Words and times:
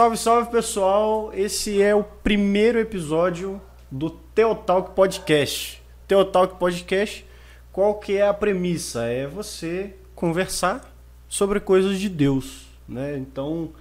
Salve, 0.00 0.16
salve 0.16 0.50
pessoal! 0.50 1.30
Esse 1.34 1.82
é 1.82 1.94
o 1.94 2.02
primeiro 2.02 2.78
episódio 2.78 3.60
do 3.90 4.08
Teotalk 4.08 4.94
Podcast. 4.94 5.82
Teotalk 6.08 6.58
Podcast, 6.58 7.26
qual 7.70 7.96
que 7.96 8.16
é 8.16 8.26
a 8.26 8.32
premissa? 8.32 9.04
É 9.04 9.26
você 9.26 9.94
conversar 10.14 10.90
sobre 11.28 11.60
coisas 11.60 12.00
de 12.00 12.08
Deus, 12.08 12.62
né? 12.88 13.18
Então, 13.18 13.72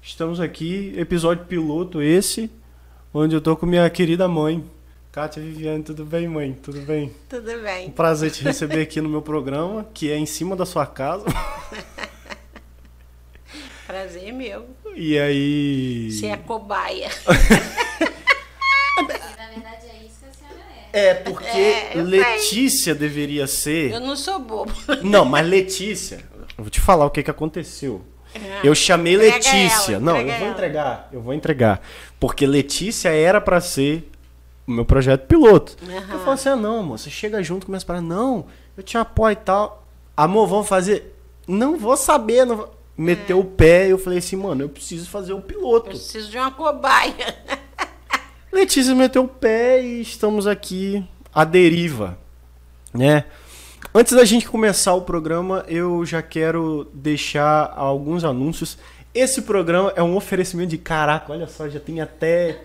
estamos 0.00 0.38
aqui, 0.38 0.94
episódio 0.96 1.44
piloto 1.44 2.00
esse, 2.00 2.48
onde 3.12 3.34
eu 3.34 3.40
tô 3.40 3.56
com 3.56 3.66
minha 3.66 3.90
querida 3.90 4.28
mãe, 4.28 4.64
Kátia 5.10 5.42
Viviane. 5.42 5.82
Tudo 5.82 6.04
bem, 6.04 6.28
mãe? 6.28 6.52
Tudo 6.52 6.82
bem? 6.82 7.10
Tudo 7.28 7.50
bem. 7.60 7.88
Um 7.88 7.90
prazer 7.90 8.30
te 8.30 8.44
receber 8.44 8.82
aqui 8.82 9.00
no 9.00 9.08
meu 9.08 9.22
programa, 9.22 9.84
que 9.92 10.08
é 10.08 10.16
em 10.16 10.26
cima 10.26 10.54
da 10.54 10.64
sua 10.64 10.86
casa. 10.86 11.24
Prazer 13.94 14.32
meu. 14.32 14.66
E 14.96 15.16
aí. 15.16 16.10
Você 16.10 16.26
é 16.26 16.36
cobaia. 16.36 17.08
Na 18.98 19.46
verdade 19.48 19.86
é 19.88 20.04
isso 20.04 20.18
que 20.20 20.26
a 20.26 20.32
senhora 20.32 20.64
é. 20.92 21.06
É, 21.10 21.14
porque 21.14 21.46
É, 21.46 21.92
eu 21.94 22.02
Letícia 22.02 22.92
deveria 22.92 23.46
ser. 23.46 23.92
Eu 23.92 24.00
não 24.00 24.16
sou 24.16 24.40
bobo. 24.40 24.72
Não, 25.00 25.24
mas 25.24 25.46
Letícia. 25.46 26.24
Eu 26.58 26.64
vou 26.64 26.70
te 26.70 26.80
falar 26.80 27.06
o 27.06 27.10
que, 27.10 27.22
que 27.22 27.30
aconteceu. 27.30 28.04
Ah, 28.34 28.38
Eu 28.64 28.74
chamei 28.74 29.16
Letícia. 29.16 29.92
ela, 29.94 30.00
não, 30.00 30.16
eu 30.16 30.24
vou 30.26 30.34
ela. 30.34 30.48
entregar. 30.48 31.08
Eu 31.12 31.20
vou 31.20 31.32
entregar. 31.32 31.80
Porque 32.18 32.44
Letícia 32.48 33.10
era 33.10 33.40
pra 33.40 33.60
ser 33.60 34.10
o 34.66 34.72
meu 34.72 34.84
projeto 34.84 35.24
piloto. 35.28 35.76
Eu 35.88 35.98
Aham. 35.98 36.18
falei 36.18 36.34
assim: 36.34 36.48
ah, 36.48 36.56
não, 36.56 36.80
amor, 36.80 36.98
você 36.98 37.10
chega 37.10 37.40
junto, 37.44 37.66
começa 37.66 37.84
a 37.84 37.86
falar, 37.86 38.00
não, 38.00 38.46
eu 38.76 38.82
te 38.82 38.98
apoio 38.98 39.34
e 39.34 39.36
tal. 39.36 39.86
Amor, 40.16 40.48
vamos 40.48 40.66
fazer. 40.66 41.14
Não 41.46 41.76
vou 41.78 41.96
saber. 41.96 42.44
Não 42.44 42.56
vou... 42.56 42.74
Meteu 42.96 43.40
o 43.40 43.44
pé 43.44 43.88
e 43.88 43.90
eu 43.90 43.98
falei 43.98 44.18
assim, 44.20 44.36
mano, 44.36 44.62
eu 44.62 44.68
preciso 44.68 45.08
fazer 45.08 45.32
o 45.32 45.40
piloto. 45.40 45.88
Eu 45.88 45.94
preciso 45.94 46.30
de 46.30 46.38
uma 46.38 46.50
cobaia. 46.50 47.36
Letícia 48.52 48.94
meteu 48.94 49.24
o 49.24 49.28
pé 49.28 49.82
e 49.82 50.00
estamos 50.00 50.46
aqui 50.46 51.04
à 51.34 51.44
deriva, 51.44 52.16
né? 52.92 53.24
Antes 53.92 54.14
da 54.14 54.24
gente 54.24 54.48
começar 54.48 54.94
o 54.94 55.02
programa, 55.02 55.64
eu 55.66 56.04
já 56.06 56.22
quero 56.22 56.88
deixar 56.94 57.72
alguns 57.76 58.24
anúncios. 58.24 58.78
Esse 59.12 59.42
programa 59.42 59.92
é 59.96 60.02
um 60.02 60.16
oferecimento 60.16 60.70
de 60.70 60.78
caraca, 60.78 61.32
olha 61.32 61.46
só, 61.46 61.68
já 61.68 61.80
tem 61.80 62.00
até 62.00 62.62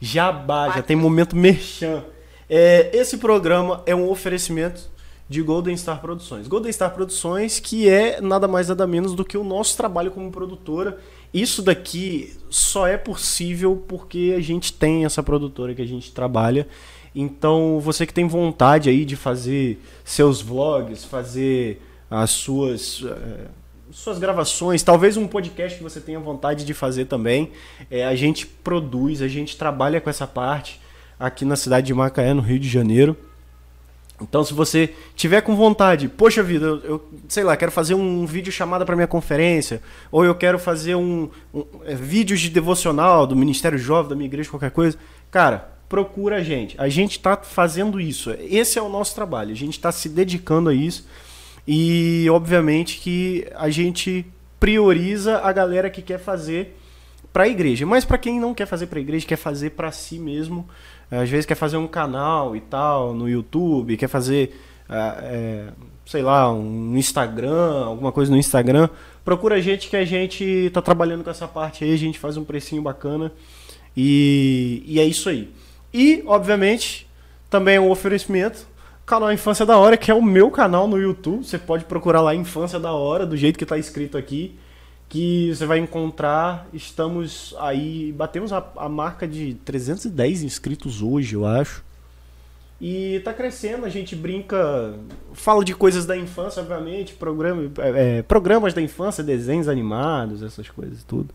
jabá, 0.00 0.70
já 0.70 0.82
tem 0.82 0.96
momento 0.96 1.36
merchan. 1.36 2.04
É, 2.48 2.90
esse 2.94 3.18
programa 3.18 3.82
é 3.84 3.94
um 3.94 4.08
oferecimento 4.08 4.90
de 5.28 5.42
Golden 5.42 5.76
Star 5.76 6.00
Produções. 6.00 6.48
Golden 6.48 6.72
Star 6.72 6.94
Produções, 6.94 7.60
que 7.60 7.88
é 7.88 8.20
nada 8.20 8.48
mais 8.48 8.68
nada 8.68 8.86
menos 8.86 9.14
do 9.14 9.24
que 9.24 9.36
o 9.36 9.44
nosso 9.44 9.76
trabalho 9.76 10.10
como 10.10 10.30
produtora. 10.30 10.98
Isso 11.32 11.60
daqui 11.60 12.34
só 12.48 12.86
é 12.86 12.96
possível 12.96 13.84
porque 13.86 14.34
a 14.36 14.40
gente 14.40 14.72
tem 14.72 15.04
essa 15.04 15.22
produtora 15.22 15.74
que 15.74 15.82
a 15.82 15.86
gente 15.86 16.12
trabalha. 16.12 16.66
Então, 17.14 17.78
você 17.80 18.06
que 18.06 18.14
tem 18.14 18.26
vontade 18.26 18.88
aí 18.88 19.04
de 19.04 19.16
fazer 19.16 19.82
seus 20.04 20.40
vlogs, 20.40 21.04
fazer 21.04 21.82
as 22.10 22.30
suas 22.30 23.04
eh, 23.04 23.48
suas 23.90 24.18
gravações, 24.18 24.82
talvez 24.82 25.16
um 25.16 25.26
podcast 25.26 25.76
que 25.76 25.82
você 25.82 26.00
tenha 26.00 26.20
vontade 26.20 26.64
de 26.64 26.74
fazer 26.74 27.06
também, 27.06 27.50
eh, 27.90 28.04
a 28.04 28.14
gente 28.14 28.46
produz, 28.46 29.20
a 29.20 29.28
gente 29.28 29.56
trabalha 29.56 30.00
com 30.00 30.08
essa 30.08 30.26
parte 30.26 30.80
aqui 31.18 31.44
na 31.44 31.56
cidade 31.56 31.86
de 31.86 31.94
Macaé, 31.94 32.32
no 32.32 32.42
Rio 32.42 32.58
de 32.58 32.68
Janeiro. 32.68 33.16
Então, 34.20 34.42
se 34.42 34.52
você 34.52 34.94
tiver 35.14 35.40
com 35.42 35.54
vontade, 35.54 36.08
poxa 36.08 36.42
vida, 36.42 36.66
eu, 36.66 36.80
eu, 36.80 37.08
sei 37.28 37.44
lá, 37.44 37.56
quero 37.56 37.70
fazer 37.70 37.94
um 37.94 38.26
vídeo 38.26 38.52
chamada 38.52 38.84
para 38.84 38.96
minha 38.96 39.06
conferência, 39.06 39.80
ou 40.10 40.24
eu 40.24 40.34
quero 40.34 40.58
fazer 40.58 40.96
um, 40.96 41.30
um 41.54 41.64
é, 41.84 41.94
vídeos 41.94 42.40
de 42.40 42.50
devocional 42.50 43.26
do 43.26 43.36
Ministério 43.36 43.78
Jovem, 43.78 44.10
da 44.10 44.16
minha 44.16 44.26
igreja, 44.26 44.50
qualquer 44.50 44.72
coisa, 44.72 44.98
cara, 45.30 45.70
procura 45.88 46.36
a 46.36 46.42
gente. 46.42 46.74
A 46.78 46.88
gente 46.88 47.12
está 47.12 47.36
fazendo 47.36 48.00
isso. 48.00 48.30
Esse 48.40 48.78
é 48.78 48.82
o 48.82 48.88
nosso 48.88 49.14
trabalho. 49.14 49.52
A 49.52 49.56
gente 49.56 49.74
está 49.74 49.90
se 49.90 50.08
dedicando 50.08 50.68
a 50.68 50.74
isso. 50.74 51.06
E, 51.66 52.26
obviamente, 52.30 52.98
que 52.98 53.46
a 53.54 53.70
gente 53.70 54.26
prioriza 54.58 55.38
a 55.38 55.52
galera 55.52 55.88
que 55.88 56.02
quer 56.02 56.18
fazer 56.18 56.76
para 57.32 57.44
a 57.44 57.48
igreja. 57.48 57.86
Mas 57.86 58.04
para 58.04 58.18
quem 58.18 58.40
não 58.40 58.54
quer 58.54 58.66
fazer 58.66 58.86
para 58.86 58.98
a 58.98 59.02
igreja, 59.02 59.26
quer 59.26 59.36
fazer 59.36 59.70
para 59.70 59.92
si 59.92 60.18
mesmo, 60.18 60.68
às 61.10 61.28
vezes 61.28 61.46
quer 61.46 61.54
fazer 61.54 61.76
um 61.76 61.86
canal 61.86 62.54
e 62.54 62.60
tal 62.60 63.14
no 63.14 63.28
YouTube, 63.28 63.96
quer 63.96 64.08
fazer, 64.08 64.58
ah, 64.88 65.18
é, 65.22 65.68
sei 66.04 66.22
lá, 66.22 66.52
um 66.52 66.96
Instagram, 66.96 67.84
alguma 67.84 68.12
coisa 68.12 68.30
no 68.30 68.36
Instagram, 68.36 68.88
procura 69.24 69.56
a 69.56 69.60
gente 69.60 69.88
que 69.88 69.96
a 69.96 70.04
gente 70.04 70.70
tá 70.72 70.82
trabalhando 70.82 71.24
com 71.24 71.30
essa 71.30 71.48
parte 71.48 71.84
aí, 71.84 71.92
a 71.92 71.98
gente 71.98 72.18
faz 72.18 72.36
um 72.36 72.44
precinho 72.44 72.82
bacana 72.82 73.32
e, 73.96 74.82
e 74.86 75.00
é 75.00 75.04
isso 75.04 75.28
aí. 75.28 75.52
E, 75.92 76.22
obviamente, 76.26 77.08
também 77.48 77.76
é 77.76 77.80
um 77.80 77.90
oferecimento, 77.90 78.66
canal 79.06 79.32
Infância 79.32 79.64
da 79.64 79.78
Hora, 79.78 79.96
que 79.96 80.10
é 80.10 80.14
o 80.14 80.22
meu 80.22 80.50
canal 80.50 80.86
no 80.86 80.98
YouTube, 80.98 81.44
você 81.44 81.58
pode 81.58 81.84
procurar 81.86 82.20
lá 82.20 82.34
Infância 82.34 82.78
da 82.78 82.92
Hora, 82.92 83.24
do 83.24 83.36
jeito 83.36 83.58
que 83.58 83.64
tá 83.64 83.78
escrito 83.78 84.18
aqui 84.18 84.58
que 85.08 85.54
você 85.54 85.64
vai 85.64 85.78
encontrar. 85.78 86.68
Estamos 86.72 87.54
aí, 87.58 88.12
batemos 88.12 88.52
a, 88.52 88.64
a 88.76 88.88
marca 88.88 89.26
de 89.26 89.54
310 89.64 90.42
inscritos 90.42 91.02
hoje, 91.02 91.34
eu 91.34 91.46
acho. 91.46 91.84
E 92.80 93.20
tá 93.24 93.32
crescendo, 93.32 93.84
a 93.84 93.88
gente 93.88 94.14
brinca, 94.14 94.94
fala 95.32 95.64
de 95.64 95.74
coisas 95.74 96.06
da 96.06 96.16
infância, 96.16 96.62
obviamente, 96.62 97.12
programa, 97.14 97.68
é, 97.78 98.22
programas 98.22 98.72
da 98.72 98.80
infância, 98.80 99.24
desenhos 99.24 99.66
animados, 99.66 100.44
essas 100.44 100.68
coisas 100.68 101.02
tudo. 101.02 101.34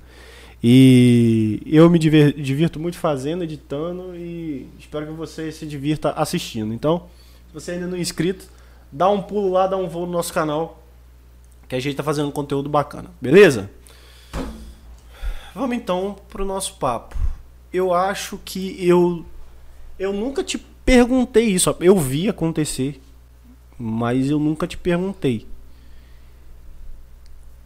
E 0.63 1.61
eu 1.65 1.89
me 1.89 1.99
divirto 1.99 2.79
muito 2.79 2.97
fazendo, 2.97 3.43
editando 3.43 4.15
e 4.15 4.69
espero 4.79 5.07
que 5.07 5.11
você 5.11 5.51
se 5.51 5.65
divirta 5.65 6.11
assistindo. 6.11 6.73
Então, 6.73 7.07
se 7.49 7.53
você 7.53 7.71
ainda 7.71 7.87
não 7.87 7.97
é 7.97 7.99
inscrito, 7.99 8.45
dá 8.89 9.09
um 9.09 9.21
pulo 9.21 9.51
lá, 9.51 9.67
dá 9.67 9.75
um 9.75 9.89
voo 9.89 10.05
no 10.05 10.13
nosso 10.13 10.31
canal, 10.31 10.81
que 11.67 11.75
a 11.75 11.79
gente 11.79 11.95
tá 11.95 12.03
fazendo 12.03 12.31
conteúdo 12.31 12.69
bacana, 12.69 13.09
beleza? 13.21 13.69
Vamos 15.53 15.75
então 15.75 16.17
pro 16.29 16.45
nosso 16.45 16.75
papo. 16.75 17.15
Eu 17.71 17.93
acho 17.93 18.39
que 18.43 18.75
eu 18.85 19.25
eu 19.97 20.11
nunca 20.11 20.43
te 20.43 20.57
perguntei 20.57 21.45
isso, 21.45 21.75
eu 21.79 21.97
vi 21.97 22.27
acontecer, 22.27 23.01
mas 23.77 24.29
eu 24.29 24.39
nunca 24.39 24.67
te 24.67 24.77
perguntei. 24.77 25.47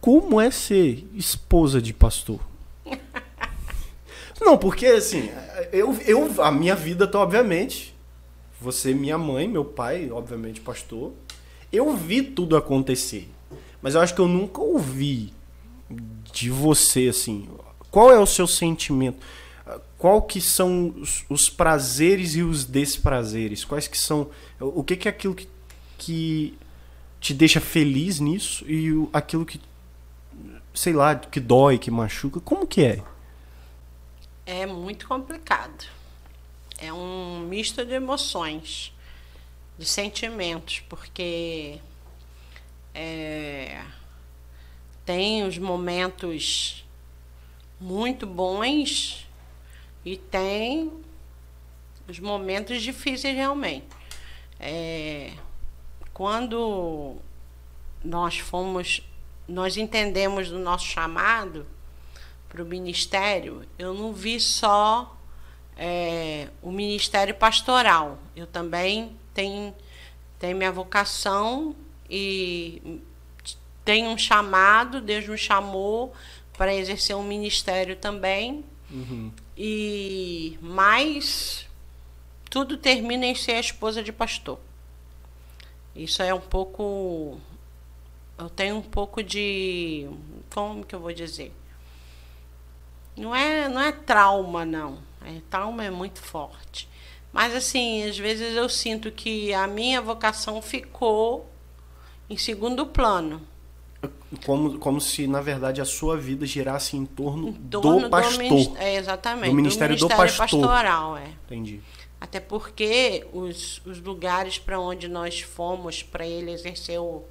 Como 0.00 0.40
é 0.40 0.50
ser 0.50 1.06
esposa 1.14 1.82
de 1.82 1.92
pastor? 1.92 2.40
Não, 4.40 4.56
porque 4.56 4.86
assim, 4.86 5.30
eu, 5.72 5.92
eu 6.06 6.42
a 6.42 6.52
minha 6.52 6.76
vida 6.76 7.06
tá 7.06 7.18
obviamente, 7.18 7.94
você 8.60 8.94
minha 8.94 9.18
mãe, 9.18 9.48
meu 9.48 9.64
pai, 9.64 10.10
obviamente 10.10 10.60
pastor. 10.60 11.12
Eu 11.72 11.94
vi 11.96 12.22
tudo 12.22 12.56
acontecer. 12.56 13.28
Mas 13.80 13.94
eu 13.94 14.00
acho 14.00 14.14
que 14.14 14.20
eu 14.20 14.28
nunca 14.28 14.60
ouvi 14.60 15.32
de 16.32 16.50
você 16.50 17.08
assim. 17.08 17.48
Qual 17.90 18.10
é 18.12 18.18
o 18.18 18.26
seu 18.26 18.46
sentimento? 18.46 19.18
Qual 19.96 20.22
que 20.22 20.40
são 20.40 20.94
os, 20.96 21.24
os 21.28 21.48
prazeres 21.50 22.34
e 22.34 22.42
os 22.42 22.64
desprazeres? 22.64 23.64
Quais 23.64 23.86
que 23.88 23.98
são 23.98 24.30
o 24.60 24.82
que 24.84 24.96
que 24.96 25.08
é 25.08 25.10
aquilo 25.10 25.34
que, 25.34 25.48
que 25.96 26.58
te 27.20 27.34
deixa 27.34 27.60
feliz 27.60 28.20
nisso 28.20 28.64
e 28.70 28.92
o- 28.92 29.08
aquilo 29.12 29.44
que 29.44 29.60
sei 30.74 30.92
lá, 30.92 31.16
que 31.16 31.40
dói, 31.40 31.76
que 31.78 31.90
machuca? 31.90 32.38
Como 32.40 32.66
que 32.66 32.82
é? 32.82 33.02
É 34.46 34.64
muito 34.66 35.06
complicado. 35.08 35.84
É 36.78 36.92
um 36.92 37.40
misto 37.40 37.84
de 37.84 37.92
emoções, 37.92 38.92
de 39.76 39.84
sentimentos, 39.84 40.80
porque 40.88 41.78
é, 43.00 43.80
tem 45.04 45.44
os 45.44 45.56
momentos 45.56 46.84
muito 47.80 48.26
bons 48.26 49.24
e 50.04 50.16
tem 50.16 50.90
os 52.08 52.18
momentos 52.18 52.82
difíceis 52.82 53.36
realmente. 53.36 53.86
É, 54.58 55.32
quando 56.12 57.18
nós 58.02 58.38
fomos, 58.38 59.00
nós 59.46 59.76
entendemos 59.76 60.50
do 60.50 60.58
nosso 60.58 60.86
chamado 60.86 61.64
para 62.48 62.60
o 62.60 62.66
ministério, 62.66 63.64
eu 63.78 63.94
não 63.94 64.12
vi 64.12 64.40
só 64.40 65.16
é, 65.76 66.48
o 66.60 66.72
ministério 66.72 67.36
pastoral. 67.36 68.18
Eu 68.34 68.48
também 68.48 69.16
tenho, 69.32 69.72
tenho 70.40 70.56
minha 70.56 70.72
vocação 70.72 71.76
e 72.10 73.00
tenho 73.84 74.10
um 74.10 74.18
chamado, 74.18 75.00
Deus 75.00 75.26
me 75.26 75.38
chamou 75.38 76.12
para 76.56 76.74
exercer 76.74 77.16
um 77.16 77.22
ministério 77.22 77.96
também. 77.96 78.64
E 79.56 80.58
mas 80.60 81.66
tudo 82.50 82.76
termina 82.76 83.26
em 83.26 83.34
ser 83.34 83.52
a 83.52 83.60
esposa 83.60 84.02
de 84.02 84.12
pastor. 84.12 84.58
Isso 85.94 86.22
é 86.22 86.32
um 86.32 86.40
pouco 86.40 87.40
eu 88.38 88.48
tenho 88.48 88.76
um 88.76 88.82
pouco 88.82 89.20
de 89.20 90.08
como 90.54 90.84
que 90.84 90.94
eu 90.94 91.00
vou 91.00 91.12
dizer? 91.12 91.52
Não 93.16 93.34
é, 93.34 93.68
não 93.68 93.80
é 93.80 93.90
trauma, 93.90 94.64
não. 94.64 95.02
É, 95.24 95.40
trauma 95.50 95.84
é 95.84 95.90
muito 95.90 96.22
forte. 96.22 96.88
Mas, 97.32 97.52
assim, 97.52 98.04
às 98.08 98.16
vezes 98.16 98.54
eu 98.54 98.68
sinto 98.68 99.10
que 99.10 99.52
a 99.52 99.66
minha 99.66 100.00
vocação 100.00 100.62
ficou 100.62 101.47
em 102.28 102.36
segundo 102.36 102.86
plano. 102.86 103.40
Como, 104.44 104.78
como 104.78 105.00
se, 105.00 105.26
na 105.26 105.40
verdade, 105.40 105.80
a 105.80 105.84
sua 105.84 106.16
vida 106.16 106.46
girasse 106.46 106.96
em 106.96 107.04
torno, 107.04 107.48
em 107.48 107.52
torno 107.54 108.02
do 108.02 108.10
pastor. 108.10 108.48
Do, 108.48 108.76
é, 108.76 108.96
exatamente. 108.96 109.50
Do 109.50 109.56
ministério 109.56 109.96
do, 109.96 110.06
ministério 110.06 110.32
do 110.32 110.36
pastor. 110.36 110.60
pastoral, 110.60 111.16
é. 111.16 111.28
Entendi. 111.46 111.80
Até 112.20 112.38
porque 112.38 113.26
os, 113.32 113.80
os 113.86 114.00
lugares 114.00 114.58
para 114.58 114.78
onde 114.78 115.08
nós 115.08 115.40
fomos 115.40 116.02
para 116.02 116.26
ele 116.26 116.50
exercer 116.50 117.00
o 117.00 117.24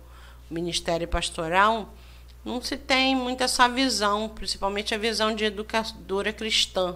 ministério 0.49 1.07
pastoral, 1.07 1.93
não 2.43 2.61
se 2.61 2.77
tem 2.77 3.15
muito 3.15 3.43
essa 3.43 3.67
visão, 3.67 4.29
principalmente 4.29 4.95
a 4.95 4.97
visão 4.97 5.35
de 5.35 5.45
educadora 5.45 6.31
cristã. 6.31 6.95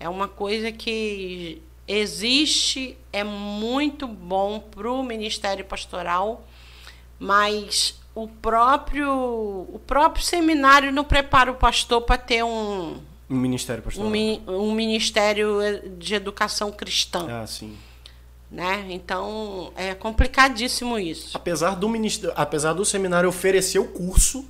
É 0.00 0.08
uma 0.08 0.28
coisa 0.28 0.70
que 0.72 1.62
existe, 1.86 2.98
é 3.12 3.24
muito 3.24 4.06
bom 4.06 4.60
para 4.60 4.90
o 4.90 5.02
ministério 5.02 5.64
pastoral, 5.64 6.44
mas 7.18 7.98
o 8.14 8.26
próprio, 8.26 9.10
o 9.10 9.80
próprio 9.86 10.24
seminário 10.24 10.92
não 10.92 11.04
prepara 11.04 11.50
o 11.50 11.54
pastor 11.54 12.02
para 12.02 12.18
ter 12.18 12.42
um, 12.42 12.98
um 13.30 13.36
ministério 13.36 13.82
pastoral. 13.82 14.10
Um, 14.10 14.42
um, 14.48 14.72
ministério 14.72 15.58
de 15.98 16.14
educação 16.14 16.72
cristã. 16.72 17.26
Ah, 17.28 17.46
sim. 17.46 17.76
Né? 18.50 18.86
Então 18.88 19.72
é 19.76 19.94
complicadíssimo 19.94 20.98
isso. 20.98 21.36
Apesar 21.36 21.76
do 21.76 21.88
ministério, 21.88 22.34
apesar 22.36 22.72
do 22.72 22.84
seminário 22.84 23.28
oferecer 23.28 23.78
o 23.78 23.84
curso, 23.84 24.40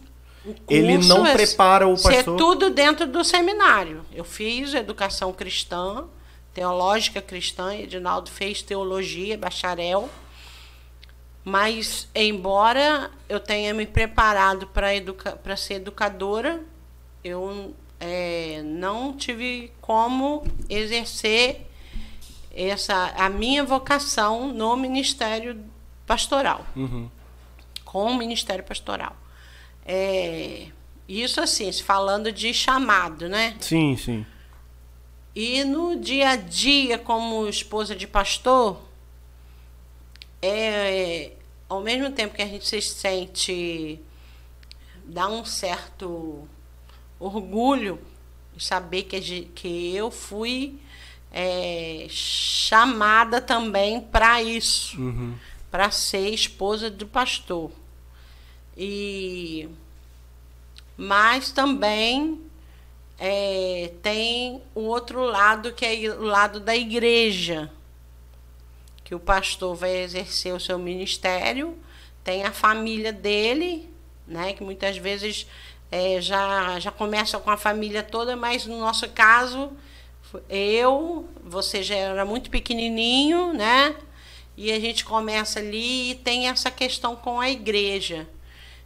o 0.44 0.54
curso 0.54 0.64
ele 0.68 0.98
não 0.98 1.26
é, 1.26 1.34
prepara 1.34 1.86
o 1.88 1.94
pastor. 1.94 2.12
É 2.14 2.22
tudo 2.22 2.70
dentro 2.70 3.06
do 3.06 3.24
seminário. 3.24 4.04
Eu 4.14 4.24
fiz 4.24 4.72
educação 4.72 5.32
cristã, 5.32 6.04
teológica 6.54 7.20
cristã, 7.20 7.74
Edinaldo 7.74 8.30
fez 8.30 8.62
teologia, 8.62 9.36
bacharel. 9.36 10.08
Mas, 11.48 12.06
embora 12.14 13.10
eu 13.26 13.40
tenha 13.40 13.72
me 13.72 13.86
preparado 13.86 14.66
para 14.66 14.94
educa 14.94 15.40
ser 15.56 15.74
educadora, 15.74 16.62
eu 17.24 17.74
é, 17.98 18.60
não 18.62 19.16
tive 19.16 19.72
como 19.80 20.46
exercer 20.68 21.66
essa 22.54 23.14
a 23.16 23.30
minha 23.30 23.64
vocação 23.64 24.52
no 24.52 24.76
ministério 24.76 25.58
pastoral, 26.06 26.66
uhum. 26.76 27.08
com 27.82 28.04
o 28.04 28.14
ministério 28.18 28.62
pastoral. 28.62 29.16
É, 29.86 30.66
isso 31.08 31.40
assim, 31.40 31.72
falando 31.72 32.30
de 32.30 32.52
chamado, 32.52 33.26
né? 33.26 33.56
Sim, 33.58 33.96
sim. 33.96 34.26
E 35.34 35.64
no 35.64 35.98
dia 35.98 36.28
a 36.28 36.36
dia, 36.36 36.98
como 36.98 37.48
esposa 37.48 37.96
de 37.96 38.06
pastor, 38.06 38.82
é, 40.42 41.32
ao 41.68 41.80
mesmo 41.80 42.10
tempo 42.10 42.34
que 42.34 42.42
a 42.42 42.46
gente 42.46 42.66
se 42.66 42.80
sente 42.80 44.00
dá 45.04 45.28
um 45.28 45.44
certo 45.44 46.48
orgulho 47.18 48.00
de 48.54 48.64
saber 48.64 49.04
que, 49.04 49.20
que 49.54 49.94
eu 49.94 50.10
fui 50.10 50.78
é, 51.32 52.06
chamada 52.08 53.40
também 53.40 54.00
para 54.00 54.42
isso, 54.42 54.98
uhum. 55.00 55.34
para 55.70 55.90
ser 55.90 56.30
esposa 56.30 56.90
do 56.90 57.06
pastor. 57.06 57.70
E 58.76 59.68
mas 60.96 61.52
também 61.52 62.40
é, 63.18 63.92
tem 64.02 64.60
o 64.74 64.80
outro 64.80 65.22
lado 65.22 65.72
que 65.72 65.84
é 65.84 66.10
o 66.10 66.22
lado 66.22 66.58
da 66.58 66.76
igreja 66.76 67.70
que 69.08 69.14
o 69.14 69.18
pastor 69.18 69.74
vai 69.74 70.02
exercer 70.02 70.52
o 70.52 70.60
seu 70.60 70.78
ministério, 70.78 71.78
tem 72.22 72.44
a 72.44 72.52
família 72.52 73.10
dele, 73.10 73.88
né, 74.26 74.52
que 74.52 74.62
muitas 74.62 74.98
vezes 74.98 75.46
é, 75.90 76.20
já, 76.20 76.78
já 76.78 76.90
começa 76.90 77.38
com 77.38 77.50
a 77.50 77.56
família 77.56 78.02
toda, 78.02 78.36
mas 78.36 78.66
no 78.66 78.78
nosso 78.78 79.08
caso, 79.08 79.72
eu, 80.46 81.26
você 81.42 81.82
já 81.82 81.94
era 81.94 82.26
muito 82.26 82.50
pequenininho, 82.50 83.54
né? 83.54 83.96
E 84.54 84.70
a 84.70 84.78
gente 84.78 85.06
começa 85.06 85.58
ali 85.58 86.10
e 86.10 86.14
tem 86.16 86.48
essa 86.48 86.70
questão 86.70 87.16
com 87.16 87.40
a 87.40 87.48
igreja. 87.48 88.28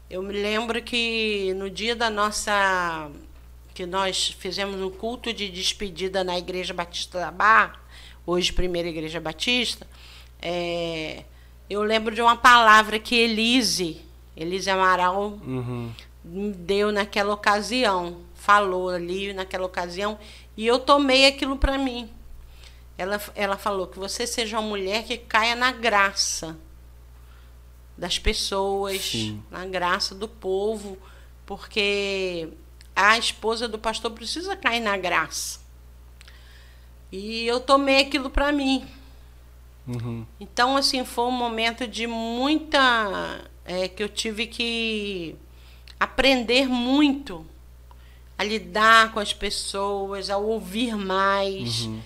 Eu 0.09 0.23
me 0.23 0.35
lembro 0.35 0.81
que 0.81 1.53
no 1.57 1.69
dia 1.69 1.97
da 1.97 2.09
nossa. 2.09 3.11
que 3.75 3.87
nós 3.87 4.37
fizemos 4.39 4.81
um 4.81 4.91
culto 4.91 5.33
de 5.33 5.49
despedida 5.49 6.23
na 6.23 6.39
Igreja 6.39 6.73
Batista 6.73 7.19
da 7.19 7.33
Barra, 7.33 7.81
hoje 8.25 8.53
Primeira 8.53 8.89
Igreja 8.89 9.19
Batista, 9.19 9.85
é, 10.43 11.25
eu 11.71 11.83
lembro 11.83 12.15
de 12.15 12.21
uma 12.21 12.37
palavra 12.37 12.99
que 12.99 13.15
Elise, 13.15 14.03
Elise 14.37 14.69
Amaral, 14.69 15.39
uhum. 15.47 15.93
deu 16.25 16.91
naquela 16.91 17.33
ocasião, 17.33 18.19
falou 18.35 18.91
ali 18.91 19.33
naquela 19.33 19.65
ocasião, 19.65 20.19
e 20.57 20.67
eu 20.67 20.79
tomei 20.79 21.27
aquilo 21.27 21.57
para 21.57 21.79
mim. 21.79 22.11
Ela, 22.99 23.21
ela 23.35 23.57
falou 23.57 23.87
que 23.87 23.99
você 23.99 24.27
seja 24.27 24.59
uma 24.59 24.69
mulher 24.69 25.05
que 25.05 25.17
caia 25.17 25.57
na 25.57 25.73
graça 25.73 26.59
das 27.97 28.19
pessoas, 28.19 29.01
Sim. 29.01 29.43
na 29.51 29.65
graça 29.65 30.15
do 30.15 30.29
povo, 30.29 30.99
porque 31.47 32.49
a 32.95 33.17
esposa 33.17 33.67
do 33.69 33.79
pastor 33.79 34.11
precisa 34.11 34.57
cair 34.57 34.81
na 34.81 34.97
graça. 34.97 35.61
E 37.11 37.47
eu 37.47 37.61
tomei 37.61 38.01
aquilo 38.01 38.31
para 38.31 38.53
mim. 38.53 38.87
Uhum. 39.87 40.25
Então, 40.39 40.77
assim, 40.77 41.05
foi 41.05 41.25
um 41.25 41.33
momento 41.33 41.87
de 41.87 42.07
muita. 42.07 43.41
É, 43.65 43.87
que 43.89 44.03
eu 44.03 44.09
tive 44.09 44.47
que 44.47 45.37
aprender 45.99 46.69
muito 46.69 47.47
a 48.37 48.43
lidar 48.43 49.13
com 49.13 49.21
as 49.21 49.33
pessoas, 49.33 50.31
a 50.31 50.37
ouvir 50.37 50.97
mais. 50.97 51.83
Uhum. 51.83 52.01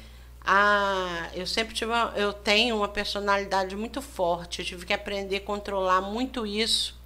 A, 0.44 1.28
eu 1.34 1.46
sempre 1.46 1.74
tive. 1.74 1.90
Uma, 1.90 2.12
eu 2.16 2.32
tenho 2.32 2.76
uma 2.76 2.88
personalidade 2.88 3.74
muito 3.76 4.00
forte. 4.00 4.60
Eu 4.60 4.66
tive 4.66 4.86
que 4.86 4.92
aprender 4.92 5.36
a 5.36 5.40
controlar 5.40 6.00
muito 6.00 6.46
isso, 6.46 6.98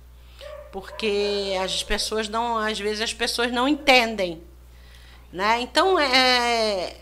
porque 0.72 1.56
as 1.60 1.82
pessoas 1.82 2.28
não. 2.28 2.58
Às 2.58 2.78
vezes 2.78 3.00
as 3.00 3.14
pessoas 3.14 3.50
não 3.50 3.68
entendem. 3.68 4.42
Né? 5.32 5.60
Então, 5.60 5.96
é, 5.96 6.96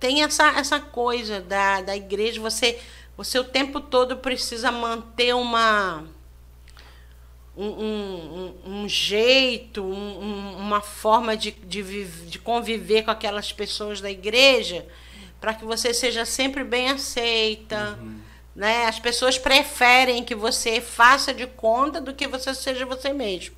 tem 0.00 0.22
essa, 0.22 0.48
essa 0.58 0.80
coisa 0.80 1.40
da, 1.40 1.82
da 1.82 1.96
igreja, 1.96 2.40
você 2.40 2.80
você 3.18 3.36
o 3.36 3.42
tempo 3.42 3.80
todo 3.80 4.18
precisa 4.18 4.70
manter 4.70 5.34
uma 5.34 6.04
um, 7.56 7.66
um, 7.66 8.54
um 8.64 8.88
jeito, 8.88 9.82
um, 9.82 10.56
uma 10.56 10.80
forma 10.80 11.36
de, 11.36 11.50
de, 11.50 12.04
de 12.04 12.38
conviver 12.38 13.02
com 13.02 13.10
aquelas 13.10 13.52
pessoas 13.52 14.00
da 14.00 14.08
igreja 14.08 14.86
para 15.40 15.52
que 15.52 15.64
você 15.64 15.92
seja 15.92 16.24
sempre 16.24 16.62
bem 16.62 16.90
aceita. 16.90 17.98
Uhum. 18.00 18.20
Né? 18.54 18.86
As 18.86 19.00
pessoas 19.00 19.36
preferem 19.36 20.22
que 20.22 20.36
você 20.36 20.80
faça 20.80 21.34
de 21.34 21.48
conta 21.48 22.00
do 22.00 22.14
que 22.14 22.28
você 22.28 22.54
seja 22.54 22.86
você 22.86 23.12
mesmo. 23.12 23.56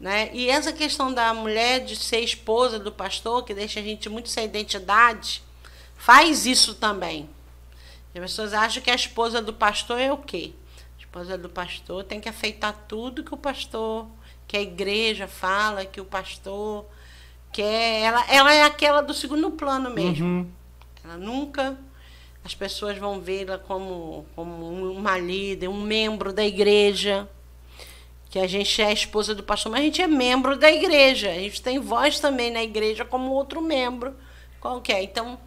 Né? 0.00 0.30
E 0.32 0.48
essa 0.48 0.72
questão 0.72 1.12
da 1.12 1.34
mulher 1.34 1.84
de 1.84 1.94
ser 1.94 2.20
esposa 2.20 2.78
do 2.78 2.90
pastor, 2.90 3.44
que 3.44 3.52
deixa 3.52 3.80
a 3.80 3.82
gente 3.82 4.08
muito 4.08 4.30
sem 4.30 4.46
identidade, 4.46 5.42
faz 5.94 6.46
isso 6.46 6.74
também. 6.74 7.28
As 8.14 8.20
pessoas 8.20 8.52
acham 8.52 8.82
que 8.82 8.90
a 8.90 8.94
esposa 8.94 9.40
do 9.40 9.52
pastor 9.52 9.98
é 9.98 10.12
o 10.12 10.18
quê? 10.18 10.52
A 10.96 11.00
esposa 11.00 11.38
do 11.38 11.48
pastor 11.48 12.04
tem 12.04 12.20
que 12.20 12.28
aceitar 12.28 12.72
tudo 12.86 13.24
que 13.24 13.32
o 13.32 13.38
pastor, 13.38 14.06
que 14.46 14.56
a 14.56 14.60
igreja 14.60 15.26
fala, 15.26 15.84
que 15.86 16.00
o 16.00 16.04
pastor 16.04 16.86
quer. 17.52 18.02
Ela, 18.02 18.24
ela 18.28 18.54
é 18.54 18.64
aquela 18.64 19.00
do 19.00 19.14
segundo 19.14 19.50
plano 19.52 19.90
mesmo. 19.90 20.26
Uhum. 20.26 20.50
Ela 21.04 21.16
nunca. 21.16 21.78
As 22.44 22.54
pessoas 22.54 22.98
vão 22.98 23.20
vê-la 23.20 23.56
como, 23.56 24.26
como 24.34 24.92
uma 24.92 25.16
líder, 25.16 25.68
um 25.68 25.80
membro 25.80 26.32
da 26.32 26.44
igreja. 26.44 27.28
Que 28.28 28.38
a 28.38 28.46
gente 28.46 28.80
é 28.80 28.86
a 28.86 28.92
esposa 28.92 29.34
do 29.34 29.42
pastor, 29.42 29.70
mas 29.70 29.82
a 29.82 29.84
gente 29.84 30.02
é 30.02 30.06
membro 30.06 30.56
da 30.56 30.70
igreja. 30.70 31.30
A 31.30 31.34
gente 31.34 31.62
tem 31.62 31.78
voz 31.78 32.18
também 32.18 32.50
na 32.50 32.62
igreja 32.62 33.04
como 33.04 33.30
outro 33.30 33.60
membro 33.60 34.14
qualquer. 34.60 35.02
Então, 35.02 35.38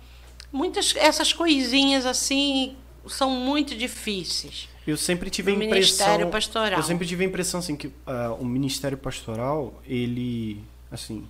muitas 0.56 0.96
essas 0.96 1.34
coisinhas 1.34 2.06
assim 2.06 2.76
são 3.08 3.30
muito 3.30 3.76
difíceis. 3.76 4.70
Eu 4.88 4.98
sempre 4.98 5.30
tive 5.30 5.52
a 5.52 5.54
impressão. 5.54 5.76
Ministério 5.76 6.30
pastoral. 6.30 6.80
Eu 6.80 6.84
sempre 6.84 7.08
tive 7.08 7.24
a 7.24 7.28
impressão 7.28 7.60
assim 7.60 7.76
que 7.76 7.88
uh, 7.88 8.34
o 8.40 8.46
ministério 8.46 8.98
pastoral 8.98 9.82
ele 9.86 10.64
assim 10.92 11.28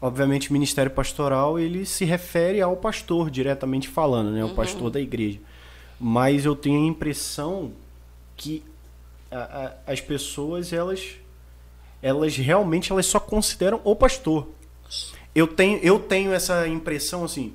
obviamente 0.00 0.50
o 0.50 0.52
ministério 0.52 0.90
pastoral 0.90 1.58
ele 1.58 1.86
se 1.86 2.04
refere 2.04 2.60
ao 2.60 2.76
pastor 2.76 3.30
diretamente 3.30 3.88
falando 3.88 4.32
né 4.32 4.44
o 4.44 4.48
uhum. 4.48 4.54
pastor 4.54 4.90
da 4.90 5.00
igreja 5.00 5.38
mas 5.98 6.44
eu 6.44 6.54
tenho 6.54 6.82
a 6.82 6.86
impressão 6.86 7.72
que 8.36 8.62
a, 9.30 9.38
a, 9.86 9.92
as 9.92 10.00
pessoas 10.00 10.72
elas 10.72 11.12
elas 12.02 12.36
realmente 12.36 12.92
elas 12.92 13.06
só 13.06 13.18
consideram 13.20 13.80
o 13.84 13.96
pastor 13.96 14.48
eu 15.34 15.48
tenho, 15.48 15.78
eu 15.78 15.98
tenho 15.98 16.32
essa 16.32 16.66
impressão 16.68 17.24
assim. 17.24 17.52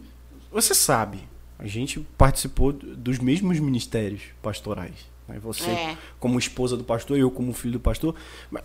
Você 0.51 0.73
sabe, 0.73 1.27
a 1.57 1.67
gente 1.67 1.99
participou 2.17 2.73
dos 2.73 3.19
mesmos 3.19 3.59
ministérios 3.59 4.21
pastorais. 4.41 5.07
Né? 5.27 5.39
Você, 5.39 5.69
é. 5.69 5.97
como 6.19 6.39
esposa 6.39 6.75
do 6.75 6.83
pastor, 6.83 7.17
eu, 7.17 7.29
como 7.29 7.53
filho 7.53 7.73
do 7.73 7.79
pastor. 7.79 8.15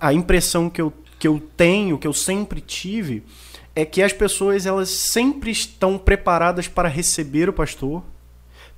A 0.01 0.13
impressão 0.13 0.71
que 0.71 0.81
eu, 0.81 0.93
que 1.19 1.29
eu 1.29 1.41
tenho, 1.57 1.99
que 1.99 2.07
eu 2.07 2.13
sempre 2.13 2.61
tive, 2.61 3.23
é 3.75 3.85
que 3.85 4.03
as 4.03 4.13
pessoas 4.13 4.65
elas 4.65 4.89
sempre 4.89 5.51
estão 5.51 5.99
preparadas 5.99 6.67
para 6.67 6.89
receber 6.89 7.49
o 7.49 7.53
pastor, 7.53 8.03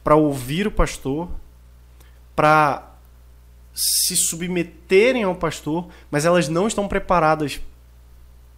para 0.03 0.17
ouvir 0.17 0.67
o 0.67 0.71
pastor, 0.71 1.29
para 2.35 2.95
se 3.75 4.17
submeterem 4.17 5.23
ao 5.23 5.35
pastor, 5.35 5.87
mas 6.11 6.25
elas 6.25 6.49
não 6.49 6.67
estão 6.67 6.89
preparadas 6.89 7.61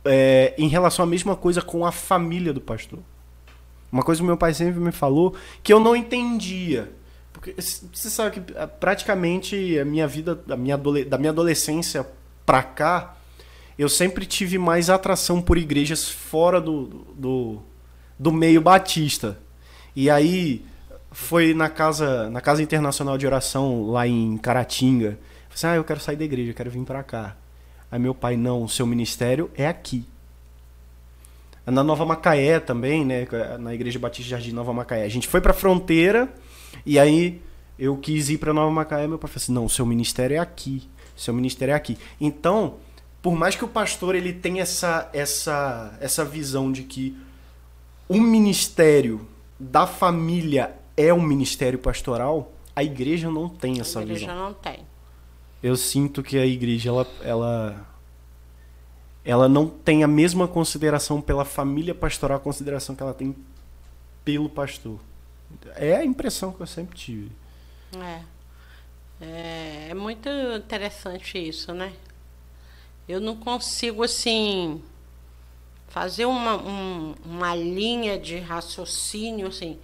é, 0.05 0.55
em 0.57 0.69
relação 0.69 1.05
à 1.05 1.09
mesma 1.09 1.35
coisa 1.35 1.61
com 1.61 1.85
a 1.85 1.91
família 1.91 2.53
do 2.53 2.61
pastor. 2.61 3.01
Uma 3.91 4.03
coisa 4.03 4.21
que 4.21 4.27
meu 4.27 4.37
pai 4.37 4.53
sempre 4.55 4.81
me 4.81 4.93
falou 4.93 5.35
que 5.63 5.73
eu 5.73 5.81
não 5.81 5.97
entendia. 5.97 6.93
Porque 7.33 7.55
você 7.61 8.11
sabe 8.11 8.41
que 8.41 8.55
ah, 8.57 8.67
praticamente 8.67 9.79
a 9.79 9.85
minha 9.85 10.07
vida, 10.07 10.43
a 10.49 10.57
minha 10.57 10.77
da 10.77 11.17
minha 11.17 11.31
adolescência 11.31 12.07
pra 12.45 12.63
cá, 12.63 13.17
eu 13.79 13.89
sempre 13.89 14.27
tive 14.27 14.59
mais 14.59 14.91
atração 14.91 15.41
por 15.41 15.57
igrejas 15.57 16.09
fora 16.09 16.61
do, 16.61 17.07
do, 17.17 17.63
do 18.19 18.33
meio 18.33 18.61
batista. 18.61 19.39
E 19.95 20.11
aí 20.11 20.65
foi 21.11 21.55
na 21.55 21.69
casa, 21.69 22.29
na 22.29 22.41
casa 22.41 22.63
internacional 22.63 23.17
de 23.17 23.27
oração 23.27 23.87
lá 23.91 24.07
em 24.07 24.37
Caratinga. 24.37 25.11
Eu 25.11 25.17
falei 25.17 25.55
assim, 25.55 25.67
ah, 25.69 25.77
eu 25.77 25.85
quero 25.85 26.01
sair 26.01 26.17
da 26.17 26.25
igreja, 26.25 26.53
quero 26.53 26.71
vir 26.71 26.85
para 26.85 27.03
cá. 27.03 27.37
Aí 27.91 27.99
meu 27.99 28.15
pai, 28.15 28.37
não, 28.37 28.65
o 28.65 28.69
seu 28.69 28.87
ministério 28.87 29.51
é 29.57 29.67
aqui. 29.67 30.07
Na 31.71 31.85
Nova 31.85 32.05
Macaé 32.05 32.61
também, 32.61 33.05
né? 33.05 33.27
Na 33.59 33.75
Igreja 33.75 33.99
Batista 33.99 34.31
Jardim 34.31 34.53
Nova 34.53 34.73
Macaé. 34.73 35.05
A 35.05 35.09
gente 35.09 35.29
foi 35.29 35.41
pra 35.41 35.53
fronteira 35.53 36.33
e 36.85 36.99
aí 36.99 37.41
eu 37.79 37.97
quis 37.97 38.29
ir 38.31 38.39
pra 38.39 38.53
Nova 38.53 38.71
Macaé. 38.71 39.07
Meu 39.07 39.19
pai 39.19 39.29
falou 39.29 39.43
assim: 39.43 39.53
não, 39.53 39.65
o 39.65 39.71
seu 39.71 39.87
ministério 39.87 40.37
é 40.37 40.39
aqui. 40.39 40.89
O 41.17 41.21
seu 41.21 41.35
ministério 41.35 41.73
é 41.73 41.75
aqui. 41.75 41.99
Então, 42.21 42.77
por 43.21 43.35
mais 43.35 43.55
que 43.55 43.65
o 43.65 43.69
pastor 43.69 44.15
ele 44.15 44.33
tenha 44.33 44.63
essa, 44.63 45.11
essa, 45.13 45.97
essa 46.01 46.25
visão 46.25 46.71
de 46.71 46.83
que 46.83 47.17
o 48.09 48.21
ministério 48.21 49.27
da 49.59 49.87
família 49.87 50.75
é 50.97 51.13
um 51.13 51.21
ministério 51.23 51.79
pastoral, 51.79 52.53
a 52.75 52.83
igreja 52.83 53.31
não 53.31 53.49
tem 53.49 53.81
essa 53.81 54.01
visão. 54.01 54.01
A 54.01 54.05
igreja 54.05 54.27
visão. 54.27 54.37
não 54.37 54.55
tem. 54.55 54.79
Eu 55.63 55.77
sinto 55.77 56.23
que 56.23 56.39
a 56.39 56.47
igreja 56.47 56.91
ela, 56.91 57.07
ela 57.23 57.88
ela 59.29 59.47
não 59.47 59.69
tem 59.69 60.03
a 60.03 60.09
mesma 60.09 60.49
consideração 60.49 61.21
pela 61.21 61.45
família 61.45 61.95
pastoral, 61.95 62.39
a 62.39 62.41
consideração 62.41 62.97
que 62.97 63.03
ela 63.03 63.13
tem 63.13 63.37
pelo 64.25 64.49
pastor. 64.49 64.99
É 65.77 65.97
a 65.97 66.05
impressão 66.05 66.51
que 66.51 66.63
eu 66.63 66.67
sempre 66.67 66.97
tive. 66.97 67.31
É. 67.95 68.23
É, 69.21 69.89
é 69.91 69.95
muito 69.95 70.31
interessante 70.57 71.37
isso, 71.37 71.75
né? 71.75 71.93
Eu 73.07 73.21
não 73.21 73.37
consigo, 73.37 74.03
assim, 74.03 74.83
fazer 75.89 76.25
uma, 76.25 76.57
um, 76.57 77.15
uma 77.23 77.55
linha 77.55 78.19
de 78.19 78.39
raciocínio, 78.39 79.49
assim, 79.49 79.79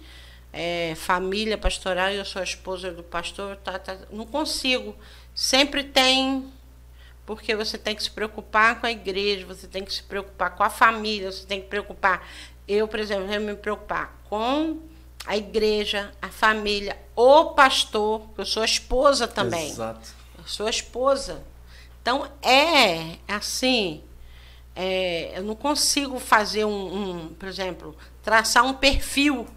é, 0.51 0.95
família 0.95 1.55
pastoral, 1.55 2.09
eu 2.09 2.25
sou 2.25 2.39
a 2.39 2.43
esposa 2.43 2.91
do 2.91 3.03
pastor, 3.03 3.57
tá, 3.57 3.77
tá, 3.77 3.95
não 4.11 4.25
consigo. 4.25 4.95
Sempre 5.35 5.83
tem 5.83 6.51
porque 7.25 7.55
você 7.55 7.77
tem 7.77 7.95
que 7.95 8.03
se 8.03 8.11
preocupar 8.11 8.79
com 8.79 8.85
a 8.85 8.91
igreja, 8.91 9.45
você 9.45 9.67
tem 9.67 9.83
que 9.83 9.93
se 9.93 10.03
preocupar 10.03 10.55
com 10.55 10.63
a 10.63 10.69
família, 10.69 11.31
você 11.31 11.45
tem 11.45 11.61
que 11.61 11.67
preocupar. 11.67 12.27
Eu, 12.67 12.87
por 12.87 12.99
exemplo, 12.99 13.31
eu 13.31 13.41
me 13.41 13.55
preocupar 13.55 14.19
com 14.29 14.79
a 15.25 15.35
igreja, 15.35 16.11
a 16.21 16.29
família, 16.29 16.97
o 17.15 17.45
pastor, 17.51 18.21
eu 18.37 18.45
sou 18.45 18.61
a 18.61 18.65
esposa 18.65 19.27
também. 19.27 19.69
Exato. 19.69 20.13
Eu 20.37 20.43
sou 20.45 20.67
a 20.67 20.69
esposa. 20.69 21.43
Então, 22.01 22.29
é 22.43 23.17
assim, 23.27 24.03
é, 24.75 25.31
eu 25.35 25.43
não 25.43 25.55
consigo 25.55 26.19
fazer 26.19 26.65
um, 26.65 27.25
um, 27.25 27.33
por 27.33 27.47
exemplo, 27.47 27.97
traçar 28.21 28.63
um 28.63 28.73
perfil 28.73 29.47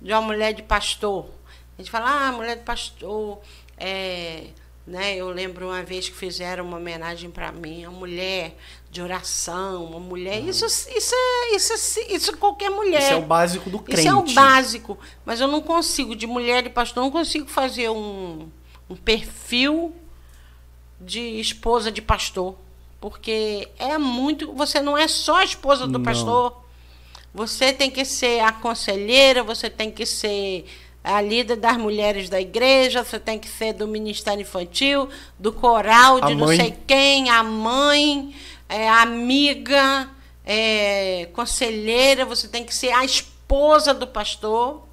de 0.00 0.12
uma 0.12 0.20
mulher 0.20 0.52
de 0.52 0.62
pastor. 0.62 1.30
A 1.78 1.80
gente 1.80 1.90
fala, 1.90 2.28
ah, 2.28 2.32
mulher 2.32 2.56
de 2.56 2.64
pastor, 2.64 3.40
é, 3.78 4.48
né? 4.86 5.16
Eu 5.16 5.30
lembro 5.30 5.66
uma 5.66 5.82
vez 5.82 6.08
que 6.08 6.14
fizeram 6.14 6.64
uma 6.64 6.76
homenagem 6.76 7.28
para 7.28 7.50
mim, 7.50 7.84
uma 7.86 7.98
mulher 7.98 8.56
de 8.88 9.02
oração, 9.02 9.84
uma 9.84 9.98
mulher. 9.98 10.40
Uhum. 10.40 10.48
Isso, 10.48 10.64
isso, 10.64 11.14
é, 11.14 11.56
isso, 11.56 11.72
é, 11.72 12.14
isso 12.14 12.30
é 12.30 12.36
qualquer 12.36 12.70
mulher. 12.70 13.02
Isso 13.02 13.12
é 13.12 13.16
o 13.16 13.22
básico 13.22 13.68
do 13.68 13.80
crente. 13.80 14.00
Isso 14.00 14.08
é 14.08 14.14
o 14.14 14.22
básico. 14.22 14.96
Mas 15.24 15.40
eu 15.40 15.48
não 15.48 15.60
consigo, 15.60 16.14
de 16.14 16.26
mulher 16.26 16.64
e 16.64 16.70
pastor, 16.70 17.02
não 17.02 17.10
consigo 17.10 17.48
fazer 17.48 17.90
um, 17.90 18.48
um 18.88 18.94
perfil 18.94 19.92
de 21.00 21.40
esposa 21.40 21.90
de 21.90 22.00
pastor. 22.00 22.54
Porque 23.00 23.68
é 23.78 23.98
muito. 23.98 24.52
Você 24.52 24.80
não 24.80 24.96
é 24.96 25.08
só 25.08 25.38
a 25.38 25.44
esposa 25.44 25.86
do 25.86 25.98
não. 25.98 26.02
pastor. 26.04 26.64
Você 27.34 27.72
tem 27.72 27.90
que 27.90 28.04
ser 28.04 28.40
a 28.40 28.52
conselheira, 28.52 29.42
você 29.42 29.68
tem 29.68 29.90
que 29.90 30.06
ser 30.06 30.64
a 31.06 31.20
líder 31.20 31.56
das 31.56 31.76
mulheres 31.76 32.28
da 32.28 32.40
igreja, 32.40 33.04
você 33.04 33.20
tem 33.20 33.38
que 33.38 33.48
ser 33.48 33.72
do 33.72 33.86
Ministério 33.86 34.42
Infantil, 34.42 35.08
do 35.38 35.52
coral, 35.52 36.20
de 36.20 36.34
não 36.34 36.48
sei 36.48 36.76
quem, 36.84 37.30
a 37.30 37.44
mãe, 37.44 38.34
é, 38.68 38.88
amiga, 38.88 40.10
é, 40.44 41.28
conselheira, 41.32 42.24
você 42.24 42.48
tem 42.48 42.64
que 42.64 42.74
ser 42.74 42.90
a 42.90 43.04
esposa 43.04 43.94
do 43.94 44.06
pastor. 44.06 44.84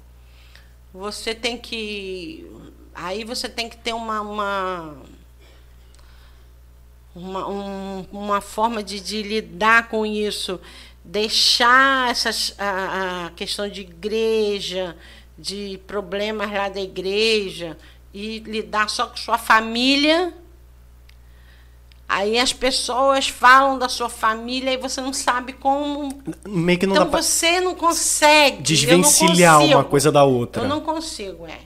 Você 0.92 1.34
tem 1.34 1.58
que. 1.58 2.48
Aí 2.94 3.24
você 3.24 3.48
tem 3.48 3.68
que 3.68 3.76
ter 3.76 3.92
uma. 3.92 4.20
uma 4.20 4.96
uma, 7.16 7.48
um, 7.48 8.06
uma 8.10 8.40
forma 8.40 8.82
de, 8.82 8.98
de, 8.98 9.22
lidar 9.22 9.88
com 9.88 10.04
isso, 10.04 10.60
deixar 11.04 12.10
essas, 12.10 12.52
a, 12.58 13.26
a 13.26 13.30
questão 13.30 13.68
de 13.68 13.82
igreja, 13.82 14.96
de 15.36 15.80
problemas 15.86 16.50
lá 16.50 16.68
da 16.68 16.80
igreja 16.80 17.76
e 18.12 18.38
lidar 18.40 18.88
só 18.88 19.06
com 19.06 19.16
sua 19.16 19.38
família. 19.38 20.32
Aí 22.08 22.38
as 22.38 22.52
pessoas 22.52 23.28
falam 23.28 23.78
da 23.78 23.88
sua 23.88 24.08
família 24.08 24.72
e 24.72 24.76
você 24.76 25.00
não 25.00 25.12
sabe 25.12 25.54
como. 25.54 26.10
Meio 26.46 26.78
que 26.78 26.86
não 26.86 26.94
então 26.94 27.10
dá 27.10 27.20
você 27.20 27.60
não 27.60 27.74
consegue. 27.74 28.62
Desvencilhar 28.62 29.60
não 29.60 29.66
uma 29.68 29.84
coisa 29.84 30.12
da 30.12 30.22
outra. 30.22 30.62
Eu 30.62 30.68
não 30.68 30.80
consigo, 30.80 31.46
é. 31.46 31.60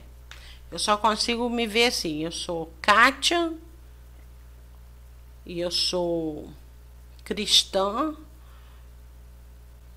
Eu 0.71 0.79
só 0.79 0.97
consigo 0.97 1.49
me 1.49 1.67
ver 1.67 1.87
assim. 1.87 2.23
Eu 2.23 2.31
sou 2.31 2.71
Kátia 2.81 3.53
e 5.45 5.59
eu 5.59 5.69
sou 5.69 6.49
cristã 7.23 8.15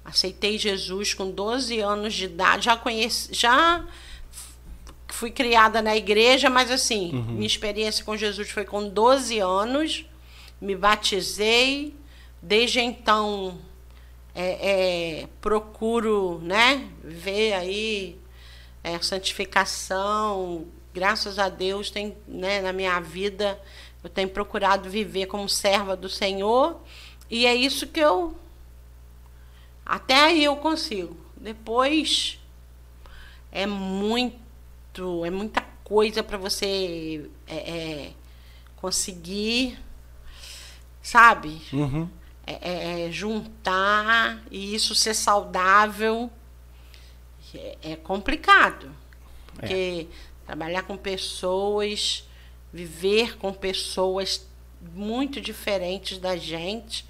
Aceitei 0.05 0.59
Jesus 0.59 1.15
com 1.15 1.31
12 1.31 1.79
anos 1.81 2.15
de 2.15 2.25
idade, 2.25 2.67
já 2.67 2.77
conheci, 2.77 3.33
já 3.33 3.85
fui 5.09 5.31
criada 5.31 5.81
na 5.81 5.97
igreja, 5.97 6.51
mas 6.51 6.71
assim, 6.71 7.11
uhum. 7.13 7.35
minha 7.35 7.47
experiência 7.47 8.05
com 8.05 8.17
Jesus 8.17 8.51
foi 8.51 8.65
com 8.65 8.89
12 8.89 9.39
anos, 9.39 10.05
me 10.61 10.75
batizei, 10.75 11.95
desde 12.41 12.81
então 12.81 13.59
é, 14.35 15.21
é, 15.23 15.29
procuro 15.41 16.41
né, 16.43 16.89
ver 17.05 17.53
aí 17.53 18.19
é, 18.83 18.99
santificação, 19.01 20.67
graças 20.93 21.39
a 21.39 21.49
Deus 21.49 21.91
tem 21.91 22.17
né, 22.27 22.61
na 22.61 22.73
minha 22.73 22.99
vida 23.01 23.59
eu 24.03 24.11
tenho 24.11 24.29
procurado 24.29 24.91
viver 24.91 25.27
como 25.27 25.49
serva 25.49 25.97
do 25.97 26.09
Senhor. 26.09 26.81
E 27.31 27.47
é 27.47 27.55
isso 27.55 27.87
que 27.87 28.01
eu 28.01 28.35
até 29.85 30.15
aí 30.15 30.45
eu 30.45 30.57
consigo. 30.57 31.17
Depois 31.37 32.39
é 33.51 33.67
muito, 33.67 35.25
é 35.25 35.31
muita 35.31 35.61
coisa 35.83 36.23
para 36.23 36.39
você 36.39 37.29
é, 37.47 37.57
é, 37.57 38.13
conseguir, 38.77 39.79
sabe? 41.03 41.61
Uhum. 41.73 42.09
É, 42.47 42.53
é, 42.71 43.07
é 43.07 43.13
juntar 43.13 44.43
e 44.51 44.75
isso 44.75 44.95
ser 44.95 45.15
saudável 45.15 46.31
é, 47.55 47.77
é 47.83 47.97
complicado. 47.97 48.91
Porque 49.55 50.09
trabalhar 50.47 50.83
com 50.83 50.97
pessoas, 50.97 52.29
viver 52.73 53.37
com 53.37 53.53
pessoas 53.53 54.47
muito 54.95 55.41
diferentes 55.41 56.19
da 56.19 56.37
gente 56.37 57.05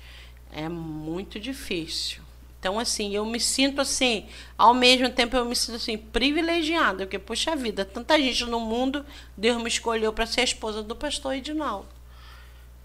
é 0.50 0.68
muito 0.68 1.40
difícil. 1.40 2.22
Então, 2.62 2.78
assim, 2.78 3.12
eu 3.12 3.26
me 3.26 3.40
sinto 3.40 3.80
assim, 3.80 4.24
ao 4.56 4.72
mesmo 4.72 5.10
tempo 5.10 5.36
eu 5.36 5.44
me 5.44 5.56
sinto 5.56 5.74
assim, 5.74 5.98
privilegiada, 5.98 7.04
porque, 7.04 7.18
poxa 7.18 7.56
vida, 7.56 7.84
tanta 7.84 8.16
gente 8.16 8.44
no 8.44 8.60
mundo, 8.60 9.04
Deus 9.36 9.60
me 9.60 9.66
escolheu 9.66 10.12
para 10.12 10.26
ser 10.26 10.42
a 10.42 10.44
esposa 10.44 10.80
do 10.80 10.94
pastor 10.94 11.34
Edinaldo. 11.34 11.88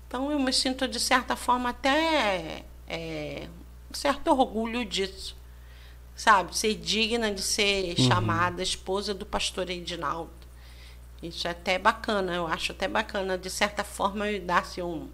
Então, 0.08 0.32
eu 0.32 0.40
me 0.40 0.52
sinto, 0.52 0.88
de 0.88 1.00
certa 1.00 1.36
forma, 1.36 1.70
até. 1.70 2.64
É, 2.88 3.48
certo 3.94 4.30
orgulho 4.32 4.84
disso. 4.84 5.38
Sabe? 6.16 6.58
Ser 6.58 6.74
digna 6.74 7.32
de 7.32 7.44
ser 7.44 8.00
uhum. 8.00 8.08
chamada 8.08 8.64
esposa 8.64 9.14
do 9.14 9.28
pastor 9.28 9.70
Edinaldo. 9.70 10.32
Isso 11.22 11.48
é 11.48 11.52
até 11.52 11.78
bacana, 11.78 12.34
eu 12.34 12.48
acho 12.48 12.72
até 12.72 12.88
bacana, 12.88 13.38
de 13.38 13.52
certa 13.52 13.84
forma, 13.84 14.26
dar-se 14.40 14.82
um. 14.82 15.08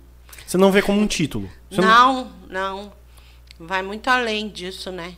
Você 0.47 0.57
não 0.57 0.71
vê 0.71 0.81
como 0.81 1.01
um 1.01 1.07
título? 1.07 1.51
Não, 1.69 1.83
não, 1.83 2.31
não. 2.49 3.02
Vai 3.59 3.81
muito 3.81 4.07
além 4.07 4.49
disso, 4.49 4.91
né? 4.91 5.15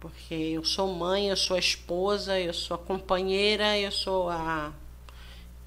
Porque 0.00 0.34
eu 0.34 0.64
sou 0.64 0.92
mãe, 0.92 1.28
eu 1.28 1.36
sou 1.36 1.56
esposa, 1.56 2.38
eu 2.38 2.52
sou 2.52 2.74
a 2.74 2.78
companheira, 2.78 3.78
eu 3.78 3.92
sou 3.92 4.28
a. 4.28 4.72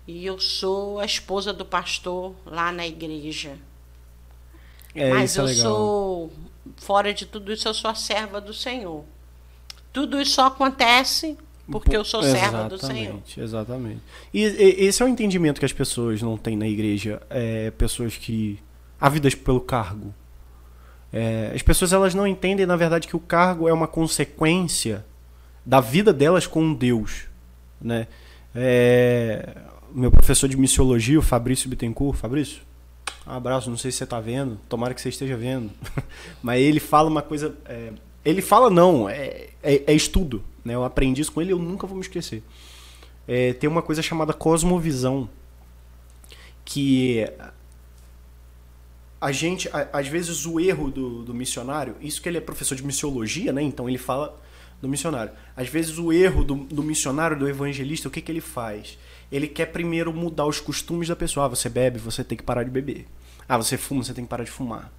E 0.07 0.25
eu 0.25 0.39
sou 0.39 0.99
a 0.99 1.05
esposa 1.05 1.53
do 1.53 1.65
pastor 1.65 2.35
lá 2.45 2.71
na 2.71 2.85
igreja. 2.85 3.57
É, 4.93 5.09
Mas 5.09 5.37
é 5.37 5.41
eu 5.41 5.47
é 5.47 5.53
sou, 5.53 6.33
fora 6.77 7.13
de 7.13 7.25
tudo 7.25 7.51
isso, 7.51 7.67
eu 7.67 7.73
sou 7.73 7.89
a 7.89 7.95
serva 7.95 8.39
do 8.39 8.53
Senhor. 8.53 9.03
Tudo 9.91 10.19
isso 10.21 10.31
só 10.31 10.47
acontece 10.47 11.37
porque 11.71 11.95
eu 11.95 12.05
sou 12.05 12.21
serva 12.21 12.69
do 12.69 12.77
Senhor. 12.77 13.21
Exatamente. 13.37 14.01
E, 14.33 14.43
e, 14.43 14.85
esse 14.85 15.01
é 15.01 15.05
o 15.05 15.09
entendimento 15.09 15.59
que 15.59 15.65
as 15.65 15.73
pessoas 15.73 16.21
não 16.21 16.37
têm 16.37 16.55
na 16.55 16.67
igreja. 16.67 17.21
É, 17.29 17.71
pessoas 17.71 18.15
que. 18.17 18.59
ávidas 18.99 19.33
pelo 19.33 19.61
cargo. 19.61 20.13
É, 21.17 21.53
as 21.55 21.61
pessoas 21.61 21.93
elas 21.93 22.13
não 22.13 22.27
entendem, 22.27 22.65
na 22.65 22.75
verdade, 22.75 23.07
que 23.07 23.15
o 23.15 23.21
cargo 23.21 23.69
é 23.69 23.73
uma 23.73 23.87
consequência 23.87 25.05
da 25.65 25.79
vida 25.79 26.11
delas 26.11 26.45
com 26.45 26.73
Deus. 26.73 27.27
Né? 27.79 28.07
É, 28.53 29.55
meu 29.93 30.11
professor 30.11 30.49
de 30.49 30.57
missiologia, 30.57 31.17
o 31.17 31.21
Fabrício 31.21 31.69
Bittencourt. 31.69 32.17
Fabrício, 32.17 32.61
um 33.25 33.31
abraço, 33.31 33.69
não 33.69 33.77
sei 33.77 33.91
se 33.91 33.99
você 33.99 34.03
está 34.03 34.19
vendo, 34.19 34.59
tomara 34.67 34.93
que 34.93 34.99
você 34.99 35.07
esteja 35.07 35.37
vendo. 35.37 35.71
Mas 36.43 36.59
ele 36.59 36.81
fala 36.81 37.09
uma 37.09 37.21
coisa. 37.21 37.55
É, 37.63 37.93
ele 38.25 38.41
fala, 38.41 38.69
não, 38.69 39.07
é, 39.07 39.47
é, 39.63 39.83
é, 39.87 39.93
estudo. 39.93 40.43
Né? 40.65 40.75
Eu 40.75 40.83
aprendi 40.83 41.21
isso 41.21 41.31
com 41.31 41.41
ele 41.41 41.53
eu 41.53 41.59
nunca 41.59 41.87
vou 41.87 41.95
me 41.95 42.01
esquecer. 42.01 42.43
É, 43.25 43.53
tem 43.53 43.69
uma 43.69 43.81
coisa 43.81 44.01
chamada 44.01 44.33
cosmovisão. 44.33 45.29
Que 46.65 47.25
a 49.25 49.31
gente, 49.31 49.67
a, 49.73 49.89
às 49.91 50.07
vezes, 50.07 50.45
o 50.45 50.59
erro 50.59 50.91
do, 50.91 51.23
do 51.23 51.33
missionário, 51.33 51.95
isso 51.99 52.21
que 52.21 52.29
ele 52.29 52.37
é 52.37 52.41
professor 52.41 52.75
de 52.75 52.85
missiologia, 52.85 53.51
né? 53.51 53.59
Então 53.59 53.89
ele 53.89 53.97
fala 53.97 54.39
do 54.79 54.87
missionário. 54.87 55.31
Às 55.57 55.67
vezes 55.67 55.97
o 55.97 56.13
erro 56.13 56.43
do, 56.43 56.53
do 56.53 56.83
missionário, 56.83 57.35
do 57.35 57.49
evangelista, 57.49 58.07
o 58.07 58.11
que, 58.11 58.21
que 58.21 58.31
ele 58.31 58.39
faz? 58.39 58.99
Ele 59.31 59.47
quer 59.47 59.65
primeiro 59.65 60.13
mudar 60.13 60.45
os 60.45 60.59
costumes 60.59 61.07
da 61.07 61.15
pessoa. 61.15 61.47
Ah, 61.47 61.49
você 61.49 61.67
bebe, 61.67 61.97
você 61.97 62.23
tem 62.23 62.37
que 62.37 62.43
parar 62.43 62.61
de 62.61 62.69
beber. 62.69 63.07
Ah, 63.49 63.57
você 63.57 63.77
fuma, 63.77 64.03
você 64.03 64.13
tem 64.13 64.23
que 64.23 64.29
parar 64.29 64.43
de 64.43 64.51
fumar. 64.51 64.93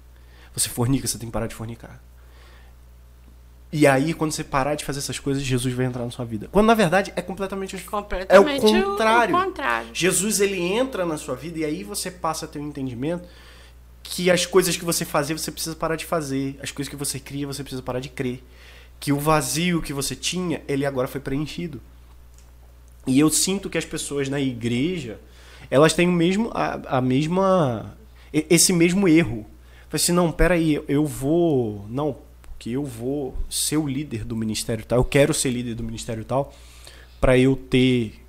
Você 0.53 0.67
fornica, 0.67 1.07
você 1.07 1.17
tem 1.17 1.29
que 1.29 1.33
parar 1.33 1.47
de 1.47 1.55
fornicar. 1.55 1.97
E 3.71 3.87
aí, 3.87 4.13
quando 4.13 4.33
você 4.33 4.43
parar 4.43 4.75
de 4.75 4.83
fazer 4.83 4.99
essas 4.99 5.19
coisas, 5.19 5.41
Jesus 5.41 5.73
vai 5.73 5.85
entrar 5.85 6.03
na 6.03 6.11
sua 6.11 6.25
vida. 6.25 6.49
Quando 6.51 6.65
na 6.65 6.73
verdade 6.73 7.13
é 7.15 7.21
completamente, 7.21 7.77
completamente 7.77 8.29
é 8.29 8.39
o 8.81 8.83
contrário. 8.83 9.33
o 9.33 9.41
contrário. 9.41 9.89
Jesus 9.93 10.41
ele 10.41 10.59
entra 10.59 11.05
na 11.05 11.17
sua 11.17 11.35
vida 11.35 11.59
e 11.59 11.63
aí 11.63 11.83
você 11.85 12.11
passa 12.11 12.43
a 12.43 12.47
ter 12.49 12.59
um 12.59 12.67
entendimento 12.67 13.25
que 14.09 14.31
as 14.31 14.45
coisas 14.45 14.77
que 14.77 14.85
você 14.85 15.03
fazia 15.03 15.37
você 15.37 15.51
precisa 15.51 15.75
parar 15.75 15.97
de 15.97 16.05
fazer, 16.05 16.57
as 16.63 16.71
coisas 16.71 16.89
que 16.89 16.95
você 16.95 17.19
cria 17.19 17.45
você 17.45 17.61
precisa 17.61 17.81
parar 17.81 17.99
de 17.99 18.09
crer, 18.09 18.41
que 18.99 19.11
o 19.11 19.19
vazio 19.19 19.81
que 19.81 19.91
você 19.91 20.15
tinha 20.15 20.61
ele 20.67 20.85
agora 20.85 21.07
foi 21.07 21.19
preenchido. 21.19 21.81
E 23.05 23.19
eu 23.19 23.29
sinto 23.29 23.69
que 23.69 23.77
as 23.77 23.85
pessoas 23.85 24.29
na 24.29 24.39
igreja 24.39 25.19
elas 25.69 25.93
têm 25.93 26.07
o 26.07 26.11
mesmo 26.11 26.49
a, 26.53 26.97
a 26.97 27.01
mesma 27.01 27.97
esse 28.31 28.71
mesmo 28.71 29.07
erro. 29.07 29.45
Falei 29.89 30.03
assim, 30.03 30.11
não, 30.11 30.31
peraí, 30.31 30.81
eu 30.87 31.05
vou. 31.05 31.85
Não, 31.89 32.17
porque 32.41 32.71
eu 32.71 32.83
vou 32.83 33.37
ser 33.49 33.77
o 33.77 33.87
líder 33.87 34.23
do 34.25 34.35
ministério 34.35 34.85
tal, 34.85 34.99
eu 34.99 35.05
quero 35.05 35.33
ser 35.33 35.49
líder 35.49 35.75
do 35.75 35.83
ministério 35.83 36.25
tal, 36.25 36.53
para 37.19 37.37
eu 37.37 37.55
ter. 37.55 38.21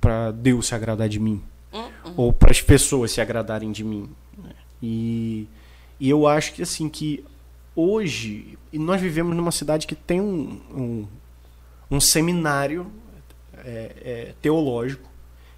para 0.00 0.30
Deus 0.30 0.66
se 0.66 0.74
agradar 0.74 1.08
de 1.08 1.18
mim. 1.18 1.42
Uhum. 1.72 2.14
Ou 2.16 2.32
para 2.32 2.50
as 2.50 2.60
pessoas 2.60 3.12
se 3.12 3.20
agradarem 3.20 3.72
de 3.72 3.84
mim. 3.84 4.10
E, 4.82 5.46
e 6.00 6.10
eu 6.10 6.26
acho 6.26 6.54
que 6.54 6.62
assim, 6.62 6.88
que 6.88 7.24
hoje. 7.76 8.58
E 8.72 8.78
nós 8.78 9.00
vivemos 9.00 9.36
numa 9.36 9.52
cidade 9.52 9.86
que 9.86 9.94
tem 9.94 10.20
um, 10.20 10.60
um, 10.74 11.06
um 11.90 12.00
seminário 12.00 12.90
é, 13.64 13.92
é, 14.02 14.34
teológico, 14.42 15.08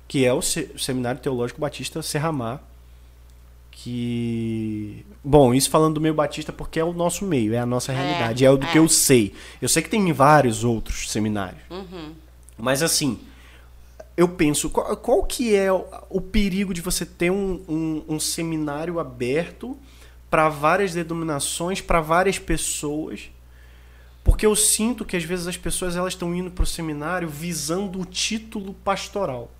que 0.06 0.24
é 0.24 0.32
o, 0.32 0.42
se, 0.42 0.70
o 0.74 0.78
Seminário 0.78 1.20
Teológico 1.20 1.60
Batista 1.60 2.02
Serramar 2.02 2.62
que 3.76 5.04
bom 5.22 5.52
isso 5.52 5.68
falando 5.68 5.94
do 5.94 6.00
meio 6.00 6.14
batista 6.14 6.52
porque 6.52 6.78
é 6.78 6.84
o 6.84 6.92
nosso 6.92 7.24
meio 7.24 7.52
é 7.52 7.58
a 7.58 7.66
nossa 7.66 7.92
é, 7.92 7.96
realidade 7.96 8.44
é, 8.44 8.46
é 8.46 8.50
o 8.50 8.56
do 8.56 8.64
é. 8.64 8.70
que 8.70 8.78
eu 8.78 8.88
sei 8.88 9.34
eu 9.60 9.68
sei 9.68 9.82
que 9.82 9.90
tem 9.90 10.12
vários 10.12 10.62
outros 10.62 11.10
seminários 11.10 11.60
uhum. 11.68 12.12
mas 12.56 12.84
assim 12.84 13.18
eu 14.16 14.28
penso 14.28 14.70
qual, 14.70 14.96
qual 14.96 15.24
que 15.24 15.54
é 15.54 15.72
o, 15.72 15.84
o, 16.08 16.20
perigo 16.20 16.72
de 16.72 16.80
você 16.80 17.04
ter 17.04 17.30
um, 17.30 17.64
um, 17.68 18.04
um 18.08 18.20
seminário 18.20 19.00
aberto 19.00 19.76
para 20.30 20.48
várias 20.48 20.92
denominações 20.92 21.80
para 21.80 22.00
várias 22.00 22.38
pessoas 22.38 23.30
porque 24.22 24.46
eu 24.46 24.56
sinto 24.56 25.04
que 25.04 25.16
às 25.16 25.24
vezes 25.24 25.46
as 25.46 25.56
pessoas 25.56 25.96
elas 25.96 26.14
estão 26.14 26.34
indo 26.34 26.50
para 26.50 26.62
o 26.62 26.66
seminário 26.66 27.28
visando 27.28 28.00
o 28.00 28.04
título 28.04 28.72
pastoral 28.72 29.50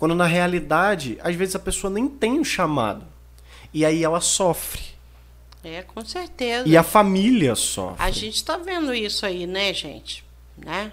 quando 0.00 0.14
na 0.14 0.24
realidade, 0.24 1.18
às 1.22 1.36
vezes 1.36 1.54
a 1.54 1.58
pessoa 1.58 1.92
nem 1.92 2.08
tem 2.08 2.38
o 2.38 2.40
um 2.40 2.44
chamado. 2.44 3.04
E 3.70 3.84
aí 3.84 4.02
ela 4.02 4.18
sofre. 4.22 4.80
É, 5.62 5.82
com 5.82 6.02
certeza. 6.02 6.66
E 6.66 6.74
a 6.74 6.82
família 6.82 7.54
sofre. 7.54 8.02
A 8.02 8.10
gente 8.10 8.36
está 8.36 8.56
vendo 8.56 8.94
isso 8.94 9.26
aí, 9.26 9.46
né, 9.46 9.74
gente? 9.74 10.24
Né? 10.56 10.90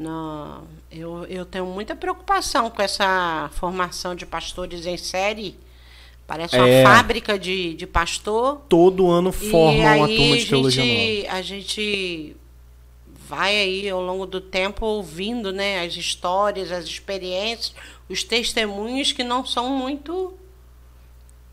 No, 0.00 0.62
eu, 0.90 1.26
eu 1.26 1.44
tenho 1.44 1.66
muita 1.66 1.94
preocupação 1.94 2.70
com 2.70 2.80
essa 2.80 3.50
formação 3.52 4.14
de 4.14 4.24
pastores 4.24 4.86
em 4.86 4.96
série. 4.96 5.58
Parece 6.26 6.56
uma 6.56 6.66
é. 6.66 6.82
fábrica 6.82 7.38
de, 7.38 7.74
de 7.74 7.86
pastor. 7.86 8.62
Todo 8.66 9.10
ano 9.10 9.30
formam 9.30 9.98
uma 9.98 10.08
turma 10.08 10.36
de 10.38 10.46
teologia 10.46 10.82
gente, 10.82 11.22
nova. 11.24 11.36
A 11.36 11.42
gente 11.42 12.36
vai 13.28 13.56
aí 13.56 13.90
ao 13.90 14.00
longo 14.00 14.24
do 14.24 14.40
tempo 14.40 14.86
ouvindo 14.86 15.52
né, 15.52 15.84
as 15.84 15.94
histórias, 15.94 16.72
as 16.72 16.86
experiências, 16.86 17.74
os 18.08 18.24
testemunhos 18.24 19.12
que 19.12 19.22
não 19.22 19.44
são 19.44 19.68
muito 19.68 20.32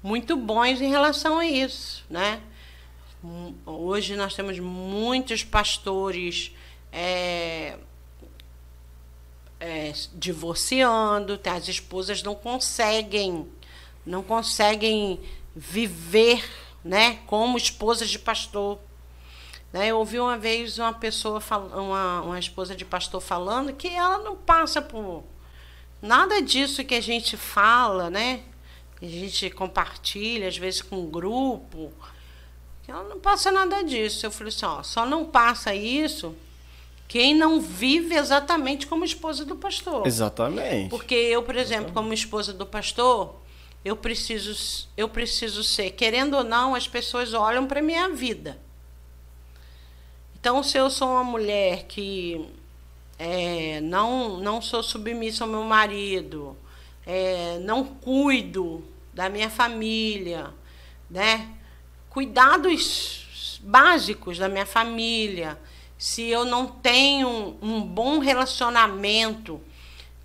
muito 0.01 0.37
bons 0.37 0.79
em 0.79 0.89
relação 0.89 1.37
a 1.37 1.45
isso, 1.45 2.05
né? 2.09 2.39
Hoje 3.65 4.15
nós 4.15 4.35
temos 4.35 4.57
muitos 4.57 5.43
pastores 5.43 6.55
é, 6.93 7.75
é, 9.59 9.91
divorciando, 10.13 11.39
as 11.45 11.67
esposas 11.67 12.21
não 12.21 12.35
conseguem, 12.35 13.47
não 14.05 14.21
conseguem 14.23 15.19
viver, 15.55 16.43
né, 16.83 17.19
como 17.25 17.57
esposas 17.57 18.09
de 18.09 18.19
pastor. 18.19 18.79
Né? 19.73 19.87
Eu 19.87 19.97
ouvi 19.97 20.19
uma 20.19 20.37
vez 20.37 20.77
uma 20.77 20.93
pessoa, 20.93 21.41
uma, 21.75 22.21
uma 22.21 22.39
esposa 22.39 22.75
de 22.75 22.85
pastor 22.85 23.21
falando 23.21 23.73
que 23.73 23.87
ela 23.87 24.19
não 24.19 24.35
passa 24.35 24.81
por 24.81 25.23
nada 26.01 26.41
disso 26.41 26.85
que 26.85 26.95
a 26.95 27.01
gente 27.01 27.35
fala, 27.35 28.09
né? 28.09 28.43
Que 28.97 29.05
a 29.05 29.09
gente 29.09 29.49
compartilha, 29.49 30.47
às 30.47 30.57
vezes 30.57 30.81
com 30.81 31.01
um 31.01 31.09
grupo. 31.09 31.91
Ela 32.87 33.03
não 33.03 33.19
passa 33.19 33.51
nada 33.51 33.83
disso. 33.83 34.25
Eu 34.25 34.31
falei 34.31 34.53
assim, 34.53 34.65
ó, 34.65 34.81
só 34.81 35.05
não 35.05 35.25
passa 35.25 35.75
isso 35.75 36.33
quem 37.07 37.33
não 37.33 37.61
vive 37.61 38.15
exatamente 38.15 38.85
como 38.85 39.05
esposa 39.05 39.45
do 39.45 39.55
pastor. 39.55 40.05
Exatamente. 40.05 40.89
Porque 40.89 41.15
eu, 41.15 41.41
por 41.41 41.55
exemplo, 41.55 41.93
como 41.93 42.13
esposa 42.13 42.53
do 42.53 42.65
pastor, 42.65 43.35
eu 43.85 43.95
preciso, 43.95 44.87
eu 44.97 45.07
preciso 45.07 45.63
ser, 45.63 45.91
querendo 45.91 46.35
ou 46.35 46.43
não, 46.43 46.75
as 46.75 46.87
pessoas 46.87 47.33
olham 47.33 47.65
para 47.65 47.81
minha 47.81 48.09
vida. 48.09 48.59
Então, 50.39 50.61
se 50.61 50.77
eu 50.77 50.89
sou 50.89 51.09
uma 51.09 51.23
mulher 51.23 51.85
que 51.85 52.45
é, 53.17 53.79
não, 53.81 54.37
não 54.37 54.61
sou 54.61 54.83
submissa 54.83 55.45
ao 55.45 55.49
meu 55.49 55.63
marido, 55.63 56.55
é, 57.05 57.57
não 57.59 57.85
cuido 57.85 58.83
da 59.13 59.29
minha 59.29 59.49
família, 59.49 60.53
né? 61.09 61.49
Cuidados 62.09 63.59
básicos 63.63 64.37
da 64.37 64.47
minha 64.47 64.65
família. 64.65 65.57
Se 65.97 66.23
eu 66.27 66.45
não 66.45 66.67
tenho 66.67 67.57
um 67.61 67.81
bom 67.81 68.19
relacionamento 68.19 69.59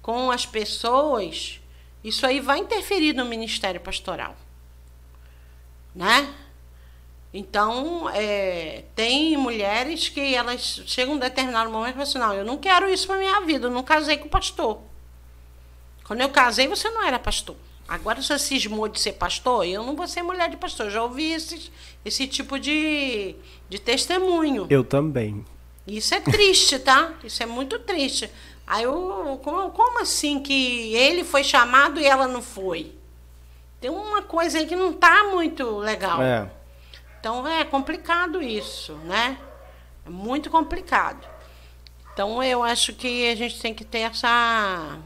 com 0.02 0.30
as 0.30 0.44
pessoas, 0.44 1.60
isso 2.04 2.26
aí 2.26 2.40
vai 2.40 2.58
interferir 2.58 3.14
no 3.14 3.24
ministério 3.24 3.80
pastoral, 3.80 4.36
né? 5.94 6.34
Então, 7.34 8.10
é, 8.10 8.84
tem 8.94 9.36
mulheres 9.38 10.10
que 10.10 10.34
elas 10.34 10.82
chegam 10.84 11.14
a 11.14 11.16
um 11.16 11.18
determinado 11.18 11.70
momento 11.70 11.90
e 11.90 11.92
falam 11.92 12.08
assim, 12.08 12.18
não, 12.18 12.34
eu 12.34 12.44
não 12.44 12.58
quero 12.58 12.90
isso 12.90 13.06
para 13.06 13.16
minha 13.16 13.40
vida, 13.40 13.68
eu 13.68 13.70
não 13.70 13.82
casei 13.82 14.18
com 14.18 14.28
pastor. 14.28 14.80
Quando 16.04 16.20
eu 16.20 16.28
casei, 16.28 16.68
você 16.68 16.90
não 16.90 17.02
era 17.02 17.18
pastor. 17.18 17.56
Agora, 17.88 18.20
você 18.20 18.38
cismou 18.38 18.86
de 18.88 19.00
ser 19.00 19.12
pastor, 19.12 19.66
eu 19.66 19.82
não 19.82 19.96
vou 19.96 20.06
ser 20.06 20.22
mulher 20.22 20.50
de 20.50 20.56
pastor. 20.56 20.90
Já 20.90 21.02
ouvi 21.02 21.32
esse, 21.32 21.70
esse 22.04 22.26
tipo 22.26 22.58
de, 22.58 23.34
de 23.68 23.78
testemunho. 23.78 24.66
Eu 24.68 24.84
também. 24.84 25.44
Isso 25.86 26.14
é 26.14 26.20
triste, 26.20 26.78
tá? 26.78 27.14
Isso 27.24 27.42
é 27.42 27.46
muito 27.46 27.78
triste. 27.80 28.30
Aí 28.66 28.84
eu, 28.84 29.40
como, 29.42 29.70
como 29.70 30.00
assim 30.00 30.40
que 30.40 30.94
ele 30.94 31.24
foi 31.24 31.42
chamado 31.42 32.00
e 32.00 32.06
ela 32.06 32.28
não 32.28 32.40
foi? 32.40 32.96
Tem 33.80 33.90
uma 33.90 34.22
coisa 34.22 34.58
aí 34.58 34.66
que 34.66 34.76
não 34.76 34.92
tá 34.92 35.24
muito 35.24 35.78
legal. 35.78 36.22
É. 36.22 36.48
Então 37.18 37.46
é 37.46 37.64
complicado 37.64 38.40
isso, 38.40 38.94
né? 39.04 39.36
É 40.06 40.10
muito 40.10 40.50
complicado. 40.50 41.26
Então 42.12 42.42
eu 42.42 42.62
acho 42.62 42.92
que 42.92 43.28
a 43.30 43.34
gente 43.34 43.60
tem 43.60 43.74
que 43.74 43.84
ter 43.84 44.00
essa. 44.00 44.98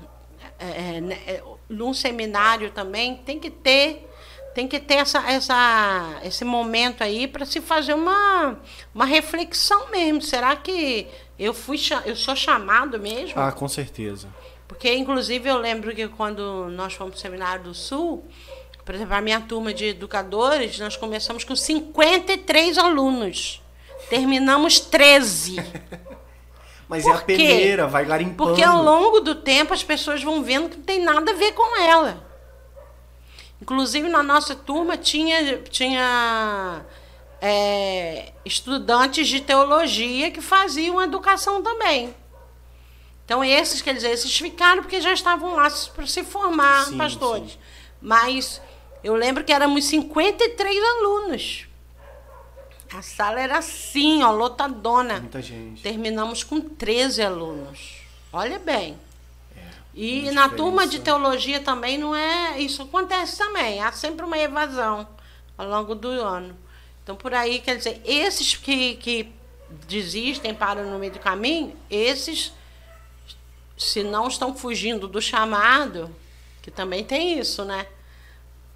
É, 0.58 0.96
é, 0.96 1.00
né, 1.00 1.20
é, 1.26 1.42
num 1.68 1.92
seminário 1.92 2.70
também 2.70 3.16
tem 3.16 3.38
que 3.38 3.50
ter 3.50 4.08
tem 4.57 4.66
que 4.66 4.81
ter 4.81 4.95
essa, 4.95 5.19
essa, 5.31 6.19
esse 6.25 6.42
momento 6.42 7.05
aí 7.05 7.29
para 7.29 7.45
se 7.45 7.61
fazer 7.61 7.92
uma, 7.92 8.57
uma 8.95 9.05
reflexão 9.05 9.90
mesmo. 9.90 10.23
Será 10.23 10.57
que 10.57 11.07
eu 11.38 11.53
fui 11.53 11.79
eu 12.07 12.16
sou 12.16 12.35
chamado 12.35 12.99
mesmo? 12.99 13.38
Ah, 13.38 13.53
com 13.53 13.69
certeza. 13.69 14.29
Porque, 14.66 14.90
inclusive, 14.95 15.47
eu 15.47 15.59
lembro 15.59 15.95
que 15.95 16.09
quando 16.09 16.71
nós 16.71 16.95
fomos 16.95 17.12
para 17.12 17.19
o 17.19 17.21
Seminário 17.21 17.64
do 17.64 17.75
Sul, 17.75 18.25
por 18.83 18.95
exemplo, 18.95 19.14
a 19.14 19.21
minha 19.21 19.42
turma 19.42 19.75
de 19.75 19.88
educadores, 19.88 20.79
nós 20.79 20.97
começamos 20.97 21.45
com 21.45 21.55
53 21.55 22.79
alunos. 22.79 23.62
Terminamos 24.09 24.81
13. 24.81 25.57
Mas 26.88 27.03
Por 27.03 27.12
é 27.12 27.14
a 27.14 27.19
peneira, 27.19 27.87
vai 27.87 28.07
garimpando. 28.07 28.49
Porque 28.49 28.62
ao 28.62 28.83
longo 28.83 29.21
do 29.21 29.35
tempo 29.35 29.75
as 29.75 29.85
pessoas 29.85 30.23
vão 30.23 30.42
vendo 30.42 30.71
que 30.71 30.79
não 30.79 30.85
tem 30.85 31.05
nada 31.05 31.33
a 31.33 31.35
ver 31.35 31.53
com 31.53 31.79
ela. 31.79 32.25
Inclusive 33.61 34.09
na 34.09 34.23
nossa 34.23 34.55
turma 34.55 34.97
tinha, 34.97 35.59
tinha 35.62 36.85
é, 37.40 38.33
estudantes 38.45 39.29
de 39.29 39.40
teologia 39.40 40.31
que 40.31 40.40
faziam 40.40 41.01
educação 41.01 41.62
também. 41.62 42.14
Então 43.25 43.42
esses, 43.42 43.83
quer 43.83 43.95
dizer, 43.95 44.11
esses 44.11 44.37
ficaram 44.38 44.83
porque 44.83 45.01
já 45.01 45.12
estavam 45.12 45.55
lá 45.55 45.69
para 45.95 46.07
se 46.07 46.23
formar 46.23 46.87
sim, 46.87 46.97
pastores. 46.97 47.53
Sim. 47.53 47.59
Mas 48.01 48.61
eu 49.03 49.14
lembro 49.14 49.42
que 49.42 49.53
éramos 49.53 49.85
53 49.85 50.85
alunos. 50.85 51.66
A 52.95 53.03
sala 53.03 53.40
era 53.40 53.59
assim, 53.59 54.23
ó, 54.23 54.31
lotadona. 54.31 55.19
Muita 55.21 55.42
gente. 55.42 55.83
Terminamos 55.83 56.45
com 56.45 56.61
13 56.61 57.23
alunos. 57.23 57.97
Olha 58.33 58.59
bem. 58.59 58.97
E 59.96 60.30
na 60.30 60.46
turma 60.50 60.87
de 60.87 61.00
teologia 61.00 61.59
também 61.59 61.96
não 61.96 62.14
é. 62.14 62.61
Isso 62.61 62.82
acontece 62.82 63.38
também. 63.38 63.80
Há 63.80 63.90
sempre 63.92 64.26
uma 64.26 64.37
evasão 64.37 65.09
ao 65.56 65.66
longo 65.66 65.94
do 65.94 66.09
ano. 66.09 66.54
Então, 67.02 67.16
por 67.16 67.32
aí, 67.32 67.61
quer 67.61 67.78
dizer, 67.78 68.02
esses 68.04 68.54
que, 68.56 68.96
que 68.96 69.32
desistem, 69.88 70.54
param 70.54 70.90
no 70.90 70.98
meio 70.98 71.12
do 71.12 71.18
caminho, 71.18 71.74
esses, 71.88 72.52
se 73.78 74.02
não 74.02 74.28
estão 74.28 74.54
fugindo 74.54 75.09
do 75.09 75.22
chamado, 75.22 76.14
que 76.61 76.70
também 76.70 77.02
tem 77.02 77.38
isso, 77.38 77.64
né? 77.64 77.87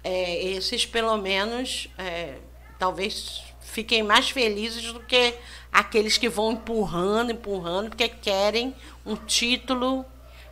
É, 0.03 0.43
esses, 0.43 0.85
pelo 0.87 1.15
menos, 1.17 1.87
é, 1.99 2.39
talvez 2.79 3.43
fiquem 3.59 4.01
mais 4.01 4.29
felizes 4.29 4.91
do 4.91 4.99
que 5.01 5.35
aqueles 5.71 6.17
que 6.17 6.27
vão 6.27 6.53
empurrando, 6.53 7.31
empurrando, 7.31 7.89
porque 7.89 8.09
querem 8.09 8.75
um 9.05 9.15
título, 9.15 10.03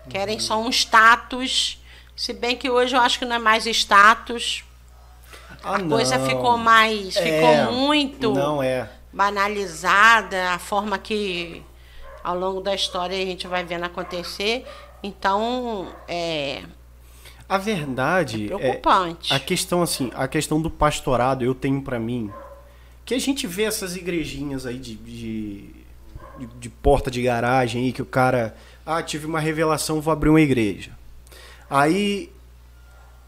querem 0.09 0.39
só 0.39 0.59
um 0.59 0.69
status. 0.69 1.81
Se 2.15 2.33
bem 2.33 2.55
que 2.55 2.69
hoje 2.69 2.95
eu 2.95 2.99
acho 2.99 3.19
que 3.19 3.25
não 3.25 3.35
é 3.35 3.39
mais 3.39 3.65
status. 3.65 4.63
Ah, 5.63 5.75
a 5.75 5.83
coisa 5.83 6.19
ficou 6.19 6.57
mais. 6.57 7.15
É, 7.15 7.21
ficou 7.21 7.73
muito 7.73 8.33
não 8.33 8.61
é. 8.61 8.89
banalizada, 9.13 10.51
a 10.51 10.59
forma 10.59 10.97
que 10.97 11.63
ao 12.23 12.37
longo 12.37 12.61
da 12.61 12.73
história 12.75 13.15
a 13.15 13.25
gente 13.25 13.47
vai 13.47 13.63
vendo 13.63 13.85
acontecer. 13.85 14.65
Então, 15.01 15.87
é. 16.07 16.63
A 17.47 17.57
verdade 17.57 18.45
é 18.45 18.47
preocupante. 18.47 19.33
É, 19.33 19.35
a 19.35 19.39
questão 19.39 19.81
assim, 19.81 20.11
a 20.13 20.27
questão 20.27 20.61
do 20.61 20.69
pastorado 20.69 21.43
eu 21.43 21.55
tenho 21.55 21.81
para 21.81 21.99
mim 21.99 22.31
que 23.09 23.15
a 23.15 23.19
gente 23.19 23.47
vê 23.47 23.63
essas 23.63 23.95
igrejinhas 23.95 24.67
aí 24.67 24.77
de, 24.77 24.93
de, 24.93 25.73
de, 26.37 26.45
de 26.59 26.69
porta 26.69 27.09
de 27.09 27.23
garagem 27.23 27.85
aí, 27.85 27.91
que 27.91 28.03
o 28.03 28.05
cara. 28.05 28.55
Ah, 28.91 29.03
tive 29.03 29.27
uma 29.27 29.39
revelação, 29.39 30.01
vou 30.01 30.11
abrir 30.11 30.29
uma 30.29 30.41
igreja. 30.41 30.97
Aí 31.69 32.33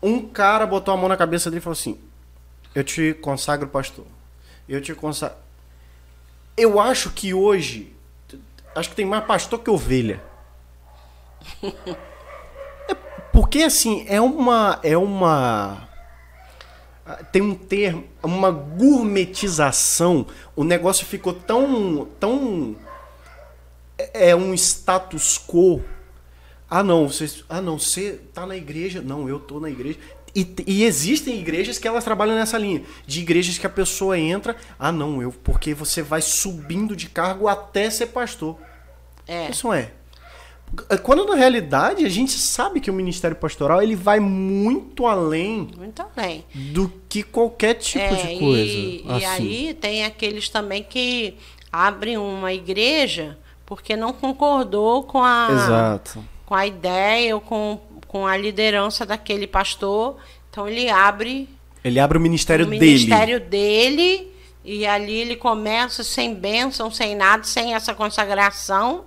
um 0.01 0.27
cara 0.27 0.65
botou 0.65 0.91
a 0.91 0.97
mão 0.97 1.07
na 1.07 1.15
cabeça 1.15 1.51
dele 1.51 1.59
e 1.59 1.63
falou 1.63 1.77
assim: 1.77 1.99
Eu 2.73 2.83
te 2.83 3.13
consagro 3.21 3.67
pastor. 3.67 4.07
Eu 4.67 4.81
te 4.81 4.95
consagro. 4.95 5.37
Eu 6.57 6.79
acho 6.79 7.11
que 7.11 7.31
hoje. 7.31 7.95
Acho 8.73 8.89
que 8.89 8.95
tem 8.95 9.05
mais 9.05 9.23
pastor 9.23 9.59
que 9.59 9.69
ovelha. 9.69 10.19
É 12.89 12.95
porque 13.31 13.61
assim, 13.61 14.03
é 14.07 14.19
uma. 14.19 14.79
É 14.81 14.97
uma 14.97 15.87
tem 17.31 17.41
um 17.41 17.53
termo, 17.53 18.05
uma 18.23 18.49
gourmetização. 18.49 20.25
O 20.55 20.63
negócio 20.63 21.05
ficou 21.05 21.33
tão, 21.33 22.07
tão 22.19 22.75
é, 24.13 24.29
é 24.29 24.35
um 24.35 24.53
status 24.53 25.37
quo. 25.37 25.81
Ah 26.69 26.83
não, 26.83 27.09
você, 27.09 27.29
ah 27.49 27.61
não, 27.61 27.77
você 27.77 28.19
tá 28.33 28.45
na 28.45 28.55
igreja? 28.55 29.01
Não, 29.01 29.27
eu 29.27 29.39
tô 29.39 29.59
na 29.59 29.69
igreja. 29.69 29.99
E, 30.33 30.47
e, 30.65 30.85
existem 30.85 31.37
igrejas 31.37 31.77
que 31.77 31.85
elas 31.85 32.05
trabalham 32.05 32.35
nessa 32.35 32.57
linha, 32.57 32.83
de 33.05 33.19
igrejas 33.19 33.57
que 33.57 33.67
a 33.67 33.69
pessoa 33.69 34.17
entra, 34.17 34.55
ah 34.79 34.91
não, 34.91 35.21
eu 35.21 35.31
porque 35.31 35.73
você 35.73 36.01
vai 36.01 36.21
subindo 36.21 36.95
de 36.95 37.09
cargo 37.09 37.49
até 37.49 37.89
ser 37.89 38.07
pastor. 38.07 38.57
É. 39.27 39.51
Isso 39.51 39.73
é. 39.73 39.91
Quando 41.03 41.25
na 41.25 41.35
realidade 41.35 42.05
a 42.05 42.09
gente 42.09 42.31
sabe 42.31 42.79
que 42.79 42.89
o 42.89 42.93
ministério 42.93 43.35
pastoral 43.35 43.83
ele 43.83 43.95
vai 43.95 44.21
muito 44.21 45.05
além, 45.05 45.69
muito 45.77 46.01
além 46.01 46.45
do 46.71 46.89
que 47.09 47.21
qualquer 47.23 47.73
tipo 47.73 48.05
é, 48.05 48.15
de 48.15 48.39
coisa. 48.39 48.63
E, 48.63 49.05
assim. 49.09 49.19
e 49.19 49.25
aí 49.25 49.73
tem 49.73 50.05
aqueles 50.05 50.47
também 50.47 50.81
que 50.81 51.35
abrem 51.69 52.17
uma 52.17 52.53
igreja 52.53 53.37
porque 53.71 53.95
não 53.95 54.11
concordou 54.11 55.03
com 55.03 55.23
a 55.23 55.47
Exato. 55.49 56.21
com 56.45 56.53
a 56.53 56.67
ideia 56.67 57.33
ou 57.33 57.39
com, 57.39 57.79
com 58.05 58.27
a 58.27 58.35
liderança 58.35 59.05
daquele 59.05 59.47
pastor. 59.47 60.17
Então 60.49 60.67
ele 60.67 60.89
abre 60.89 61.47
ele 61.81 61.97
abre 61.97 62.17
o 62.17 62.21
ministério 62.21 62.65
o 62.65 62.69
dele. 62.69 62.85
ministério 62.85 63.39
dele 63.39 64.29
e 64.61 64.85
ali 64.85 65.13
ele 65.13 65.37
começa 65.37 66.03
sem 66.03 66.35
bênção, 66.35 66.91
sem 66.91 67.15
nada, 67.15 67.45
sem 67.45 67.73
essa 67.73 67.95
consagração 67.95 69.05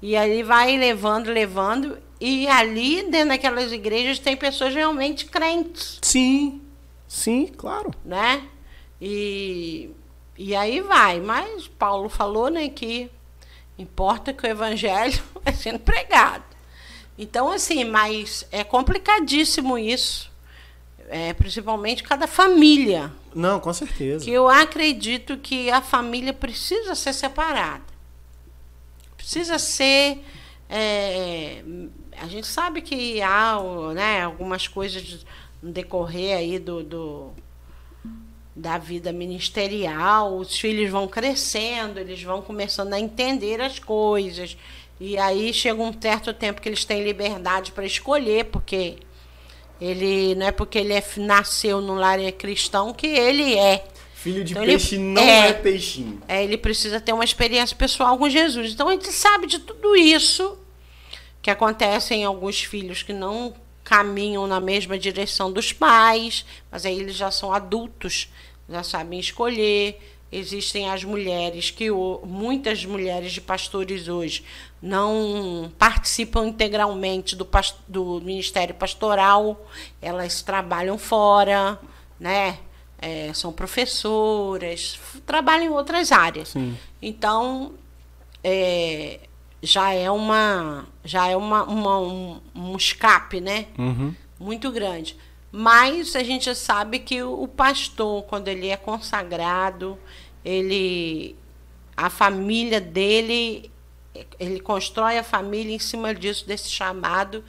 e 0.00 0.16
aí 0.16 0.42
vai 0.42 0.78
levando, 0.78 1.26
levando. 1.30 1.98
E 2.18 2.48
ali, 2.48 3.02
dentro 3.10 3.28
daquelas 3.28 3.70
igrejas, 3.72 4.18
tem 4.18 4.38
pessoas 4.38 4.74
realmente 4.74 5.26
crentes. 5.26 5.98
Sim, 6.00 6.62
sim, 7.06 7.46
claro. 7.46 7.90
Né? 8.02 8.40
E, 9.02 9.90
e 10.34 10.56
aí 10.56 10.80
vai. 10.80 11.20
Mas 11.20 11.68
Paulo 11.68 12.08
falou 12.08 12.48
né, 12.48 12.70
que 12.70 13.10
importa 13.78 14.32
que 14.32 14.44
o 14.44 14.50
evangelho 14.50 15.22
vai 15.44 15.54
sendo 15.54 15.78
pregado. 15.78 16.44
Então, 17.16 17.50
assim, 17.50 17.84
mas 17.84 18.46
é 18.50 18.62
complicadíssimo 18.62 19.78
isso. 19.78 20.30
É, 21.10 21.32
principalmente 21.32 22.02
cada 22.02 22.26
família. 22.26 23.10
Não, 23.34 23.58
com 23.58 23.72
certeza. 23.72 24.22
Que 24.24 24.30
eu 24.30 24.46
acredito 24.46 25.38
que 25.38 25.70
a 25.70 25.80
família 25.80 26.34
precisa 26.34 26.94
ser 26.94 27.14
separada 27.14 27.88
precisa 29.28 29.58
ser. 29.58 30.24
É, 30.70 31.62
a 32.16 32.26
gente 32.26 32.46
sabe 32.46 32.80
que 32.80 33.20
há 33.20 33.58
né, 33.94 34.22
algumas 34.22 34.66
coisas 34.66 35.26
no 35.62 35.70
decorrer 35.70 36.36
aí 36.36 36.58
do, 36.58 36.82
do, 36.82 37.30
da 38.58 38.76
vida 38.76 39.12
ministerial, 39.12 40.36
os 40.36 40.58
filhos 40.58 40.90
vão 40.90 41.06
crescendo, 41.06 42.00
eles 42.00 42.20
vão 42.22 42.42
começando 42.42 42.92
a 42.92 42.98
entender 42.98 43.60
as 43.60 43.78
coisas. 43.78 44.56
E 44.98 45.16
aí 45.16 45.54
chega 45.54 45.80
um 45.80 45.92
certo 45.98 46.34
tempo 46.34 46.60
que 46.60 46.68
eles 46.68 46.84
têm 46.84 47.04
liberdade 47.04 47.70
para 47.70 47.86
escolher, 47.86 48.46
porque 48.46 48.96
ele 49.80 50.34
não 50.34 50.46
é 50.46 50.50
porque 50.50 50.76
ele 50.76 50.92
é, 50.92 51.04
nasceu 51.18 51.80
no 51.80 51.94
lar 51.94 52.18
cristão 52.32 52.92
que 52.92 53.06
ele 53.06 53.56
é. 53.56 53.84
Filho 54.14 54.42
de 54.42 54.52
então 54.52 54.64
peixe 54.64 54.96
ele, 54.96 55.04
não 55.04 55.22
é, 55.22 55.48
é, 55.50 55.52
peixinho. 55.52 56.20
É, 56.26 56.42
ele 56.42 56.58
precisa 56.58 57.00
ter 57.00 57.12
uma 57.12 57.24
experiência 57.24 57.76
pessoal 57.76 58.18
com 58.18 58.28
Jesus. 58.28 58.72
Então 58.72 58.88
a 58.88 58.92
gente 58.92 59.12
sabe 59.12 59.46
de 59.46 59.60
tudo 59.60 59.94
isso 59.94 60.58
que 61.40 61.48
acontece 61.48 62.12
em 62.12 62.24
alguns 62.24 62.60
filhos 62.64 63.04
que 63.04 63.12
não 63.12 63.54
caminham 63.88 64.46
na 64.46 64.60
mesma 64.60 64.98
direção 64.98 65.50
dos 65.50 65.72
pais, 65.72 66.44
mas 66.70 66.84
aí 66.84 67.00
eles 67.00 67.16
já 67.16 67.30
são 67.30 67.54
adultos, 67.54 68.28
já 68.68 68.82
sabem 68.82 69.18
escolher. 69.18 70.00
Existem 70.30 70.90
as 70.90 71.04
mulheres 71.04 71.70
que 71.70 71.90
muitas 72.22 72.84
mulheres 72.84 73.32
de 73.32 73.40
pastores 73.40 74.08
hoje 74.08 74.44
não 74.80 75.72
participam 75.78 76.46
integralmente 76.46 77.34
do, 77.34 77.48
do 77.88 78.20
ministério 78.20 78.74
pastoral, 78.74 79.66
elas 80.02 80.42
trabalham 80.42 80.98
fora, 80.98 81.78
né? 82.20 82.58
É, 83.00 83.32
são 83.32 83.52
professoras, 83.52 84.98
trabalham 85.24 85.66
em 85.66 85.70
outras 85.70 86.12
áreas. 86.12 86.48
Sim. 86.48 86.76
Então, 87.00 87.72
é, 88.42 89.20
já 89.62 89.92
é 89.92 90.10
uma 90.10 90.86
já 91.04 91.28
é 91.28 91.36
uma, 91.36 91.64
uma 91.64 92.00
um, 92.00 92.40
um, 92.54 92.76
escape, 92.76 93.40
né? 93.40 93.66
Uhum. 93.78 94.14
Muito 94.38 94.70
grande. 94.70 95.16
Mas 95.50 96.14
a 96.14 96.22
gente 96.22 96.54
sabe 96.54 96.98
que 96.98 97.22
o 97.22 97.48
pastor, 97.48 98.24
quando 98.24 98.48
ele 98.48 98.68
é 98.68 98.76
consagrado, 98.76 99.98
ele 100.44 101.36
a 101.96 102.08
família 102.08 102.80
dele, 102.80 103.72
ele 104.38 104.60
constrói 104.60 105.18
a 105.18 105.24
família 105.24 105.74
em 105.74 105.80
cima 105.80 106.14
disso, 106.14 106.46
desse 106.46 106.70
chamado, 106.70 107.42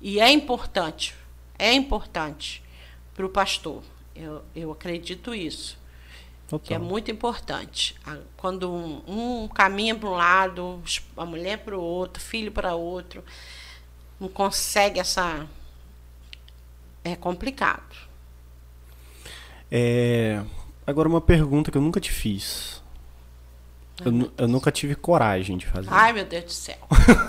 e 0.00 0.20
é 0.20 0.30
importante, 0.30 1.12
é 1.58 1.72
importante 1.72 2.62
para 3.14 3.26
o 3.26 3.28
pastor. 3.28 3.82
Eu, 4.14 4.42
eu 4.54 4.70
acredito 4.70 5.34
isso. 5.34 5.76
Total. 6.48 6.60
Que 6.64 6.74
é 6.74 6.78
muito 6.78 7.10
importante. 7.10 7.96
Quando 8.36 8.72
um, 8.72 9.42
um 9.44 9.48
caminha 9.48 9.94
para 9.96 10.08
um 10.08 10.12
lado, 10.12 10.82
a 11.16 11.26
mulher 11.26 11.58
para 11.58 11.76
o 11.76 11.82
outro, 11.82 12.22
filho 12.22 12.52
para 12.52 12.76
outro, 12.76 13.24
não 14.20 14.28
consegue 14.28 15.00
essa. 15.00 15.46
É 17.10 17.14
complicado. 17.14 17.96
É... 19.70 20.42
Agora, 20.86 21.08
uma 21.08 21.20
pergunta 21.20 21.70
que 21.70 21.78
eu 21.78 21.82
nunca 21.82 22.00
te 22.00 22.10
fiz. 22.10 22.82
Eu, 24.04 24.30
eu, 24.36 24.48
nunca 24.48 24.70
tive 24.70 24.94
coragem 24.94 25.56
de 25.56 25.66
fazer. 25.66 25.88
Ai, 25.90 26.12
meu 26.12 26.24
Deus 26.24 26.44
do 26.44 26.52
céu. 26.52 26.78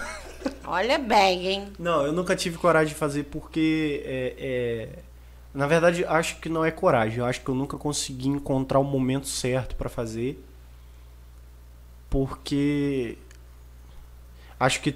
Olha 0.66 0.98
bem, 0.98 1.48
hein? 1.48 1.74
Não, 1.80 2.06
eu 2.06 2.12
nunca 2.12 2.36
tive 2.36 2.58
coragem 2.58 2.94
de 2.94 3.00
fazer 3.00 3.24
porque 3.24 4.04
é, 4.06 4.36
é 4.38 5.00
na 5.54 5.66
verdade, 5.66 6.06
acho 6.06 6.40
que 6.40 6.50
não 6.50 6.63
é 6.63 6.70
coragem. 6.70 7.18
Eu 7.18 7.26
acho 7.26 7.42
que 7.42 7.50
eu 7.50 7.56
nunca 7.56 7.78
consegui 7.78 8.28
encontrar 8.28 8.80
o 8.80 8.84
momento 8.84 9.28
certo 9.28 9.76
para 9.76 9.90
fazer. 9.90 10.44
Porque. 12.10 13.18
Acho 14.60 14.82
que. 14.82 14.96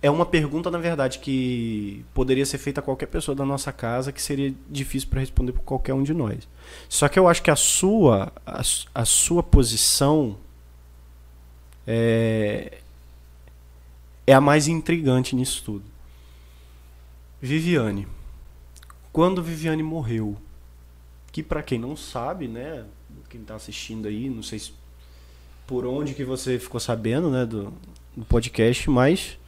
É 0.00 0.08
uma 0.08 0.24
pergunta, 0.24 0.70
na 0.70 0.78
verdade, 0.78 1.18
que 1.18 2.04
poderia 2.14 2.46
ser 2.46 2.58
feita 2.58 2.80
a 2.80 2.82
qualquer 2.82 3.06
pessoa 3.06 3.34
da 3.34 3.44
nossa 3.44 3.72
casa, 3.72 4.12
que 4.12 4.22
seria 4.22 4.54
difícil 4.70 5.08
para 5.08 5.20
responder 5.20 5.52
por 5.52 5.62
qualquer 5.62 5.94
um 5.94 6.02
de 6.02 6.14
nós. 6.14 6.48
Só 6.88 7.08
que 7.08 7.18
eu 7.18 7.26
acho 7.28 7.42
que 7.42 7.50
a 7.50 7.56
sua, 7.56 8.32
a, 8.46 8.62
a 8.94 9.04
sua 9.04 9.42
posição 9.42 10.36
é, 11.86 12.78
é 14.26 14.32
a 14.32 14.40
mais 14.40 14.68
intrigante 14.68 15.34
nisso 15.34 15.62
tudo. 15.64 15.84
Viviane 17.42 18.06
quando 19.14 19.40
Viviane 19.40 19.84
morreu. 19.84 20.36
Que 21.30 21.40
para 21.40 21.62
quem 21.62 21.78
não 21.78 21.96
sabe, 21.96 22.48
né, 22.48 22.84
quem 23.30 23.40
está 23.40 23.54
assistindo 23.54 24.08
aí, 24.08 24.28
não 24.28 24.42
sei 24.42 24.58
se, 24.58 24.72
por 25.68 25.86
onde 25.86 26.14
que 26.14 26.24
você 26.24 26.58
ficou 26.58 26.80
sabendo, 26.80 27.30
né, 27.30 27.46
do, 27.46 27.72
do 28.16 28.24
podcast, 28.24 28.90
mas 28.90 29.38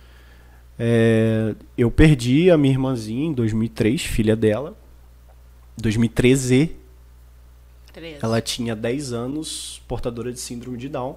é, 0.78 1.54
eu 1.76 1.90
perdi 1.90 2.50
a 2.50 2.58
minha 2.58 2.74
irmãzinha 2.74 3.26
em 3.26 3.32
2003, 3.32 4.02
filha 4.02 4.36
dela, 4.36 4.76
2013. 5.76 6.76
13. 7.92 8.18
Ela 8.22 8.40
tinha 8.42 8.76
10 8.76 9.12
anos, 9.12 9.82
portadora 9.88 10.32
de 10.32 10.38
síndrome 10.38 10.76
de 10.76 10.88
Down. 10.88 11.16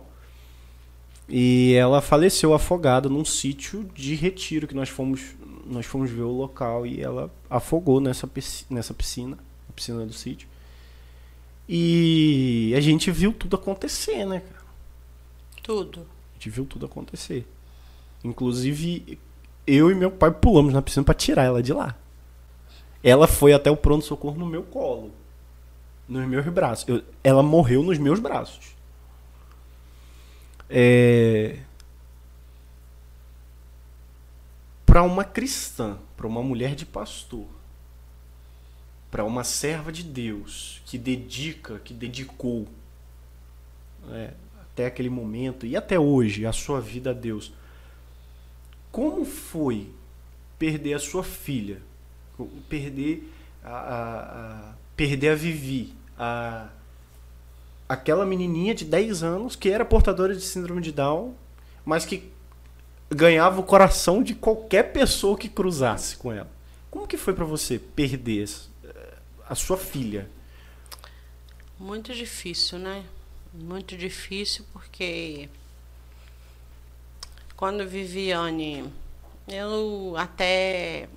E 1.27 1.73
ela 1.73 2.01
faleceu 2.01 2.53
afogada 2.53 3.09
num 3.09 3.25
sítio 3.25 3.87
de 3.93 4.15
retiro 4.15 4.67
que 4.67 4.73
nós 4.73 4.89
fomos 4.89 5.35
nós 5.69 5.85
fomos 5.85 6.09
ver 6.09 6.23
o 6.23 6.31
local 6.31 6.85
e 6.85 6.99
ela 6.99 7.31
afogou 7.47 8.01
nessa 8.01 8.25
piscina, 8.25 8.67
nessa 8.71 8.93
piscina, 8.93 9.37
a 9.69 9.73
piscina 9.73 10.03
do 10.03 10.13
sítio. 10.13 10.47
E 11.67 12.73
a 12.75 12.81
gente 12.81 13.11
viu 13.11 13.31
tudo 13.31 13.55
acontecer, 13.55 14.25
né, 14.25 14.39
cara? 14.39 14.65
Tudo. 15.61 15.99
A 16.01 16.33
gente 16.33 16.49
viu 16.49 16.65
tudo 16.65 16.87
acontecer. 16.87 17.45
Inclusive, 18.23 19.19
eu 19.75 19.91
e 19.91 19.95
meu 19.95 20.09
pai 20.09 20.31
pulamos 20.31 20.73
na 20.73 20.81
piscina 20.81 21.03
para 21.03 21.13
tirar 21.13 21.43
ela 21.43 21.61
de 21.61 21.73
lá. 21.73 21.95
Ela 23.03 23.27
foi 23.27 23.53
até 23.53 23.69
o 23.69 23.77
pronto-socorro 23.77 24.37
no 24.37 24.45
meu 24.45 24.63
colo. 24.63 25.11
Nos 26.07 26.27
meus 26.27 26.45
braços. 26.47 26.87
Eu, 26.87 27.03
ela 27.23 27.43
morreu 27.43 27.83
nos 27.83 27.97
meus 27.97 28.19
braços. 28.19 28.75
É... 30.69 31.59
para 34.89 35.03
uma 35.03 35.23
cristã, 35.23 35.99
para 36.17 36.25
uma 36.25 36.41
mulher 36.41 36.73
de 36.73 36.83
pastor, 36.83 37.45
para 39.11 39.23
uma 39.23 39.43
serva 39.43 39.91
de 39.91 40.01
Deus 40.01 40.81
que 40.83 40.97
dedica, 40.97 41.77
que 41.77 41.93
dedicou 41.93 42.67
né, 44.07 44.33
até 44.59 44.87
aquele 44.87 45.09
momento 45.09 45.65
e 45.65 45.77
até 45.77 45.99
hoje 45.99 46.43
a 46.43 46.51
sua 46.51 46.81
vida 46.81 47.11
a 47.11 47.13
Deus, 47.13 47.53
como 48.91 49.25
foi 49.25 49.91
perder 50.57 50.93
a 50.93 50.99
sua 50.99 51.23
filha, 51.23 51.81
perder 52.67 53.31
a, 53.63 53.69
a, 53.69 54.69
a 54.69 54.73
perder 54.95 55.29
a 55.29 55.35
Vivi, 55.35 55.93
a 56.17 56.69
aquela 57.89 58.23
menininha 58.23 58.75
de 58.75 58.85
10 58.85 59.23
anos 59.23 59.55
que 59.55 59.67
era 59.67 59.83
portadora 59.83 60.35
de 60.35 60.41
síndrome 60.41 60.79
de 60.79 60.91
Down, 60.91 61.33
mas 61.83 62.05
que 62.05 62.31
ganhava 63.09 63.59
o 63.59 63.63
coração 63.63 64.21
de 64.21 64.35
qualquer 64.35 64.93
pessoa 64.93 65.35
que 65.35 65.49
cruzasse 65.49 66.15
com 66.15 66.31
ela. 66.31 66.51
Como 66.91 67.07
que 67.07 67.17
foi 67.17 67.33
para 67.33 67.45
você 67.45 67.79
perder 67.79 68.47
eh, 68.83 69.17
a 69.47 69.55
sua 69.55 69.75
filha? 69.75 70.29
Muito 71.79 72.13
difícil, 72.13 72.77
né? 72.77 73.03
Muito 73.51 73.97
difícil 73.97 74.63
porque 74.71 75.49
quando 77.59 77.85
Viviane, 77.85 78.89
eu 79.45 80.13
até 80.15 81.09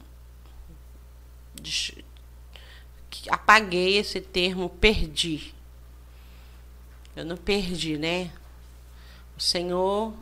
apaguei 3.28 3.98
esse 3.98 4.20
termo 4.20 4.68
perdi. 4.68 5.54
Eu 7.14 7.24
não 7.24 7.36
perdi, 7.36 7.96
né? 7.96 8.32
O 9.38 9.40
Senhor 9.40 10.12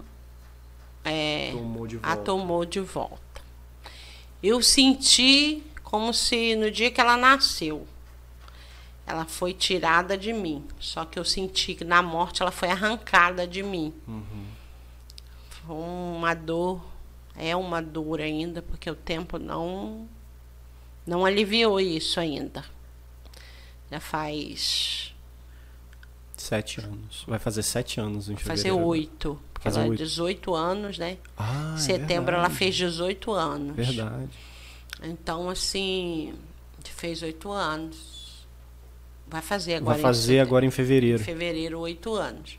é, 1.03 1.53
tomou 1.53 1.87
de 1.87 1.99
a 2.03 2.17
tomou 2.19 2.67
de 2.67 2.81
volta. 2.81 3.41
Eu 4.43 4.61
senti 4.61 5.63
como 5.83 6.13
se 6.13 6.55
no 6.55 6.71
dia 6.71 6.91
que 6.91 7.01
ela 7.01 7.17
nasceu, 7.17 7.89
ela 9.07 9.25
foi 9.25 9.55
tirada 9.55 10.19
de 10.19 10.35
mim. 10.35 10.69
Só 10.79 11.07
que 11.07 11.19
eu 11.19 11.25
senti 11.25 11.75
que 11.75 11.85
na 11.85 12.03
morte 12.03 12.43
ela 12.43 12.51
foi 12.51 12.69
arrancada 12.69 13.47
de 13.47 13.63
mim. 13.63 13.95
Uhum. 14.07 14.50
Uma 15.69 16.35
dor, 16.35 16.85
é 17.37 17.55
uma 17.55 17.81
dor 17.81 18.21
ainda, 18.21 18.63
porque 18.63 18.91
o 18.91 18.95
tempo 18.95 19.39
não 19.39 20.09
não 21.07 21.25
aliviou 21.25 21.81
isso 21.81 22.21
ainda. 22.21 22.65
Já 23.91 24.01
faz 24.01 25.15
sete 26.37 26.81
anos. 26.81 27.25
Vai 27.27 27.39
fazer 27.39 27.63
sete 27.63 28.01
anos 28.01 28.29
em 28.29 28.37
fevereiro. 28.37 28.63
Fazer 28.63 28.73
oito. 28.73 29.41
Porque 29.53 29.69
ela 29.69 29.85
é 29.85 29.91
18 29.91 30.55
anos, 30.55 30.97
né? 30.97 31.19
Ah, 31.37 31.73
em 31.73 31.75
é 31.75 31.79
setembro 31.79 32.35
é 32.35 32.39
ela 32.39 32.49
fez 32.49 32.75
18 32.75 33.31
anos. 33.33 33.77
Verdade. 33.77 34.31
Então, 35.03 35.51
assim, 35.51 36.35
fez 36.83 37.23
oito 37.23 37.53
anos. 37.53 38.47
Vai 39.27 39.43
fazer 39.43 39.75
agora. 39.75 39.95
Vai 39.95 40.03
fazer 40.03 40.41
agora 40.41 40.65
em 40.65 40.71
fevereiro. 40.71 41.21
Em 41.21 41.25
fevereiro, 41.25 41.79
oito 41.81 42.15
anos. 42.15 42.59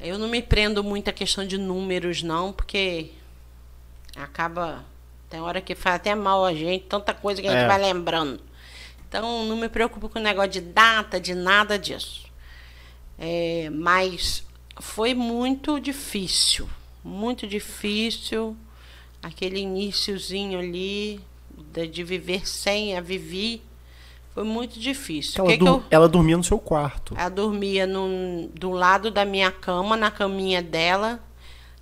Eu 0.00 0.18
não 0.18 0.28
me 0.28 0.40
prendo 0.40 0.82
muito 0.84 1.08
a 1.10 1.12
questão 1.12 1.46
de 1.46 1.58
números, 1.58 2.22
não, 2.22 2.52
porque 2.52 3.10
acaba. 4.16 4.84
Tem 5.28 5.40
hora 5.40 5.60
que 5.60 5.74
faz 5.74 5.96
até 5.96 6.14
mal 6.14 6.44
a 6.44 6.54
gente, 6.54 6.84
tanta 6.84 7.12
coisa 7.12 7.42
que 7.42 7.48
a 7.48 7.52
gente 7.52 7.64
é. 7.64 7.66
vai 7.66 7.78
lembrando. 7.78 8.40
Então, 9.08 9.44
não 9.44 9.56
me 9.56 9.68
preocupo 9.68 10.08
com 10.08 10.18
o 10.18 10.22
negócio 10.22 10.50
de 10.50 10.60
data, 10.60 11.20
de 11.20 11.34
nada 11.34 11.78
disso. 11.78 12.26
É, 13.18 13.68
mas 13.70 14.46
foi 14.80 15.14
muito 15.14 15.80
difícil, 15.80 16.68
muito 17.02 17.46
difícil 17.46 18.56
aquele 19.22 19.60
iníciozinho 19.60 20.58
ali 20.58 21.20
de, 21.72 21.86
de, 21.88 22.04
viver 22.04 22.48
sem 22.48 22.96
a 22.96 23.00
Vivi. 23.00 23.62
Foi 24.38 24.46
muito 24.46 24.78
difícil. 24.78 25.42
Ela, 25.42 25.50
que 25.50 25.58
que 25.58 25.68
eu, 25.68 25.82
ela 25.90 26.08
dormia 26.08 26.36
no 26.36 26.44
seu 26.44 26.60
quarto. 26.60 27.12
Ela 27.18 27.28
dormia 27.28 27.88
no, 27.88 28.48
do 28.54 28.70
lado 28.70 29.10
da 29.10 29.24
minha 29.24 29.50
cama, 29.50 29.96
na 29.96 30.12
caminha 30.12 30.62
dela. 30.62 31.18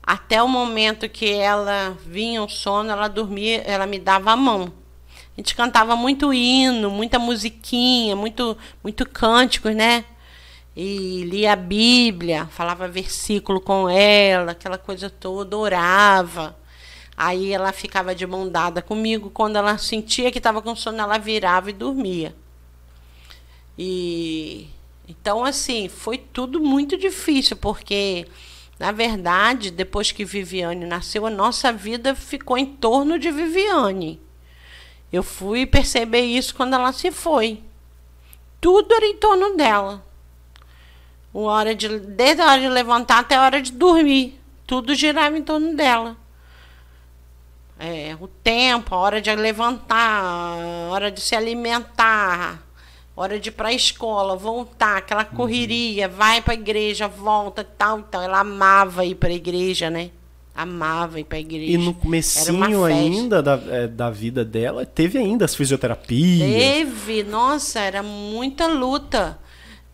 Até 0.03 0.43
o 0.43 0.49
momento 0.49 1.07
que 1.07 1.35
ela 1.35 1.95
vinha 2.07 2.43
o 2.43 2.49
sono, 2.49 2.91
ela 2.91 3.09
dormia, 3.09 3.61
ela 3.67 3.85
me 3.85 3.99
dava 3.99 4.31
a 4.31 4.37
mão. 4.37 4.73
A 5.37 5.37
gente 5.37 5.55
cantava 5.55 5.95
muito 5.97 6.33
hino, 6.33 6.89
muita 6.89 7.19
musiquinha, 7.19 8.17
muito, 8.17 8.57
muito 8.83 9.07
cânticos, 9.07 9.75
né? 9.75 10.07
e 10.75 11.25
lia 11.25 11.53
a 11.53 11.57
Bíblia, 11.57 12.47
falava 12.47 12.89
versículo 12.89 13.61
com 13.61 13.87
ela, 13.87 14.53
aquela 14.53 14.79
coisa 14.79 15.11
toda, 15.11 15.59
orava. 15.59 16.57
Aí 17.15 17.53
ela 17.53 17.71
ficava 17.71 18.15
de 18.15 18.27
mão 18.27 18.49
dada 18.49 18.81
comigo. 18.81 19.29
Quando 19.29 19.57
ela 19.57 19.77
sentia 19.77 20.33
que 20.33 20.39
estava 20.39 20.63
com 20.63 20.75
sono, 20.75 20.99
ela 21.03 21.19
virava 21.19 21.69
e 21.69 21.75
dormia. 21.75 22.35
E 23.79 24.69
então 25.09 25.45
assim, 25.45 25.89
foi 25.89 26.19
tudo 26.19 26.61
muito 26.61 26.97
difícil, 26.97 27.57
porque 27.57 28.27
na 28.79 28.93
verdade, 28.93 29.71
depois 29.71 30.13
que 30.13 30.25
Viviane 30.25 30.85
nasceu, 30.85 31.27
a 31.27 31.31
nossa 31.31 31.73
vida 31.73 32.15
ficou 32.15 32.59
em 32.59 32.67
torno 32.67 33.19
de 33.19 33.31
Viviane. 33.31 34.21
Eu 35.11 35.23
fui 35.23 35.65
perceber 35.65 36.21
isso 36.21 36.55
quando 36.55 36.75
ela 36.75 36.93
se 36.93 37.11
foi. 37.11 37.63
Tudo 38.61 38.95
era 38.95 39.07
em 39.07 39.17
torno 39.17 39.57
dela. 39.57 40.05
hora 41.33 41.75
de, 41.75 41.89
desde 42.01 42.43
a 42.43 42.47
hora 42.47 42.61
de 42.61 42.69
levantar 42.69 43.21
até 43.21 43.37
a 43.37 43.43
hora 43.43 43.63
de 43.63 43.73
dormir. 43.73 44.39
Tudo 44.67 44.95
girava 44.95 45.39
em 45.39 45.43
torno 45.43 45.75
dela. 45.75 46.17
É, 47.79 48.17
o 48.21 48.27
tempo, 48.29 48.95
a 48.95 48.99
hora 48.99 49.21
de 49.21 49.35
levantar, 49.35 50.23
a 50.23 50.89
hora 50.91 51.11
de 51.11 51.21
se 51.21 51.37
alimentar, 51.37 52.66
hora 53.17 53.41
de 53.41 53.49
ir 53.49 53.53
para 53.53 53.69
a 53.69 53.73
escola, 53.73 54.37
voltar, 54.37 54.99
aquela 54.99 55.27
uhum. 55.31 55.37
correria, 55.37 56.07
vai 56.07 56.43
para 56.43 56.53
a 56.53 56.57
igreja, 56.57 57.09
volta, 57.09 57.65
tal, 57.65 58.03
tal. 58.03 58.23
Ela 58.23 58.41
amava 58.41 59.05
ir 59.05 59.15
para 59.15 59.31
a 59.31 59.33
igreja, 59.33 59.89
né? 59.89 60.11
Amava 60.55 61.19
ir 61.19 61.25
para 61.25 61.39
a 61.39 61.41
igreja. 61.41 61.73
E 61.73 61.79
no 61.79 61.95
comecinho 61.95 62.85
ainda 62.85 63.43
da, 63.43 63.61
é, 63.69 63.87
da 63.87 64.11
vida 64.11 64.45
dela, 64.45 64.85
teve 64.85 65.19
ainda 65.19 65.47
as 65.47 65.55
fisioterapias? 65.55 66.49
Teve, 66.49 67.23
nossa, 67.23 67.81
era 67.81 68.03
muita 68.03 68.67
luta. 68.67 69.39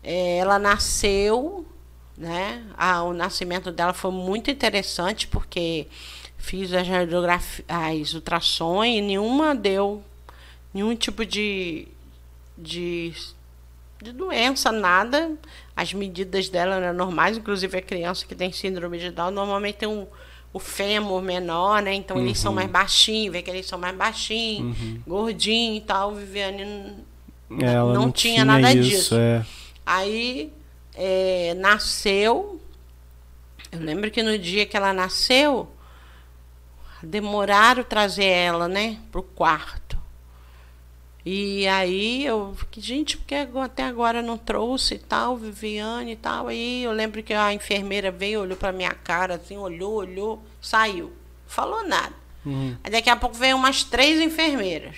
É, 0.03 0.37
ela 0.37 0.59
nasceu, 0.59 1.65
né? 2.17 2.63
Ah, 2.77 3.03
o 3.03 3.13
nascimento 3.13 3.71
dela 3.71 3.93
foi 3.93 4.11
muito 4.11 4.51
interessante 4.51 5.27
porque 5.27 5.87
fiz 6.37 6.73
as 6.73 6.87
radiografias, 6.87 7.65
as 7.67 8.13
ultrassons 8.13 8.85
e 8.85 9.01
nenhuma 9.01 9.55
deu 9.55 10.03
nenhum 10.73 10.95
tipo 10.95 11.25
de, 11.25 11.87
de, 12.63 13.13
de 14.01 14.11
doença, 14.13 14.71
nada. 14.71 15.31
As 15.75 15.93
medidas 15.93 16.49
dela 16.49 16.75
eram 16.77 16.93
normais, 16.93 17.37
inclusive 17.37 17.77
a 17.77 17.81
criança 17.81 18.25
que 18.25 18.33
tem 18.33 18.51
síndrome 18.51 18.97
de 18.97 19.11
Down 19.11 19.31
normalmente 19.31 19.75
tem 19.79 19.89
um, 19.89 20.07
o 20.53 20.59
fêmur 20.59 21.21
menor, 21.21 21.81
né? 21.81 21.93
Então 21.93 22.17
uhum. 22.17 22.23
eles 22.23 22.39
são 22.39 22.51
uhum. 22.51 22.55
mais 22.55 22.69
baixinhos, 22.69 23.33
vê 23.33 23.41
que 23.41 23.49
eles 23.49 23.65
são 23.65 23.77
mais 23.77 23.95
baixinhos, 23.95 24.79
uhum. 24.79 25.01
gordinhos 25.05 25.77
e 25.79 25.81
tal. 25.81 26.15
Viviane 26.15 27.03
não, 27.49 27.93
não, 27.93 28.11
tinha, 28.11 28.35
tinha 28.35 28.45
nada 28.45 28.71
isso, 28.71 28.89
disso. 28.89 29.15
É. 29.15 29.45
Aí 29.85 30.51
é, 30.95 31.53
nasceu. 31.55 32.61
Eu 33.71 33.79
lembro 33.79 34.09
que 34.11 34.21
no 34.21 34.37
dia 34.37 34.65
que 34.65 34.77
ela 34.77 34.93
nasceu, 34.93 35.67
demoraram 37.01 37.83
trazer 37.83 38.25
ela, 38.25 38.67
né, 38.67 38.99
pro 39.11 39.23
quarto. 39.23 39.82
E 41.25 41.65
aí 41.69 42.25
eu 42.25 42.53
fiquei, 42.57 42.83
gente, 42.83 43.17
porque 43.17 43.33
até 43.35 43.83
agora 43.83 44.21
não 44.21 44.37
trouxe 44.37 44.95
e 44.95 44.99
tal, 44.99 45.37
Viviane 45.37 46.11
e 46.11 46.15
tal. 46.17 46.47
Aí 46.47 46.83
eu 46.83 46.91
lembro 46.91 47.23
que 47.23 47.33
a 47.33 47.53
enfermeira 47.53 48.11
veio, 48.11 48.41
olhou 48.41 48.57
pra 48.57 48.73
minha 48.73 48.93
cara, 48.93 49.35
assim, 49.35 49.57
olhou, 49.57 49.93
olhou, 49.93 50.43
saiu. 50.61 51.13
Falou 51.47 51.87
nada. 51.87 52.13
Uhum. 52.45 52.75
Aí 52.83 52.91
daqui 52.91 53.09
a 53.09 53.15
pouco 53.15 53.37
veio 53.37 53.55
umas 53.55 53.83
três 53.85 54.19
enfermeiras. 54.19 54.97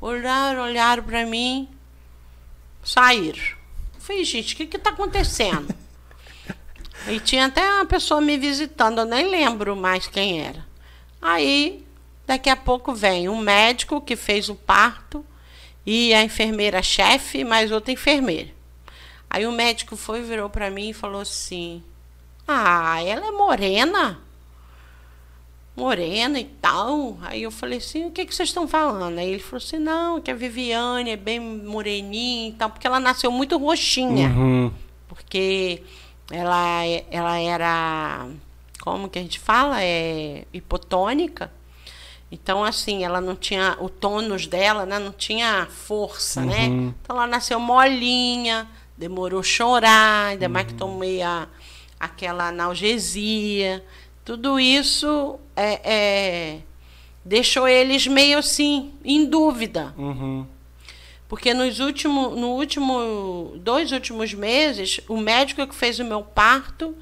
Olharam, 0.00 0.62
olharam 0.62 1.02
pra 1.02 1.26
mim, 1.26 1.68
saíram. 2.82 3.42
Eu 3.94 4.00
falei, 4.00 4.24
gente, 4.24 4.54
o 4.54 4.56
que 4.56 4.66
que 4.66 4.78
tá 4.78 4.90
acontecendo? 4.90 5.74
e 7.08 7.20
tinha 7.20 7.44
até 7.44 7.60
uma 7.74 7.84
pessoa 7.84 8.22
me 8.22 8.38
visitando, 8.38 9.00
eu 9.00 9.04
nem 9.04 9.28
lembro 9.28 9.76
mais 9.76 10.06
quem 10.06 10.40
era. 10.40 10.66
Aí, 11.20 11.84
daqui 12.26 12.48
a 12.48 12.56
pouco 12.56 12.94
vem 12.94 13.28
um 13.28 13.38
médico 13.38 14.00
que 14.00 14.16
fez 14.16 14.48
o 14.48 14.54
parto 14.54 15.22
e 15.90 16.12
a 16.12 16.22
enfermeira-chefe, 16.22 17.44
mais 17.44 17.72
outra 17.72 17.90
enfermeira. 17.90 18.50
Aí 19.30 19.46
o 19.46 19.52
médico 19.52 19.96
foi, 19.96 20.20
virou 20.20 20.50
para 20.50 20.70
mim 20.70 20.90
e 20.90 20.92
falou 20.92 21.22
assim: 21.22 21.82
Ah, 22.46 23.02
ela 23.02 23.28
é 23.28 23.30
morena? 23.30 24.20
Morena 25.74 26.38
e 26.38 26.44
tal. 26.44 27.16
Aí 27.22 27.42
eu 27.42 27.50
falei 27.50 27.78
assim: 27.78 28.04
O 28.04 28.10
que, 28.10 28.26
que 28.26 28.34
vocês 28.34 28.50
estão 28.50 28.68
falando? 28.68 29.16
Aí 29.16 29.30
ele 29.30 29.38
falou 29.38 29.64
assim: 29.64 29.78
Não, 29.78 30.20
que 30.20 30.30
a 30.30 30.34
Viviane 30.34 31.12
é 31.12 31.16
bem 31.16 31.40
moreninha 31.40 32.50
e 32.50 32.52
tal, 32.52 32.68
porque 32.68 32.86
ela 32.86 33.00
nasceu 33.00 33.30
muito 33.32 33.56
roxinha. 33.56 34.28
Uhum. 34.28 34.70
Porque 35.08 35.82
ela, 36.30 36.84
ela 37.10 37.38
era 37.38 38.28
como 38.78 39.08
que 39.08 39.18
a 39.18 39.22
gente 39.22 39.40
fala, 39.40 39.82
é 39.82 40.44
hipotônica. 40.52 41.50
Então, 42.30 42.62
assim, 42.62 43.04
ela 43.04 43.20
não 43.20 43.34
tinha 43.34 43.76
o 43.80 43.88
tônus 43.88 44.46
dela, 44.46 44.84
né? 44.84 44.98
Não 44.98 45.12
tinha 45.12 45.66
força, 45.70 46.42
né? 46.42 46.66
uhum. 46.66 46.86
né? 46.86 46.94
Então 47.02 47.16
ela 47.16 47.26
nasceu 47.26 47.58
molinha, 47.58 48.68
demorou 48.96 49.40
a 49.40 49.42
chorar, 49.42 50.28
ainda 50.28 50.46
uhum. 50.46 50.52
mais 50.52 50.66
que 50.66 50.72
uhum. 50.72 50.78
tomei 50.78 51.22
a, 51.22 51.48
aquela 51.98 52.48
analgesia. 52.48 53.82
Tudo 54.24 54.60
isso 54.60 55.38
é, 55.56 55.80
é, 55.82 56.58
deixou 57.24 57.66
eles 57.66 58.06
meio 58.06 58.38
assim, 58.38 58.92
em 59.02 59.24
dúvida. 59.24 59.94
Uhum. 59.96 60.46
Porque 61.28 61.54
nos 61.54 61.80
últimos, 61.80 62.38
no 62.38 62.48
último, 62.48 63.54
dois 63.56 63.92
últimos 63.92 64.34
meses, 64.34 65.00
o 65.08 65.16
médico 65.16 65.66
que 65.66 65.74
fez 65.74 65.98
o 65.98 66.04
meu 66.04 66.22
parto 66.22 66.94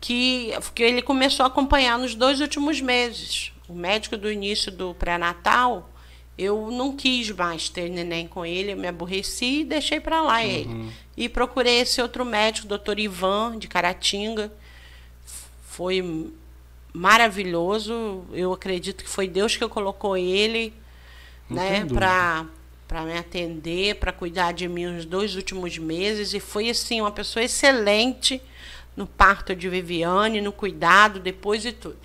que, 0.00 0.52
que 0.74 0.82
ele 0.82 1.02
começou 1.02 1.44
a 1.44 1.46
acompanhar 1.46 1.98
nos 1.98 2.14
dois 2.14 2.40
últimos 2.40 2.80
meses. 2.80 3.52
O 3.68 3.74
médico 3.74 4.16
do 4.16 4.30
início 4.30 4.70
do 4.70 4.94
pré-natal, 4.94 5.90
eu 6.38 6.70
não 6.70 6.94
quis 6.94 7.30
mais 7.30 7.68
ter 7.68 7.88
neném 7.88 8.28
com 8.28 8.44
ele, 8.44 8.72
eu 8.72 8.76
me 8.76 8.86
aborreci 8.86 9.60
e 9.60 9.64
deixei 9.64 9.98
para 9.98 10.20
lá 10.22 10.36
uhum. 10.36 10.40
ele. 10.42 10.92
E 11.16 11.28
procurei 11.28 11.80
esse 11.80 12.00
outro 12.00 12.24
médico, 12.24 12.68
doutor 12.68 12.98
Ivan, 12.98 13.58
de 13.58 13.68
Caratinga. 13.68 14.52
Foi 15.66 16.30
maravilhoso. 16.92 18.24
Eu 18.32 18.52
acredito 18.52 19.02
que 19.02 19.10
foi 19.10 19.26
Deus 19.26 19.56
que 19.56 19.66
colocou 19.68 20.16
ele, 20.16 20.72
não 21.48 21.56
né, 21.56 21.84
para 21.84 22.46
para 22.86 23.02
me 23.02 23.18
atender, 23.18 23.96
para 23.96 24.12
cuidar 24.12 24.52
de 24.52 24.68
mim 24.68 24.86
os 24.86 25.04
dois 25.04 25.34
últimos 25.34 25.76
meses 25.76 26.32
e 26.32 26.38
foi 26.38 26.70
assim 26.70 27.00
uma 27.00 27.10
pessoa 27.10 27.44
excelente 27.44 28.40
no 28.96 29.08
parto 29.08 29.56
de 29.56 29.68
Viviane, 29.68 30.40
no 30.40 30.52
cuidado, 30.52 31.18
depois 31.18 31.64
e 31.64 31.72
tudo. 31.72 31.98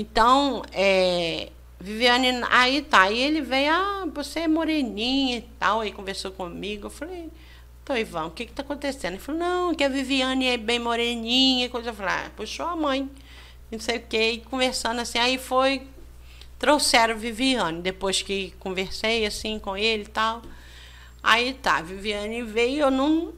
Então, 0.00 0.62
é, 0.70 1.50
Viviane, 1.80 2.28
aí 2.50 2.82
tá, 2.82 3.02
aí 3.02 3.18
ele 3.18 3.42
veio, 3.42 3.72
ah, 3.72 4.06
você 4.14 4.40
é 4.40 4.48
moreninha 4.48 5.38
e 5.38 5.42
tal, 5.58 5.80
aí 5.80 5.90
conversou 5.90 6.30
comigo, 6.30 6.86
eu 6.86 6.90
falei, 6.90 7.28
tô 7.84 7.96
Ivan, 7.96 8.26
o 8.26 8.30
que 8.30 8.46
que 8.46 8.52
tá 8.52 8.62
acontecendo? 8.62 9.14
Ele 9.14 9.20
falou, 9.20 9.40
não, 9.40 9.74
que 9.74 9.82
a 9.82 9.88
Viviane 9.88 10.46
é 10.46 10.56
bem 10.56 10.78
moreninha, 10.78 11.68
coisa, 11.68 11.90
eu 11.90 11.94
falei, 11.94 12.14
ah, 12.14 12.30
puxou 12.36 12.66
a 12.66 12.76
mãe, 12.76 13.10
não 13.72 13.80
sei 13.80 13.96
o 13.96 14.02
que, 14.02 14.30
e 14.30 14.40
conversando 14.42 15.00
assim, 15.00 15.18
aí 15.18 15.36
foi, 15.36 15.82
trouxeram 16.60 17.18
Viviane, 17.18 17.82
depois 17.82 18.22
que 18.22 18.54
conversei 18.60 19.26
assim 19.26 19.58
com 19.58 19.76
ele 19.76 20.04
e 20.04 20.06
tal, 20.06 20.42
aí 21.20 21.54
tá, 21.54 21.82
Viviane 21.82 22.40
veio, 22.44 22.82
eu 22.82 22.90
não, 22.92 23.32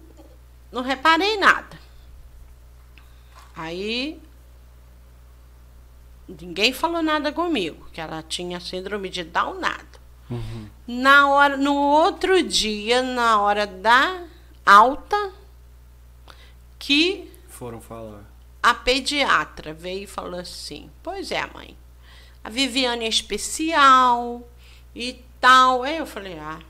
não 0.71 0.83
reparei 0.83 1.39
nada. 1.39 1.81
Aí 3.57 4.21
ninguém 6.41 6.73
falou 6.73 7.03
nada 7.03 7.33
comigo, 7.33 7.89
que 7.93 8.01
ela 8.01 8.23
tinha 8.23 8.61
síndrome 8.61 9.09
de 9.09 9.25
Down 9.25 9.59
nada. 9.59 10.01
Uhum. 10.31 10.69
Na 10.87 11.29
hora, 11.29 11.57
no 11.57 11.75
outro 11.75 12.43
dia, 12.43 13.03
na 13.03 13.41
hora 13.41 13.67
da 13.67 14.25
alta, 14.65 15.33
que 16.79 17.31
foram 17.49 17.81
falar. 17.81 18.25
A 18.63 18.75
pediatra 18.75 19.73
veio 19.75 20.05
e 20.05 20.07
falou 20.07 20.39
assim: 20.39 20.91
"Pois 21.03 21.33
é, 21.33 21.45
mãe. 21.53 21.77
A 22.45 22.49
Viviane 22.49 23.05
é 23.05 23.09
especial 23.09 24.49
e 24.95 25.23
tal". 25.41 25.83
Aí 25.83 25.97
eu 25.97 26.07
falei: 26.07 26.39
"Ah, 26.39 26.61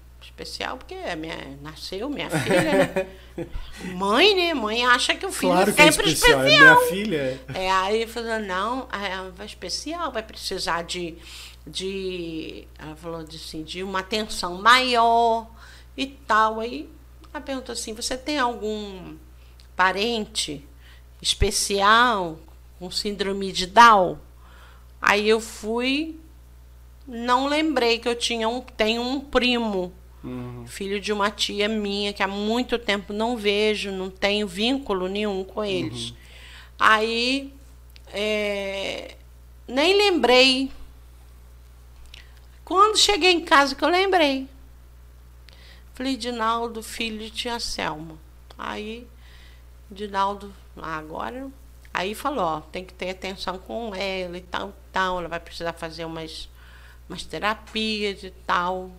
especial 0.41 0.77
porque 0.79 0.95
é 0.95 1.15
minha, 1.15 1.59
nasceu 1.61 2.09
minha 2.09 2.31
filha, 2.31 2.63
né? 2.63 3.07
Mãe, 3.95 4.35
né? 4.35 4.55
Mãe 4.55 4.85
acha 4.87 5.15
que 5.15 5.27
o 5.27 5.33
filho 5.33 5.53
claro 5.53 5.73
que 5.73 5.81
é 5.81 5.91
sempre 5.91 6.11
é 6.11 6.13
especial. 6.13 6.47
especial. 6.47 6.67
É 6.67 6.75
minha 6.75 6.89
filha. 6.89 7.41
É, 7.55 7.71
aí 7.71 8.07
falou, 8.07 8.41
não, 8.41 8.89
é 8.93 9.45
especial, 9.45 10.11
vai 10.13 10.23
precisar 10.23 10.83
de, 10.83 11.17
de. 11.67 12.67
Ela 12.79 12.97
falou 12.97 13.21
assim, 13.21 13.63
de 13.63 13.83
uma 13.83 14.01
atenção 14.01 14.61
maior 14.61 15.49
e 15.97 16.07
tal. 16.07 16.61
Aí 16.61 16.89
ela 17.33 17.43
perguntou 17.43 17.73
assim: 17.73 17.95
você 17.95 18.17
tem 18.17 18.39
algum 18.39 19.17
parente 19.77 20.67
especial 21.21 22.39
com 22.79 22.91
síndrome 22.91 23.53
de 23.53 23.67
Down? 23.67 24.19
Aí 25.01 25.27
eu 25.27 25.41
fui, 25.41 26.21
não 27.07 27.47
lembrei 27.47 27.99
que 27.99 28.09
eu 28.09 28.15
tinha 28.15 28.47
um, 28.49 28.61
tenho 28.61 29.01
um 29.01 29.19
primo 29.19 29.95
Uhum. 30.23 30.67
Filho 30.67 31.01
de 31.01 31.13
uma 31.13 31.31
tia 31.31 31.69
minha 31.69 32.13
que 32.13 32.23
há 32.23 32.29
muito 32.29 32.79
tempo 32.79 33.13
não 33.13 33.37
vejo, 33.37 33.91
não 33.91 34.11
tenho 34.11 34.47
vínculo 34.47 35.09
nenhum 35.09 35.43
com 35.45 35.65
eles. 35.65 36.11
Uhum. 36.11 36.17
Aí 36.79 37.53
é, 38.13 39.17
nem 39.67 39.97
lembrei. 39.97 40.71
Quando 42.65 42.97
cheguei 42.97 43.33
em 43.33 43.45
casa 43.45 43.75
que 43.75 43.85
eu 43.85 43.89
lembrei. 43.89 44.49
Falei, 45.95 46.17
Dinaldo, 46.17 46.83
filho 46.83 47.19
de 47.19 47.31
tia 47.31 47.61
Selma. 47.61 48.17
Aí, 48.57 49.07
Dinaldo, 49.91 50.55
agora. 50.81 51.51
Aí 51.93 52.15
falou, 52.15 52.45
ó, 52.45 52.61
tem 52.61 52.85
que 52.85 52.95
ter 52.95 53.11
atenção 53.11 53.59
com 53.59 53.95
ela 53.95 54.37
e 54.37 54.41
tal, 54.41 54.73
tal. 54.93 55.19
Ela 55.19 55.29
vai 55.29 55.41
precisar 55.41 55.73
fazer 55.73 56.05
umas, 56.05 56.49
umas 57.09 57.25
terapias 57.25 58.23
e 58.23 58.31
tal. 58.31 58.91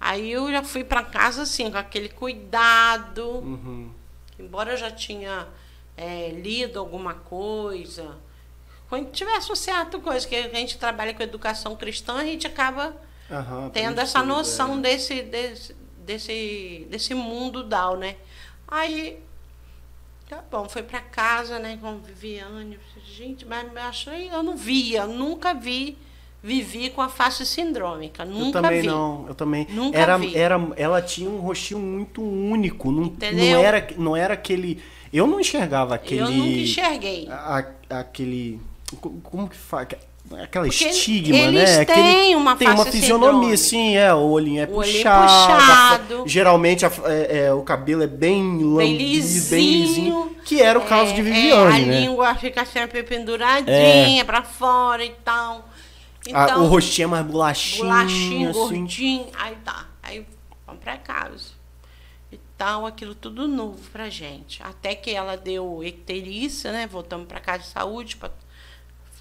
Aí 0.00 0.30
eu 0.30 0.50
já 0.50 0.62
fui 0.62 0.84
para 0.84 1.02
casa 1.02 1.42
assim, 1.42 1.70
com 1.70 1.78
aquele 1.78 2.08
cuidado. 2.08 3.26
Uhum. 3.26 3.90
Embora 4.38 4.72
eu 4.72 4.76
já 4.76 4.90
tinha 4.90 5.48
é, 5.96 6.30
lido 6.30 6.78
alguma 6.78 7.14
coisa. 7.14 8.16
Quando 8.88 9.10
tivesse 9.10 9.50
um 9.52 9.56
certo 9.56 10.00
coisa, 10.00 10.26
que 10.26 10.34
a 10.34 10.48
gente 10.48 10.78
trabalha 10.78 11.12
com 11.12 11.22
educação 11.22 11.76
cristã, 11.76 12.14
a 12.14 12.24
gente 12.24 12.46
acaba 12.46 12.96
uhum, 13.30 13.70
tendo 13.70 14.00
essa 14.00 14.22
noção 14.22 14.78
é. 14.78 14.80
desse, 14.82 15.22
desse, 15.22 15.76
desse, 15.98 16.86
desse 16.88 17.14
mundo 17.14 17.64
DAO, 17.64 17.96
né? 17.96 18.16
Aí, 18.66 19.22
tá 20.28 20.42
bom, 20.50 20.68
foi 20.68 20.82
para 20.82 21.00
casa, 21.00 21.58
né, 21.58 21.76
com 21.80 21.98
Viviane. 21.98 22.78
Gente, 23.04 23.44
mas 23.44 23.70
eu 23.70 23.82
achei, 23.82 24.30
eu 24.30 24.42
não 24.42 24.56
via, 24.56 25.06
nunca 25.06 25.52
vi 25.52 25.98
vivi 26.48 26.88
com 26.88 27.02
a 27.02 27.10
face 27.10 27.44
sindrômica. 27.44 28.24
Nunca 28.24 28.58
eu 28.58 28.62
também 28.62 28.80
vi. 28.80 28.86
não, 28.86 29.26
eu 29.28 29.34
também. 29.34 29.66
Nunca 29.70 29.98
era, 29.98 30.16
vi. 30.16 30.34
Era, 30.34 30.68
ela 30.76 31.02
tinha 31.02 31.28
um 31.28 31.38
rostinho 31.38 31.78
muito 31.78 32.22
único. 32.22 32.90
Não, 32.90 33.04
Entendeu? 33.04 33.58
não, 33.58 33.64
era, 33.64 33.88
não 33.98 34.16
era 34.16 34.34
aquele. 34.34 34.82
Eu 35.12 35.26
não 35.26 35.38
enxergava 35.38 35.94
aquele. 35.94 36.22
Eu 36.22 36.30
nunca 36.30 36.58
enxerguei. 36.58 37.28
A, 37.28 37.64
aquele. 37.90 38.58
Como 39.22 39.48
que 39.48 39.56
faz? 39.56 39.88
Aquela 40.42 40.66
Porque 40.66 40.84
estigma, 40.84 41.38
eles 41.38 41.70
né? 41.70 41.84
Têm 41.86 41.94
aquele, 41.94 42.34
uma 42.34 42.54
tem 42.54 42.68
uma 42.68 42.84
fisionomia, 42.84 43.56
sim, 43.56 43.96
é. 43.96 44.12
O 44.12 44.28
olhinho 44.28 44.60
é 44.60 44.64
o 44.64 44.68
puxado. 44.68 46.06
puxado. 46.06 46.22
geralmente 46.26 46.84
a, 46.84 46.92
é, 47.06 47.46
é, 47.46 47.52
o 47.52 47.62
cabelo 47.62 48.02
é 48.02 48.06
bem 48.06 48.62
lambido, 48.62 48.76
bem 48.76 48.96
lisinho. 48.96 50.36
Que 50.44 50.62
era 50.62 50.78
o 50.78 50.82
caso 50.82 51.14
de 51.14 51.20
é, 51.20 51.24
Viviane, 51.24 51.80
é, 51.80 51.82
a 51.82 51.86
né? 51.86 52.00
língua 52.00 52.34
fica 52.34 52.64
sempre 52.64 53.02
penduradinha 53.02 54.22
é. 54.22 54.24
pra 54.24 54.42
fora 54.42 55.04
e 55.04 55.12
tal. 55.24 55.68
Então, 56.30 56.64
o 56.64 56.68
rostinho 56.68 57.06
é 57.06 57.08
mais 57.08 57.26
bolachinho. 57.26 57.84
Bolachinho, 57.84 58.50
assim. 58.50 58.58
gordinho. 58.58 59.26
Aí 59.34 59.56
tá. 59.64 59.86
Aí 60.02 60.26
vamos 60.66 60.82
pra 60.82 60.96
casa. 60.96 61.52
E 62.30 62.38
tal, 62.56 62.86
aquilo 62.86 63.14
tudo 63.14 63.48
novo 63.48 63.78
pra 63.90 64.10
gente. 64.10 64.62
Até 64.62 64.94
que 64.94 65.10
ela 65.10 65.36
deu 65.36 65.82
icterícia, 65.82 66.72
né? 66.72 66.86
Voltamos 66.86 67.26
pra 67.26 67.40
casa 67.40 67.62
de 67.64 67.68
saúde, 67.68 68.16
pra 68.16 68.30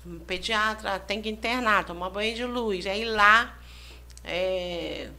um 0.06 0.20
pediatra, 0.20 1.00
tem 1.00 1.22
que 1.22 1.30
internar, 1.30 1.84
tomar 1.86 2.10
banho 2.10 2.36
de 2.36 2.46
luz. 2.46 2.86
Aí 2.86 3.06
lá. 3.06 3.58
É, 4.24 5.10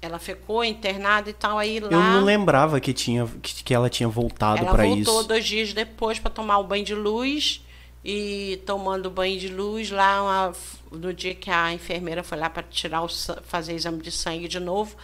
ela 0.00 0.18
ficou 0.18 0.64
internada 0.64 1.28
e 1.28 1.32
tal, 1.32 1.58
aí 1.58 1.80
lá... 1.80 1.88
Eu 1.90 2.00
não 2.00 2.24
lembrava 2.24 2.78
que, 2.80 2.92
tinha, 2.92 3.26
que, 3.42 3.64
que 3.64 3.74
ela 3.74 3.90
tinha 3.90 4.08
voltado 4.08 4.64
para 4.66 4.86
isso. 4.86 4.94
Ela 4.94 5.04
voltou 5.04 5.24
dois 5.24 5.44
dias 5.44 5.72
depois 5.72 6.18
para 6.18 6.30
tomar 6.30 6.58
o 6.58 6.64
banho 6.64 6.84
de 6.84 6.94
luz 6.94 7.62
e 8.04 8.60
tomando 8.64 9.10
banho 9.10 9.38
de 9.38 9.48
luz 9.48 9.90
lá 9.90 10.22
uma, 10.22 10.52
no 10.92 11.12
dia 11.12 11.34
que 11.34 11.50
a 11.50 11.72
enfermeira 11.72 12.22
foi 12.22 12.38
lá 12.38 12.48
para 12.48 12.62
tirar 12.62 13.02
o 13.02 13.08
fazer 13.42 13.74
exame 13.74 14.00
de 14.00 14.12
sangue 14.12 14.48
de 14.48 14.60
novo, 14.60 14.96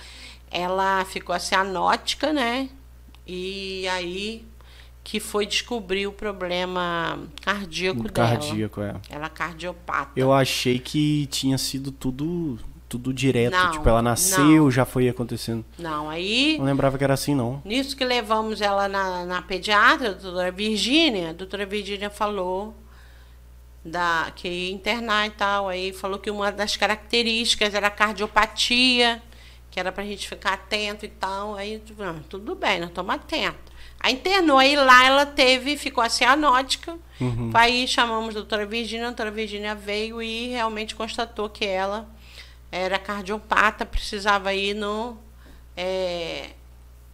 ela 0.51 1.05
ficou 1.05 1.35
assim 1.35 1.55
anótica, 1.55 2.33
né? 2.33 2.69
E 3.27 3.87
aí 3.89 4.45
que 5.03 5.21
foi 5.21 5.45
descobrir 5.45 6.07
o 6.07 6.13
problema 6.13 7.19
cardíaco, 7.43 8.11
cardíaco 8.11 8.81
dela. 8.81 9.03
é. 9.11 9.15
Ela 9.15 9.27
é 9.27 9.29
cardiopata. 9.29 10.13
Eu 10.17 10.33
achei 10.33 10.79
que 10.79 11.27
tinha 11.27 11.59
sido 11.59 11.93
tudo 11.93 12.59
tudo 12.89 13.13
direto, 13.13 13.53
não, 13.53 13.73
tipo 13.73 13.89
ela 13.89 14.01
nasceu, 14.01 14.65
não. 14.65 14.71
já 14.71 14.85
foi 14.85 15.09
acontecendo. 15.09 15.65
Não, 15.77 16.09
aí 16.09 16.57
Não 16.59 16.65
lembrava 16.65 16.97
que 16.97 17.03
era 17.03 17.15
assim 17.15 17.35
não. 17.35 17.61
Nisso 17.65 17.97
que 17.97 18.05
levamos 18.05 18.61
ela 18.61 18.89
na, 18.89 19.25
na 19.25 19.43
pediatra, 19.43 20.11
a 20.11 20.13
doutora 20.13 20.53
Virgínia, 20.53 21.31
a 21.31 21.33
doutora 21.33 21.67
Virgínia 21.67 22.09
falou 22.09 22.73
da 23.85 24.33
que 24.35 24.49
ia 24.49 24.73
internar 24.73 25.27
e 25.27 25.31
tal. 25.31 25.69
Aí 25.69 25.93
falou 25.93 26.19
que 26.19 26.31
uma 26.31 26.51
das 26.51 26.77
características 26.77 27.75
era 27.75 27.89
a 27.89 27.91
cardiopatia, 27.91 29.23
que 29.71 29.79
era 29.79 29.93
para 29.93 30.03
a 30.03 30.07
gente 30.07 30.29
ficar 30.29 30.55
atento 30.55 31.05
e 31.05 31.09
tal. 31.09 31.55
Aí, 31.57 31.83
tudo 32.29 32.55
bem, 32.55 32.81
nós 32.81 32.89
estamos 32.89 33.15
atentos. 33.15 33.75
Aí 34.01 34.15
internou, 34.15 34.59
aí 34.59 34.77
lá 34.77 35.07
ela 35.07 35.27
teve, 35.27 35.77
ficou 35.77 36.05
assim 36.05 36.25
anótica. 36.25 36.97
Uhum. 37.21 37.51
Aí 37.55 37.89
chamamos 37.89 38.31
a 38.31 38.41
doutora 38.41 38.67
Virgínia, 38.67 39.07
a 39.07 39.09
doutora 39.09 39.31
Virgínia 39.31 39.75
veio 39.75 40.21
e 40.23 40.49
realmente 40.49 40.95
constatou 40.95 41.49
que 41.49 41.65
ela 41.65 42.07
era 42.71 42.99
cardiopata, 42.99 43.87
precisava 43.87 44.53
ir 44.53 44.75
no, 44.75 45.17
é, 45.77 46.51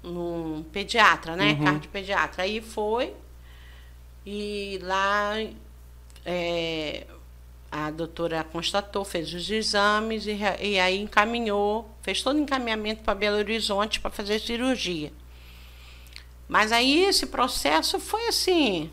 no 0.02 0.64
pediatra, 0.72 1.36
né? 1.36 1.52
Uhum. 1.52 1.64
Cardiopediatra. 1.64 2.42
Aí 2.42 2.60
foi, 2.60 3.14
e 4.26 4.80
lá 4.82 5.34
é, 6.24 7.06
a 7.70 7.90
doutora 7.90 8.42
constatou, 8.44 9.04
fez 9.04 9.32
os 9.32 9.48
exames 9.50 10.26
e, 10.26 10.38
e 10.60 10.78
aí 10.78 11.00
encaminhou, 11.00 11.88
fez 12.02 12.22
todo 12.22 12.36
o 12.36 12.40
encaminhamento 12.40 13.02
para 13.02 13.14
Belo 13.14 13.36
Horizonte 13.36 14.00
para 14.00 14.10
fazer 14.10 14.40
cirurgia. 14.40 15.12
Mas 16.48 16.72
aí 16.72 17.04
esse 17.04 17.26
processo 17.26 18.00
foi 18.00 18.26
assim, 18.26 18.90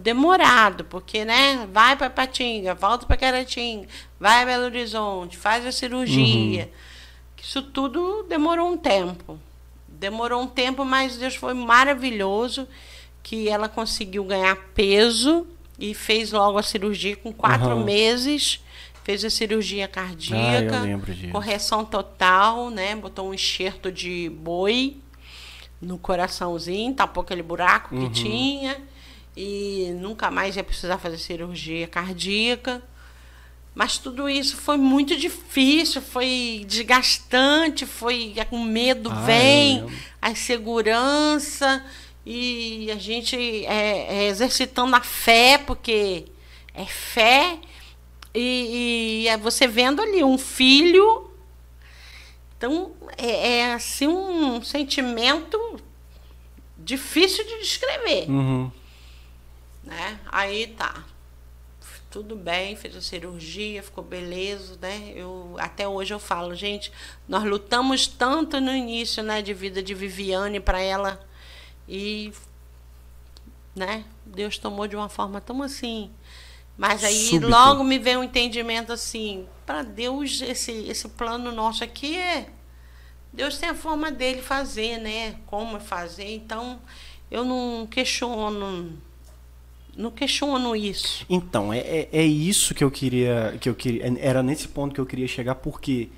demorado, 0.00 0.84
porque 0.84 1.24
né, 1.24 1.68
vai 1.72 1.96
para 1.96 2.10
Patinga, 2.10 2.74
volta 2.74 3.06
para 3.06 3.16
Caratinga, 3.16 3.86
vai 4.18 4.42
a 4.42 4.46
Belo 4.46 4.64
Horizonte, 4.64 5.36
faz 5.36 5.64
a 5.64 5.70
cirurgia. 5.70 6.64
Uhum. 6.64 6.70
Isso 7.40 7.62
tudo 7.62 8.24
demorou 8.24 8.68
um 8.72 8.76
tempo. 8.76 9.38
Demorou 9.86 10.42
um 10.42 10.46
tempo, 10.48 10.84
mas 10.84 11.16
Deus 11.16 11.36
foi 11.36 11.54
maravilhoso 11.54 12.68
que 13.22 13.48
ela 13.48 13.68
conseguiu 13.68 14.24
ganhar 14.24 14.56
peso 14.74 15.46
e 15.78 15.94
fez 15.94 16.32
logo 16.32 16.58
a 16.58 16.62
cirurgia 16.62 17.16
com 17.16 17.32
quatro 17.32 17.70
uhum. 17.70 17.84
meses. 17.84 18.60
Fez 19.04 19.24
a 19.24 19.30
cirurgia 19.30 19.88
cardíaca, 19.88 20.82
ah, 20.82 21.32
correção 21.32 21.82
total, 21.82 22.68
né? 22.68 22.94
Botou 22.94 23.30
um 23.30 23.34
enxerto 23.34 23.90
de 23.90 24.28
boi 24.28 24.98
no 25.80 25.96
coraçãozinho, 25.96 26.92
tapou 26.92 27.22
aquele 27.22 27.42
buraco 27.42 27.94
uhum. 27.94 28.06
que 28.10 28.22
tinha 28.22 28.76
e 29.34 29.92
nunca 29.98 30.30
mais 30.30 30.56
ia 30.56 30.64
precisar 30.64 30.98
fazer 30.98 31.16
cirurgia 31.16 31.86
cardíaca. 31.86 32.82
Mas 33.74 33.96
tudo 33.96 34.28
isso 34.28 34.56
foi 34.56 34.76
muito 34.76 35.16
difícil, 35.16 36.02
foi 36.02 36.66
desgastante, 36.66 37.86
foi 37.86 38.34
com 38.50 38.62
medo 38.64 39.08
ah, 39.08 39.22
vem, 39.24 39.86
a 40.20 40.32
insegurança 40.32 41.82
e 42.30 42.90
a 42.90 42.96
gente 42.96 43.34
é, 43.64 44.16
é 44.16 44.28
exercitando 44.28 44.94
a 44.94 45.00
fé, 45.00 45.56
porque 45.56 46.26
é 46.74 46.84
fé, 46.84 47.58
e, 48.34 49.22
e 49.22 49.28
é 49.28 49.38
você 49.38 49.66
vendo 49.66 50.02
ali 50.02 50.22
um 50.22 50.36
filho. 50.36 51.30
Então, 52.54 52.92
é, 53.16 53.60
é 53.60 53.72
assim 53.72 54.06
um 54.08 54.62
sentimento 54.62 55.58
difícil 56.76 57.46
de 57.46 57.60
descrever. 57.60 58.28
Uhum. 58.28 58.70
Né? 59.82 60.20
Aí 60.30 60.66
tá. 60.66 61.06
Tudo 62.10 62.36
bem, 62.36 62.76
fez 62.76 62.94
a 62.94 63.00
cirurgia, 63.00 63.82
ficou 63.82 64.04
beleza, 64.04 64.76
né? 64.82 65.14
Eu, 65.16 65.56
até 65.58 65.88
hoje 65.88 66.12
eu 66.12 66.18
falo, 66.18 66.54
gente, 66.54 66.92
nós 67.26 67.44
lutamos 67.44 68.06
tanto 68.06 68.60
no 68.60 68.74
início 68.74 69.22
né, 69.22 69.40
de 69.40 69.54
vida 69.54 69.82
de 69.82 69.94
Viviane 69.94 70.60
para 70.60 70.80
ela 70.80 71.26
e 71.88 72.32
né, 73.74 74.04
Deus 74.26 74.58
tomou 74.58 74.86
de 74.86 74.96
uma 74.96 75.08
forma 75.08 75.40
tão 75.40 75.62
assim. 75.62 76.10
Mas 76.76 77.02
aí 77.02 77.30
Súbito. 77.30 77.48
logo 77.48 77.82
me 77.82 77.98
veio 77.98 78.20
um 78.20 78.24
entendimento 78.24 78.92
assim, 78.92 79.46
para 79.66 79.82
Deus 79.82 80.40
esse 80.40 80.72
esse 80.72 81.08
plano 81.08 81.50
nosso 81.50 81.82
aqui 81.82 82.16
é 82.16 82.48
Deus 83.32 83.58
tem 83.58 83.68
a 83.68 83.74
forma 83.74 84.10
dele 84.10 84.40
fazer, 84.40 84.98
né? 84.98 85.36
Como 85.46 85.78
fazer. 85.78 86.34
Então, 86.34 86.80
eu 87.30 87.44
não 87.44 87.86
questiono 87.86 88.92
não 89.96 90.10
questiono 90.12 90.76
isso. 90.76 91.26
Então, 91.28 91.72
é, 91.72 91.78
é, 91.78 92.08
é, 92.12 92.24
isso 92.24 92.72
que 92.74 92.84
eu 92.84 92.90
queria 92.90 93.56
que 93.60 93.68
eu 93.68 93.74
queria 93.74 94.04
era 94.20 94.42
nesse 94.42 94.68
ponto 94.68 94.94
que 94.94 95.00
eu 95.00 95.06
queria 95.06 95.26
chegar 95.26 95.56
porque 95.56 96.08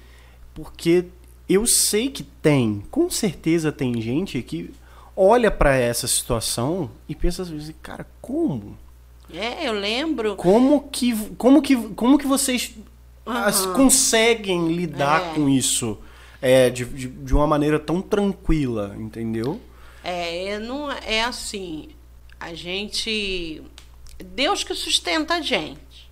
porque 0.55 1.07
eu 1.49 1.66
sei 1.66 2.11
que 2.11 2.23
tem, 2.23 2.85
com 2.91 3.11
certeza 3.11 3.73
tem 3.73 4.01
gente 4.01 4.43
que 4.43 4.73
olha 5.23 5.51
para 5.51 5.77
essa 5.77 6.07
situação 6.07 6.91
e 7.09 7.14
pensa 7.14 7.43
assim, 7.43 7.75
cara, 7.83 8.07
como? 8.21 8.79
É, 9.33 9.68
eu 9.68 9.73
lembro. 9.73 10.37
Como 10.37 10.89
que, 10.89 11.14
como 11.37 11.62
que, 11.62 11.77
como 11.91 12.18
que 12.18 12.27
vocês 12.27 12.75
uhum. 13.27 13.33
as, 13.33 13.66
conseguem 13.66 14.73
lidar 14.73 15.23
é. 15.23 15.35
com 15.35 15.49
isso? 15.49 15.99
é, 16.41 16.71
de, 16.71 16.85
de, 16.85 17.09
de 17.09 17.35
uma 17.35 17.47
maneira 17.47 17.79
tão 17.79 18.01
tranquila, 18.01 18.95
entendeu? 18.99 19.61
É, 20.03 20.59
não 20.59 20.91
é 20.91 21.23
assim. 21.23 21.91
A 22.39 22.55
gente. 22.55 23.62
Deus 24.18 24.64
que 24.64 24.75
sustenta 24.75 25.35
a 25.35 25.41
gente. 25.41 26.11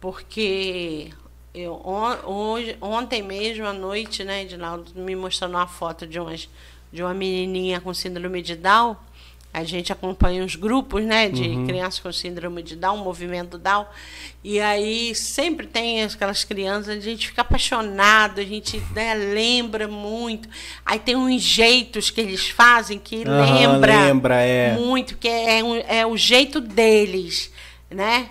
Porque 0.00 1.10
eu, 1.52 1.80
on, 1.84 2.16
hoje, 2.24 2.76
ontem 2.80 3.22
mesmo 3.22 3.66
à 3.66 3.72
noite, 3.72 4.22
né, 4.22 4.42
Edinaldo 4.42 4.92
me 4.94 5.16
mostrando 5.16 5.54
uma 5.54 5.66
foto 5.66 6.06
de, 6.06 6.20
umas, 6.20 6.48
de 6.92 7.02
uma 7.02 7.14
menininha 7.14 7.80
com 7.80 7.92
síndrome 7.92 8.42
de 8.42 8.56
Down. 8.56 8.96
A 9.52 9.64
gente 9.64 9.90
acompanha 9.90 10.44
os 10.44 10.54
grupos, 10.54 11.02
né, 11.02 11.30
de 11.30 11.48
uhum. 11.48 11.66
crianças 11.66 11.98
com 11.98 12.12
síndrome 12.12 12.62
de 12.62 12.76
Down, 12.76 12.98
movimento 12.98 13.56
Down. 13.56 13.86
E 14.44 14.60
aí 14.60 15.14
sempre 15.14 15.66
tem 15.66 16.02
aquelas 16.02 16.44
crianças, 16.44 16.98
a 16.98 17.00
gente 17.00 17.28
fica 17.28 17.40
apaixonado, 17.40 18.38
a 18.38 18.44
gente 18.44 18.82
né, 18.94 19.14
lembra 19.14 19.88
muito. 19.88 20.46
Aí 20.84 20.98
tem 20.98 21.16
uns 21.16 21.40
jeitos 21.40 22.10
que 22.10 22.20
eles 22.20 22.48
fazem 22.50 22.98
que 22.98 23.16
uhum, 23.16 23.56
lembra, 23.56 24.04
lembra 24.04 24.42
é. 24.42 24.76
muito, 24.76 25.16
que 25.16 25.26
é, 25.26 25.60
é, 25.60 25.98
é 26.00 26.06
o 26.06 26.18
jeito 26.18 26.60
deles, 26.60 27.50
né? 27.90 28.28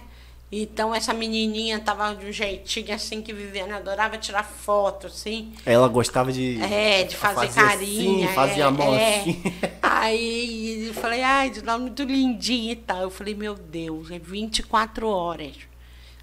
Então 0.62 0.96
essa 0.96 1.14
menininha 1.14 1.80
tava 1.80 2.16
de 2.16 2.28
um 2.28 2.32
jeitinho 2.32 2.94
assim 2.94 3.22
que 3.22 3.34
Viviane 3.34 3.74
adorava 3.74 4.18
tirar 4.18 4.44
foto, 4.44 5.08
assim. 5.08 5.54
Ela 5.66 5.88
gostava 5.88 6.32
de 6.32 6.62
É, 6.64 7.04
de 7.04 7.16
fazer, 7.16 7.50
carinha, 7.50 8.26
assim, 8.28 8.36
fazia 8.36 8.64
é, 8.64 8.68
a 8.68 8.72
mão 8.72 8.96
é. 8.96 9.20
assim. 9.20 9.44
Aí 9.82 10.88
eu 10.88 10.94
falei, 10.94 11.22
ai, 11.22 11.50
de 11.50 11.62
lá 11.62 11.78
muito 11.78 12.04
lindinha 12.04 12.72
e 12.72 12.76
tal. 12.76 13.02
Eu 13.02 13.10
falei, 13.10 13.36
meu 13.36 13.56
Deus, 13.56 14.10
é 14.12 14.18
24 14.18 15.08
horas. 15.08 15.56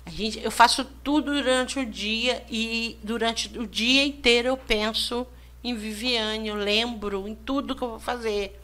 A 0.07 0.11
gente, 0.11 0.43
eu 0.43 0.51
faço 0.51 0.85
tudo 1.05 1.33
durante 1.33 1.79
o 1.79 1.87
dia 1.87 2.43
e 2.51 2.97
durante 3.03 3.57
o 3.59 3.67
dia 3.67 4.05
inteiro 4.05 4.49
eu 4.49 4.57
penso 4.57 5.27
em 5.63 5.75
Viviane, 5.75 6.49
eu 6.49 6.57
lembro 6.57 7.29
em 7.29 7.35
tudo 7.35 7.77
que 7.77 7.83
eu 7.83 7.91
vou 7.91 8.01
fazer 8.01 8.59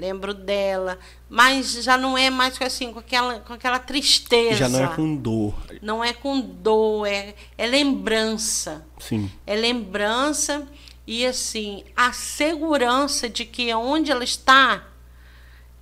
lembro 0.00 0.32
dela, 0.32 0.98
mas 1.28 1.72
já 1.84 1.98
não 1.98 2.16
é 2.16 2.30
mais 2.30 2.60
assim, 2.62 2.92
com 2.92 2.98
aquela, 2.98 3.38
com 3.40 3.52
aquela 3.52 3.78
tristeza. 3.78 4.56
Já 4.56 4.68
não 4.68 4.82
é 4.82 4.88
com 4.88 5.14
dor. 5.14 5.54
Não 5.82 6.04
é 6.04 6.12
com 6.14 6.40
dor, 6.40 7.06
é, 7.06 7.34
é 7.58 7.66
lembrança. 7.66 8.84
Sim. 8.98 9.30
É 9.46 9.54
lembrança 9.54 10.66
e 11.06 11.26
assim, 11.26 11.84
a 11.94 12.12
segurança 12.12 13.28
de 13.28 13.44
que 13.44 13.72
onde 13.74 14.10
ela 14.10 14.24
está 14.24 14.86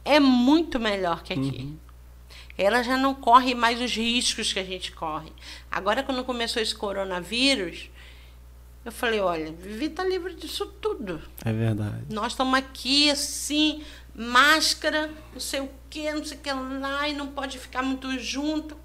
é 0.05 0.19
muito 0.19 0.81
melhor 0.81 1.23
que 1.23 1.33
aqui. 1.33 1.62
Uhum. 1.62 1.77
Ela 2.57 2.83
já 2.83 2.97
não 2.97 3.14
corre 3.14 3.55
mais 3.55 3.81
os 3.81 3.95
riscos 3.95 4.53
que 4.53 4.59
a 4.59 4.64
gente 4.64 4.91
corre. 4.91 5.31
Agora, 5.71 6.03
quando 6.03 6.25
começou 6.25 6.61
esse 6.61 6.75
coronavírus, 6.75 7.89
eu 8.85 8.93
falei, 8.93 9.21
olha, 9.21 9.53
Vivi 9.53 9.85
está 9.85 10.03
livre 10.03 10.35
disso 10.35 10.66
tudo. 10.81 11.21
É 11.45 11.53
verdade. 11.53 12.07
Nós 12.09 12.33
estamos 12.33 12.55
aqui 12.55 13.11
assim, 13.11 13.83
máscara, 14.19 15.09
não 15.33 15.41
sei 15.41 15.61
o 15.61 15.71
que, 15.89 16.12
não 16.12 16.25
sei 16.25 16.37
o 16.37 16.41
que 16.41 16.53
lá, 16.53 17.09
e 17.09 17.14
não 17.14 17.29
pode 17.29 17.57
ficar 17.57 17.83
muito 17.83 18.19
junto. 18.19 18.77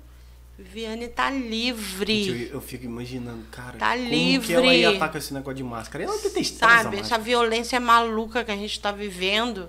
Viviane 0.55 1.07
tá 1.07 1.31
livre. 1.31 2.23
Gente, 2.25 2.43
eu, 2.43 2.53
eu, 2.53 2.61
fico 2.61 2.85
imaginando, 2.85 3.43
cara, 3.49 3.75
tá 3.79 3.97
como 3.97 4.07
livre. 4.07 4.47
que 4.47 4.53
ela 4.53 4.73
ia 4.73 4.93
estar 4.93 5.09
com 5.09 5.17
esse 5.17 5.33
negócio 5.33 5.55
de 5.55 5.63
máscara. 5.63 6.03
Ela 6.03 6.17
detestava 6.19 6.83
Sabe, 6.83 6.97
essa, 6.97 7.15
essa 7.15 7.17
violência 7.17 7.79
maluca 7.79 8.43
que 8.43 8.51
a 8.51 8.55
gente 8.55 8.71
está 8.71 8.91
vivendo. 8.91 9.67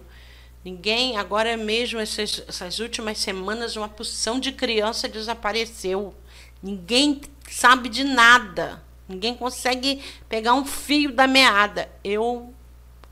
Ninguém, 0.63 1.17
agora 1.17 1.57
mesmo, 1.57 1.99
essas, 1.99 2.45
essas 2.47 2.79
últimas 2.79 3.19
semanas, 3.19 3.77
uma 3.77 3.89
porção 3.89 4.39
de 4.39 4.53
criança 4.53 5.09
desapareceu. 5.09 6.15
Ninguém 6.63 7.23
sabe 7.51 7.89
de 7.89 8.05
nada. 8.05 8.83
Ninguém 9.09 9.35
consegue 9.35 10.03
pegar 10.29 10.53
um 10.53 10.65
fio 10.67 11.13
da 11.13 11.27
meada. 11.27 11.91
Eu 12.03 12.54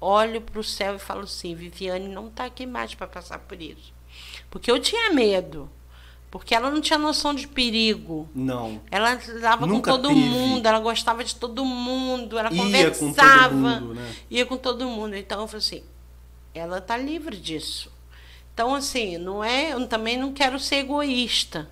olho 0.03 0.41
para 0.41 0.59
o 0.59 0.65
céu 0.65 0.97
e 0.97 0.99
falo 0.99 1.23
assim: 1.23 1.55
Viviane 1.55 2.09
não 2.09 2.29
está 2.29 2.45
aqui 2.45 2.67
mais 2.67 2.95
para 2.95 3.07
passar 3.07 3.39
por 3.39 3.61
isso. 3.61 3.93
Porque 4.51 4.71
eu 4.71 4.81
tinha 4.81 5.13
medo. 5.13 5.71
Porque 6.31 6.55
ela 6.55 6.71
não 6.71 6.81
tinha 6.81 6.99
noção 6.99 7.35
de 7.35 7.47
perigo. 7.47 8.29
Não. 8.35 8.81
Ela 8.91 9.17
dava 9.41 9.69
com 9.69 9.81
todo 9.81 10.09
teve. 10.09 10.19
mundo, 10.19 10.67
ela 10.67 10.81
gostava 10.81 11.23
de 11.23 11.37
todo 11.37 11.63
mundo, 11.63 12.39
ela 12.39 12.51
ia 12.51 12.63
conversava. 12.63 13.49
Com 13.51 13.81
mundo, 13.81 13.95
né? 13.95 14.15
Ia 14.31 14.47
com 14.47 14.57
todo 14.57 14.89
mundo. 14.89 15.15
Então 15.15 15.43
eu 15.43 15.47
falei 15.47 15.59
assim: 15.59 15.85
ela 16.55 16.79
está 16.79 16.97
livre 16.97 17.37
disso. 17.37 17.93
Então, 18.53 18.75
assim, 18.75 19.19
não 19.19 19.43
é. 19.43 19.73
Eu 19.73 19.87
também 19.87 20.17
não 20.17 20.33
quero 20.33 20.59
ser 20.59 20.77
egoísta. 20.77 21.71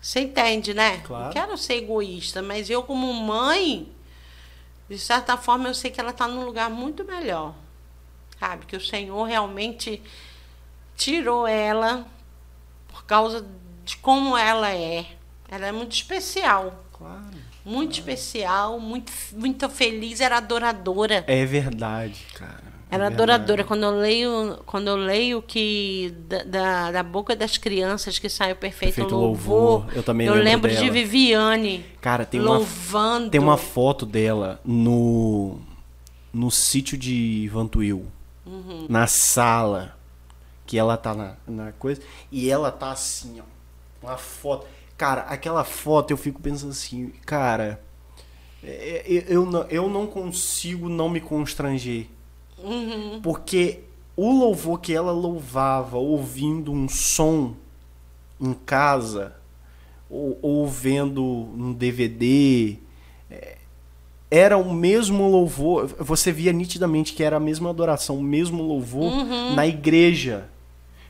Você 0.00 0.20
entende, 0.20 0.72
né? 0.72 0.98
Claro. 0.98 1.24
Não 1.24 1.32
quero 1.32 1.58
ser 1.58 1.74
egoísta, 1.74 2.40
mas 2.42 2.70
eu, 2.70 2.82
como 2.82 3.12
mãe, 3.12 3.88
de 4.88 4.98
certa 4.98 5.36
forma, 5.36 5.68
eu 5.68 5.74
sei 5.74 5.90
que 5.90 6.00
ela 6.00 6.10
está 6.10 6.28
num 6.28 6.44
lugar 6.44 6.70
muito 6.70 7.04
melhor. 7.04 7.54
Sabe? 8.38 8.66
Que 8.66 8.76
o 8.76 8.80
Senhor 8.80 9.24
realmente 9.24 10.02
tirou 10.96 11.46
ela 11.46 12.06
por 12.88 13.04
causa 13.04 13.46
de 13.84 13.96
como 13.98 14.36
ela 14.36 14.70
é. 14.70 15.06
Ela 15.48 15.66
é 15.66 15.72
muito 15.72 15.92
especial. 15.92 16.84
Claro. 16.92 17.24
Muito 17.64 17.96
claro. 17.96 18.10
especial, 18.12 18.80
muito, 18.80 19.12
muito 19.32 19.68
feliz, 19.68 20.20
era 20.20 20.36
adoradora. 20.36 21.24
É 21.26 21.44
verdade, 21.44 22.26
cara. 22.34 22.75
Era 22.90 23.04
é 23.04 23.06
adoradora. 23.08 23.64
Quando 23.64 23.82
eu 23.82 23.90
leio, 23.90 24.58
quando 24.64 24.88
eu 24.88 24.96
leio 24.96 25.42
que 25.42 26.14
da, 26.28 26.42
da, 26.44 26.92
da 26.92 27.02
boca 27.02 27.34
das 27.34 27.58
crianças 27.58 28.18
que 28.18 28.28
sai 28.28 28.52
o 28.52 28.56
perfeito, 28.56 28.94
perfeito 28.94 29.14
louvor, 29.14 29.80
louvor, 29.82 29.96
eu 29.96 30.02
também 30.02 30.26
eu 30.26 30.34
lembro, 30.34 30.70
lembro 30.70 30.76
de 30.76 30.90
Viviane. 30.90 31.84
Cara, 32.00 32.24
tem 32.24 32.40
louvando. 32.40 33.24
uma 33.24 33.30
tem 33.30 33.40
uma 33.40 33.56
foto 33.56 34.06
dela 34.06 34.60
no 34.64 35.58
no 36.32 36.50
sítio 36.50 36.98
de 36.98 37.48
Vantuil, 37.52 38.06
uhum. 38.44 38.86
na 38.88 39.06
sala 39.06 39.96
que 40.66 40.78
ela 40.78 40.96
tá 40.96 41.14
na, 41.14 41.36
na 41.46 41.72
coisa 41.72 42.02
e 42.30 42.50
ela 42.50 42.70
tá 42.70 42.90
assim, 42.90 43.40
ó, 43.40 44.06
uma 44.06 44.16
foto. 44.16 44.66
Cara, 44.96 45.22
aquela 45.22 45.64
foto 45.64 46.10
eu 46.10 46.16
fico 46.16 46.40
pensando 46.40 46.70
assim, 46.70 47.12
cara, 47.24 47.80
é, 48.62 48.68
é, 48.68 49.24
eu, 49.28 49.50
eu, 49.50 49.66
eu 49.68 49.88
não 49.88 50.06
consigo 50.06 50.88
não 50.88 51.08
me 51.08 51.20
constranger 51.20 52.06
Uhum. 52.62 53.20
Porque 53.22 53.80
o 54.16 54.30
louvor 54.32 54.80
que 54.80 54.92
ela 54.92 55.12
louvava 55.12 55.98
ouvindo 55.98 56.72
um 56.72 56.88
som 56.88 57.54
em 58.40 58.52
casa, 58.52 59.34
ou, 60.08 60.38
ou 60.40 60.68
vendo 60.68 61.22
um 61.22 61.72
DVD, 61.72 62.76
é, 63.30 63.56
era 64.30 64.56
o 64.56 64.72
mesmo 64.72 65.28
louvor. 65.28 65.86
Você 65.98 66.32
via 66.32 66.52
nitidamente 66.52 67.12
que 67.12 67.22
era 67.22 67.36
a 67.36 67.40
mesma 67.40 67.70
adoração, 67.70 68.18
o 68.18 68.22
mesmo 68.22 68.62
louvor 68.62 69.12
uhum. 69.12 69.54
na 69.54 69.66
igreja, 69.66 70.48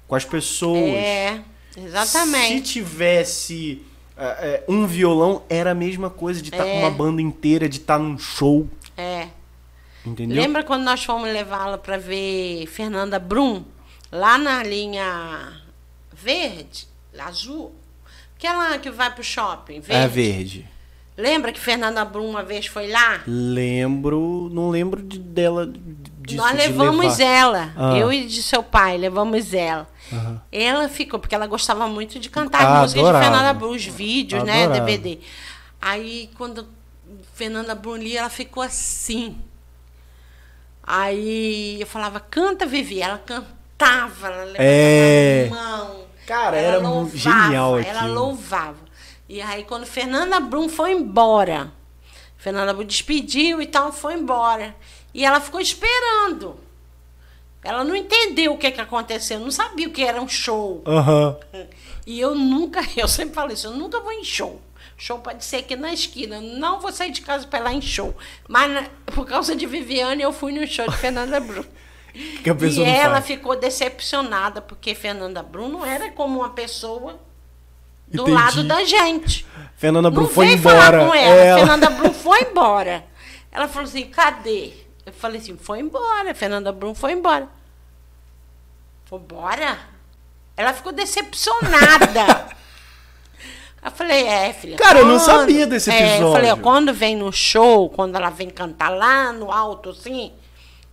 com 0.09 0.15
as 0.15 0.25
pessoas. 0.25 0.95
É, 0.95 1.43
exatamente. 1.77 2.67
Se 2.69 2.75
tivesse 2.75 3.83
uh, 4.17 4.73
um 4.73 4.87
violão, 4.87 5.43
era 5.49 5.71
a 5.71 5.75
mesma 5.75 6.11
coisa 6.11 6.43
de 6.43 6.49
estar 6.49 6.65
tá 6.65 6.69
é. 6.69 6.73
com 6.73 6.79
uma 6.81 6.91
banda 6.91 7.23
inteira, 7.23 7.69
de 7.69 7.79
estar 7.79 7.99
tá 7.99 8.03
num 8.03 8.19
show. 8.19 8.69
É. 8.97 9.29
Entendeu? 10.07 10.41
Lembra 10.41 10.63
quando 10.63 10.85
nós 10.85 11.05
fomos 11.05 11.31
levá-la 11.31 11.79
para 11.79 11.99
ver 11.99 12.67
Fernanda 12.67 13.19
Brum? 13.19 13.65
Lá 14.11 14.39
na 14.39 14.63
linha 14.63 15.61
verde, 16.13 16.87
azul. 17.19 17.75
Aquela 18.37 18.79
que 18.79 18.91
vai 18.91 19.13
pro 19.13 19.25
shopping, 19.25 19.81
verde. 19.81 19.93
É 19.93 20.09
verde. 20.09 20.69
Lembra 21.17 21.51
que 21.51 21.59
Fernanda 21.59 22.05
Brum 22.05 22.29
uma 22.29 22.43
vez 22.43 22.67
foi 22.67 22.89
lá? 22.89 23.23
Lembro, 23.27 24.51
não 24.53 24.69
lembro 24.69 25.03
de, 25.03 25.19
dela 25.19 25.67
disso, 26.21 26.37
Nós 26.37 26.55
levamos 26.55 27.17
de 27.17 27.23
ela, 27.23 27.73
ah. 27.75 27.97
eu 27.97 28.13
e 28.13 28.27
de 28.27 28.43
seu 28.43 28.63
pai, 28.63 28.99
levamos 28.99 29.55
ela. 29.55 29.89
Ela 30.53 30.91
ficou, 30.91 31.19
porque 31.19 31.35
ela 31.35 31.47
gostava 31.47 31.89
muito 31.89 32.19
de 32.19 32.29
cantar 32.29 32.67
ah, 32.67 32.83
músicas 32.83 33.03
adorava. 33.03 33.25
de 33.25 33.31
Fernanda 33.31 33.55
Brum, 33.55 33.71
os 33.71 33.87
vídeos, 33.87 34.43
adorava. 34.43 34.69
né, 34.69 34.81
DVD. 34.81 35.19
Aí, 35.81 36.29
quando 36.37 36.67
Fernanda 37.33 37.75
Brum 37.75 37.97
lia, 37.97 38.21
ela 38.21 38.29
ficou 38.29 38.63
assim. 38.63 39.39
Aí 40.87 41.81
eu 41.81 41.87
falava, 41.87 42.21
canta, 42.21 42.65
Vivi. 42.65 43.03
Ela 43.03 43.19
cantava, 43.19 44.29
ela 44.29 44.45
levantava 44.45 44.63
é... 44.63 45.47
a 45.47 45.55
mão. 45.55 46.07
Cara, 46.27 46.57
era 46.57 46.79
louvava, 46.79 47.17
genial 47.17 47.77
aquilo. 47.77 47.97
Ela 47.97 48.07
louvava. 48.07 48.87
E 49.29 49.41
aí, 49.41 49.65
quando 49.65 49.87
Fernanda 49.87 50.39
Brum 50.39 50.69
foi 50.69 50.93
embora, 50.93 51.73
Fernanda 52.37 52.73
Brum 52.73 52.85
despediu 52.85 53.61
e 53.61 53.67
tal, 53.67 53.93
foi 53.93 54.15
embora. 54.15 54.75
E 55.13 55.25
ela 55.25 55.41
ficou 55.41 55.61
esperando. 55.61 56.59
Ela 57.63 57.83
não 57.83 57.97
entendeu 57.97 58.53
o 58.53 58.59
que, 58.59 58.71
que 58.71 58.81
aconteceu, 58.81 59.41
não 59.41 59.51
sabia 59.51 59.89
o 59.89 59.91
que 59.91 60.05
era 60.05 60.23
um 60.23 60.29
show. 60.29 60.85
Uhum. 60.87 61.67
E 62.07 62.21
eu 62.21 62.35
nunca, 62.35 62.81
eu 62.97 63.09
sempre 63.09 63.35
falei 63.35 63.55
isso, 63.55 63.67
eu 63.67 63.73
nunca 63.73 63.99
vou 64.01 64.13
em 64.13 64.23
show. 64.23 64.61
Show 64.97 65.19
pode 65.19 65.45
ser 65.45 65.57
aqui 65.57 65.77
na 65.77 65.93
esquina. 65.93 66.41
Não 66.41 66.81
vou 66.81 66.91
sair 66.91 67.11
de 67.11 67.21
casa 67.21 67.47
para 67.47 67.59
ir 67.59 67.63
lá 67.63 67.73
em 67.73 67.83
show. 67.83 68.17
Mas 68.49 68.89
por 69.15 69.27
causa 69.27 69.55
de 69.55 69.67
Viviane, 69.67 70.23
eu 70.23 70.33
fui 70.33 70.53
no 70.53 70.67
show 70.67 70.89
de 70.89 70.97
Fernanda 70.97 71.41
pessoa 72.59 72.87
e 72.87 72.91
ela 72.91 73.15
faz. 73.15 73.27
ficou 73.27 73.57
decepcionada, 73.57 74.63
porque 74.63 74.95
Fernanda 74.95 75.43
Brum 75.43 75.69
não 75.69 75.85
era 75.85 76.11
como 76.13 76.39
uma 76.41 76.51
pessoa 76.51 77.21
do 78.09 78.23
Entendi. 78.23 78.31
lado 78.31 78.65
da 78.65 78.85
gente. 78.85 79.47
Fernanda 79.77 80.11
Brum 80.11 80.27
foi 80.27 80.53
embora. 80.53 80.77
falar 80.81 81.07
com 81.09 81.15
ela. 81.15 81.35
ela. 81.41 81.59
Fernanda 81.59 81.91
Brum 81.97 82.15
foi 82.15 82.41
embora. 82.43 83.05
Ela 83.53 83.69
falou 83.69 83.89
assim, 83.89 84.07
cadê? 84.07 84.73
Eu 85.05 85.13
falei 85.13 85.41
assim, 85.41 85.57
foi 85.57 85.81
embora, 85.81 86.35
Fernanda 86.35 86.73
Brum 86.73 86.95
foi 86.95 87.13
embora. 87.13 87.49
Foi 89.05 89.19
embora? 89.19 89.79
Ela 90.57 90.73
ficou 90.73 90.93
decepcionada. 90.93 92.57
eu 93.87 93.93
falei, 93.93 94.27
é, 94.27 94.53
filha. 94.53 94.77
Cara, 94.77 94.99
eu 94.99 95.07
não 95.07 95.19
sabia 95.19 95.67
desse 95.67 95.91
episódio. 95.91 96.15
É, 96.15 96.23
eu 96.23 96.33
falei, 96.33 96.51
ó, 96.51 96.57
quando 96.57 96.93
vem 96.93 97.17
no 97.17 97.33
show, 97.33 97.89
quando 97.89 98.17
ela 98.17 98.31
vem 98.31 98.51
cantar 98.51 98.91
lá 98.91 99.33
no 99.33 99.51
alto, 99.51 99.91
assim, 99.91 100.33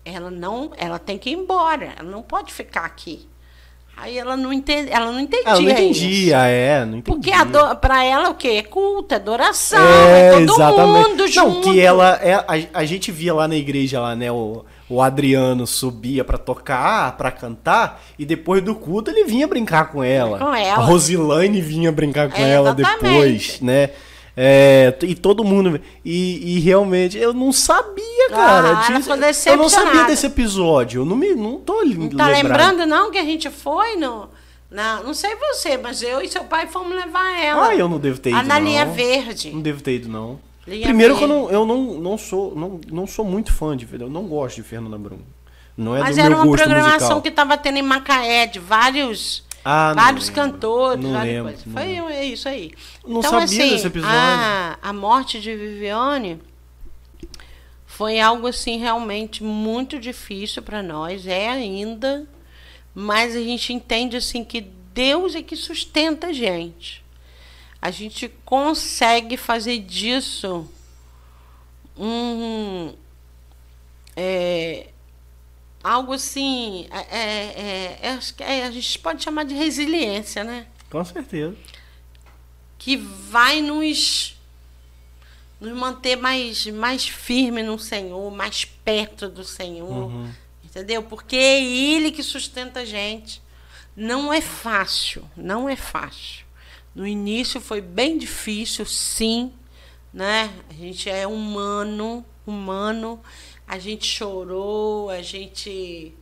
ela 0.06 0.30
não, 0.30 0.72
ela 0.78 1.00
tem 1.00 1.18
que 1.18 1.30
ir 1.30 1.34
embora. 1.34 1.94
Ela 1.98 2.10
não 2.10 2.22
pode 2.22 2.54
ficar 2.54 2.86
aqui. 2.86 3.28
Aí 3.96 4.18
ela 4.18 4.36
não, 4.36 4.52
entende, 4.52 4.92
ela 4.92 5.12
não 5.12 5.20
entendia. 5.20 5.50
Ela 5.50 5.62
não 5.62 5.70
entendia, 5.70 6.36
isso. 6.36 6.36
é, 6.36 6.86
não 6.86 6.98
entendia. 6.98 7.38
Porque 7.38 7.46
do, 7.46 7.76
pra 7.78 8.04
ela 8.04 8.30
o 8.30 8.36
quê? 8.36 8.50
É 8.50 8.64
culto, 8.64 9.14
é 9.14 9.18
adoração, 9.18 9.80
é, 9.80 10.28
é 10.28 10.32
todo 10.32 10.54
exatamente. 10.54 11.10
mundo 11.10 11.28
junto. 11.28 11.56
Não, 11.56 11.62
que 11.62 11.80
ela, 11.80 12.20
é, 12.22 12.34
a, 12.34 12.80
a, 12.80 12.86
gente 12.86 13.12
via 13.12 13.34
lá 13.34 13.48
na 13.48 13.56
igreja, 13.56 14.02
lá, 14.02 14.16
né, 14.16 14.32
o, 14.32 14.66
o 14.94 15.02
Adriano 15.02 15.66
subia 15.66 16.24
para 16.24 16.38
tocar, 16.38 17.18
para 17.18 17.32
cantar, 17.32 18.04
e 18.18 18.26
depois 18.26 18.64
do 18.64 18.76
culto 18.76 19.10
ele 19.10 19.24
vinha 19.24 19.48
brincar 19.48 19.92
com 19.92 20.04
ela. 20.04 20.38
Com 20.38 20.54
ela. 20.54 20.84
A 20.84 20.86
Rosilane 20.86 21.60
vinha 21.62 21.92
brincar 21.92 22.30
com 22.30 22.38
é, 22.40 22.52
ela 22.52 22.76
exatamente. 22.78 23.02
depois, 23.02 23.62
né? 23.62 23.90
É, 24.38 24.96
e 25.02 25.16
todo 25.16 25.44
mundo. 25.44 25.82
E, 26.06 26.58
e, 26.58 26.60
realmente, 26.60 27.18
eu 27.18 27.34
não 27.34 27.52
sabia, 27.52 28.30
cara. 28.30 28.80
Ah, 28.88 28.92
disso, 28.92 29.50
eu 29.50 29.58
não 29.58 29.70
sabia 29.70 30.04
desse 30.04 30.28
episódio. 30.28 31.02
Eu 31.02 31.06
não, 31.06 31.16
me, 31.16 31.34
não 31.34 31.60
tô 31.60 31.84
Não 31.84 32.10
tá 32.10 32.28
lembrando, 32.28 32.86
não, 32.86 33.10
que 33.10 33.18
a 33.18 33.26
gente 33.26 33.50
foi 33.50 33.96
no. 33.96 34.30
Na, 34.70 35.02
não 35.04 35.14
sei 35.14 35.36
você, 35.36 35.78
mas 35.78 36.02
eu 36.02 36.22
e 36.22 36.28
seu 36.28 36.44
pai 36.44 36.68
fomos 36.68 36.96
levar 36.96 37.40
ela. 37.40 37.68
Ah, 37.70 37.76
eu 37.76 37.88
não 37.88 38.00
devo 38.00 38.20
ter 38.20 38.30
ido. 38.30 38.40
Ah, 38.40 38.44
na 38.44 38.60
não. 38.60 38.68
linha 38.68 38.86
verde. 38.86 39.52
Não 39.52 39.62
devo 39.62 39.82
ter 39.82 39.96
ido, 39.96 40.10
não. 40.10 40.40
Primeiro 40.64 41.18
que 41.18 41.24
eu, 41.24 41.28
não, 41.28 41.52
eu 41.52 41.66
não, 41.66 42.00
não, 42.00 42.18
sou, 42.18 42.56
não, 42.56 42.80
não 42.90 43.06
sou 43.06 43.26
muito 43.26 43.52
fã 43.52 43.76
de. 43.76 43.88
Eu 43.92 44.10
não 44.10 44.28
gosto 44.28 44.58
de 44.58 44.64
Fernanda 44.64 44.98
Brum. 44.98 45.20
Não 45.76 45.96
é 45.96 46.00
Mas 46.00 46.18
era 46.18 46.36
uma 46.36 46.46
programação 46.46 47.00
musical. 47.00 47.22
que 47.22 47.30
estava 47.30 47.58
tendo 47.58 47.80
em 47.80 47.82
Macaé, 47.82 48.46
de 48.46 48.60
vários 48.60 49.44
ah, 49.66 49.94
vários 49.94 50.28
lembro. 50.28 50.42
cantores, 50.42 51.04
não 51.04 51.14
várias 51.14 51.36
lembro, 51.36 51.54
coisas. 51.54 51.74
Foi 51.74 52.14
é 52.14 52.26
isso 52.26 52.50
aí. 52.50 52.72
Não 53.06 53.20
então, 53.20 53.32
sabia 53.32 53.46
assim, 53.46 53.70
desse 53.70 53.88
episódio. 53.88 54.16
A, 54.16 54.78
a 54.82 54.94
morte 54.94 55.40
de 55.40 55.56
Viviane 55.56 56.40
foi 57.86 58.20
algo 58.20 58.48
assim 58.48 58.78
realmente 58.78 59.44
muito 59.44 60.00
difícil 60.00 60.62
para 60.62 60.84
nós, 60.84 61.26
é 61.28 61.50
ainda, 61.50 62.28
mas 62.94 63.36
a 63.36 63.40
gente 63.40 63.72
entende 63.72 64.18
assim 64.18 64.44
que 64.44 64.62
Deus 64.94 65.34
é 65.34 65.42
que 65.42 65.56
sustenta 65.56 66.28
a 66.28 66.34
gente. 66.34 67.03
A 67.84 67.92
gente 67.92 68.30
consegue 68.46 69.36
fazer 69.36 69.80
disso 69.80 70.66
um 71.98 72.96
é, 74.16 74.88
algo 75.84 76.14
assim, 76.14 76.88
é, 76.90 77.18
é, 77.20 77.98
é, 78.02 78.20
é, 78.40 78.66
a 78.66 78.72
gente 78.72 78.98
pode 79.00 79.22
chamar 79.22 79.44
de 79.44 79.54
resiliência, 79.54 80.46
né? 80.46 80.66
Com 80.90 81.04
certeza. 81.04 81.58
Que 82.78 82.96
vai 82.96 83.62
nos, 83.62 84.40
nos 85.60 85.78
manter 85.78 86.16
mais, 86.16 86.66
mais 86.68 87.06
firme 87.06 87.64
no 87.64 87.78
Senhor, 87.78 88.32
mais 88.32 88.64
perto 88.64 89.28
do 89.28 89.44
Senhor. 89.44 90.10
Uhum. 90.10 90.32
Entendeu? 90.64 91.04
Porque 91.04 91.36
é 91.36 91.62
Ele 91.62 92.14
que 92.14 92.24
sustenta 92.24 92.80
a 92.80 92.86
gente. 92.86 93.44
Não 93.94 94.32
é 94.32 94.40
fácil, 94.40 95.30
não 95.36 95.68
é 95.68 95.76
fácil. 95.76 96.43
No 96.96 97.08
início 97.08 97.60
foi 97.60 97.82
bem 97.82 98.18
difícil, 98.18 98.86
sim, 98.86 99.52
né? 100.14 100.54
A 100.70 100.74
gente 100.74 101.10
é 101.10 101.26
humano, 101.26 102.24
humano 102.46 103.20
a 103.68 103.80
gente 103.80 104.06
chorou, 104.06 105.10
a 105.10 105.22
gente 105.22 106.14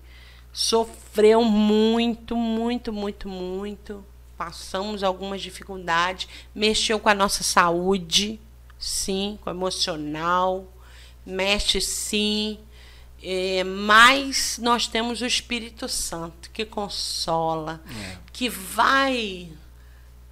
sofreu 0.53 1.43
muito, 1.43 2.35
muito, 2.35 2.93
muito, 2.93 3.27
muito. 3.27 4.05
Passamos 4.37 5.03
algumas 5.03 5.41
dificuldades, 5.41 6.27
mexeu 6.55 6.99
com 6.99 7.09
a 7.09 7.13
nossa 7.13 7.43
saúde, 7.43 8.39
sim, 8.79 9.37
com 9.41 9.49
o 9.49 9.53
emocional, 9.53 10.71
mexe 11.25 11.81
sim. 11.81 12.57
É, 13.23 13.63
mas 13.63 14.57
nós 14.61 14.87
temos 14.87 15.21
o 15.21 15.25
Espírito 15.25 15.87
Santo 15.87 16.49
que 16.51 16.65
consola, 16.65 17.81
é. 17.85 18.17
que 18.33 18.49
vai, 18.49 19.51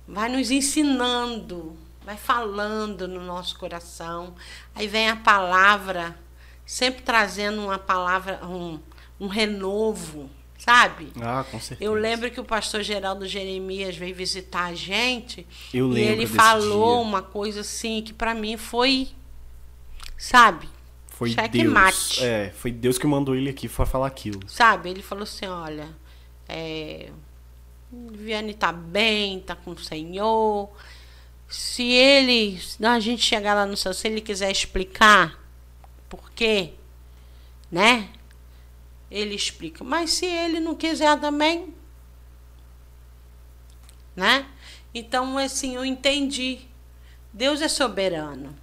vai 0.09 0.29
nos 0.29 0.51
ensinando, 0.51 1.77
vai 2.03 2.17
falando 2.17 3.07
no 3.07 3.21
nosso 3.21 3.57
coração. 3.57 4.35
Aí 4.73 4.87
vem 4.87 5.09
a 5.09 5.15
palavra 5.15 6.17
sempre 6.65 7.01
trazendo 7.01 7.61
uma 7.61 7.79
palavra, 7.79 8.45
um, 8.45 8.79
um 9.19 9.27
renovo, 9.27 10.29
sabe? 10.57 11.11
Ah, 11.21 11.45
com 11.49 11.59
certeza. 11.59 11.83
Eu 11.89 11.93
lembro 11.93 12.29
que 12.29 12.39
o 12.39 12.43
pastor 12.45 12.81
Geraldo 12.83 13.27
Jeremias 13.27 13.95
veio 13.95 14.15
visitar 14.15 14.65
a 14.65 14.73
gente 14.73 15.47
Eu 15.73 15.95
e 15.97 16.01
ele 16.01 16.27
falou 16.27 16.97
dia. 16.97 17.07
uma 17.07 17.21
coisa 17.21 17.61
assim 17.61 18.01
que 18.01 18.13
para 18.13 18.33
mim 18.33 18.57
foi, 18.57 19.09
sabe? 20.17 20.69
Foi 21.07 21.33
Deus. 21.33 21.73
Mate. 21.73 22.23
É, 22.23 22.53
foi 22.55 22.71
Deus 22.71 22.97
que 22.97 23.05
mandou 23.05 23.35
ele 23.35 23.49
aqui 23.49 23.67
para 23.67 23.85
falar 23.85 24.07
aquilo. 24.07 24.39
Sabe? 24.47 24.89
Ele 24.89 25.01
falou 25.01 25.23
assim, 25.23 25.47
olha, 25.47 25.89
é, 26.47 27.09
Viane 27.91 28.53
tá 28.53 28.71
bem, 28.71 29.39
tá 29.39 29.55
com 29.55 29.71
o 29.71 29.79
Senhor. 29.79 30.69
Se 31.47 31.83
ele, 31.83 32.61
a 32.83 32.99
gente 32.99 33.23
chegar 33.23 33.55
lá 33.55 33.65
no 33.65 33.75
céu, 33.75 33.93
se 33.93 34.07
ele 34.07 34.21
quiser 34.21 34.51
explicar 34.51 35.39
por 36.07 36.29
quê, 36.31 36.73
né? 37.71 38.09
Ele 39.09 39.33
explica. 39.33 39.83
Mas 39.83 40.11
se 40.11 40.25
ele 40.25 40.59
não 40.59 40.75
quiser 40.75 41.19
também, 41.19 41.73
né? 44.15 44.45
Então, 44.93 45.37
assim, 45.37 45.75
eu 45.75 45.85
entendi. 45.85 46.59
Deus 47.33 47.61
é 47.61 47.67
soberano. 47.67 48.55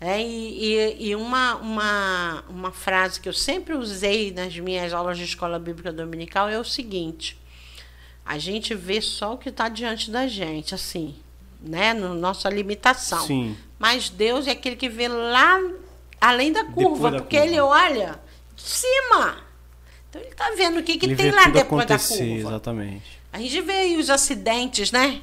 É, 0.00 0.20
e, 0.20 0.64
e, 0.64 1.08
e, 1.08 1.16
uma, 1.16 1.56
uma, 1.56 2.44
uma 2.48 2.72
frase 2.72 3.20
que 3.20 3.28
eu 3.28 3.32
sempre 3.32 3.74
usei 3.74 4.30
nas 4.32 4.56
minhas 4.58 4.94
aulas 4.94 5.18
de 5.18 5.24
escola 5.24 5.58
bíblica 5.58 5.92
dominical 5.92 6.48
é 6.48 6.58
o 6.58 6.64
seguinte: 6.64 7.39
a 8.30 8.38
gente 8.38 8.76
vê 8.76 9.00
só 9.00 9.34
o 9.34 9.38
que 9.38 9.48
está 9.48 9.68
diante 9.68 10.08
da 10.08 10.28
gente, 10.28 10.72
assim, 10.72 11.16
né? 11.60 11.92
No 11.92 12.14
nossa 12.14 12.48
limitação. 12.48 13.26
Sim. 13.26 13.56
Mas 13.76 14.08
Deus 14.08 14.46
é 14.46 14.52
aquele 14.52 14.76
que 14.76 14.88
vê 14.88 15.08
lá 15.08 15.60
além 16.20 16.52
da 16.52 16.62
curva, 16.62 17.10
da 17.10 17.18
porque 17.18 17.36
curva. 17.36 17.50
ele 17.50 17.60
olha 17.60 18.20
de 18.54 18.62
cima. 18.62 19.36
Então 20.08 20.22
ele 20.22 20.30
está 20.30 20.48
vendo 20.52 20.78
o 20.78 20.82
que, 20.84 20.96
que 20.96 21.12
tem 21.16 21.32
lá 21.32 21.48
depois 21.48 21.84
da 21.86 21.98
curva. 21.98 22.24
Exatamente. 22.24 23.20
A 23.32 23.40
gente 23.40 23.60
vê 23.62 23.72
aí 23.72 23.96
os 23.96 24.08
acidentes, 24.08 24.92
né? 24.92 25.22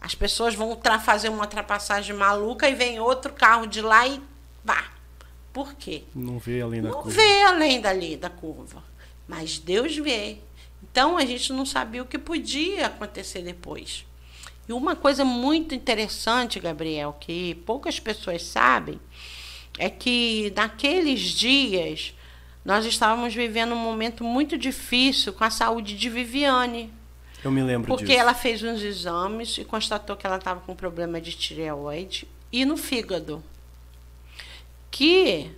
As 0.00 0.14
pessoas 0.14 0.54
vão 0.54 0.80
fazer 1.04 1.28
uma 1.28 1.42
ultrapassagem 1.42 2.16
maluca 2.16 2.70
e 2.70 2.74
vem 2.74 3.00
outro 3.00 3.34
carro 3.34 3.66
de 3.66 3.82
lá 3.82 4.08
e 4.08 4.18
pá. 4.64 4.92
Por 5.52 5.74
quê? 5.74 6.04
Não 6.14 6.38
vê 6.38 6.62
além 6.62 6.80
da 6.80 6.88
não 6.88 7.02
curva. 7.02 7.10
Não 7.10 7.14
vê 7.14 7.42
além 7.42 7.80
dali 7.82 8.16
da 8.16 8.30
curva. 8.30 8.82
Mas 9.28 9.58
Deus 9.58 9.94
vê. 9.98 10.38
Então 10.90 11.16
a 11.16 11.24
gente 11.24 11.52
não 11.52 11.64
sabia 11.64 12.02
o 12.02 12.06
que 12.06 12.18
podia 12.18 12.86
acontecer 12.86 13.42
depois. 13.42 14.04
E 14.68 14.72
uma 14.72 14.94
coisa 14.94 15.24
muito 15.24 15.74
interessante, 15.74 16.60
Gabriel, 16.60 17.16
que 17.18 17.56
poucas 17.66 17.98
pessoas 17.98 18.42
sabem, 18.42 19.00
é 19.78 19.88
que 19.88 20.52
naqueles 20.54 21.20
dias 21.20 22.14
nós 22.64 22.84
estávamos 22.84 23.34
vivendo 23.34 23.72
um 23.72 23.78
momento 23.78 24.22
muito 24.22 24.58
difícil 24.58 25.32
com 25.32 25.44
a 25.44 25.50
saúde 25.50 25.96
de 25.96 26.08
Viviane. 26.08 26.92
Eu 27.42 27.50
me 27.50 27.62
lembro 27.62 27.88
porque 27.88 28.04
disso. 28.04 28.18
ela 28.18 28.34
fez 28.34 28.62
uns 28.62 28.82
exames 28.82 29.56
e 29.58 29.64
constatou 29.64 30.14
que 30.16 30.26
ela 30.26 30.36
estava 30.36 30.60
com 30.60 30.76
problema 30.76 31.20
de 31.20 31.32
tireoide 31.32 32.28
e 32.52 32.64
no 32.64 32.76
fígado. 32.76 33.42
Que 34.90 35.50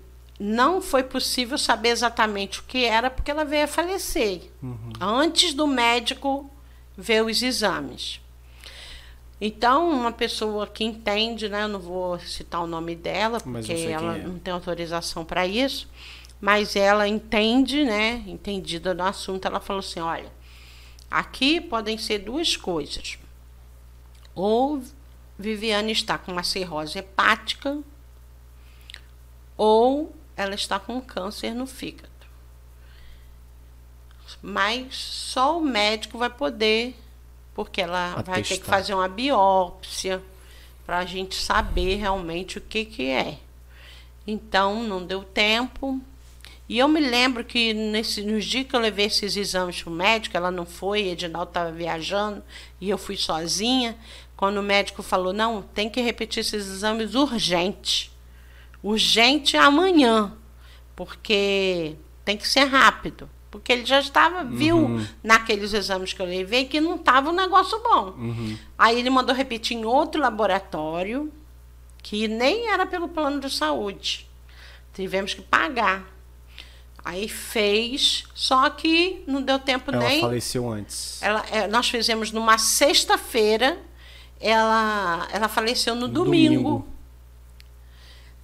não 0.43 0.83
foi 0.83 1.05
possível 1.05 1.57
saber 1.57 1.91
exatamente 1.91 2.59
o 2.59 2.65
que 2.65 2.85
era, 2.85 3.09
porque 3.09 3.31
ela 3.31 3.45
veio 3.45 3.63
a 3.63 3.69
falecer. 3.69 4.51
Uhum. 4.61 4.93
Antes 5.01 5.55
do 5.55 5.69
médico 5.69 6.51
ver 6.97 7.25
os 7.25 7.41
exames. 7.43 8.21
Então, 9.41 9.89
uma 9.89 10.11
pessoa 10.11 10.67
que 10.67 10.83
entende, 10.83 11.49
né, 11.49 11.63
eu 11.63 11.69
não 11.69 11.79
vou 11.79 12.19
citar 12.19 12.61
o 12.61 12.67
nome 12.67 12.97
dela, 12.97 13.41
porque 13.41 13.73
ela 13.73 14.17
é. 14.17 14.23
não 14.23 14.37
tem 14.37 14.53
autorização 14.53 15.25
para 15.25 15.47
isso, 15.47 15.89
mas 16.41 16.75
ela 16.75 17.07
entende, 17.07 17.85
né, 17.85 18.25
entendida 18.27 18.93
no 18.93 19.05
assunto, 19.05 19.47
ela 19.47 19.61
falou 19.61 19.79
assim: 19.79 20.01
olha, 20.01 20.33
aqui 21.09 21.61
podem 21.61 21.97
ser 21.97 22.19
duas 22.19 22.57
coisas. 22.57 23.17
Ou 24.35 24.83
Viviane 25.39 25.93
está 25.93 26.19
com 26.19 26.33
uma 26.33 26.43
cirrose 26.43 26.99
hepática, 26.99 27.79
ou 29.57 30.13
ela 30.37 30.55
está 30.55 30.79
com 30.79 31.01
câncer 31.01 31.55
no 31.55 31.67
fígado. 31.67 32.11
Mas 34.41 34.97
só 34.97 35.59
o 35.59 35.61
médico 35.61 36.19
vai 36.19 36.31
poder 36.31 36.97
porque 37.55 37.81
ela 37.81 38.13
Atestar. 38.13 38.35
vai 38.35 38.43
ter 38.43 38.59
que 38.59 38.65
fazer 38.65 38.95
uma 38.95 39.09
biópsia 39.09 40.23
para 40.87 40.99
a 40.99 41.05
gente 41.05 41.35
saber 41.35 41.97
realmente 41.97 42.59
o 42.59 42.61
que, 42.61 42.85
que 42.85 43.09
é. 43.09 43.39
Então 44.27 44.83
não 44.83 45.05
deu 45.05 45.23
tempo. 45.23 46.01
E 46.69 46.79
eu 46.79 46.89
me 46.89 47.01
lembro 47.01 47.45
que 47.45 47.75
nesse, 47.75 48.23
nos 48.23 48.45
dias 48.45 48.67
que 48.67 48.75
eu 48.75 48.81
levei 48.81 49.07
esses 49.07 49.37
exames 49.37 49.83
para 49.83 49.91
o 49.91 49.95
médico, 49.95 50.37
ela 50.37 50.51
não 50.51 50.65
foi, 50.65 51.09
Edinaldo 51.09 51.51
estava 51.51 51.71
viajando 51.71 52.43
e 52.81 52.89
eu 52.89 52.97
fui 52.97 53.17
sozinha. 53.17 53.97
Quando 54.37 54.59
o 54.59 54.63
médico 54.63 55.03
falou: 55.03 55.33
não, 55.33 55.63
tem 55.63 55.91
que 55.91 56.01
repetir 56.01 56.41
esses 56.41 56.67
exames 56.67 57.15
urgente. 57.15 58.12
Urgente 58.83 59.57
amanhã, 59.57 60.33
porque 60.97 61.97
tem 62.25 62.37
que 62.37 62.49
ser 62.49 62.65
rápido. 62.65 63.29
Porque 63.51 63.71
ele 63.71 63.85
já 63.85 64.01
estava, 64.01 64.43
viu 64.45 64.79
uhum. 64.79 65.07
naqueles 65.23 65.75
exames 65.75 66.15
que 66.15 66.23
eu 66.23 66.27
levei 66.27 66.65
que 66.65 66.81
não 66.81 66.97
estava 66.97 67.29
um 67.29 67.35
negócio 67.35 67.79
bom. 67.83 68.15
Uhum. 68.17 68.57
Aí 68.79 68.99
ele 68.99 69.11
mandou 69.11 69.35
repetir 69.35 69.77
em 69.77 69.85
outro 69.85 70.19
laboratório, 70.19 71.31
que 72.03 72.27
nem 72.27 72.71
era 72.71 72.87
pelo 72.87 73.09
plano 73.09 73.41
de 73.41 73.51
saúde. 73.51 74.27
Tivemos 74.95 75.35
que 75.35 75.43
pagar. 75.43 76.11
Aí 77.05 77.29
fez, 77.29 78.25
só 78.35 78.71
que 78.71 79.23
não 79.27 79.43
deu 79.43 79.59
tempo 79.59 79.91
ela 79.91 80.03
nem. 80.03 80.21
Ela 80.21 80.29
faleceu 80.29 80.71
antes. 80.71 81.21
Ela, 81.21 81.45
é, 81.51 81.67
nós 81.69 81.91
fizemos 81.91 82.33
numa 82.33 82.57
sexta-feira, 82.57 83.79
ela, 84.41 85.29
ela 85.31 85.49
faleceu 85.49 85.95
no, 85.95 86.03
no 86.03 86.09
domingo. 86.09 86.55
domingo. 86.55 86.92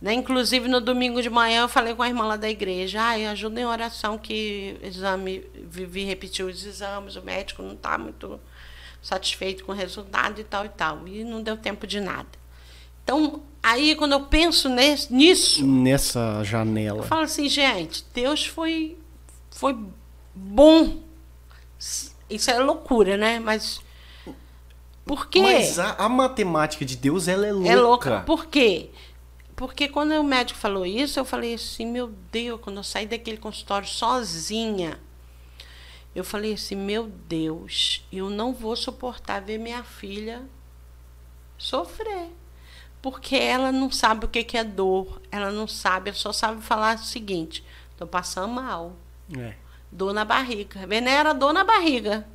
Né? 0.01 0.13
Inclusive, 0.15 0.69
no 0.69 0.81
domingo 0.81 1.21
de 1.21 1.29
manhã, 1.29 1.63
eu 1.63 1.69
falei 1.69 1.95
com 1.95 2.03
a 2.03 2.09
irmã 2.09 2.25
lá 2.25 2.37
da 2.37 2.49
igreja: 2.49 3.03
ai, 3.03 3.27
ajuda 3.27 3.61
em 3.61 3.67
oração, 3.67 4.17
que 4.17 4.77
exame, 4.83 5.45
vivi 5.55 6.05
repetir 6.05 6.45
os 6.45 6.65
exames, 6.65 7.17
o 7.17 7.23
médico 7.23 7.63
não 7.63 7.73
está 7.73 7.99
muito 7.99 8.39
satisfeito 9.03 9.65
com 9.65 9.73
o 9.73 9.75
resultado 9.75 10.41
e 10.41 10.45
tal 10.45 10.65
e 10.65 10.69
tal. 10.69 11.09
E 11.09 11.25
não 11.25 11.43
deu 11.43 11.57
tempo 11.57 11.87
de 11.87 12.01
nada. 12.01 12.29
Então, 13.03 13.43
aí 13.63 13.97
quando 13.97 14.13
eu 14.13 14.21
penso 14.21 14.69
nesse, 14.69 15.13
nisso. 15.13 15.67
Nessa 15.67 16.45
janela. 16.45 16.99
Eu 16.99 17.05
falo 17.05 17.23
assim, 17.23 17.49
gente, 17.49 18.05
Deus 18.15 18.47
foi, 18.47 18.97
foi 19.51 19.77
bom. 20.33 20.99
Isso 22.31 22.51
é 22.51 22.59
loucura, 22.61 23.17
né? 23.17 23.41
Mas. 23.41 23.81
Por 25.05 25.27
quê? 25.27 25.41
Mas 25.41 25.79
a, 25.79 25.95
a 25.95 26.09
matemática 26.09 26.85
de 26.85 26.95
Deus, 26.95 27.29
ela 27.29 27.47
é 27.47 27.53
louca. 27.53 27.71
É 27.71 27.77
louca. 27.77 28.21
Por 28.27 28.47
quê? 28.47 28.91
Porque 29.59 29.89
quando 29.89 30.13
o 30.13 30.25
médico 30.25 30.59
falou 30.59 30.87
isso, 30.87 31.19
eu 31.19 31.25
falei 31.25 31.55
assim, 31.55 31.85
meu 31.85 32.09
Deus, 32.31 32.61
quando 32.63 32.77
eu 32.77 32.85
saí 32.85 33.07
daquele 33.07 33.37
consultório 33.37 33.87
sozinha, 33.87 34.99
eu 36.15 36.25
falei 36.25 36.55
assim, 36.55 36.77
meu 36.77 37.09
Deus, 37.09 38.07
eu 38.11 38.31
não 38.31 38.55
vou 38.55 38.75
suportar 38.75 39.43
ver 39.43 39.59
minha 39.59 39.83
filha 39.83 40.43
sofrer 41.59 42.31
porque 43.01 43.37
ela 43.37 43.71
não 43.71 43.91
sabe 43.91 44.27
o 44.27 44.29
que, 44.29 44.57
é 44.57 44.65
dor, 44.65 45.21
ela 45.31 45.51
não 45.51 45.69
sabe, 45.69 46.11
ela 46.11 46.19
só 46.19 46.33
sabe 46.33 46.61
falar 46.63 46.97
o 46.97 46.99
seguinte: 46.99 47.65
estou 47.93 48.07
passando 48.07 48.49
mal. 48.49 48.97
É. 49.37 49.55
Dor 49.91 50.13
na 50.13 50.25
barriga. 50.25 50.87
Vené 50.87 51.13
era 51.13 51.33
dor 51.33 51.53
na 51.53 51.65
barriga. 51.65 52.27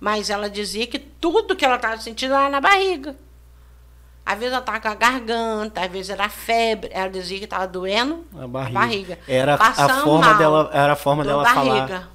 Mas 0.00 0.30
ela 0.30 0.48
dizia 0.48 0.86
que 0.86 0.98
tudo 0.98 1.54
que 1.54 1.64
ela 1.64 1.76
estava 1.76 2.00
sentindo 2.00 2.34
era 2.34 2.48
na 2.48 2.60
barriga. 2.60 3.16
Às 4.24 4.38
vezes 4.38 4.52
ela 4.52 4.60
estava 4.60 4.80
com 4.80 4.88
a 4.88 4.94
garganta, 4.94 5.80
às 5.84 5.90
vezes 5.90 6.10
era 6.10 6.28
febre. 6.28 6.90
Ela 6.92 7.08
dizia 7.08 7.38
que 7.38 7.44
estava 7.44 7.66
doendo 7.66 8.24
a 8.38 8.46
barriga. 8.46 8.78
A 8.78 8.82
barriga. 8.82 9.18
Era 9.26 9.54
a 9.54 9.72
forma 10.02 10.26
mal, 10.26 10.38
dela, 10.38 10.70
era 10.72 10.92
a 10.92 10.96
forma 10.96 11.24
dela 11.24 11.42
barriga. 11.42 11.86
falar. 11.86 12.10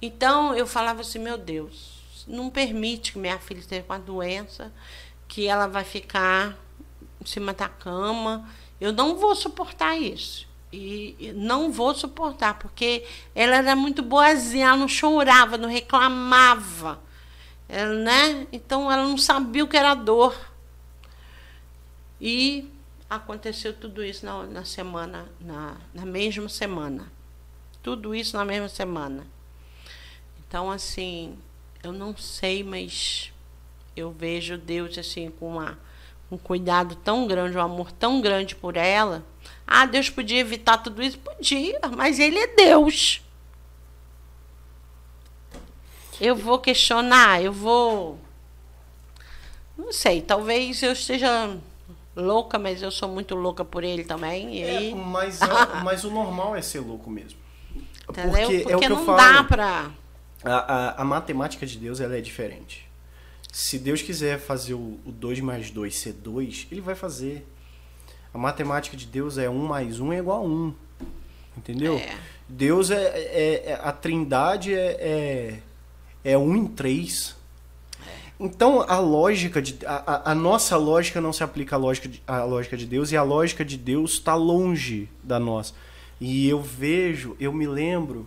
Então 0.00 0.54
eu 0.54 0.66
falava 0.66 1.00
assim, 1.00 1.18
meu 1.18 1.38
Deus, 1.38 2.24
não 2.28 2.50
permite 2.50 3.12
que 3.12 3.18
minha 3.18 3.38
filha 3.38 3.60
esteja 3.60 3.82
com 3.82 3.92
a 3.94 3.98
doença, 3.98 4.72
que 5.26 5.46
ela 5.46 5.66
vai 5.66 5.84
ficar 5.84 6.54
em 7.20 7.26
cima 7.26 7.52
da 7.52 7.68
cama. 7.68 8.46
Eu 8.78 8.92
não 8.92 9.16
vou 9.16 9.34
suportar 9.34 9.96
isso. 9.96 10.46
E 10.72 11.32
não 11.34 11.72
vou 11.72 11.94
suportar, 11.94 12.58
porque 12.58 13.04
ela 13.34 13.56
era 13.56 13.74
muito 13.74 14.02
boazinha, 14.02 14.66
ela 14.66 14.76
não 14.76 14.88
chorava, 14.88 15.56
não 15.56 15.68
reclamava. 15.68 16.98
Ela, 17.68 17.94
né? 17.94 18.46
Então 18.52 18.92
ela 18.92 19.04
não 19.04 19.16
sabia 19.16 19.64
o 19.64 19.68
que 19.68 19.76
era 19.76 19.94
dor. 19.94 20.36
E 22.20 22.70
aconteceu 23.08 23.72
tudo 23.72 24.04
isso 24.04 24.24
na, 24.24 24.44
na 24.44 24.64
semana, 24.64 25.26
na, 25.40 25.76
na 25.94 26.04
mesma 26.04 26.48
semana. 26.48 27.10
Tudo 27.82 28.14
isso 28.14 28.36
na 28.36 28.44
mesma 28.44 28.68
semana. 28.68 29.26
Então, 30.46 30.70
assim, 30.70 31.36
eu 31.82 31.92
não 31.92 32.16
sei, 32.16 32.64
mas 32.64 33.32
eu 33.96 34.10
vejo 34.10 34.58
Deus 34.58 34.96
assim 34.98 35.30
com 35.30 35.52
uma 35.52 35.78
um 36.30 36.36
cuidado 36.36 36.96
tão 36.96 37.26
grande, 37.26 37.56
um 37.56 37.60
amor 37.60 37.92
tão 37.92 38.20
grande 38.20 38.56
por 38.56 38.76
ela. 38.76 39.24
Ah, 39.66 39.86
Deus 39.86 40.10
podia 40.10 40.40
evitar 40.40 40.78
tudo 40.78 41.02
isso? 41.02 41.18
Podia, 41.18 41.78
mas 41.96 42.18
Ele 42.18 42.38
é 42.38 42.46
Deus. 42.48 43.22
Eu 46.20 46.34
vou 46.34 46.58
questionar, 46.58 47.42
eu 47.42 47.52
vou. 47.52 48.18
Não 49.76 49.92
sei, 49.92 50.22
talvez 50.22 50.82
eu 50.82 50.92
esteja 50.92 51.56
louca, 52.16 52.58
mas 52.58 52.82
eu 52.82 52.90
sou 52.90 53.08
muito 53.08 53.34
louca 53.34 53.64
por 53.64 53.84
ele 53.84 54.02
também. 54.02 54.62
É, 54.62 54.76
aí... 54.78 54.94
mas, 54.94 55.40
é, 55.40 55.46
mas 55.84 56.02
o 56.04 56.10
normal 56.10 56.56
é 56.56 56.62
ser 56.62 56.80
louco 56.80 57.08
mesmo. 57.10 57.38
Entendeu? 58.08 58.30
Porque, 58.32 58.58
Porque 58.58 58.72
é 58.72 58.76
o 58.76 58.80
que 58.80 58.88
não 58.88 58.98
eu 59.00 59.04
falo, 59.04 59.18
dá 59.18 59.44
pra. 59.44 59.90
A, 60.44 60.50
a, 60.50 61.02
a 61.02 61.04
matemática 61.04 61.66
de 61.66 61.78
Deus 61.78 62.00
ela 62.00 62.16
é 62.16 62.20
diferente 62.20 62.86
se 63.56 63.78
Deus 63.78 64.02
quiser 64.02 64.38
fazer 64.38 64.74
o 64.74 65.00
2 65.06 65.40
mais 65.40 65.70
2 65.70 65.96
ser 65.96 66.12
2, 66.12 66.66
ele 66.70 66.82
vai 66.82 66.94
fazer. 66.94 67.46
A 68.34 68.36
matemática 68.36 68.94
de 68.94 69.06
Deus 69.06 69.38
é 69.38 69.48
1 69.48 69.52
um 69.54 69.66
mais 69.66 69.98
1 69.98 70.06
um 70.06 70.12
é 70.12 70.18
igual 70.18 70.42
a 70.42 70.46
1. 70.46 70.46
Um, 70.46 70.74
entendeu? 71.56 71.96
É. 71.96 72.18
Deus 72.46 72.90
é, 72.90 73.02
é, 73.02 73.70
é, 73.70 73.80
A 73.82 73.92
trindade 73.92 74.74
é, 74.74 74.98
é, 75.00 76.32
é 76.32 76.36
um 76.36 76.54
em 76.54 76.66
três. 76.66 77.34
Então 78.38 78.82
a 78.82 78.98
lógica 78.98 79.62
de. 79.62 79.78
A, 79.86 80.32
a, 80.32 80.34
nossa 80.34 80.76
lógica 80.76 81.20
não 81.20 81.32
se 81.32 81.42
aplica 81.42 81.76
à 81.76 81.78
lógica, 81.78 82.08
de, 82.08 82.22
à 82.26 82.44
lógica 82.44 82.76
de 82.76 82.86
Deus 82.86 83.10
e 83.10 83.16
a 83.16 83.22
lógica 83.22 83.64
de 83.64 83.78
Deus 83.78 84.12
está 84.12 84.34
longe 84.34 85.08
da 85.22 85.38
nossa. 85.38 85.72
E 86.20 86.48
eu 86.48 86.60
vejo, 86.60 87.36
eu 87.40 87.52
me 87.52 87.66
lembro 87.66 88.26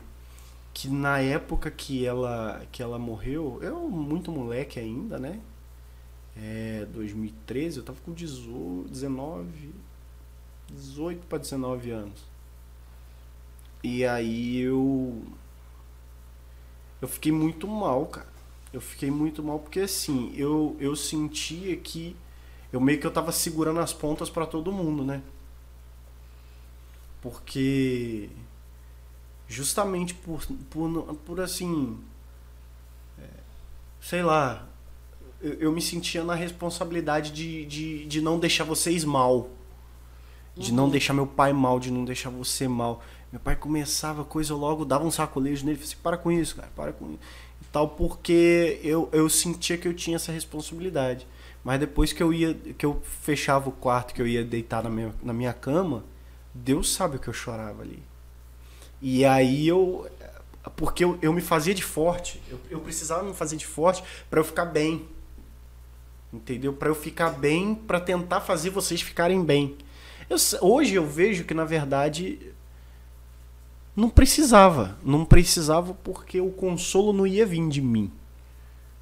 que 0.74 0.88
na 0.88 1.20
época 1.20 1.70
que 1.70 2.06
ela 2.06 2.62
que 2.72 2.82
ela 2.82 2.98
morreu, 2.98 3.60
eu 3.62 3.88
muito 3.90 4.32
moleque 4.32 4.80
ainda, 4.80 5.20
né? 5.20 5.40
É, 6.36 6.88
2013, 6.94 7.78
eu 7.78 7.84
tava 7.84 8.00
com 8.04 8.14
18, 8.14 8.90
19, 8.90 9.74
18 10.72 11.28
para 11.28 11.38
19 11.38 11.92
anos. 11.92 12.24
E 13.84 14.06
aí 14.06 14.62
eu 14.62 15.22
eu 17.02 17.08
fiquei 17.08 17.32
muito 17.32 17.68
mal, 17.68 18.06
cara. 18.08 18.39
Eu 18.72 18.82
fiquei 18.82 19.10
muito 19.10 19.42
mal 19.44 19.60
porque 19.60 19.80
assim, 19.82 20.32
eu 20.36 20.76
eu 20.80 20.96
sentia 20.96 21.76
que 21.78 22.16
eu 22.72 22.80
meio 22.80 23.00
que 23.00 23.08
eu 23.08 23.12
tava 23.12 23.32
segurando 23.32 23.80
as 23.80 23.94
pontas 23.94 24.30
para 24.30 24.46
todo 24.46 24.72
mundo, 24.72 25.04
né? 25.04 25.22
Porque 27.22 28.30
justamente 29.48 30.14
por, 30.14 30.46
por, 30.70 31.16
por 31.26 31.42
assim, 31.42 31.98
é, 33.18 33.24
sei 34.00 34.22
lá, 34.22 34.68
eu, 35.42 35.54
eu, 35.54 35.72
me 35.72 35.82
sentia 35.82 36.24
na 36.24 36.36
responsabilidade 36.36 37.32
de, 37.32 37.66
de, 37.66 38.06
de 38.06 38.22
não 38.22 38.40
deixar 38.40 38.64
vocês 38.64 39.04
mal. 39.04 39.50
De 40.56 40.70
uhum. 40.70 40.78
não 40.78 40.90
deixar 40.90 41.14
meu 41.14 41.26
pai 41.26 41.52
mal, 41.52 41.80
de 41.80 41.90
não 41.90 42.06
deixar 42.06 42.30
você 42.30 42.68
mal. 42.68 43.02
Meu 43.32 43.40
pai 43.40 43.56
começava 43.56 44.24
coisa, 44.24 44.54
eu 44.54 44.58
logo 44.58 44.86
dava 44.86 45.06
um 45.06 45.12
sacolejo 45.12 45.66
nele 45.66 45.78
falei 45.78 45.92
assim, 45.92 46.02
para 46.04 46.18
com 46.18 46.32
isso, 46.32 46.56
cara, 46.56 46.70
para 46.76 46.94
com 46.94 47.12
isso. 47.12 47.20
Tal, 47.72 47.88
porque 47.90 48.80
eu, 48.84 49.10
eu 49.12 49.30
sentia 49.30 49.78
que 49.78 49.88
eu 49.88 49.94
tinha 49.94 50.16
essa 50.16 50.32
responsabilidade. 50.32 51.28
Mas 51.64 51.80
depois 51.80 52.12
que 52.12 52.24
eu 52.24 52.34
ia, 52.34 52.54
que 52.54 52.86
eu 52.86 53.02
fechava 53.22 53.70
o 53.70 53.72
quarto, 53.72 54.14
que 54.14 54.22
eu 54.22 54.28
ia 54.28 54.44
deitar 54.44 54.84
na 54.84 54.90
minha, 54.90 55.14
na 55.22 55.34
minha 55.34 55.54
cama, 55.54 56.04
Deus 56.54 56.94
sabe 56.94 57.18
o 57.18 57.20
que 57.20 57.28
eu 57.28 57.34
chorava 57.34 57.82
ali. 57.82 58.02
E 59.02 59.24
aí 59.26 59.68
eu. 59.68 60.08
Porque 60.76 61.04
eu, 61.04 61.18
eu 61.22 61.32
me 61.32 61.42
fazia 61.42 61.74
de 61.74 61.84
forte. 61.84 62.42
Eu, 62.50 62.60
eu 62.70 62.80
precisava 62.80 63.24
me 63.24 63.34
fazer 63.34 63.56
de 63.56 63.66
forte 63.66 64.04
para 64.30 64.40
eu 64.40 64.44
ficar 64.44 64.66
bem. 64.66 65.08
Entendeu? 66.32 66.74
Para 66.74 66.90
eu 66.90 66.96
ficar 66.96 67.32
bem, 67.32 67.74
para 67.76 68.00
tentar 68.00 68.42
fazer 68.42 68.70
vocês 68.70 69.02
ficarem 69.02 69.44
bem. 69.44 69.78
Eu, 70.30 70.38
hoje 70.62 70.96
eu 70.96 71.06
vejo 71.06 71.44
que, 71.44 71.54
na 71.54 71.66
verdade, 71.66 72.54
não 74.00 74.10
precisava. 74.10 74.98
Não 75.04 75.26
precisava 75.26 75.94
porque 75.94 76.40
o 76.40 76.52
consolo 76.52 77.12
não 77.12 77.28
ia 77.28 77.46
vir 77.46 77.68
de 77.68 77.82
mim. 77.82 78.12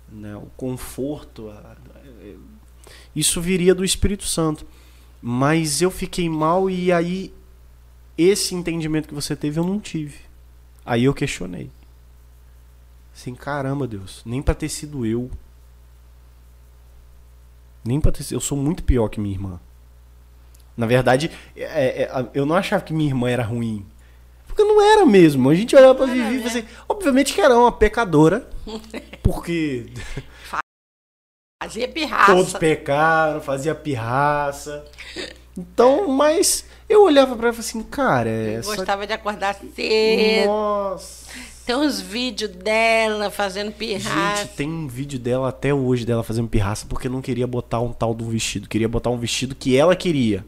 Né? 0.09 0.35
O 0.35 0.47
conforto. 0.57 1.49
A, 1.49 1.75
isso 3.15 3.39
viria 3.39 3.75
do 3.75 3.85
Espírito 3.85 4.25
Santo. 4.25 4.65
Mas 5.21 5.81
eu 5.81 5.91
fiquei 5.91 6.29
mal 6.29 6.69
e 6.69 6.91
aí 6.91 7.33
esse 8.17 8.55
entendimento 8.55 9.07
que 9.07 9.13
você 9.13 9.35
teve 9.35 9.59
eu 9.59 9.63
não 9.63 9.79
tive. 9.79 10.19
Aí 10.85 11.03
eu 11.03 11.13
questionei. 11.13 11.69
Assim, 13.13 13.35
caramba, 13.35 13.87
Deus, 13.87 14.21
nem 14.25 14.41
para 14.41 14.53
ter 14.55 14.69
sido 14.69 15.05
eu. 15.05 15.29
Nem 17.83 17.99
para 17.99 18.11
ter 18.11 18.23
sido, 18.23 18.37
eu 18.37 18.41
sou 18.41 18.57
muito 18.57 18.83
pior 18.83 19.09
que 19.09 19.19
minha 19.19 19.33
irmã. 19.33 19.59
Na 20.75 20.85
verdade, 20.85 21.31
é, 21.55 22.03
é, 22.03 22.29
eu 22.33 22.45
não 22.45 22.55
achava 22.55 22.83
que 22.83 22.93
minha 22.93 23.09
irmã 23.09 23.29
era 23.29 23.43
ruim. 23.43 23.85
Porque 24.57 24.63
não 24.63 24.81
era 24.81 25.05
mesmo. 25.05 25.51
A 25.51 25.55
gente 25.55 25.75
olhava 25.75 25.93
pra 25.93 26.07
Vivi 26.07 26.41
e 26.41 26.43
assim, 26.43 26.65
obviamente 26.89 27.31
que 27.31 27.39
era 27.39 27.55
uma 27.55 27.71
pecadora. 27.71 28.49
Porque. 29.21 29.85
Fazia 31.61 31.87
pirraça. 31.87 32.33
Todos 32.33 32.53
pecaram, 32.53 33.39
fazia 33.39 33.75
pirraça. 33.75 34.83
Então, 35.55 36.07
mas 36.07 36.65
eu 36.89 37.03
olhava 37.03 37.35
pra 37.35 37.49
ela 37.49 37.53
e 37.53 37.55
falava 37.55 37.59
assim, 37.59 37.83
cara. 37.83 38.29
Essa... 38.29 38.75
Gostava 38.75 39.05
de 39.05 39.13
acordar 39.13 39.53
cedo. 39.75 40.47
Nossa. 40.47 41.27
Tem 41.63 41.75
uns 41.75 42.01
vídeos 42.01 42.49
dela 42.49 43.29
fazendo 43.29 43.71
pirraça. 43.71 44.43
Gente, 44.43 44.55
tem 44.55 44.67
um 44.67 44.87
vídeo 44.87 45.19
dela 45.19 45.49
até 45.49 45.71
hoje 45.71 46.03
dela 46.03 46.23
fazendo 46.23 46.47
pirraça 46.47 46.87
porque 46.87 47.07
não 47.07 47.21
queria 47.21 47.45
botar 47.45 47.79
um 47.79 47.93
tal 47.93 48.15
de 48.15 48.23
um 48.23 48.29
vestido. 48.29 48.67
Queria 48.67 48.89
botar 48.89 49.11
um 49.11 49.19
vestido 49.19 49.53
que 49.53 49.77
ela 49.77 49.95
queria. 49.95 50.43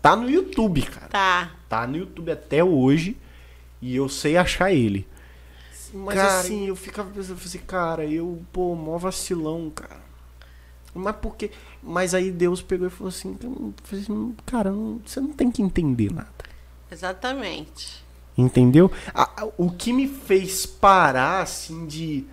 Tá 0.00 0.16
no 0.16 0.30
YouTube, 0.30 0.80
cara. 0.82 1.08
Tá. 1.08 1.50
Tá 1.68 1.86
no 1.86 1.96
YouTube 1.98 2.30
até 2.30 2.64
hoje. 2.64 3.18
E 3.84 3.94
eu 3.94 4.08
sei 4.08 4.38
achar 4.38 4.72
ele. 4.72 5.06
Mas 5.92 6.14
cara, 6.14 6.40
assim, 6.40 6.66
eu 6.66 6.74
ficava 6.74 7.10
pensando 7.10 7.36
assim, 7.36 7.58
cara, 7.58 8.02
eu, 8.02 8.42
pô, 8.50 8.74
mó 8.74 8.96
vacilão, 8.96 9.68
cara. 9.68 10.00
Mas 10.94 11.14
porque. 11.16 11.50
Mas 11.82 12.14
aí 12.14 12.30
Deus 12.30 12.62
pegou 12.62 12.86
e 12.86 12.90
falou 12.90 13.10
assim, 13.10 13.36
assim 13.92 14.34
cara, 14.46 14.72
você 15.04 15.20
não 15.20 15.34
tem 15.34 15.50
que 15.50 15.60
entender 15.60 16.10
nada. 16.10 16.32
Exatamente. 16.90 18.02
Entendeu? 18.38 18.90
A, 19.14 19.46
o 19.58 19.70
que 19.70 19.92
me 19.92 20.08
fez 20.08 20.64
parar, 20.64 21.42
assim, 21.42 21.86
de. 21.86 22.24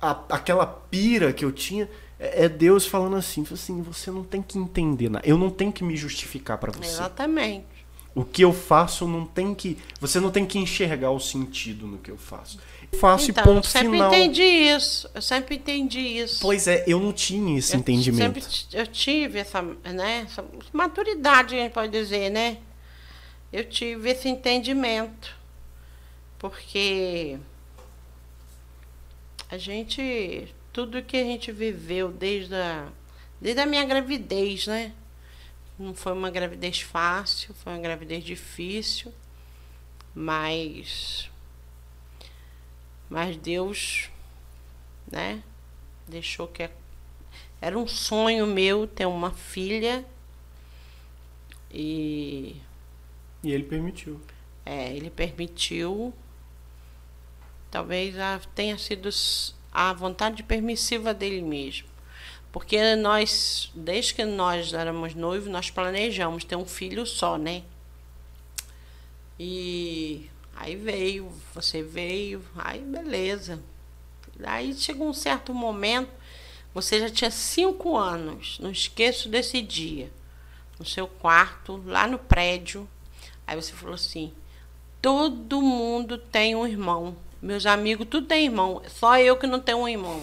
A, 0.00 0.12
aquela 0.30 0.64
pira 0.66 1.30
que 1.30 1.44
eu 1.44 1.52
tinha 1.52 1.90
é, 2.18 2.46
é 2.46 2.48
Deus 2.48 2.86
falando 2.86 3.16
assim, 3.16 3.44
assim, 3.52 3.82
você 3.82 4.10
não 4.10 4.24
tem 4.24 4.40
que 4.40 4.58
entender 4.58 5.10
nada. 5.10 5.28
Eu 5.28 5.36
não 5.36 5.50
tenho 5.50 5.70
que 5.70 5.84
me 5.84 5.94
justificar 5.94 6.56
para 6.56 6.72
você. 6.72 6.88
Exatamente. 6.88 7.79
O 8.14 8.24
que 8.24 8.42
eu 8.42 8.52
faço 8.52 9.06
não 9.06 9.24
tem 9.24 9.54
que. 9.54 9.78
Você 10.00 10.18
não 10.18 10.30
tem 10.30 10.44
que 10.44 10.58
enxergar 10.58 11.10
o 11.10 11.20
sentido 11.20 11.86
no 11.86 11.98
que 11.98 12.10
eu 12.10 12.18
faço. 12.18 12.58
Eu 12.92 12.98
faço 12.98 13.30
então, 13.30 13.44
e 13.44 13.46
ponto 13.46 13.66
eu 13.66 13.70
sempre 13.70 13.90
final. 13.92 14.12
entendi 14.12 14.42
isso. 14.42 15.08
Eu 15.14 15.22
sempre 15.22 15.56
entendi 15.56 16.00
isso. 16.00 16.40
Pois 16.40 16.66
é, 16.66 16.84
eu 16.88 16.98
não 16.98 17.12
tinha 17.12 17.58
esse 17.58 17.74
eu 17.74 17.80
entendimento. 17.80 18.40
Sempre, 18.40 18.78
eu 18.78 18.86
tive 18.86 19.38
essa, 19.38 19.62
né, 19.62 20.24
essa 20.26 20.44
maturidade, 20.72 21.54
a 21.54 21.58
gente 21.58 21.72
pode 21.72 21.92
dizer, 21.92 22.30
né? 22.30 22.58
Eu 23.52 23.64
tive 23.64 24.10
esse 24.10 24.28
entendimento. 24.28 25.36
Porque 26.38 27.38
a 29.48 29.56
gente. 29.56 30.52
Tudo 30.72 31.02
que 31.02 31.16
a 31.16 31.24
gente 31.24 31.50
viveu 31.50 32.10
desde 32.12 32.54
a, 32.54 32.88
desde 33.40 33.60
a 33.60 33.66
minha 33.66 33.84
gravidez, 33.84 34.68
né? 34.68 34.92
Não 35.80 35.94
foi 35.94 36.12
uma 36.12 36.30
gravidez 36.30 36.82
fácil, 36.82 37.54
foi 37.54 37.72
uma 37.72 37.78
gravidez 37.80 38.22
difícil, 38.22 39.14
mas 40.14 41.30
mas 43.08 43.34
Deus, 43.38 44.10
né, 45.10 45.42
deixou 46.06 46.46
que 46.46 46.68
era 47.62 47.78
um 47.78 47.86
sonho 47.86 48.46
meu 48.46 48.86
ter 48.86 49.06
uma 49.06 49.30
filha 49.30 50.04
e 51.72 52.60
e 53.42 53.50
ele 53.50 53.64
permitiu. 53.64 54.20
É, 54.66 54.94
ele 54.94 55.08
permitiu. 55.08 56.12
Talvez 57.70 58.14
tenha 58.54 58.76
sido 58.76 59.08
a 59.72 59.94
vontade 59.94 60.42
permissiva 60.42 61.14
dele 61.14 61.40
mesmo. 61.40 61.88
Porque 62.52 62.96
nós, 62.96 63.70
desde 63.74 64.14
que 64.14 64.24
nós 64.24 64.72
éramos 64.72 65.14
noivos, 65.14 65.48
nós 65.48 65.70
planejamos 65.70 66.42
ter 66.42 66.56
um 66.56 66.66
filho 66.66 67.06
só, 67.06 67.38
né? 67.38 67.62
E 69.38 70.28
aí 70.56 70.74
veio, 70.74 71.32
você 71.54 71.82
veio, 71.82 72.44
aí 72.56 72.80
beleza. 72.80 73.62
Aí 74.42 74.74
chegou 74.74 75.08
um 75.08 75.14
certo 75.14 75.54
momento, 75.54 76.10
você 76.74 77.00
já 77.00 77.08
tinha 77.08 77.30
cinco 77.30 77.96
anos, 77.96 78.58
não 78.58 78.70
esqueço 78.70 79.28
desse 79.28 79.62
dia, 79.62 80.10
no 80.78 80.84
seu 80.84 81.06
quarto, 81.06 81.82
lá 81.86 82.06
no 82.06 82.18
prédio. 82.18 82.88
Aí 83.46 83.54
você 83.54 83.72
falou 83.72 83.94
assim: 83.94 84.32
todo 85.00 85.62
mundo 85.62 86.18
tem 86.18 86.54
um 86.54 86.66
irmão. 86.66 87.16
Meus 87.40 87.64
amigos, 87.64 88.06
tudo 88.10 88.26
tem 88.26 88.44
irmão, 88.44 88.82
só 88.88 89.18
eu 89.18 89.36
que 89.36 89.46
não 89.46 89.60
tenho 89.60 89.78
um 89.78 89.88
irmão. 89.88 90.22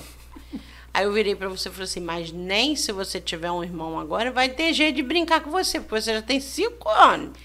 Aí 0.98 1.04
eu 1.04 1.14
virei 1.14 1.36
para 1.36 1.48
você 1.48 1.70
e 1.70 1.72
falei 1.72 1.84
assim: 1.84 2.00
Mas 2.00 2.32
nem 2.32 2.76
se 2.76 2.92
você 2.92 3.22
tiver 3.22 3.52
um 3.52 3.64
irmão 3.64 4.00
agora, 4.00 4.32
vai 4.32 4.50
ter 4.50 4.74
jeito 4.74 4.96
de 4.96 5.04
brincar 5.04 5.42
com 5.42 5.52
você, 5.52 5.80
porque 5.80 6.02
você 6.02 6.12
já 6.12 6.24
tem 6.24 6.40
cinco 6.40 6.90
anos. 6.90 7.38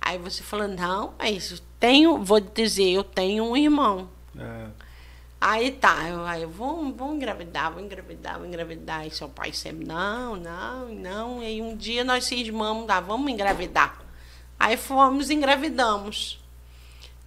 Aí 0.00 0.18
você 0.18 0.42
falou: 0.42 0.66
Não, 0.66 1.14
mas 1.16 1.52
eu 1.52 1.58
tenho, 1.78 2.18
vou 2.18 2.40
dizer, 2.40 2.90
eu 2.90 3.04
tenho 3.04 3.44
um 3.44 3.56
irmão. 3.56 4.10
É. 4.36 4.66
Aí 5.40 5.70
tá, 5.70 6.08
eu, 6.08 6.26
aí 6.26 6.42
eu 6.42 6.50
vou, 6.50 6.92
vou 6.92 7.14
engravidar, 7.14 7.72
vou 7.72 7.80
engravidar, 7.80 8.38
vou 8.38 8.48
engravidar. 8.48 9.06
E 9.06 9.10
seu 9.12 9.28
pai 9.28 9.52
sempre: 9.52 9.86
Não, 9.86 10.34
não, 10.34 10.88
não. 10.88 11.40
E 11.40 11.46
aí 11.46 11.62
um 11.62 11.76
dia 11.76 12.02
nós 12.02 12.24
cismamos: 12.24 12.90
ah, 12.90 12.98
Vamos 12.98 13.30
engravidar. 13.30 14.02
Aí 14.58 14.76
fomos, 14.76 15.30
engravidamos. 15.30 16.42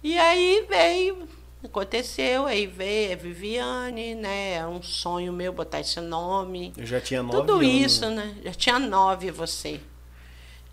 E 0.02 0.18
aí 0.18 0.66
veio 0.68 1.26
Aconteceu, 1.64 2.46
aí 2.46 2.66
veio 2.66 3.12
a 3.12 3.16
Viviane, 3.16 4.16
né? 4.16 4.54
É 4.54 4.66
um 4.66 4.82
sonho 4.82 5.32
meu 5.32 5.52
botar 5.52 5.78
esse 5.78 6.00
nome. 6.00 6.72
Eu 6.76 6.84
já 6.84 7.00
tinha 7.00 7.22
nove 7.22 7.36
Tudo 7.38 7.54
anos. 7.54 7.66
isso, 7.66 8.10
né? 8.10 8.34
Já 8.44 8.52
tinha 8.52 8.78
nove 8.80 9.30
você. 9.30 9.80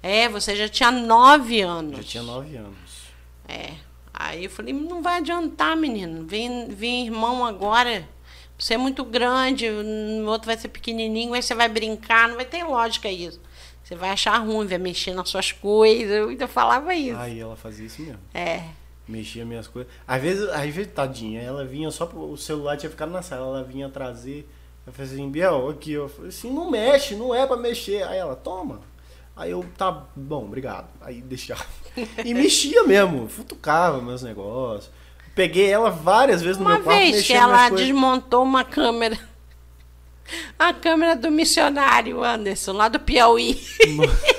É, 0.02 0.28
você 0.28 0.56
já 0.56 0.68
tinha 0.68 0.90
nove 0.90 1.62
anos. 1.62 1.98
Já 1.98 2.04
tinha 2.04 2.24
nove 2.24 2.56
anos. 2.58 3.10
É. 3.48 3.74
Aí 4.12 4.46
eu 4.46 4.50
falei, 4.50 4.74
não 4.74 5.02
vai 5.02 5.18
adiantar, 5.18 5.78
menino. 5.78 6.26
Vem, 6.26 6.68
vem 6.70 7.06
irmão 7.06 7.46
agora. 7.46 8.08
Você 8.58 8.74
é 8.74 8.78
muito 8.78 9.06
grande, 9.06 9.70
o 9.70 10.26
outro 10.26 10.48
vai 10.48 10.58
ser 10.58 10.68
pequenininho, 10.70 11.34
aí 11.34 11.42
você 11.42 11.56
vai 11.56 11.70
brincar, 11.70 12.28
não 12.28 12.36
vai 12.36 12.44
ter 12.46 12.64
lógica 12.64 13.10
isso. 13.10 13.40
Você 13.84 13.96
vai 13.96 14.10
achar 14.10 14.38
ruim, 14.40 14.68
vai 14.68 14.78
mexer 14.78 15.14
nas 15.14 15.30
suas 15.30 15.52
coisas. 15.52 16.12
Eu 16.12 16.30
ainda 16.30 16.48
falava 16.48 16.94
isso. 16.96 17.18
Aí 17.18 17.40
ela 17.40 17.56
fazia 17.56 17.86
isso 17.86 18.02
mesmo. 18.02 18.20
É 18.34 18.64
mexia 19.10 19.44
minhas 19.44 19.68
coisas. 19.68 19.92
Às 20.08 20.22
vezes, 20.22 20.50
às 20.50 20.74
vezes, 20.74 20.92
tadinha, 20.94 21.42
ela 21.42 21.66
vinha 21.66 21.90
só 21.92 22.06
pro, 22.06 22.32
o 22.32 22.38
celular 22.38 22.78
tinha 22.78 22.90
ficado 22.90 23.12
na 23.12 23.22
sala, 23.22 23.58
ela 23.58 23.64
vinha 23.64 23.90
trazer. 23.90 24.50
Eu 24.86 24.94
falei 24.94 25.12
assim, 25.12 25.30
Biel, 25.30 25.70
aqui, 25.70 25.92
eu 25.92 26.08
falei 26.08 26.30
assim, 26.30 26.52
não 26.52 26.70
mexe, 26.70 27.16
não 27.16 27.34
é 27.34 27.46
pra 27.46 27.58
mexer. 27.58 28.04
Aí 28.04 28.18
ela, 28.18 28.36
toma. 28.36 28.82
Aí 29.36 29.52
eu, 29.52 29.66
tá 29.78 30.06
bom, 30.16 30.46
obrigado. 30.46 30.88
Aí 31.02 31.22
deixava. 31.22 31.66
E 32.24 32.34
mexia 32.34 32.84
mesmo, 32.84 33.28
futucava 33.28 34.02
meus 34.02 34.22
negócios. 34.22 34.90
Peguei 35.36 35.70
ela 35.70 35.90
várias 35.90 36.42
vezes 36.42 36.58
no 36.58 36.64
uma 36.64 36.76
meu 36.76 36.84
quarto. 36.84 36.98
Uma 36.98 37.12
vez 37.12 37.28
que 37.28 37.34
ela 37.34 37.70
desmontou 37.70 38.44
uma 38.44 38.64
câmera. 38.64 39.18
A 40.58 40.74
câmera 40.74 41.16
do 41.16 41.32
missionário 41.32 42.24
Anderson, 42.24 42.74
lá 42.74 42.88
do 42.88 43.00
Piauí. 43.00 43.60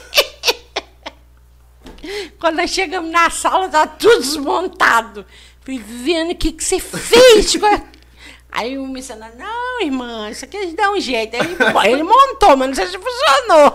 Quando 2.41 2.57
nós 2.57 2.70
chegamos 2.70 3.11
na 3.11 3.28
sala, 3.28 3.68
tá 3.68 3.86
tudo 3.86 4.20
desmontado. 4.20 5.26
Viviane, 5.62 6.32
o 6.32 6.36
que, 6.36 6.53
que 6.53 6.64
você 6.64 6.80
fez? 6.80 7.55
Aí 8.51 8.78
o 8.78 8.86
missionário, 8.88 9.38
não, 9.38 9.82
irmã, 9.82 10.28
isso 10.30 10.45
aqui 10.45 10.57
a 10.57 10.62
gente 10.62 10.74
dá 10.74 10.91
um 10.91 10.99
jeito. 10.99 11.36
Aí 11.36 11.43
ele, 11.43 11.93
ele 11.93 12.03
montou, 12.03 12.57
mas 12.57 12.68
não 12.68 12.74
sei 12.74 12.86
se 12.86 12.99
funcionou. 12.99 13.70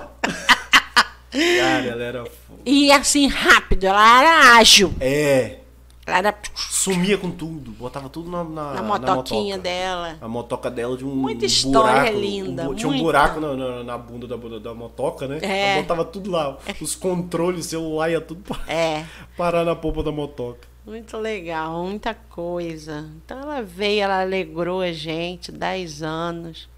Cara, 1.32 1.86
ela 1.86 2.04
era. 2.04 2.24
E 2.66 2.92
assim, 2.92 3.28
rápido, 3.28 3.86
ela 3.86 4.22
era 4.22 4.58
ágil. 4.58 4.94
É. 5.00 5.60
Ela 6.06 6.18
era... 6.20 6.38
Sumia 6.54 7.18
com 7.18 7.32
tudo, 7.32 7.72
botava 7.72 8.10
tudo 8.10 8.30
na, 8.30 8.44
na, 8.44 8.74
na 8.76 8.84
motoquinha 8.84 9.58
na 9.58 9.64
dela. 9.64 10.18
A 10.22 10.28
motoca 10.28 10.70
dela 10.70 10.96
de 10.96 11.04
um 11.04 11.16
Muita 11.16 11.46
história 11.46 12.12
buraco, 12.12 12.20
linda. 12.20 12.70
Um, 12.70 12.76
tinha 12.76 12.92
um 12.92 13.00
buraco 13.00 13.40
na, 13.40 13.84
na, 13.84 13.98
bunda 13.98 14.28
da, 14.28 14.60
da 14.60 14.74
motoca, 14.76 15.28
né? 15.28 15.40
É. 15.42 15.72
Ela 15.72 15.82
botava 15.82 16.06
tudo 16.06 16.30
lá. 16.30 16.58
Os 16.80 16.94
controles, 16.94 17.66
celular 17.66 18.12
ia 18.12 18.22
tudo 18.22 18.44
pra, 18.44 18.72
é. 18.72 19.04
parar 19.36 19.66
na 19.66 19.76
polpa 19.76 20.04
da 20.04 20.12
motoca. 20.12 20.68
Muito 20.86 21.18
legal, 21.18 21.84
muita 21.84 22.14
coisa. 22.14 23.10
Então 23.26 23.40
ela 23.40 23.64
veio, 23.64 24.04
ela 24.04 24.22
alegrou 24.22 24.82
a 24.82 24.92
gente, 24.92 25.52
10 25.52 26.04
anos, 26.04 26.70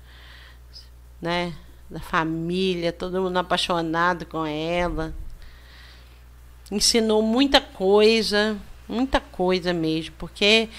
né? 1.22 1.54
Da 1.90 2.00
família, 2.00 2.94
todo 2.94 3.22
mundo 3.22 3.36
apaixonado 3.36 4.26
com 4.26 4.46
ela. 4.46 5.14
Ensinou 6.72 7.22
muita 7.22 7.60
coisa 7.60 8.58
Muita 8.88 9.20
coisa 9.20 9.74
mesmo. 9.74 10.16
Porque, 10.18 10.70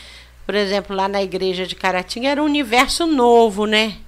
por 0.46 0.54
exemplo, 0.54 0.94
lá 0.94 1.08
na 1.08 1.22
igreja 1.22 1.66
de 1.66 1.74
Caratinga 1.74 2.28
era 2.28 2.42
um 2.42 2.46
universo 2.46 3.06
novo, 3.06 3.66
né? 3.66 3.98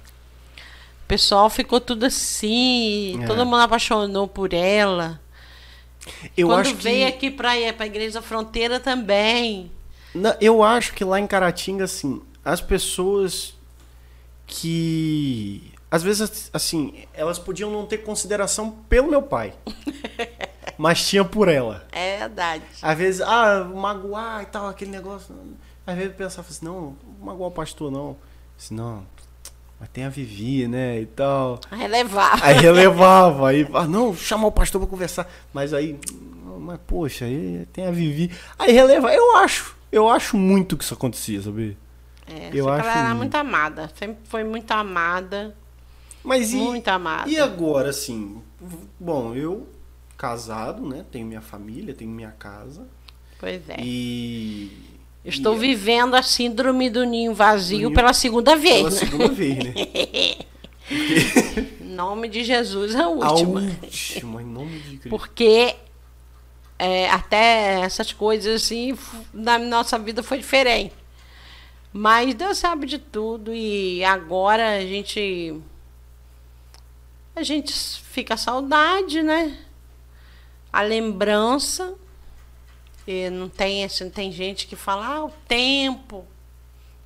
O 1.03 1.07
pessoal 1.07 1.49
ficou 1.49 1.81
tudo 1.81 2.05
assim, 2.05 3.21
é. 3.21 3.27
todo 3.27 3.45
mundo 3.45 3.61
apaixonou 3.61 4.27
por 4.27 4.53
ela. 4.53 5.19
Eu 6.35 6.47
Quando 6.47 6.73
veio 6.75 7.07
que... 7.07 7.13
aqui 7.13 7.31
para 7.31 7.51
a 7.51 7.85
igreja 7.85 8.21
fronteira 8.21 8.79
também. 8.79 9.71
Não, 10.15 10.35
eu 10.41 10.63
acho 10.63 10.93
que 10.93 11.03
lá 11.03 11.19
em 11.19 11.27
Caratinga, 11.27 11.83
assim, 11.83 12.21
as 12.43 12.61
pessoas 12.61 13.53
que 14.47 15.71
às 15.91 16.01
vezes, 16.01 16.49
assim, 16.53 17.03
elas 17.13 17.37
podiam 17.37 17.69
não 17.69 17.85
ter 17.85 17.97
consideração 17.97 18.71
pelo 18.87 19.09
meu 19.09 19.21
pai. 19.21 19.53
mas 20.81 21.07
tinha 21.07 21.23
por 21.23 21.47
ela. 21.47 21.85
É 21.91 22.17
verdade. 22.17 22.63
Às 22.81 22.97
vezes, 22.97 23.21
ah, 23.21 23.63
magoar 23.71 24.41
e 24.41 24.45
tal, 24.47 24.67
aquele 24.67 24.89
negócio. 24.89 25.35
Às 25.85 25.93
vezes 25.93 26.09
eu 26.09 26.17
pensava 26.17 26.47
assim, 26.49 26.65
não, 26.65 26.95
magoar 27.21 27.49
o 27.49 27.53
pastor 27.53 27.91
não. 27.91 28.17
Assim, 28.57 28.73
não, 28.73 29.05
mas 29.79 29.89
tem 29.89 30.05
a 30.05 30.09
Vivi, 30.09 30.67
né, 30.67 30.99
e 30.99 31.05
tal. 31.05 31.59
Relevava. 31.71 32.43
Aí 32.43 32.57
relevava, 32.57 33.49
aí, 33.49 33.67
ah, 33.75 33.85
não, 33.85 34.15
chamar 34.15 34.47
o 34.47 34.51
pastor 34.51 34.81
pra 34.81 34.89
conversar. 34.89 35.31
Mas 35.53 35.71
aí, 35.71 35.99
mas 36.59 36.79
poxa, 36.87 37.25
aí 37.25 37.67
tem 37.71 37.85
a 37.85 37.91
Vivi. 37.91 38.31
Aí 38.57 38.71
releva, 38.71 39.13
eu 39.13 39.37
acho, 39.37 39.77
eu 39.91 40.09
acho 40.09 40.35
muito 40.35 40.75
que 40.75 40.83
isso 40.83 40.95
acontecia, 40.95 41.43
sabe? 41.43 41.77
É, 42.25 42.49
eu 42.51 42.67
acho 42.67 42.87
ela 42.87 42.99
era 43.05 43.13
muito 43.13 43.35
amada, 43.35 43.91
sempre 43.95 44.17
foi 44.23 44.43
muito 44.43 44.71
amada. 44.71 45.55
Mas 46.23 46.51
e, 46.51 46.55
muito 46.55 46.87
amada. 46.87 47.29
E 47.29 47.39
agora, 47.39 47.91
assim, 47.91 48.41
bom, 48.99 49.35
eu 49.35 49.67
casado, 50.21 50.87
né, 50.87 51.03
tenho 51.11 51.25
minha 51.25 51.41
família, 51.41 51.95
tenho 51.95 52.11
minha 52.11 52.29
casa. 52.29 52.87
Pois 53.39 53.67
é. 53.67 53.77
E 53.79 54.71
Estou 55.25 55.55
e, 55.55 55.59
vivendo 55.59 56.13
a 56.13 56.21
síndrome 56.21 56.91
do 56.91 57.03
ninho 57.03 57.33
vazio 57.33 57.79
ninho, 57.79 57.93
pela 57.93 58.13
segunda 58.13 58.55
vez. 58.55 58.77
Pela 58.77 58.89
né? 58.91 58.97
segunda 58.97 59.27
vez, 59.29 59.57
né? 59.57 59.73
em 61.81 61.95
nome 61.95 62.27
de 62.27 62.43
Jesus, 62.43 62.95
a 62.95 63.07
última. 63.07 63.61
A 63.61 63.63
última, 63.63 64.41
em 64.43 64.45
nome 64.45 64.77
de 64.79 64.97
Cristo. 64.97 65.09
Porque 65.09 65.75
é, 66.77 67.09
até 67.09 67.81
essas 67.81 68.13
coisas 68.13 68.61
assim, 68.61 68.95
na 69.33 69.57
nossa 69.57 69.97
vida 69.97 70.21
foi 70.21 70.37
diferente. 70.37 70.93
Mas 71.91 72.35
Deus 72.35 72.59
sabe 72.59 72.85
de 72.85 72.99
tudo 72.99 73.55
e 73.55 74.03
agora 74.03 74.77
a 74.77 74.81
gente 74.81 75.59
a 77.35 77.41
gente 77.41 77.73
fica 78.03 78.37
saudade, 78.37 79.23
né? 79.23 79.57
A 80.71 80.81
lembrança. 80.81 81.95
E 83.07 83.29
não 83.29 83.49
tem 83.49 83.83
assim, 83.83 84.09
tem 84.09 84.31
gente 84.31 84.67
que 84.67 84.75
fala, 84.75 85.05
ah, 85.05 85.25
o 85.25 85.31
tempo. 85.47 86.25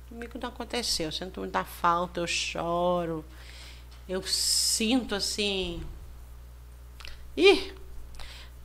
Comigo 0.08 0.38
não 0.40 0.48
aconteceu. 0.48 1.06
Eu 1.06 1.12
sinto 1.12 1.40
muita 1.40 1.64
falta, 1.64 2.20
eu 2.20 2.26
choro. 2.26 3.24
Eu 4.08 4.22
sinto 4.22 5.14
assim. 5.14 5.82
Ih! 7.36 7.72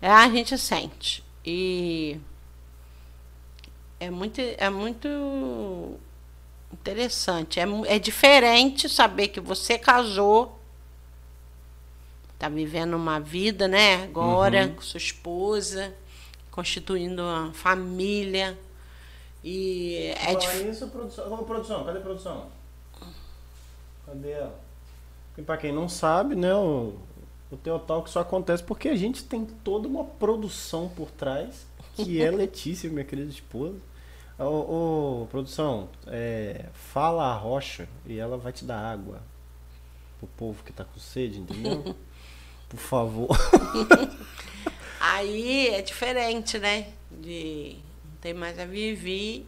É, 0.01 0.09
a 0.09 0.29
gente 0.29 0.57
sente. 0.57 1.23
E 1.45 2.19
é 3.99 4.09
muito, 4.09 4.39
é 4.39 4.69
muito 4.69 5.99
interessante. 6.71 7.59
É, 7.59 7.65
é 7.87 7.99
diferente 7.99 8.89
saber 8.89 9.27
que 9.29 9.39
você 9.39 9.77
casou 9.77 10.60
tá 12.41 12.49
vivendo 12.49 12.95
uma 12.95 13.19
vida, 13.19 13.67
né? 13.67 14.03
Agora 14.03 14.65
uhum. 14.65 14.73
com 14.73 14.81
sua 14.81 14.97
esposa, 14.97 15.93
constituindo 16.49 17.21
uma 17.21 17.53
família. 17.53 18.57
E 19.43 20.11
é 20.25 20.33
dif... 20.33 20.67
isso, 20.67 20.87
produção. 20.87 21.31
Ô, 21.31 21.37
produção, 21.43 21.85
cadê 21.85 21.99
a 21.99 22.01
produção? 22.01 22.47
Cadê 24.07 24.31
ela? 24.31 24.59
E 25.37 25.41
pra 25.43 25.55
quem 25.55 25.71
não 25.71 25.87
sabe, 25.87 26.35
né, 26.35 26.53
o, 26.55 26.95
o 27.51 27.57
Teotalk 27.57 28.09
só 28.09 28.21
acontece 28.21 28.63
porque 28.63 28.89
a 28.89 28.95
gente 28.95 29.23
tem 29.23 29.45
toda 29.45 29.87
uma 29.87 30.03
produção 30.03 30.89
por 30.89 31.11
trás, 31.11 31.67
que 31.95 32.19
é 32.19 32.29
Letícia, 32.33 32.89
minha 32.89 33.05
querida 33.05 33.29
esposa. 33.29 33.77
Ô, 34.39 35.21
ô 35.23 35.27
produção, 35.27 35.89
é, 36.07 36.65
fala 36.73 37.25
a 37.25 37.35
rocha 37.35 37.87
e 38.07 38.17
ela 38.17 38.35
vai 38.35 38.51
te 38.51 38.65
dar 38.65 38.79
água 38.79 39.21
pro 40.17 40.27
povo 40.35 40.63
que 40.63 40.73
tá 40.73 40.83
com 40.83 40.99
sede, 40.99 41.39
entendeu? 41.39 41.95
Por 42.71 42.79
favor. 42.79 43.37
Aí 45.01 45.67
é 45.67 45.81
diferente, 45.81 46.57
né? 46.57 46.93
De 47.11 47.75
não 48.05 48.15
ter 48.21 48.33
mais 48.33 48.57
a 48.57 48.65
viver 48.65 49.45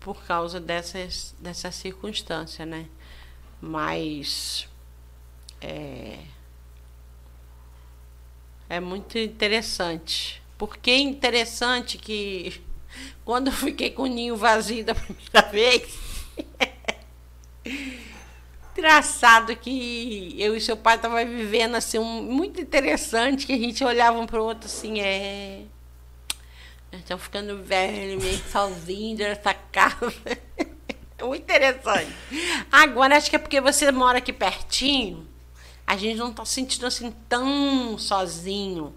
por 0.00 0.24
causa 0.24 0.58
dessas, 0.58 1.32
dessa 1.38 1.70
circunstância, 1.70 2.66
né? 2.66 2.86
Mas 3.60 4.68
é, 5.60 6.18
é 8.68 8.80
muito 8.80 9.16
interessante. 9.16 10.42
Porque 10.58 10.90
é 10.90 10.98
interessante 10.98 11.98
que 11.98 12.60
quando 13.24 13.46
eu 13.46 13.52
fiquei 13.52 13.92
com 13.92 14.02
o 14.02 14.06
ninho 14.06 14.36
vazio 14.36 14.84
da 14.84 14.96
primeira 14.96 15.42
vez, 15.52 15.96
engraçado 18.76 19.54
que 19.56 20.34
eu 20.38 20.56
e 20.56 20.60
seu 20.60 20.76
pai 20.76 20.96
estavam 20.96 21.24
vivendo 21.24 21.74
assim 21.74 21.98
um, 21.98 22.22
muito 22.22 22.60
interessante 22.60 23.46
que 23.46 23.52
a 23.52 23.58
gente 23.58 23.84
olhava 23.84 24.18
um 24.18 24.26
para 24.26 24.40
o 24.40 24.44
outro 24.44 24.66
assim 24.66 25.00
é 25.00 25.62
estão 26.92 27.18
ficando 27.18 27.62
velho 27.62 28.20
meio 28.20 28.38
sozinho 28.50 29.18
nessa 29.18 29.54
casa 29.54 30.12
é 31.18 31.24
muito 31.24 31.42
interessante 31.42 32.12
agora 32.70 33.16
acho 33.16 33.30
que 33.30 33.36
é 33.36 33.38
porque 33.38 33.60
você 33.60 33.90
mora 33.90 34.18
aqui 34.18 34.32
pertinho 34.32 35.26
a 35.86 35.96
gente 35.96 36.18
não 36.18 36.30
está 36.30 36.44
sentindo 36.44 36.86
assim 36.86 37.12
tão 37.28 37.98
sozinho 37.98 38.94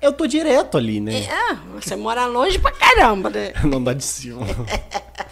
eu 0.00 0.14
tô 0.14 0.26
direto 0.26 0.78
ali, 0.78 0.98
né? 0.98 1.24
É, 1.24 1.54
você 1.74 1.94
mora 1.94 2.24
longe 2.24 2.58
pra 2.58 2.72
caramba, 2.72 3.28
né? 3.28 3.52
Não 3.64 3.84
dá 3.84 3.92
de 3.92 4.02
cima. 4.02 4.46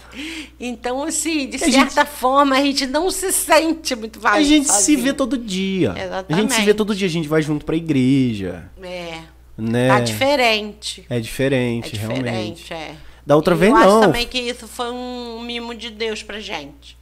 então, 0.59 1.03
assim, 1.03 1.49
de 1.49 1.57
a 1.57 1.59
certa 1.59 2.05
gente... 2.05 2.11
forma, 2.11 2.57
a 2.57 2.63
gente 2.63 2.87
não 2.87 3.11
se 3.11 3.33
sente 3.33 3.95
muito 3.95 4.21
vazio. 4.21 4.41
A 4.41 4.43
gente 4.43 4.67
sozinho. 4.67 4.99
se 4.99 5.05
vê 5.05 5.13
todo 5.13 5.37
dia. 5.37 5.95
Exatamente. 5.97 6.33
A 6.33 6.37
gente 6.37 6.55
se 6.55 6.63
vê 6.63 6.75
todo 6.75 6.95
dia, 6.95 7.07
a 7.07 7.11
gente 7.11 7.29
vai 7.29 7.43
junto 7.43 7.65
pra 7.65 7.77
igreja. 7.77 8.71
É. 8.83 9.21
Né? 9.57 9.89
Tá 9.89 10.01
diferente. 10.01 11.05
É 11.11 11.19
diferente, 11.19 11.89
é 11.89 11.91
diferente 11.91 12.23
realmente. 12.23 12.73
É. 12.73 12.95
Da 13.27 13.37
outra 13.37 13.55
e 13.55 13.59
vez, 13.59 13.73
eu 13.73 13.79
não. 13.79 13.85
Eu 13.85 13.91
acho 13.91 14.07
também 14.07 14.27
que 14.27 14.39
isso 14.39 14.67
foi 14.67 14.91
um 14.91 15.43
mimo 15.43 15.75
de 15.75 15.91
Deus 15.91 16.23
pra 16.23 16.41
gente. 16.41 16.97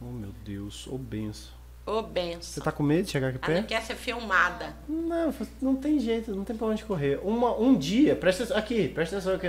Oh, 0.00 0.10
meu 0.10 0.30
Deus, 0.44 0.88
ô 0.88 0.94
oh, 0.94 0.98
benção. 0.98 1.52
Ô, 1.86 1.98
oh, 1.98 2.02
benção. 2.02 2.40
Você 2.40 2.60
tá 2.60 2.72
com 2.72 2.82
medo 2.82 3.04
de 3.04 3.12
chegar 3.12 3.28
aqui 3.28 3.38
perto? 3.38 3.58
Ela 3.58 3.62
quer 3.62 3.82
ser 3.82 3.94
filmada. 3.94 4.74
Não, 4.88 5.32
não 5.60 5.76
tem 5.76 6.00
jeito, 6.00 6.34
não 6.34 6.42
tem 6.42 6.56
pra 6.56 6.66
onde 6.66 6.84
correr. 6.84 7.20
Uma, 7.22 7.56
um 7.56 7.76
dia, 7.76 8.16
presta 8.16 8.56
aqui, 8.56 8.88
presta 8.88 9.16
atenção 9.16 9.34
aqui. 9.34 9.46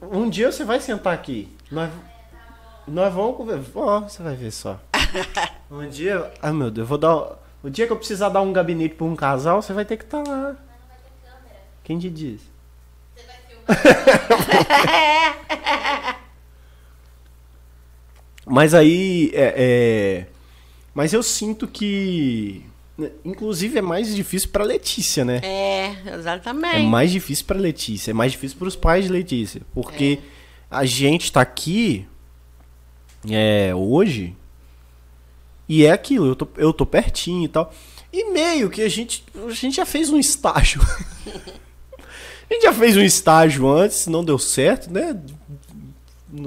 Um 0.00 0.28
dia 0.28 0.50
você 0.50 0.64
vai 0.64 0.80
sentar 0.80 1.12
aqui. 1.12 1.54
Nós, 1.70 1.90
nós 2.86 3.12
vamos 3.12 3.36
conversar. 3.36 3.70
Ó, 3.74 4.00
você 4.00 4.22
vai 4.22 4.34
ver 4.34 4.50
só. 4.50 4.80
Um 5.70 5.88
dia. 5.88 6.30
Ai 6.40 6.52
meu 6.52 6.70
Deus, 6.70 6.84
eu 6.84 6.88
vou 6.88 6.98
dar. 6.98 7.38
O 7.62 7.70
dia 7.70 7.86
que 7.86 7.92
eu 7.92 7.96
precisar 7.96 8.28
dar 8.28 8.42
um 8.42 8.52
gabinete 8.52 8.94
pra 8.94 9.06
um 9.06 9.16
casal, 9.16 9.60
você 9.60 9.72
vai 9.72 9.84
ter 9.84 9.96
que 9.96 10.04
estar 10.04 10.22
tá 10.22 10.30
lá. 10.30 10.56
Quem 11.82 11.98
te 11.98 12.10
diz? 12.10 12.42
Você 13.16 13.26
vai 13.26 13.36
filmar. 13.48 14.64
Mas 18.46 18.74
aí. 18.74 19.30
É, 19.34 19.54
é, 19.56 20.26
mas 20.92 21.12
eu 21.12 21.22
sinto 21.22 21.66
que. 21.66 22.64
Né, 22.96 23.10
inclusive 23.24 23.78
é 23.78 23.82
mais 23.82 24.14
difícil 24.14 24.50
para 24.50 24.64
Letícia, 24.64 25.24
né? 25.24 25.40
É, 25.42 26.14
exatamente. 26.14 26.76
É 26.76 26.82
mais 26.82 27.10
difícil 27.10 27.44
para 27.44 27.58
Letícia, 27.58 28.12
é 28.12 28.14
mais 28.14 28.32
difícil 28.32 28.56
para 28.56 28.68
os 28.68 28.76
pais 28.76 29.06
de 29.06 29.10
Letícia, 29.10 29.62
porque 29.74 30.20
é. 30.20 30.26
a 30.70 30.84
gente 30.84 31.32
tá 31.32 31.40
aqui 31.40 32.06
é, 33.28 33.74
hoje 33.74 34.36
e 35.68 35.84
é 35.84 35.90
aquilo, 35.90 36.26
eu 36.26 36.36
tô, 36.36 36.48
eu 36.56 36.72
tô 36.72 36.86
pertinho 36.86 37.44
e 37.44 37.48
tal. 37.48 37.72
E 38.12 38.30
meio 38.30 38.70
que 38.70 38.80
a 38.80 38.88
gente, 38.88 39.24
a 39.44 39.50
gente 39.50 39.76
já 39.76 39.86
fez 39.86 40.10
um 40.10 40.18
estágio. 40.18 40.80
a 42.48 42.54
gente 42.54 42.62
já 42.62 42.72
fez 42.72 42.96
um 42.96 43.02
estágio 43.02 43.68
antes, 43.68 44.06
não 44.06 44.24
deu 44.24 44.38
certo, 44.38 44.88
né? 44.88 45.20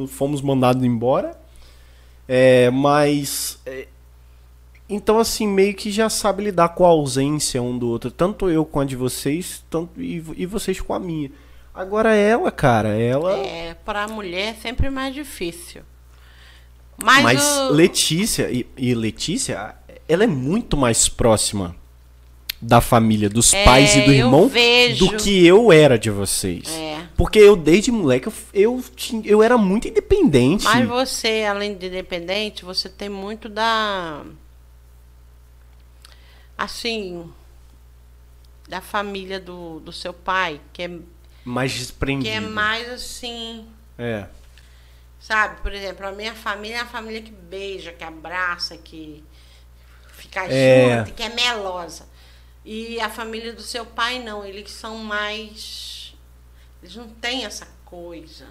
Fomos 0.08 0.42
mandados 0.42 0.82
embora. 0.82 1.38
É, 2.26 2.70
mas 2.70 3.60
é, 3.66 3.88
então, 4.90 5.20
assim, 5.20 5.46
meio 5.46 5.74
que 5.74 5.92
já 5.92 6.10
sabe 6.10 6.46
lidar 6.46 6.70
com 6.70 6.86
a 6.86 6.90
ausência 6.90 7.62
um 7.62 7.78
do 7.78 7.90
outro. 7.90 8.10
Tanto 8.10 8.50
eu 8.50 8.64
com 8.64 8.80
a 8.80 8.86
de 8.86 8.96
vocês, 8.96 9.64
tanto 9.70 10.02
e, 10.02 10.24
e 10.38 10.46
vocês 10.46 10.80
com 10.80 10.94
a 10.94 11.00
minha. 11.00 11.30
Agora 11.74 12.16
ela, 12.16 12.52
cara, 12.52 12.90
ela. 12.90 13.38
É, 13.38 13.76
pra 13.86 14.08
mulher 14.08 14.50
é 14.50 14.54
sempre 14.54 14.90
mais 14.90 15.14
difícil. 15.14 15.82
Mas, 17.04 17.24
Mas 17.24 17.44
o... 17.44 17.70
Letícia, 17.74 18.50
e, 18.50 18.66
e, 18.76 18.96
Letícia, 18.96 19.76
ela 20.08 20.24
é 20.24 20.28
muito 20.28 20.76
mais 20.76 21.08
próxima 21.08 21.76
da 22.60 22.82
família, 22.82 23.30
dos 23.30 23.54
é, 23.54 23.64
pais 23.64 23.96
e 23.96 24.02
do 24.02 24.12
irmão 24.12 24.50
do 24.98 25.16
que 25.18 25.46
eu 25.46 25.72
era 25.72 26.00
de 26.00 26.10
vocês. 26.10 26.68
É. 26.70 27.02
Porque 27.16 27.38
eu, 27.38 27.56
desde 27.56 27.92
moleque, 27.92 28.28
eu, 28.28 28.34
eu, 28.54 28.84
tinha, 28.96 29.22
eu 29.26 29.44
era 29.44 29.58
muito 29.58 29.88
independente. 29.88 30.64
Mas 30.64 30.88
você, 30.88 31.46
além 31.48 31.76
de 31.76 31.88
independente, 31.88 32.66
você 32.66 32.90
tem 32.90 33.10
muito 33.10 33.48
da 33.48 34.24
assim, 36.58 37.32
da 38.68 38.82
família 38.82 39.40
do, 39.40 39.80
do 39.80 39.92
seu 39.94 40.14
pai, 40.14 40.60
que 40.74 40.84
é 40.84 41.00
mais 41.46 41.72
desprendido. 41.74 42.30
Que 42.30 42.36
é 42.36 42.40
mais 42.40 42.90
assim. 42.90 43.68
É. 43.98 44.28
Sabe? 45.20 45.62
Por 45.62 45.74
exemplo, 45.74 46.06
a 46.08 46.12
minha 46.12 46.34
família 46.36 46.78
é 46.78 46.82
uma 46.84 46.90
família 46.92 47.22
que 47.22 47.32
beija, 47.32 47.92
que 47.92 48.04
abraça, 48.04 48.78
que 48.78 49.24
fica 50.14 50.46
É. 50.52 51.00
junto, 51.00 51.14
que 51.14 51.24
é 51.24 51.30
melosa. 51.30 52.08
E 52.66 53.00
a 53.00 53.10
família 53.10 53.54
do 53.54 53.62
seu 53.62 53.86
pai 53.86 54.20
não, 54.20 54.46
eles 54.46 54.72
são 54.72 54.98
mais. 54.98 56.14
Eles 56.84 56.96
não 56.96 57.08
têm 57.10 57.46
essa 57.46 57.68
coisa. 57.86 58.48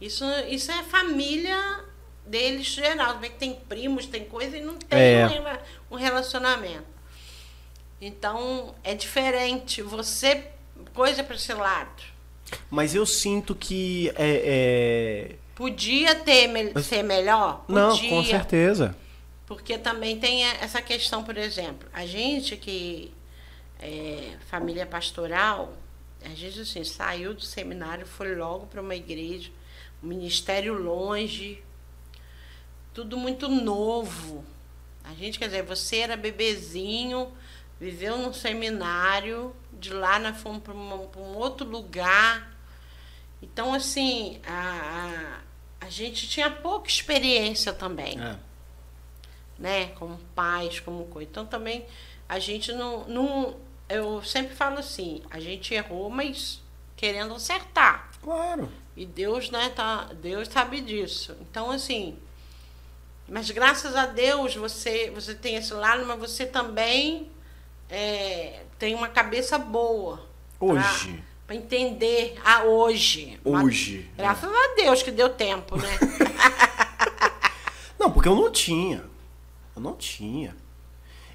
Isso, 0.00 0.24
isso 0.48 0.72
é 0.72 0.82
família 0.82 1.84
deles 2.24 2.66
geral. 2.66 3.18
É 3.22 3.28
que 3.28 3.36
tem 3.36 3.54
primos, 3.54 4.06
tem 4.06 4.24
coisa 4.24 4.56
e 4.56 4.62
não 4.62 4.76
tem 4.76 4.98
É. 4.98 5.26
um 5.90 5.96
relacionamento. 5.96 6.89
Então 8.00 8.74
é 8.82 8.94
diferente. 8.94 9.82
Você. 9.82 10.46
Coisa 10.94 11.22
para 11.22 11.36
esse 11.36 11.52
lado. 11.52 12.02
Mas 12.70 12.94
eu 12.94 13.04
sinto 13.06 13.54
que 13.54 14.08
é. 14.16 15.34
é- 15.36 15.36
Podia 15.54 16.14
ter 16.14 16.46
me- 16.48 16.82
ser 16.82 17.02
melhor? 17.02 17.64
Não, 17.68 17.90
Podia. 17.90 18.10
com 18.10 18.24
certeza. 18.24 18.96
Porque 19.46 19.76
também 19.76 20.18
tem 20.18 20.44
essa 20.44 20.80
questão, 20.80 21.22
por 21.22 21.36
exemplo, 21.36 21.86
a 21.92 22.06
gente 22.06 22.56
que 22.56 23.12
é 23.78 24.36
família 24.48 24.86
pastoral, 24.86 25.74
a 26.24 26.28
gente 26.30 26.60
assim, 26.60 26.82
saiu 26.84 27.34
do 27.34 27.42
seminário, 27.42 28.06
foi 28.06 28.34
logo 28.34 28.66
para 28.68 28.80
uma 28.80 28.94
igreja, 28.94 29.50
um 30.02 30.06
ministério 30.06 30.72
longe, 30.74 31.62
tudo 32.94 33.16
muito 33.16 33.48
novo. 33.48 34.44
A 35.04 35.12
gente, 35.14 35.38
quer 35.38 35.46
dizer, 35.46 35.62
você 35.62 35.96
era 35.98 36.16
bebezinho, 36.16 37.30
viveu 37.80 38.18
num 38.18 38.32
seminário, 38.32 39.56
de 39.72 39.92
lá 39.92 40.18
nós 40.18 40.36
fomos 40.36 40.62
para 40.62 40.74
um 40.74 41.34
outro 41.36 41.66
lugar. 41.66 42.54
Então, 43.42 43.72
assim, 43.72 44.38
a, 44.46 45.40
a, 45.80 45.86
a 45.86 45.90
gente 45.90 46.28
tinha 46.28 46.50
pouca 46.50 46.88
experiência 46.88 47.72
também 47.72 48.20
É. 48.20 48.36
né? 49.58 49.86
Como 49.94 50.18
pais, 50.34 50.78
como 50.80 51.06
coisa. 51.06 51.28
Então 51.30 51.46
também 51.46 51.86
a 52.28 52.38
gente 52.38 52.72
não, 52.72 53.04
não. 53.08 53.56
Eu 53.88 54.22
sempre 54.22 54.54
falo 54.54 54.78
assim, 54.78 55.22
a 55.30 55.40
gente 55.40 55.72
errou, 55.74 56.10
mas 56.10 56.62
querendo 56.96 57.34
acertar. 57.34 58.10
Claro. 58.22 58.70
E 58.94 59.06
Deus, 59.06 59.50
né, 59.50 59.70
tá, 59.70 60.10
Deus 60.20 60.48
sabe 60.48 60.82
disso. 60.82 61.34
Então, 61.40 61.70
assim, 61.70 62.18
mas 63.26 63.50
graças 63.50 63.96
a 63.96 64.04
Deus 64.04 64.54
você, 64.54 65.10
você 65.10 65.34
tem 65.34 65.56
esse 65.56 65.72
lado, 65.72 66.04
mas 66.04 66.18
você 66.18 66.44
também 66.44 67.30
é, 67.90 68.60
tem 68.78 68.94
uma 68.94 69.08
cabeça 69.08 69.58
boa. 69.58 70.20
Hoje. 70.58 71.22
Para 71.46 71.56
entender 71.56 72.38
a 72.44 72.64
hoje. 72.64 73.38
Hoje. 73.44 74.08
Graças 74.16 74.50
a 74.50 74.74
Deus 74.76 75.02
que 75.02 75.10
deu 75.10 75.28
tempo, 75.30 75.76
né? 75.76 75.88
Não, 77.98 78.10
porque 78.10 78.28
eu 78.28 78.34
não 78.34 78.50
tinha. 78.50 79.04
Eu 79.76 79.82
não 79.82 79.94
tinha. 79.94 80.56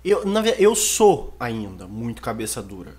Eu, 0.03 0.25
na 0.25 0.41
eu 0.57 0.75
sou 0.75 1.33
ainda 1.39 1.85
muito 1.85 2.21
cabeça 2.21 2.61
dura 2.61 2.95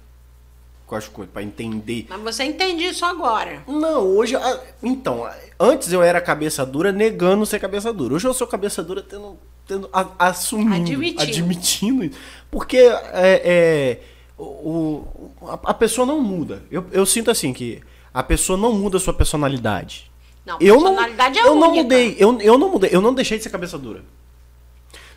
com 0.87 0.95
as 0.95 1.09
coisas, 1.09 1.33
pra 1.33 1.43
entender. 1.43 2.07
mas 2.09 2.21
você 2.37 2.45
entende 2.45 2.85
isso 2.85 3.05
agora. 3.05 3.63
Não, 3.67 4.05
hoje. 4.07 4.37
ah, 4.37 4.61
Então, 4.83 5.25
ah, 5.25 5.37
antes 5.59 5.93
eu 5.93 6.03
era 6.03 6.21
cabeça 6.21 6.65
dura 6.65 6.93
negando 6.93 7.45
ser 7.45 7.59
cabeça 7.59 7.93
dura. 7.93 8.15
Hoje 8.15 8.27
eu 8.27 8.35
sou 8.35 8.47
cabeça 8.47 8.83
dura 8.85 9.03
tendo. 9.03 9.37
Tendo 9.67 9.89
a- 9.93 10.09
assumindo. 10.19 10.75
Admitindo. 10.75 11.23
admitindo. 11.23 12.17
Porque 12.51 12.77
é, 12.79 13.43
é, 13.45 14.01
o, 14.39 15.05
a, 15.43 15.55
a 15.71 15.75
pessoa 15.75 16.07
não 16.07 16.21
muda. 16.21 16.63
Eu, 16.71 16.85
eu 16.93 17.05
sinto 17.07 17.31
assim 17.31 17.53
que 17.53 17.81
a 18.15 18.23
pessoa 18.23 18.57
não 18.57 18.73
muda 18.73 18.97
a 18.97 19.01
sua 19.01 19.13
personalidade. 19.15 20.11
Não, 20.45 20.57
eu 20.61 20.77
não, 20.81 20.85
personalidade 20.95 21.39
é 21.39 21.43
eu 21.43 21.55
não 21.57 21.69
única. 21.71 21.83
mudei, 21.83 22.17
eu, 22.19 22.41
eu 22.41 22.57
não 22.57 22.71
mudei, 22.71 22.91
eu 22.93 23.01
não 23.01 23.13
deixei 23.13 23.37
de 23.37 23.43
ser 23.45 23.51
cabeça 23.51 23.77
dura. 23.77 24.03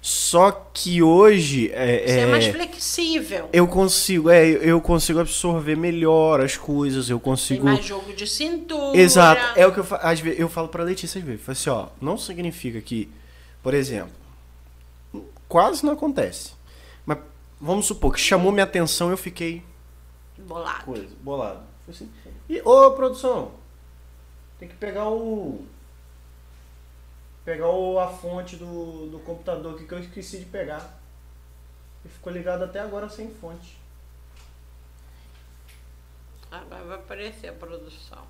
Só 0.02 0.50
que 0.74 1.04
hoje 1.04 1.70
é, 1.74 2.04
Você 2.08 2.14
é, 2.14 2.22
é, 2.22 2.26
mais 2.26 2.46
flexível. 2.48 3.50
eu 3.52 3.68
consigo, 3.68 4.30
é, 4.30 4.48
eu 4.48 4.80
consigo 4.80 5.20
absorver 5.20 5.76
melhor 5.76 6.40
as 6.40 6.56
coisas, 6.56 7.10
eu 7.10 7.18
Tem 7.18 7.24
consigo 7.26 7.66
mais 7.66 7.84
jogo 7.84 8.14
de 8.14 8.26
cintura. 8.26 8.98
Exato. 8.98 9.60
É 9.60 9.68
o 9.68 9.74
que 9.74 9.80
eu, 9.80 9.84
fa- 9.84 9.98
às 9.98 10.22
vezes, 10.22 10.40
eu 10.40 10.48
falo 10.48 10.70
pra 10.70 10.84
Letícia 10.86 11.20
às 11.20 11.26
vezes. 11.26 11.42
Falo 11.42 11.52
assim, 11.52 11.70
ó, 11.70 11.88
não 12.02 12.18
significa 12.18 12.80
que, 12.80 13.10
por 13.62 13.74
exemplo, 13.74 14.12
quase 15.50 15.86
não 15.86 15.94
acontece. 15.94 16.54
Mas 17.06 17.18
vamos 17.60 17.88
supor 17.88 18.14
que 18.14 18.22
chamou 18.22 18.52
minha 18.52 18.64
atenção 18.64 19.10
eu 19.10 19.18
fiquei 19.18 19.66
Bolado. 20.38 20.86
coisa, 20.86 21.16
bolado. 21.22 21.64
Foi 21.84 21.94
assim. 21.94 22.10
E, 22.48 22.62
ô 22.62 22.92
produção, 22.92 23.52
tem 24.58 24.70
que 24.70 24.76
pegar 24.76 25.10
o. 25.10 25.66
Pegar 27.44 27.70
o, 27.70 28.00
a 28.00 28.08
fonte 28.08 28.56
do, 28.56 29.08
do 29.10 29.20
computador 29.20 29.76
aqui 29.76 29.86
que 29.86 29.94
eu 29.94 30.00
esqueci 30.00 30.40
de 30.40 30.46
pegar. 30.46 31.00
E 32.06 32.10
ficou 32.10 32.32
ligado 32.32 32.64
até 32.64 32.80
agora 32.80 33.10
sem 33.10 33.30
fonte. 33.34 33.78
Agora 36.52 36.84
vai 36.84 36.98
aparecer 36.98 37.50
a 37.50 37.54
produção. 37.54 38.24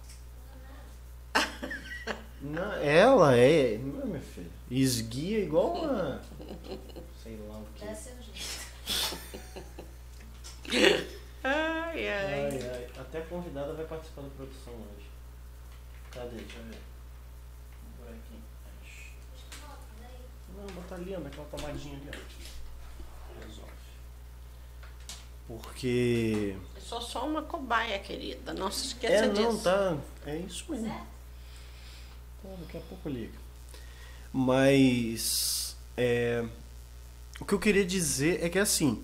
Não, 2.41 2.73
ela 2.73 3.35
é. 3.35 3.77
Não, 3.77 4.05
minha 4.07 4.21
filha. 4.21 4.49
Esguia 4.71 5.39
igual 5.39 5.73
uma. 5.73 6.21
Sei 7.21 7.37
lá 7.47 7.57
o 7.59 7.65
que. 7.75 7.85
Dá 7.85 7.93
seu 7.95 8.13
jeito. 8.21 8.69
Ai, 11.43 12.07
ai. 12.07 12.33
Ai, 12.33 12.59
ai. 12.61 12.87
Até 12.99 13.19
a 13.19 13.25
convidada 13.25 13.73
vai 13.73 13.85
participar 13.85 14.21
da 14.21 14.29
produção 14.29 14.73
hoje. 14.73 15.07
Cadê? 16.11 16.35
Deixa 16.37 16.57
eu 16.59 16.63
ver. 16.65 16.77
Por 17.97 18.07
aqui. 18.07 18.39
Não, 20.55 20.65
bota 20.75 20.95
ali, 20.95 21.15
ó, 21.15 21.19
naquela 21.19 21.47
tomadinha 21.47 21.95
ali, 21.97 22.09
ó. 22.09 23.45
Resolve. 23.45 23.71
Porque. 25.47 26.55
Eu 26.75 26.81
sou 26.81 27.01
só 27.01 27.25
uma 27.27 27.41
cobaia, 27.43 27.99
querida. 27.99 28.53
Não 28.53 28.71
se 28.71 28.87
esqueça 28.87 29.13
É, 29.25 29.27
não, 29.27 29.33
disso. 29.51 29.63
tá. 29.63 29.97
É 30.25 30.37
isso 30.37 30.65
mesmo. 30.71 31.07
Tá, 32.41 32.49
daqui 32.59 32.77
a 32.77 32.81
pouco 32.81 33.09
liga. 33.09 33.37
Mas. 34.31 35.75
é, 35.97 36.43
o 37.39 37.45
que 37.45 37.53
eu 37.53 37.59
queria 37.59 37.85
dizer 37.85 38.43
é 38.43 38.49
que 38.49 38.59
assim. 38.59 39.03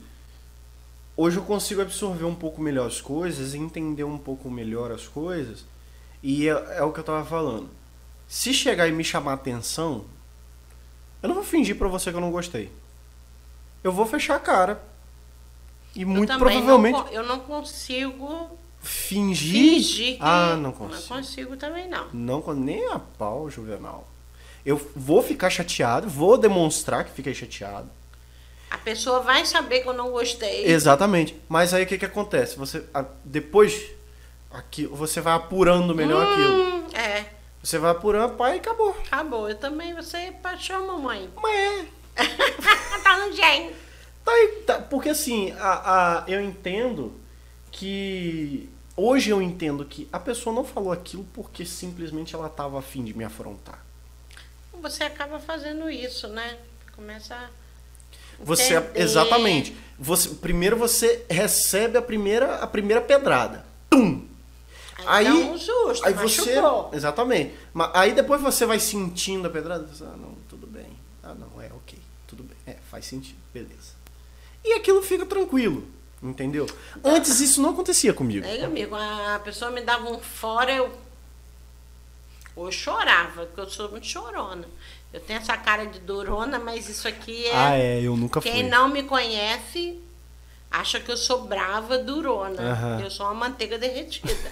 Hoje 1.18 1.38
eu 1.38 1.44
consigo 1.44 1.82
absorver 1.82 2.26
um 2.26 2.36
pouco 2.36 2.62
melhor 2.62 2.88
as 2.88 3.00
coisas, 3.00 3.56
entender 3.56 4.04
um 4.04 4.18
pouco 4.18 4.50
melhor 4.50 4.92
as 4.92 5.08
coisas. 5.08 5.66
E 6.22 6.48
é, 6.50 6.52
é 6.78 6.84
o 6.84 6.92
que 6.92 7.00
eu 7.00 7.04
tava 7.04 7.24
falando. 7.24 7.70
Se 8.28 8.54
chegar 8.54 8.88
e 8.88 8.92
me 8.92 9.04
chamar 9.04 9.34
atenção, 9.34 10.06
eu 11.22 11.30
não 11.30 11.36
vou 11.36 11.44
fingir 11.44 11.78
pra 11.78 11.88
você 11.88 12.12
que 12.12 12.18
eu 12.18 12.22
não 12.22 12.32
gostei. 12.32 12.72
Eu 13.84 13.92
vou 13.92 14.06
fechar 14.06 14.36
a 14.36 14.40
cara. 14.40 14.84
E 15.96 16.02
Eu 16.02 16.08
muito 16.08 16.38
provavelmente 16.38 16.98
Não, 16.98 17.08
eu 17.10 17.24
não 17.24 17.40
consigo 17.40 18.60
fingir. 18.86 19.74
fingir 19.74 20.14
que. 20.16 20.20
Ah, 20.22 20.52
não 20.56 20.64
Não 20.64 20.72
consigo. 20.72 21.08
consigo 21.08 21.58
também, 21.58 21.88
não. 21.90 22.08
Não, 22.14 22.54
nem 22.54 22.88
a 22.92 23.00
pau, 23.00 23.50
Juvenal. 23.50 24.08
Eu 24.66 24.80
vou 24.96 25.22
ficar 25.22 25.50
chateado, 25.50 26.10
vou 26.10 26.38
demonstrar 26.38 27.04
que 27.06 27.12
fiquei 27.12 27.34
chateado. 27.34 27.90
A 28.70 28.78
pessoa 28.80 29.20
vai 29.22 29.46
saber 29.46 29.82
que 29.82 29.88
eu 29.90 29.94
não 29.94 30.10
gostei. 30.12 30.66
Exatamente. 30.66 31.36
Mas 31.48 31.74
aí 31.74 31.84
o 31.84 31.88
que 31.88 31.98
que 31.98 32.06
acontece? 32.06 32.58
Você 32.58 32.84
depois 33.24 33.86
aqui 34.52 34.86
você 34.88 35.22
vai 35.22 35.34
apurando 35.34 35.94
melhor 35.94 36.26
aquilo. 36.26 36.54
Hum, 36.54 36.88
é, 36.94 37.26
Você 37.62 37.78
vai 37.78 37.92
apurando, 37.92 38.36
pai, 38.36 38.56
e 38.56 38.60
acabou. 38.60 38.90
acabou. 39.06 39.50
Eu 39.50 39.56
também, 39.56 39.94
você 39.94 40.18
é 40.18 40.32
paixão, 40.32 40.88
mamãe. 40.88 41.30
Mas 41.42 41.56
é. 41.56 41.86
tá 43.04 43.26
no 43.26 43.34
jeito. 43.34 43.76
Tá 44.26 44.32
tá, 44.66 44.80
porque 44.80 45.10
assim, 45.10 45.52
a, 45.60 46.24
a, 46.24 46.24
eu 46.28 46.42
entendo 46.42 47.14
que. 47.72 48.68
Hoje 48.98 49.30
eu 49.30 49.42
entendo 49.42 49.84
que 49.84 50.08
a 50.12 50.20
pessoa 50.20 50.56
não 50.56 50.64
falou 50.64 50.92
aquilo 50.92 51.26
porque 51.34 51.66
simplesmente 51.66 52.34
ela 52.34 52.48
tava 52.48 52.80
afim 52.80 53.04
de 53.04 53.16
me 53.16 53.24
afrontar. 53.24 53.84
Você 54.82 55.04
acaba 55.04 55.40
fazendo 55.40 55.90
isso, 55.90 56.28
né? 56.30 56.58
Começa 56.96 57.36
a 57.36 57.50
Você 58.40 58.82
exatamente. 58.96 59.76
Você 60.00 60.30
primeiro 60.36 60.78
você 60.78 61.26
recebe 61.30 61.98
a 61.98 62.02
primeira 62.02 62.56
a 62.58 62.68
primeira 62.68 63.02
pedrada. 63.02 63.66
Tum. 63.90 64.26
Aí, 65.06 65.28
Aí- 65.28 65.34
um 65.34 65.58
susto, 65.58 66.06
Aí 66.06 66.14
você 66.14 66.56
exatamente. 66.94 67.54
Mas 67.74 67.92
aí 67.94 68.14
depois 68.14 68.42
você 68.42 68.66
vai 68.66 68.80
sentindo 68.80 69.48
a 69.48 69.52
pedrada, 69.52 69.86
você, 69.88 70.04
ah, 70.04 70.16
não, 70.18 70.36
tudo 70.50 70.66
bem. 70.66 70.98
Ah, 71.22 71.34
não, 71.34 71.62
é 71.62 71.68
OK, 71.68 72.00
tudo 72.28 72.44
bem. 72.44 72.56
É, 72.66 72.78
faz 72.90 73.06
sentido. 73.06 73.38
Beleza. 73.54 73.94
E 74.64 74.74
aquilo 74.74 75.02
fica 75.02 75.26
tranquilo, 75.26 75.86
entendeu? 76.22 76.66
Antes 77.04 77.40
isso 77.40 77.62
não 77.62 77.72
acontecia 77.72 78.14
comigo. 78.14 78.46
Aí, 78.46 78.64
amigo, 78.64 78.96
a 78.96 79.40
pessoa 79.44 79.72
me 79.72 79.82
dava 79.82 80.10
um 80.10 80.20
fora, 80.20 80.72
eu. 80.72 80.92
Ou 82.56 82.68
eu 82.68 82.72
chorava, 82.72 83.46
porque 83.46 83.62
eu 83.62 83.70
sou 83.70 83.92
muito 83.92 84.08
chorona. 84.08 84.68
Eu 85.12 85.20
tenho 85.20 85.40
essa 85.40 85.58
cara 85.58 85.86
de 85.86 86.00
durona, 86.00 86.60
mas 86.60 86.90
isso 86.90 87.08
aqui 87.08 87.46
é. 87.46 87.56
Ah, 87.56 87.78
é, 87.78 88.02
eu 88.02 88.16
nunca 88.18 88.42
fui. 88.42 88.52
Quem 88.52 88.70
não 88.70 88.90
me 88.90 89.04
conhece 89.04 90.00
acha 90.70 91.00
que 91.00 91.12
eu 91.12 91.18
sou 91.18 91.46
brava, 91.48 91.98
durona. 91.98 93.00
Eu 93.02 93.10
sou 93.10 93.26
uma 93.26 93.34
manteiga 93.34 93.78
derretida. 93.78 94.52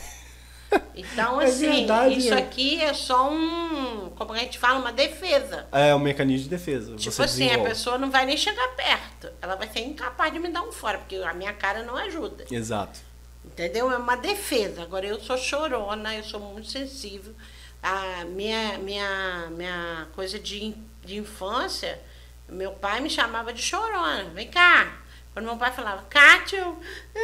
Então, 0.95 1.41
É 1.41 1.45
assim, 1.45 1.69
verdade, 1.69 2.19
isso 2.19 2.33
é. 2.33 2.37
aqui 2.37 2.81
é 2.81 2.93
só 2.93 3.29
um, 3.31 4.11
como 4.15 4.33
a 4.33 4.37
gente 4.37 4.59
fala, 4.59 4.79
uma 4.79 4.91
defesa. 4.91 5.67
É 5.71 5.93
um 5.95 5.99
mecanismo 5.99 6.43
de 6.43 6.49
defesa. 6.49 6.95
Tipo 6.95 7.21
assim, 7.23 7.51
a 7.51 7.59
pessoa 7.63 7.97
não 7.97 8.11
vai 8.11 8.25
nem 8.25 8.37
chegar 8.37 8.67
perto. 8.75 9.31
Ela 9.41 9.55
vai 9.55 9.67
ser 9.69 9.79
incapaz 9.79 10.31
de 10.31 10.39
me 10.39 10.49
dar 10.49 10.61
um 10.61 10.71
fora, 10.71 10.99
porque 10.99 11.15
a 11.15 11.33
minha 11.33 11.53
cara 11.53 11.83
não 11.83 11.95
ajuda. 11.97 12.45
Exato. 12.51 12.99
Entendeu? 13.43 13.91
É 13.91 13.97
uma 13.97 14.15
defesa. 14.15 14.83
Agora 14.83 15.05
eu 15.05 15.19
sou 15.19 15.37
chorona, 15.37 16.15
eu 16.15 16.23
sou 16.23 16.39
muito 16.39 16.67
sensível. 16.69 17.33
A 17.81 18.23
minha, 18.25 18.77
minha, 18.77 19.47
minha 19.51 20.07
coisa 20.15 20.39
de, 20.39 20.73
de 21.03 21.17
infância, 21.17 21.99
meu 22.47 22.71
pai 22.71 23.01
me 23.01 23.09
chamava 23.09 23.51
de 23.51 23.61
chorona. 23.61 24.25
Vem 24.33 24.47
cá. 24.49 24.99
Quando 25.33 25.45
meu 25.47 25.57
pai 25.57 25.71
falava, 25.71 26.03
Kátia, 26.03 26.59
eu, 26.59 26.79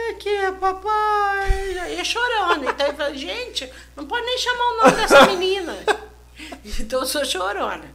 aqui 0.09 0.29
é 0.29 0.51
papai. 0.51 1.48
É 1.99 2.03
chorona. 2.03 2.71
Então 2.71 2.87
eu 2.87 2.93
falei, 2.95 3.17
gente, 3.17 3.71
não 3.95 4.05
pode 4.05 4.25
nem 4.25 4.37
chamar 4.37 4.63
o 4.63 4.77
nome 4.77 4.91
dessa 4.95 5.25
menina. 5.27 5.75
Então 6.79 7.01
eu 7.01 7.05
sou 7.05 7.25
chorona. 7.25 7.93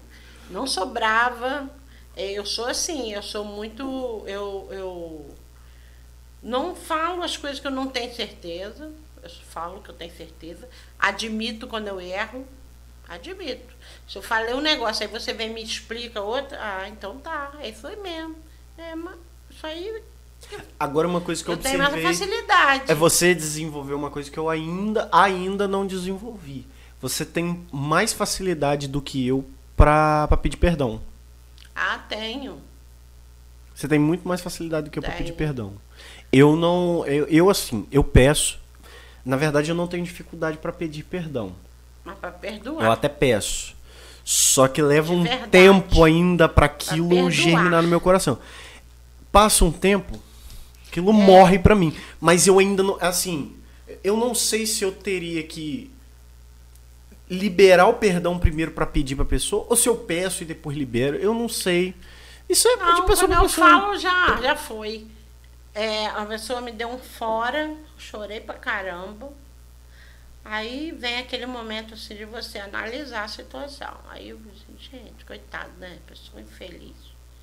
Não 0.50 0.66
sou 0.66 0.86
brava. 0.86 1.68
Eh, 2.16 2.32
Eu 2.32 2.44
sou 2.46 2.66
assim, 2.66 3.12
eu 3.12 3.22
sou 3.22 3.44
muito. 3.44 4.22
Eu, 4.26 4.68
eu 4.70 5.34
não 6.42 6.74
falo 6.74 7.22
as 7.22 7.36
coisas 7.36 7.58
que 7.58 7.66
eu 7.66 7.70
não 7.70 7.88
tenho 7.88 8.14
certeza. 8.14 8.92
Eu 9.22 9.30
falo 9.50 9.82
que 9.82 9.88
eu 9.90 9.94
tenho 9.94 10.14
certeza. 10.14 10.68
Admito 10.98 11.66
quando 11.66 11.88
eu 11.88 12.00
erro. 12.00 12.46
Admito. 13.08 13.74
Se 14.08 14.16
eu 14.16 14.22
falei 14.22 14.54
um 14.54 14.60
negócio, 14.60 15.02
aí 15.06 15.10
você 15.12 15.32
vem 15.32 15.50
e 15.50 15.54
me 15.54 15.62
explica 15.62 16.20
outra. 16.20 16.58
Ah, 16.60 16.88
então 16.88 17.18
tá. 17.18 17.52
É 17.60 17.68
aí 17.86 17.96
mesmo. 17.96 18.36
É, 18.76 18.94
mas 18.94 19.16
isso 19.50 19.66
aí 19.66 20.02
Agora 20.78 21.06
uma 21.08 21.20
coisa 21.20 21.42
que 21.42 21.48
eu, 21.50 21.54
eu 21.54 21.58
tenho 21.60 21.78
mais 21.78 21.92
observei 21.94 22.12
facilidade. 22.16 22.84
é 22.88 22.94
você 22.94 23.34
desenvolver 23.34 23.94
uma 23.94 24.10
coisa 24.10 24.30
que 24.30 24.38
eu 24.38 24.48
ainda, 24.50 25.08
ainda 25.12 25.66
não 25.68 25.86
desenvolvi. 25.86 26.66
Você 27.00 27.24
tem 27.24 27.64
mais 27.72 28.12
facilidade 28.12 28.88
do 28.88 29.00
que 29.00 29.26
eu 29.26 29.44
pra, 29.76 30.26
pra 30.28 30.36
pedir 30.36 30.56
perdão. 30.56 31.00
Ah, 31.74 31.98
tenho. 32.08 32.58
Você 33.74 33.88
tem 33.88 33.98
muito 33.98 34.26
mais 34.26 34.40
facilidade 34.40 34.84
do 34.86 34.90
que 34.90 34.98
eu 34.98 35.02
pra 35.02 35.12
Tenho. 35.12 35.24
pedir 35.24 35.36
perdão. 35.36 35.72
Eu 36.32 36.54
não. 36.56 37.04
Eu, 37.06 37.26
eu, 37.26 37.50
assim, 37.50 37.86
eu 37.90 38.04
peço. 38.04 38.58
Na 39.24 39.36
verdade, 39.36 39.70
eu 39.70 39.74
não 39.74 39.86
tenho 39.88 40.04
dificuldade 40.04 40.58
pra 40.58 40.72
pedir 40.72 41.02
perdão. 41.02 41.52
Mas 42.04 42.16
pra 42.18 42.28
Eu 42.28 42.34
perdoar. 42.34 42.90
até 42.92 43.08
peço. 43.08 43.74
Só 44.24 44.68
que 44.68 44.80
leva 44.80 45.12
um 45.12 45.24
tempo 45.50 46.04
ainda 46.04 46.48
pra 46.48 46.66
aquilo 46.66 47.30
germinar 47.30 47.82
no 47.82 47.88
meu 47.88 48.00
coração. 48.00 48.38
Passa 49.32 49.64
um 49.64 49.72
tempo, 49.72 50.18
aquilo 51.00 51.10
É. 51.10 51.12
morre 51.12 51.58
pra 51.58 51.74
mim. 51.74 51.94
Mas 52.20 52.46
eu 52.46 52.58
ainda 52.58 52.82
não. 52.82 52.96
Assim, 53.00 53.56
eu 54.02 54.16
não 54.16 54.34
sei 54.34 54.64
se 54.66 54.84
eu 54.84 54.92
teria 54.92 55.42
que 55.42 55.90
liberar 57.28 57.86
o 57.86 57.94
perdão 57.94 58.38
primeiro 58.38 58.70
pra 58.72 58.86
pedir 58.86 59.16
pra 59.16 59.24
pessoa, 59.24 59.66
ou 59.68 59.76
se 59.76 59.88
eu 59.88 59.96
peço 59.96 60.42
e 60.42 60.46
depois 60.46 60.76
libero. 60.76 61.16
Eu 61.16 61.34
não 61.34 61.48
sei. 61.48 61.94
Isso 62.48 62.68
é 62.68 62.76
Não, 62.76 62.94
de 62.96 63.06
pessoa 63.06 63.26
quando 63.28 63.30
pra 63.30 63.38
eu 63.38 63.42
pessoa. 63.48 63.68
falo, 63.68 63.98
já, 63.98 64.40
já 64.42 64.56
foi. 64.56 65.06
É, 65.74 66.06
a 66.06 66.24
pessoa 66.26 66.60
me 66.60 66.70
deu 66.70 66.88
um 66.88 66.98
fora, 66.98 67.74
chorei 67.98 68.40
pra 68.40 68.54
caramba. 68.54 69.32
Aí 70.44 70.92
vem 70.92 71.18
aquele 71.18 71.46
momento 71.46 71.94
assim 71.94 72.14
de 72.14 72.26
você 72.26 72.58
analisar 72.58 73.24
a 73.24 73.28
situação. 73.28 73.94
Aí 74.10 74.28
eu 74.28 74.36
assim, 74.36 74.76
gente, 74.78 75.24
coitado, 75.24 75.70
né? 75.78 75.98
Pessoa 76.06 76.40
infeliz. 76.42 76.94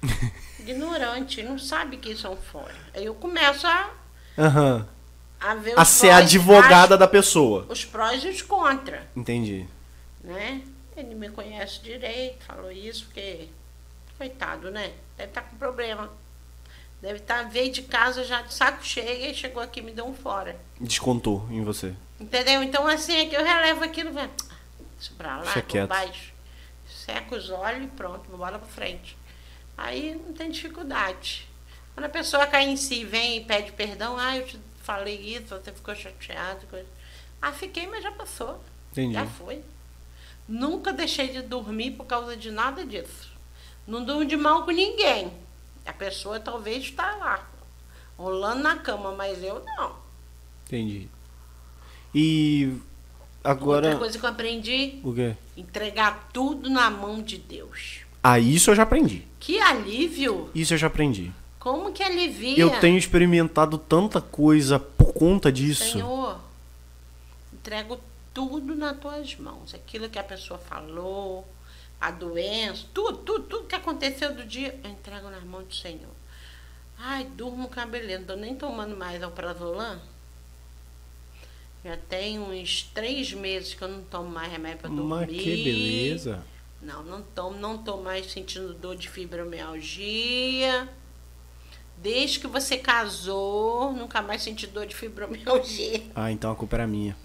Ignorante, 0.59 1.41
não 1.43 1.57
sabe 1.57 1.97
que 1.97 2.11
isso 2.11 2.27
é 2.27 2.29
um 2.29 2.35
fora. 2.35 2.75
Aí 2.93 3.05
eu 3.05 3.15
começo 3.15 3.65
a, 3.67 3.89
Aham. 4.37 4.87
a 5.39 5.55
ver 5.55 5.73
A 5.77 5.83
ser 5.85 6.07
prós- 6.07 6.19
advogada 6.23 6.93
as- 6.95 6.99
da 6.99 7.07
pessoa. 7.07 7.65
os 7.69 7.83
prós 7.85 8.23
e 8.23 8.29
os 8.29 8.41
contra, 8.41 9.07
Entendi. 9.15 9.65
né? 10.23 10.61
Ele 10.95 11.15
me 11.15 11.29
conhece 11.29 11.81
direito, 11.81 12.43
falou 12.45 12.71
isso, 12.71 13.05
porque, 13.05 13.47
coitado, 14.17 14.69
né? 14.69 14.91
Deve 15.17 15.29
estar 15.29 15.41
com 15.41 15.55
problema. 15.57 16.11
Deve 17.01 17.17
estar, 17.17 17.43
veio 17.49 17.71
de 17.71 17.81
casa 17.81 18.23
já 18.23 18.41
de 18.43 18.53
saco 18.53 18.85
cheio 18.85 19.31
e 19.31 19.33
chegou 19.33 19.63
aqui 19.63 19.79
e 19.79 19.83
me 19.83 19.91
deu 19.91 20.05
um 20.05 20.13
fora. 20.13 20.55
Descontou 20.79 21.47
em 21.49 21.63
você. 21.63 21.93
Entendeu? 22.19 22.61
Então, 22.61 22.85
assim, 22.87 23.15
é 23.15 23.25
que 23.25 23.35
eu 23.35 23.43
relevo 23.43 23.83
aquilo, 23.83 24.11
velho. 24.13 24.29
Isso 24.99 25.11
pra 25.17 25.37
lá, 25.37 25.43
Deixa 25.43 25.61
por 25.61 25.67
quieto. 25.67 25.89
baixo. 25.89 26.31
Seca 26.87 27.35
os 27.35 27.49
olhos 27.49 27.85
e 27.85 27.87
pronto, 27.87 28.29
bora 28.37 28.59
pra 28.59 28.67
frente. 28.67 29.17
Aí 29.83 30.13
não 30.15 30.31
tem 30.33 30.51
dificuldade. 30.51 31.47
Quando 31.93 32.05
a 32.05 32.09
pessoa 32.09 32.45
cai 32.45 32.65
em 32.69 32.77
si, 32.77 33.03
vem 33.03 33.37
e 33.37 33.43
pede 33.45 33.71
perdão, 33.71 34.15
ah, 34.17 34.37
eu 34.37 34.45
te 34.45 34.59
falei 34.83 35.15
isso, 35.35 35.47
você 35.55 35.71
ficou 35.71 35.95
chateado. 35.95 36.65
Coisa. 36.67 36.87
Ah, 37.41 37.51
fiquei, 37.51 37.87
mas 37.87 38.03
já 38.03 38.11
passou. 38.11 38.63
Entendi. 38.91 39.13
Já 39.15 39.25
foi. 39.25 39.61
Nunca 40.47 40.93
deixei 40.93 41.29
de 41.29 41.41
dormir 41.41 41.91
por 41.91 42.05
causa 42.05 42.37
de 42.37 42.51
nada 42.51 42.85
disso. 42.85 43.31
Não 43.87 44.03
durmo 44.05 44.23
de 44.23 44.35
mal 44.37 44.63
com 44.65 44.71
ninguém. 44.71 45.33
A 45.85 45.93
pessoa 45.93 46.39
talvez 46.39 46.83
está 46.83 47.15
lá, 47.15 47.49
rolando 48.15 48.61
na 48.61 48.77
cama, 48.77 49.11
mas 49.13 49.43
eu 49.43 49.63
não. 49.77 49.95
Entendi. 50.67 51.09
E 52.13 52.77
agora. 53.43 53.87
Outra 53.87 53.99
coisa 53.99 54.19
que 54.19 54.25
eu 54.25 54.29
aprendi, 54.29 54.99
O 55.03 55.13
quê? 55.13 55.35
entregar 55.57 56.29
tudo 56.31 56.69
na 56.69 56.89
mão 56.91 57.21
de 57.23 57.37
Deus. 57.39 58.00
Ah, 58.23 58.39
isso 58.39 58.71
eu 58.71 58.75
já 58.75 58.83
aprendi. 58.83 59.23
Que 59.39 59.59
alívio! 59.59 60.49
Isso 60.53 60.73
eu 60.73 60.77
já 60.77 60.87
aprendi. 60.87 61.31
Como 61.59 61.91
que 61.91 62.01
alivia? 62.01 62.57
Eu 62.57 62.79
tenho 62.79 62.97
experimentado 62.97 63.77
tanta 63.77 64.19
coisa 64.19 64.79
por 64.79 65.13
conta 65.13 65.51
disso. 65.51 65.93
Senhor, 65.93 66.39
entrego 67.53 67.99
tudo 68.33 68.75
nas 68.75 68.97
tuas 68.97 69.35
mãos. 69.35 69.73
Aquilo 69.73 70.09
que 70.09 70.17
a 70.17 70.23
pessoa 70.23 70.59
falou, 70.59 71.47
a 71.99 72.09
doença, 72.09 72.85
tudo, 72.93 73.19
tudo, 73.19 73.43
tudo 73.45 73.67
que 73.67 73.75
aconteceu 73.75 74.33
do 74.33 74.43
dia, 74.43 74.79
eu 74.83 74.89
entrego 74.89 75.29
nas 75.29 75.43
mãos 75.43 75.65
do 75.65 75.75
Senhor. 75.75 76.09
Ai, 76.97 77.25
durmo 77.25 77.69
não 77.69 78.23
tô 78.25 78.35
nem 78.35 78.55
tomando 78.55 78.95
mais 78.95 79.21
alprazolam. 79.21 79.99
Já 81.83 81.97
tem 81.97 82.39
uns 82.39 82.83
três 82.93 83.33
meses 83.33 83.73
que 83.73 83.83
eu 83.83 83.87
não 83.87 84.03
tomo 84.03 84.29
mais 84.29 84.51
remédio 84.51 84.79
para 84.79 84.89
dormir. 84.89 85.07
Mas 85.07 85.29
que 85.29 85.63
beleza. 85.63 86.43
Não, 86.81 87.03
não 87.03 87.21
tomo, 87.21 87.57
não 87.57 87.77
tô 87.77 87.97
mais 87.97 88.31
sentindo 88.31 88.73
dor 88.73 88.95
de 88.95 89.07
fibromialgia. 89.09 90.89
Desde 91.97 92.39
que 92.39 92.47
você 92.47 92.77
casou, 92.77 93.93
nunca 93.93 94.21
mais 94.21 94.41
senti 94.41 94.65
dor 94.65 94.87
de 94.87 94.95
fibromialgia. 94.95 96.01
Ah, 96.15 96.31
então 96.31 96.51
a 96.51 96.55
culpa 96.55 96.77
era 96.77 96.87
minha. 96.87 97.15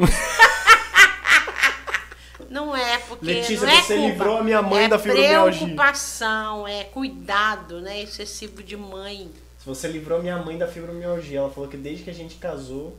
Não 2.51 2.77
é, 2.77 2.99
porque 2.99 3.25
Letícia, 3.25 3.67
não 3.67 3.73
é 3.73 3.83
você 3.83 3.95
culpa. 3.95 4.09
livrou 4.09 4.37
a 4.39 4.45
minha 4.45 4.63
mãe 4.63 4.85
é 4.85 4.89
da 4.89 4.99
fibromialgia. 4.99 5.61
preocupação, 5.63 6.69
é 6.69 6.85
cuidado, 6.85 7.81
né, 7.81 8.03
excessivo 8.03 8.63
de 8.63 8.77
mãe. 8.77 9.31
Se 9.59 9.67
você 9.67 9.89
livrou 9.89 10.21
minha 10.23 10.37
mãe 10.37 10.57
da 10.59 10.69
fibromialgia, 10.69 11.39
ela 11.39 11.51
falou 11.51 11.69
que 11.69 11.77
desde 11.77 12.05
que 12.05 12.11
a 12.11 12.15
gente 12.15 12.37
casou, 12.37 12.97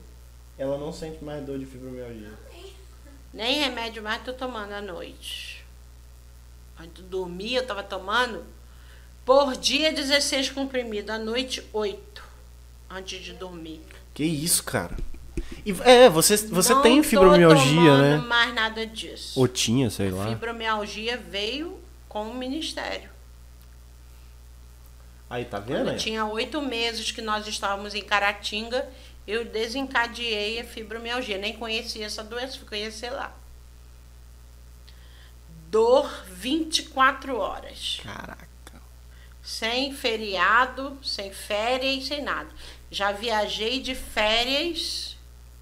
ela 0.57 0.77
não 0.77 0.91
sente 0.91 1.23
mais 1.23 1.45
dor 1.45 1.59
de 1.59 1.65
fibromialgia. 1.65 2.31
Nem 3.33 3.59
remédio 3.59 4.01
mais 4.01 4.23
tô 4.23 4.33
tomando 4.33 4.71
à 4.73 4.81
noite. 4.81 5.56
Antes 6.79 7.03
de 7.03 7.03
dormir, 7.03 7.55
eu 7.55 7.65
tava 7.65 7.83
tomando 7.83 8.43
por 9.25 9.55
dia 9.55 9.91
16 9.91 10.51
comprimidos, 10.51 11.09
à 11.09 11.17
noite 11.17 11.63
8, 11.73 12.23
antes 12.89 13.23
de 13.23 13.33
dormir. 13.33 13.81
Que 14.13 14.23
isso, 14.23 14.63
cara? 14.63 14.95
E, 15.65 15.71
é, 15.83 16.09
você, 16.09 16.37
você 16.37 16.73
Não 16.73 16.81
tem 16.81 17.03
fibromialgia, 17.03 17.97
né? 17.97 18.17
mais 18.17 18.53
nada 18.53 18.85
disso. 18.85 19.39
Ou 19.39 19.47
tinha, 19.47 19.89
sei 19.89 20.09
lá. 20.09 20.29
Fibromialgia 20.29 21.17
veio 21.17 21.79
com 22.07 22.29
o 22.29 22.33
ministério. 22.33 23.09
Aí, 25.29 25.43
tá 25.43 25.59
vendo? 25.59 25.79
Quando 25.79 25.89
aí? 25.89 25.97
tinha 25.97 26.25
oito 26.25 26.61
meses 26.61 27.11
que 27.11 27.21
nós 27.21 27.45
estávamos 27.47 27.93
em 27.93 28.01
Caratinga, 28.01 28.87
eu 29.27 29.43
desencadeei 29.43 30.61
a 30.61 30.63
fibromialgia. 30.63 31.37
Nem 31.37 31.53
conhecia 31.53 32.05
essa 32.05 32.23
doença, 32.23 32.57
fui 32.57 32.67
conhecer 32.67 33.09
lá. 33.09 33.35
Dor 35.69 36.09
24 36.29 37.37
horas. 37.37 37.99
Caraca. 38.03 38.47
Sem 39.41 39.93
feriado, 39.93 40.97
sem 41.03 41.31
férias, 41.33 42.07
sem 42.07 42.21
nada. 42.23 42.49
Já 42.89 43.11
viajei 43.11 43.81
de 43.81 43.93
férias 43.95 45.17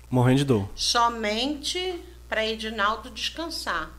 Morrendo 0.09 0.37
de 0.39 0.45
dor. 0.45 0.69
somente 0.75 2.03
para 2.29 2.45
Edinaldo 2.45 3.09
descansar. 3.09 3.91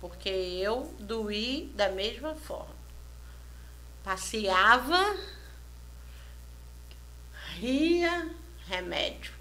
Porque 0.00 0.28
eu 0.28 0.94
doí 0.98 1.70
da 1.74 1.90
mesma 1.90 2.34
forma. 2.34 2.74
Passeava, 4.02 5.16
ria, 7.58 8.30
remédio. 8.66 9.32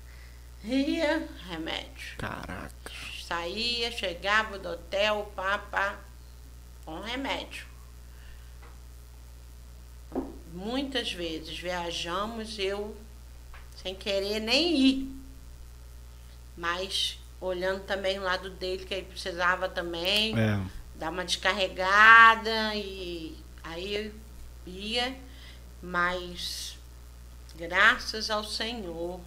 Ria, 0.61 1.27
remédio. 1.49 2.17
Caraca. 2.17 2.69
Saía, 3.29 3.91
chegava 3.91 4.57
do 4.57 4.69
hotel, 4.69 5.31
pá, 5.35 5.59
pá, 5.59 5.99
com 6.83 6.99
remédio. 6.99 7.63
Muitas 10.51 11.11
vezes 11.13 11.55
viajamos, 11.59 12.57
eu 12.57 12.97
sem 13.75 13.93
querer 13.93 14.39
nem 14.39 14.75
ir. 14.75 15.15
Mas 16.57 17.19
olhando 17.39 17.83
também 17.83 18.17
o 18.17 18.23
lado 18.23 18.49
dele, 18.49 18.83
que 18.83 18.95
ele 18.95 19.05
precisava 19.05 19.69
também 19.69 20.33
É. 20.37 20.59
dar 20.95 21.11
uma 21.11 21.23
descarregada 21.23 22.73
e 22.73 23.37
aí 23.63 23.95
eu 23.95 24.13
ia, 24.65 25.15
mas 25.83 26.79
graças 27.55 28.31
ao 28.31 28.43
Senhor, 28.43 29.21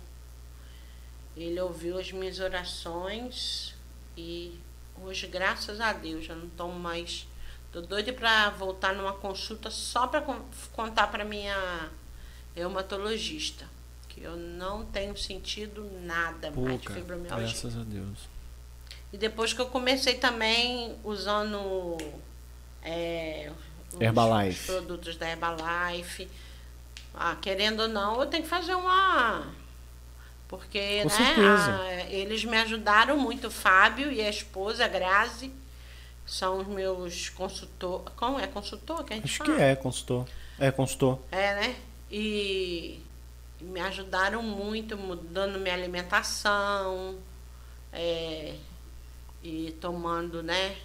Ele 1.37 1.61
ouviu 1.61 1.99
as 1.99 2.11
minhas 2.11 2.41
orações 2.41 3.72
e 4.17 4.59
hoje, 5.03 5.27
graças 5.27 5.81
a 5.81 5.93
Deus, 5.93 6.29
eu 6.29 6.37
não 6.37 6.49
tomo 6.51 6.79
mais. 6.79 7.27
Tô 7.73 7.81
doida 7.81 8.13
para 8.13 8.51
voltar 8.51 8.95
numa 8.95 9.15
consulta 9.15 9.71
só 9.71 10.07
para 10.07 10.23
contar 10.73 11.07
para 11.07 11.25
minha 11.25 11.91
reumatologista 12.55 13.67
que 14.15 14.23
eu 14.23 14.37
não 14.37 14.85
tenho 14.85 15.17
sentido 15.17 15.91
nada 16.03 16.53
Pô, 16.53 16.61
mais 16.63 16.81
de 16.81 16.89
fibromialgia. 16.89 17.47
graças 17.47 17.77
a 17.77 17.83
Deus. 17.83 18.19
E 19.13 19.17
depois 19.17 19.53
que 19.53 19.61
eu 19.61 19.67
comecei 19.67 20.15
também 20.15 20.97
usando 21.03 21.97
é, 22.83 23.51
os, 23.93 24.01
Herbalife. 24.01 24.61
os 24.61 24.67
produtos 24.67 25.17
da 25.17 25.31
Herbalife, 25.31 26.29
ah, 27.15 27.37
querendo 27.41 27.81
ou 27.81 27.89
não, 27.89 28.21
eu 28.21 28.27
tenho 28.27 28.43
que 28.43 28.49
fazer 28.49 28.75
uma. 28.75 29.47
Porque 30.53 30.99
Com 31.03 31.09
né, 31.09 31.15
certeza. 31.17 31.77
a- 31.77 32.11
eles 32.11 32.45
me 32.45 32.59
ajudaram 32.59 33.17
muito, 33.19 33.47
o 33.47 33.51
Fábio 33.51 34.13
e 34.13 34.21
a 34.21 34.29
esposa, 34.29 34.85
a 34.85 34.89
Grazi, 34.89 35.51
são 36.27 36.59
os 36.61 36.67
meus 36.67 37.31
consultor. 37.31 38.03
Como 38.17 38.39
é 38.39 38.47
consultor 38.47 39.03
que 39.03 39.15
a 39.15 39.17
gente 39.17 39.25
Acho 39.25 39.39
fala? 39.39 39.55
que 39.57 39.63
é, 39.63 39.75
consultor. 39.75 40.29
É, 40.59 40.71
consultor. 40.71 41.19
É, 41.31 41.55
né? 41.55 41.77
E 42.11 43.01
me 43.63 43.81
ajudaram 43.81 44.43
muito, 44.43 44.95
mudando 44.95 45.59
minha 45.59 45.73
alimentação, 45.75 47.17
é, 47.91 48.55
e 49.43 49.75
tomando, 49.81 50.43
né, 50.43 50.77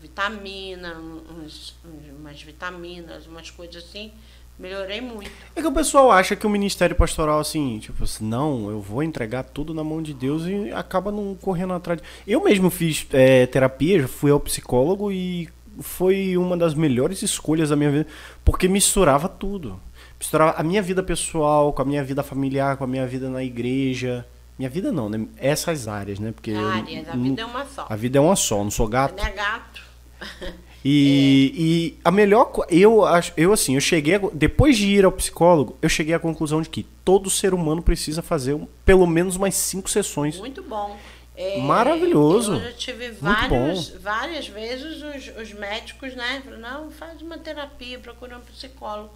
vitamina, 0.00 0.94
uns, 0.98 1.74
uns- 1.84 2.10
umas 2.16 2.40
vitaminas, 2.40 3.26
umas 3.26 3.50
coisas 3.50 3.82
assim. 3.82 4.12
Melhorei 4.58 5.00
muito. 5.02 5.30
É 5.54 5.60
que 5.60 5.66
o 5.66 5.72
pessoal 5.72 6.10
acha 6.10 6.34
que 6.34 6.46
o 6.46 6.50
ministério 6.50 6.96
pastoral, 6.96 7.38
assim, 7.40 7.78
tipo 7.78 8.02
assim, 8.04 8.24
não, 8.24 8.70
eu 8.70 8.80
vou 8.80 9.02
entregar 9.02 9.42
tudo 9.44 9.74
na 9.74 9.84
mão 9.84 10.00
de 10.02 10.14
Deus 10.14 10.44
e 10.46 10.72
acaba 10.72 11.12
não 11.12 11.34
correndo 11.34 11.74
atrás. 11.74 12.00
de- 12.00 12.06
Eu 12.26 12.42
mesmo 12.42 12.70
fiz 12.70 13.06
é, 13.12 13.44
terapia, 13.46 14.00
já 14.00 14.08
fui 14.08 14.30
ao 14.30 14.40
psicólogo 14.40 15.12
e 15.12 15.48
foi 15.80 16.38
uma 16.38 16.56
das 16.56 16.72
melhores 16.74 17.20
escolhas 17.22 17.68
da 17.68 17.76
minha 17.76 17.90
vida, 17.90 18.06
porque 18.44 18.66
misturava 18.66 19.28
tudo. 19.28 19.78
Misturava 20.18 20.52
a 20.58 20.62
minha 20.62 20.80
vida 20.80 21.02
pessoal 21.02 21.70
com 21.74 21.82
a 21.82 21.84
minha 21.84 22.02
vida 22.02 22.22
familiar, 22.22 22.78
com 22.78 22.84
a 22.84 22.86
minha 22.86 23.06
vida 23.06 23.28
na 23.28 23.44
igreja. 23.44 24.26
Minha 24.58 24.70
vida 24.70 24.90
não, 24.90 25.10
né? 25.10 25.26
Essas 25.36 25.86
áreas, 25.86 26.18
né? 26.18 26.32
Porque 26.32 26.52
eu 26.52 26.66
Áreas, 26.66 27.06
a 27.10 27.14
não- 27.14 27.22
vida 27.22 27.42
é 27.42 27.44
uma 27.44 27.66
só. 27.66 27.86
a 27.90 27.94
vida 27.94 28.16
é 28.16 28.20
uma 28.22 28.34
só, 28.36 28.64
não 28.64 28.70
sou 28.70 28.88
gato. 28.88 29.14
não 29.18 29.26
é 29.26 29.30
gato. 29.32 29.82
E, 30.88 31.52
e 31.56 31.98
a 32.04 32.12
melhor 32.12 32.52
eu 32.68 33.04
acho, 33.04 33.32
eu 33.36 33.52
assim, 33.52 33.74
eu 33.74 33.80
cheguei 33.80 34.14
a- 34.14 34.20
depois 34.32 34.76
de 34.78 34.86
ir 34.86 35.04
ao 35.04 35.10
psicólogo, 35.10 35.76
eu 35.82 35.88
cheguei 35.88 36.14
à 36.14 36.18
conclusão 36.20 36.62
de 36.62 36.68
que 36.68 36.84
todo 37.04 37.28
ser 37.28 37.52
humano 37.52 37.82
precisa 37.82 38.22
fazer 38.22 38.54
um- 38.54 38.68
pelo 38.84 39.04
menos 39.04 39.34
umas 39.34 39.56
cinco 39.56 39.90
sessões. 39.90 40.38
Muito 40.38 40.62
bom. 40.62 40.96
É, 41.36 41.58
Maravilhoso. 41.60 42.54
Eu 42.54 42.60
já 42.60 42.72
tive 42.72 43.10
vários, 43.10 43.88
várias 44.00 44.46
vezes 44.46 45.02
os, 45.02 45.36
os 45.42 45.52
médicos, 45.52 46.14
né? 46.14 46.40
falaram, 46.44 46.62
Não, 46.84 46.90
faz 46.92 47.20
uma 47.20 47.36
terapia, 47.36 47.98
procura 47.98 48.38
um 48.38 48.40
psicólogo. 48.40 49.10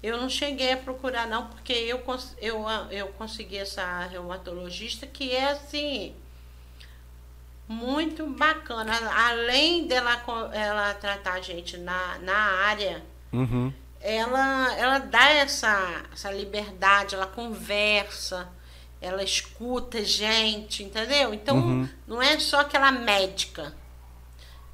Eu 0.00 0.16
não 0.16 0.30
cheguei 0.30 0.72
a 0.72 0.76
procurar, 0.76 1.26
não, 1.26 1.46
porque 1.48 1.72
eu, 1.72 2.00
eu, 2.40 2.64
eu 2.92 3.08
consegui 3.18 3.56
essa 3.56 4.06
reumatologista 4.06 5.04
que 5.04 5.32
é 5.32 5.50
assim. 5.50 6.12
Muito 7.68 8.26
bacana. 8.26 8.92
Além 9.28 9.86
dela 9.86 10.22
ela 10.52 10.94
tratar 10.94 11.34
a 11.34 11.40
gente 11.40 11.76
na, 11.76 12.18
na 12.20 12.34
área, 12.36 13.04
Uhum. 13.32 13.70
ela, 14.00 14.74
ela 14.78 14.98
dá 15.00 15.28
essa, 15.30 16.02
essa 16.12 16.30
liberdade, 16.32 17.14
ela 17.14 17.26
conversa, 17.26 18.48
ela 19.02 19.22
escuta 19.22 20.02
gente, 20.02 20.82
entendeu? 20.82 21.34
Então, 21.34 21.56
Uhum. 21.56 21.88
não 22.06 22.22
é 22.22 22.38
só 22.38 22.60
aquela 22.60 22.90
médica, 22.90 23.74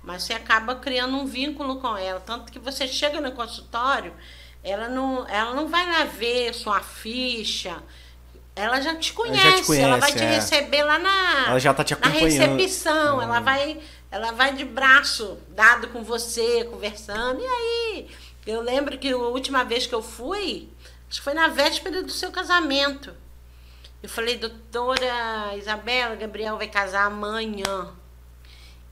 mas 0.03 0.23
você 0.23 0.35
acaba 0.35 0.77
criando 0.77 1.17
um 1.17 1.27
vínculo 1.27 1.81
com 1.81 1.97
ela. 1.97 2.21
Tanto 2.21 2.53
que 2.53 2.59
você 2.61 2.87
chega 2.87 3.21
no 3.21 3.33
consultório, 3.33 4.15
ela 4.63 4.89
não, 4.89 5.27
ela 5.29 5.53
não 5.53 5.67
vai 5.67 5.85
lá 5.91 6.05
ver 6.05 6.55
sua 6.55 6.81
ficha. 6.81 7.83
Ela 8.57 8.81
já 8.81 8.95
te 8.95 9.13
conhece, 9.13 9.81
ela 9.81 9.97
vai 9.97 10.13
te 10.13 10.19
conhece, 10.19 10.55
é. 10.55 10.59
receber 10.59 10.85
lá 10.85 10.99
na, 10.99 11.47
Ela 11.49 11.59
já 11.59 11.75
tá 11.75 11.83
te 11.83 11.93
na 11.93 11.99
acompanhando. 11.99 12.57
recepção, 12.57 13.21
ela 13.21 13.41
Hum. 13.41 13.45
vai, 13.45 13.81
ela 14.11 14.31
vai 14.33 14.55
de 14.55 14.65
braço 14.65 15.39
dado 15.49 15.89
com 15.89 16.05
você, 16.05 16.65
conversando. 16.65 17.41
E 17.43 17.47
aí? 17.47 18.09
Eu 18.47 18.61
lembro 18.61 18.97
que 18.97 19.11
a 19.11 19.17
última 19.17 19.65
vez 19.65 19.87
que 19.87 19.95
eu 19.95 20.03
fui, 20.03 20.69
acho 21.11 21.19
que 21.19 21.25
foi 21.25 21.35
na 21.35 21.49
véspera 21.49 22.03
do 22.03 22.13
seu 22.13 22.31
casamento. 22.31 23.13
Eu 24.03 24.09
falei, 24.09 24.37
doutora 24.37 25.57
Isabela, 25.57 26.15
Gabriel 26.15 26.57
vai 26.59 26.69
casar 26.69 27.07
amanhã. 27.07 27.93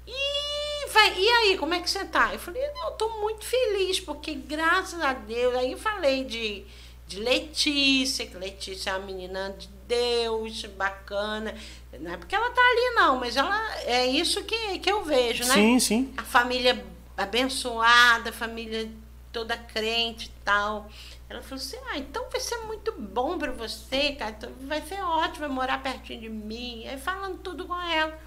E, 0.06 0.88
vai, 0.90 1.14
e 1.18 1.28
aí, 1.28 1.58
como 1.58 1.74
é 1.74 1.80
que 1.80 1.88
você 1.90 2.04
tá? 2.04 2.30
Eu 2.32 2.38
falei, 2.38 2.62
eu 2.84 2.90
tô 2.92 3.08
muito 3.20 3.44
feliz, 3.44 4.00
porque 4.00 4.34
graças 4.34 5.00
a 5.00 5.12
Deus. 5.12 5.54
Aí 5.54 5.72
eu 5.72 5.78
falei 5.78 6.24
de, 6.24 6.64
de 7.12 7.20
Letícia, 7.20 8.26
que 8.26 8.36
Letícia 8.36 8.90
é 8.90 8.96
uma 8.96 9.06
menina 9.06 9.54
de 9.58 9.68
Deus, 9.86 10.64
bacana. 10.64 11.54
Não 12.00 12.12
é 12.12 12.16
porque 12.16 12.34
ela 12.34 12.50
tá 12.50 12.60
ali, 12.60 12.94
não, 12.94 13.18
mas 13.18 13.36
ela 13.36 13.76
é 13.80 14.06
isso 14.06 14.42
que, 14.44 14.78
que 14.78 14.90
eu 14.90 15.04
vejo, 15.04 15.44
né? 15.44 15.54
Sim, 15.54 15.78
sim. 15.78 16.14
a 16.16 16.22
família 16.22 16.84
abençoada, 17.16 18.30
a 18.30 18.32
família 18.32 18.90
toda 19.30 19.56
crente 19.56 20.26
e 20.26 20.44
tal. 20.44 20.88
Ela 21.28 21.42
falou 21.42 21.62
assim: 21.62 21.76
ah, 21.90 21.98
então 21.98 22.24
vai 22.30 22.40
ser 22.40 22.56
muito 22.58 22.92
bom 22.92 23.38
para 23.38 23.52
você, 23.52 24.12
cara. 24.12 24.34
Então 24.38 24.50
vai 24.62 24.80
ser 24.82 25.02
ótimo, 25.02 25.40
vai 25.40 25.48
morar 25.48 25.82
pertinho 25.82 26.20
de 26.22 26.28
mim. 26.30 26.86
Aí 26.86 26.98
falando 26.98 27.38
tudo 27.38 27.66
com 27.66 27.80
ela. 27.80 28.18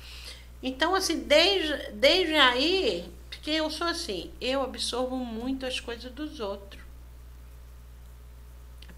Então, 0.62 0.96
assim, 0.96 1.20
desde, 1.20 1.92
desde 1.92 2.36
aí, 2.36 3.12
porque 3.30 3.52
eu 3.52 3.70
sou 3.70 3.88
assim, 3.88 4.32
eu 4.40 4.62
absorvo 4.62 5.16
muito 5.16 5.66
as 5.66 5.80
coisas 5.80 6.12
dos 6.12 6.40
outros. 6.40 6.85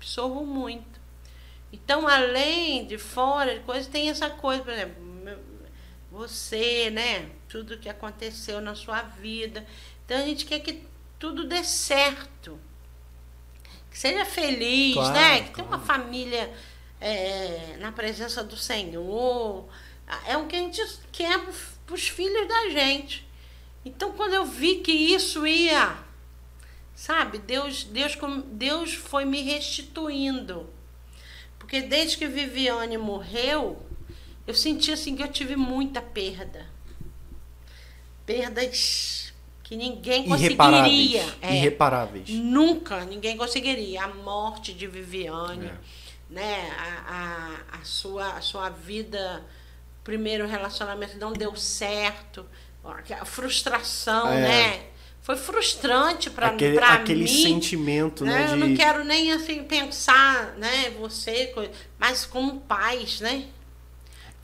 Absorvo 0.08 0.46
muito. 0.46 1.02
Então, 1.72 2.08
além 2.08 2.88
de 2.88 2.98
fora, 2.98 3.56
de 3.56 3.60
coisa, 3.66 3.90
tem 3.90 4.10
essa 4.10 4.30
coisa, 4.30 4.64
por 4.64 4.72
exemplo, 4.72 4.96
você, 6.10 6.90
né? 6.90 7.30
Tudo 7.50 7.78
que 7.78 7.90
aconteceu 7.90 8.62
na 8.62 8.74
sua 8.74 9.02
vida. 9.02 9.68
Então 10.06 10.18
a 10.18 10.22
gente 10.22 10.46
quer 10.46 10.62
que 10.62 10.88
tudo 11.20 11.46
dê 11.46 11.62
certo. 11.62 12.58
Que 13.92 13.98
seja 13.98 14.24
feliz, 14.24 14.94
Claro, 14.94 15.14
né? 15.14 15.42
Que 15.42 15.52
tenha 15.52 15.68
uma 15.68 15.78
claro. 15.80 16.02
família 16.04 16.54
é, 17.02 17.76
na 17.80 17.92
presença 17.92 18.42
do 18.46 18.56
Senhor. 18.56 19.68
É 20.26 20.38
o 20.38 20.48
que 20.48 20.56
a 20.56 20.60
gente 20.60 20.82
quer 21.12 21.38
para 21.86 21.94
os 21.94 22.08
filhos 22.08 22.48
da 22.48 22.70
gente. 22.70 23.28
Então 23.84 24.14
quando 24.14 24.34
eu 24.34 24.46
vi 24.46 24.76
que 24.76 24.92
isso 24.92 25.46
ia, 25.46 25.98
sabe, 26.98 27.38
Deus, 27.38 27.84
Deus, 27.84 28.18
Deus 28.48 28.94
foi 28.96 29.24
me 29.24 29.42
restituindo. 29.44 30.68
Porque 31.60 31.80
desde 31.82 32.18
que 32.18 32.28
Viviane 32.28 32.98
morreu, 32.98 33.80
eu 34.48 34.54
senti 34.56 34.92
assim 34.92 35.16
que 35.16 35.22
eu 35.22 35.28
tive 35.28 35.56
muita 35.56 36.02
perda. 36.02 36.66
Perdas 38.26 39.32
que 39.64 39.76
ninguém 39.76 40.28
conseguiria. 40.28 41.22
Irreparáveis. 41.22 41.36
É, 41.42 41.56
Irreparáveis. 41.56 42.30
Nunca 42.30 43.06
ninguém 43.06 43.38
conseguiria. 43.38 44.04
A 44.04 44.08
morte 44.08 44.74
de 44.74 44.88
Viviane, 44.88 45.68
É. 45.68 45.78
né? 46.30 46.72
A, 46.80 47.68
a, 47.74 47.78
a, 47.80 47.84
sua, 47.84 48.34
a 48.38 48.42
sua 48.42 48.70
vida, 48.70 49.46
primeiro 50.04 50.48
relacionamento 50.48 51.18
não 51.20 51.32
deu 51.32 51.56
certo. 51.56 52.46
A 53.20 53.26
frustração, 53.26 54.30
É. 54.30 54.42
né? 54.42 54.97
Foi 55.28 55.36
frustrante 55.36 56.30
para 56.30 56.54
mim. 56.54 56.78
Aquele, 56.78 57.28
sentimento, 57.28 58.24
né? 58.24 58.34
né? 58.34 58.46
de... 58.46 58.52
Eu 58.54 58.58
não 58.58 58.74
quero 58.74 59.04
nem 59.04 59.34
assim 59.34 59.62
pensar, 59.62 60.56
né? 60.56 60.90
Você, 61.02 61.54
mas 62.00 62.26
como 62.26 62.62
pais, 62.62 63.20
né? 63.20 63.46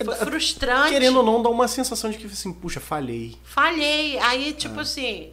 Foi 0.03 0.13
frustrante. 0.13 0.89
Querendo 0.89 1.19
ou 1.19 1.23
não, 1.23 1.41
dá 1.41 1.47
uma 1.47 1.69
sensação 1.69 2.09
de 2.09 2.17
que, 2.17 2.25
assim, 2.25 2.51
puxa, 2.51 2.81
falhei. 2.81 3.37
Falhei. 3.45 4.17
Aí, 4.17 4.49
Ah. 4.49 4.53
tipo 4.53 4.77
assim. 4.81 5.31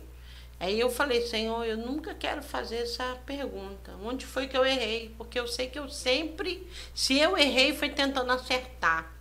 Aí 0.61 0.79
eu 0.79 0.89
falei, 0.89 1.23
Senhor, 1.23 1.65
eu 1.65 1.79
nunca 1.79 2.15
quero 2.15 2.45
fazer 2.45 2.77
essa 2.77 3.19
pergunta. 3.27 3.93
Onde 4.05 4.27
foi 4.27 4.47
que 4.47 4.57
eu 4.57 4.65
errei? 4.65 5.13
Porque 5.19 5.41
eu 5.41 5.49
sei 5.49 5.67
que 5.67 5.81
eu 5.81 5.89
sempre, 5.89 6.65
se 6.95 7.19
eu 7.19 7.37
errei, 7.37 7.75
foi 7.75 7.89
tentando 7.89 8.31
acertar. 8.31 9.13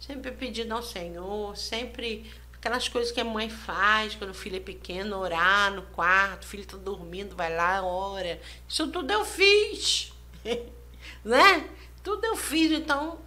Sempre 0.00 0.30
pedindo 0.30 0.72
ao 0.72 0.82
Senhor, 0.82 1.54
sempre 1.54 2.24
aquelas 2.66 2.88
coisas 2.88 3.12
que 3.12 3.20
a 3.20 3.24
mãe 3.24 3.48
faz 3.48 4.16
quando 4.16 4.30
o 4.30 4.34
filho 4.34 4.56
é 4.56 4.60
pequeno, 4.60 5.18
orar 5.18 5.72
no 5.72 5.82
quarto, 5.82 6.42
o 6.42 6.46
filho 6.46 6.64
está 6.64 6.76
dormindo, 6.76 7.36
vai 7.36 7.54
lá, 7.54 7.82
ora. 7.82 8.40
Isso 8.68 8.88
tudo 8.88 9.10
eu 9.12 9.24
fiz. 9.24 10.12
né? 11.24 11.70
Tudo 12.02 12.24
eu 12.24 12.36
fiz, 12.36 12.72
então 12.72 13.18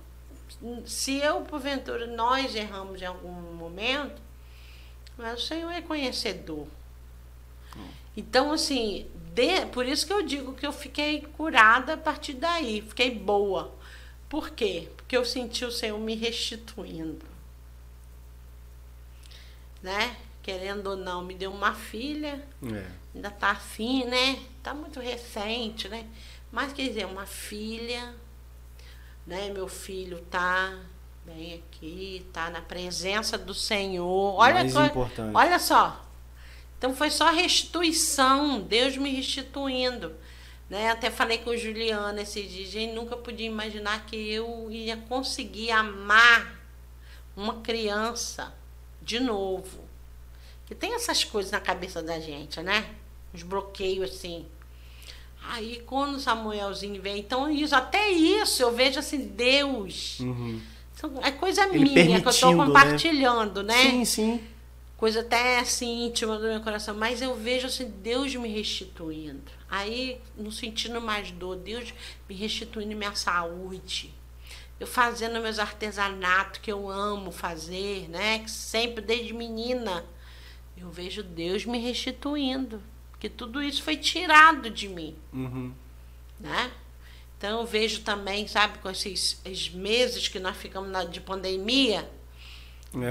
se 0.86 1.18
eu, 1.18 1.42
porventura, 1.42 2.06
nós 2.06 2.54
erramos 2.54 3.02
em 3.02 3.06
algum 3.06 3.32
momento, 3.32 4.22
mas 5.18 5.42
o 5.42 5.46
Senhor 5.46 5.72
é 5.72 5.82
conhecedor. 5.82 6.68
Então, 8.18 8.52
assim, 8.52 9.08
de, 9.34 9.66
por 9.68 9.86
isso 9.86 10.06
que 10.06 10.12
eu 10.12 10.22
digo 10.22 10.54
que 10.54 10.68
eu 10.68 10.74
fiquei 10.74 11.22
curada 11.22 11.94
a 11.94 11.98
partir 11.98 12.34
daí, 12.34 12.82
fiquei 12.82 13.12
boa. 13.12 13.74
Por 14.28 14.50
quê? 14.50 14.90
Porque 14.98 15.16
eu 15.16 15.24
senti 15.24 15.64
o 15.64 15.72
Senhor 15.72 15.98
me 15.98 16.16
restituindo. 16.16 17.39
Né? 19.82 20.16
Querendo 20.42 20.88
ou 20.88 20.96
não, 20.96 21.24
me 21.24 21.34
deu 21.34 21.52
uma 21.52 21.74
filha. 21.74 22.44
É. 22.64 22.86
Ainda 23.16 23.32
tá 23.32 23.52
assim, 23.52 24.06
né? 24.06 24.40
Tá 24.64 24.74
muito 24.74 25.00
recente, 25.00 25.88
né? 25.88 26.06
Mas 26.52 26.74
quer 26.74 26.88
dizer, 26.88 27.06
uma 27.06 27.26
filha, 27.26 28.16
né? 29.26 29.50
Meu 29.52 29.68
filho 29.68 30.20
tá 30.30 30.78
bem 31.26 31.56
aqui, 31.56 32.26
tá 32.34 32.50
na 32.50 32.62
presença 32.62 33.38
do 33.38 33.54
Senhor. 33.54 34.36
Olha, 34.36 34.56
Mais 34.56 34.76
importante. 34.76 35.36
olha 35.36 35.60
só, 35.60 36.04
então 36.78 36.96
foi 36.96 37.12
só 37.12 37.30
restituição, 37.30 38.62
Deus 38.62 38.98
me 38.98 39.14
restituindo. 39.14 40.16
Né? 40.70 40.90
Até 40.90 41.12
falei 41.12 41.40
com 41.40 41.50
o 41.50 41.58
Juliano 41.58 42.20
esse 42.20 42.44
dia, 42.44 42.66
gente, 42.66 42.94
nunca 42.94 43.18
podia 43.18 43.48
imaginar 43.48 44.06
que 44.06 44.16
eu 44.16 44.72
ia 44.72 44.96
conseguir 44.98 45.72
amar 45.72 46.60
uma 47.36 47.62
criança 47.62 48.54
de 49.10 49.20
novo. 49.20 49.80
Que 50.68 50.76
tem 50.76 50.94
essas 50.94 51.24
coisas 51.24 51.52
na 51.52 51.60
cabeça 51.60 52.04
da 52.04 52.20
gente, 52.20 52.62
né? 52.62 52.86
Os 53.34 53.42
bloqueios 53.42 54.12
assim. 54.12 54.46
Aí 55.42 55.82
quando 55.86 56.16
o 56.16 56.20
Samuelzinho 56.20 57.02
vem, 57.02 57.18
então 57.18 57.50
isso, 57.50 57.76
até 57.76 58.12
isso 58.12 58.62
eu 58.62 58.72
vejo 58.72 59.00
assim, 59.00 59.18
Deus. 59.18 60.20
Uhum. 60.20 60.62
Então, 60.96 61.14
é 61.24 61.32
coisa 61.32 61.64
Ele 61.64 61.80
minha 61.80 62.22
que 62.22 62.28
eu 62.28 62.30
estou 62.30 62.56
né? 62.56 62.66
compartilhando, 62.66 63.64
né? 63.64 63.84
né? 63.84 63.92
Sim, 63.92 64.06
sim 64.06 64.44
coisa 64.96 65.22
até 65.22 65.60
assim 65.60 66.08
íntima 66.08 66.38
do 66.38 66.44
meu 66.44 66.60
coração, 66.60 66.94
mas 66.94 67.22
eu 67.22 67.34
vejo 67.34 67.68
assim 67.68 67.90
Deus 68.04 68.36
me 68.36 68.50
restituindo. 68.50 69.50
Aí, 69.70 70.20
não 70.38 70.52
sentindo 70.52 71.00
mais 71.00 71.32
dor, 71.32 71.56
Deus 71.56 71.94
me 72.28 72.36
restituindo 72.36 72.94
minha 72.98 73.16
saúde. 73.16 74.14
Eu 74.80 74.88
fazendo 74.88 75.42
meus 75.42 75.60
artesanatos 75.60 76.60
que 76.62 76.72
eu 76.72 76.90
amo 76.90 77.32
fazer, 77.32 78.08
né? 78.10 78.40
Que 78.40 78.50
sempre 78.50 79.04
desde 79.04 79.34
menina 79.34 80.06
eu 80.78 80.90
vejo 80.90 81.22
Deus 81.22 81.66
me 81.66 81.78
restituindo, 81.78 82.82
que 83.20 83.28
tudo 83.28 83.62
isso 83.62 83.84
foi 83.84 83.98
tirado 83.98 84.70
de 84.70 84.88
mim, 84.88 85.16
uhum. 85.34 85.74
né? 86.40 86.72
Então 87.38 87.60
eu 87.60 87.66
vejo 87.66 88.02
também, 88.02 88.48
sabe, 88.48 88.80
com 88.80 88.90
esses, 88.90 89.40
esses 89.46 89.70
meses 89.70 90.28
que 90.28 90.40
nós 90.40 90.56
ficamos 90.58 90.90
na, 90.90 91.04
de 91.04 91.20
pandemia, 91.20 92.10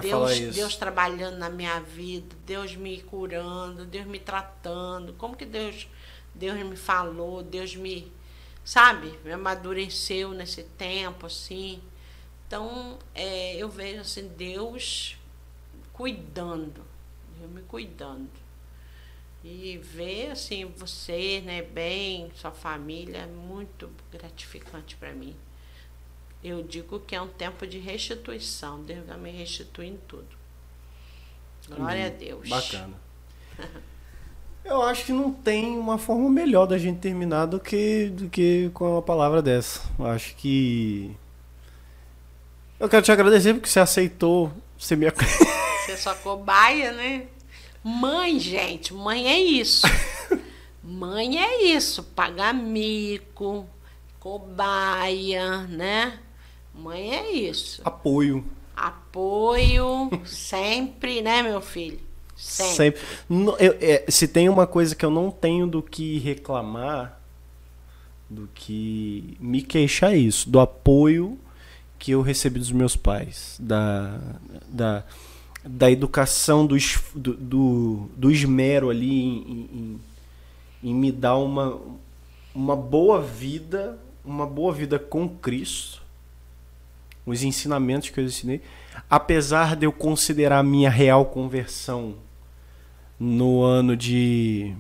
Deus, 0.03 0.55
Deus 0.55 0.77
trabalhando 0.77 1.39
na 1.39 1.49
minha 1.49 1.79
vida, 1.81 2.35
Deus 2.45 2.75
me 2.75 3.01
curando, 3.03 3.85
Deus 3.85 4.07
me 4.07 4.19
tratando. 4.19 5.13
Como 5.15 5.37
que 5.37 5.47
Deus, 5.47 5.87
Deus 6.35 6.59
me 6.65 6.77
falou, 6.77 7.43
Deus 7.43 7.77
me, 7.77 8.11
sabe, 8.69 9.19
me 9.25 9.33
amadureceu 9.33 10.33
nesse 10.33 10.63
tempo, 10.63 11.27
assim. 11.27 11.81
Então, 12.47 12.99
é, 13.15 13.57
eu 13.57 13.69
vejo 13.69 14.01
assim, 14.01 14.29
Deus 14.29 15.17
cuidando, 15.93 16.85
Deus 17.39 17.51
me 17.51 17.63
cuidando. 17.63 18.31
E 19.45 19.79
ver 19.79 20.33
assim, 20.33 20.65
você, 20.77 21.41
né, 21.41 21.63
bem, 21.63 22.31
sua 22.35 22.51
família, 22.51 23.19
é 23.19 23.27
muito 23.27 23.91
gratificante 24.11 24.97
para 24.97 25.13
mim 25.13 25.37
eu 26.43 26.63
digo 26.63 27.01
que 27.01 27.15
é 27.15 27.21
um 27.21 27.29
tempo 27.29 27.67
de 27.67 27.79
restituição. 27.79 28.83
Deus 28.85 29.07
vai 29.07 29.19
me 29.19 29.31
restituir 29.31 29.89
em 29.89 29.97
tudo. 29.97 30.29
Glória 31.69 32.05
hum, 32.05 32.07
a 32.07 32.11
Deus. 32.11 32.49
Bacana. 32.49 32.97
Eu 34.69 34.83
acho 34.83 35.07
que 35.07 35.13
não 35.13 35.33
tem 35.33 35.79
uma 35.79 35.97
forma 35.97 36.29
melhor 36.29 36.67
da 36.67 36.77
gente 36.77 36.99
terminar 36.99 37.47
do 37.47 37.59
que, 37.59 38.11
do 38.11 38.29
que 38.29 38.71
com 38.75 38.93
uma 38.93 39.01
palavra 39.01 39.41
dessa. 39.41 39.81
Eu 39.99 40.07
acho 40.07 40.37
que. 40.37 41.17
Eu 42.79 42.87
quero 42.87 43.03
te 43.03 43.11
agradecer 43.11 43.55
porque 43.55 43.69
você 43.69 43.81
aceitou 43.81 44.53
ser 44.79 44.97
minha. 44.97 45.13
Você 45.89 45.93
é 45.93 45.97
só 45.97 46.15
cobaia, 46.17 46.93
né? 46.93 47.23
Mãe, 47.83 48.39
gente, 48.39 48.93
mãe 48.93 49.27
é 49.27 49.41
isso. 49.41 49.87
mãe 50.85 51.43
é 51.43 51.65
isso. 51.65 52.03
Pagar 52.03 52.53
mico, 52.53 53.67
cobaia, 54.21 55.63
né? 55.63 56.19
Mãe 56.75 57.17
é 57.17 57.31
isso. 57.31 57.81
Apoio. 57.87 58.45
Apoio 58.77 60.11
sempre, 60.27 61.23
né, 61.23 61.43
meu 61.43 61.63
filho? 61.63 62.08
Sempre. 62.39 63.01
sempre. 63.01 63.01
Eu, 63.59 63.77
é, 63.81 64.05
se 64.09 64.29
tem 64.29 64.49
uma 64.49 64.67
coisa 64.67 64.95
que 64.95 65.05
eu 65.05 65.11
não 65.11 65.31
tenho 65.31 65.67
do 65.67 65.83
que 65.83 66.19
reclamar, 66.19 67.21
do 68.31 68.49
que 68.55 69.37
me 69.41 69.61
queixar 69.61 70.15
é 70.15 70.17
isso, 70.17 70.49
do 70.49 70.61
apoio 70.61 71.37
que 71.99 72.13
eu 72.13 72.23
recebi 72.23 72.61
dos 72.61 72.71
meus 72.71 72.95
pais, 72.95 73.57
da, 73.59 74.21
da, 74.69 75.05
da 75.65 75.91
educação, 75.91 76.65
do, 76.65 76.77
do, 77.15 78.09
do, 78.17 78.31
esmero 78.31 78.89
ali 78.89 79.11
em, 79.11 79.69
em, 79.73 80.91
em 80.91 80.95
me 80.95 81.11
dar 81.11 81.37
uma, 81.39 81.77
uma 82.55 82.77
boa 82.77 83.21
vida, 83.21 83.99
uma 84.25 84.47
boa 84.47 84.73
vida 84.73 84.97
com 84.97 85.29
Cristo 85.29 86.07
os 87.31 87.43
ensinamentos 87.43 88.09
que 88.09 88.19
eu 88.19 88.25
ensinei, 88.25 88.63
apesar 89.09 89.77
de 89.77 89.87
eu 89.87 89.93
considerar 89.93 90.59
a 90.59 90.63
minha 90.63 90.89
real 90.89 91.27
conversão 91.27 92.15
no 93.19 93.63
ano 93.63 93.97
de 93.97 94.75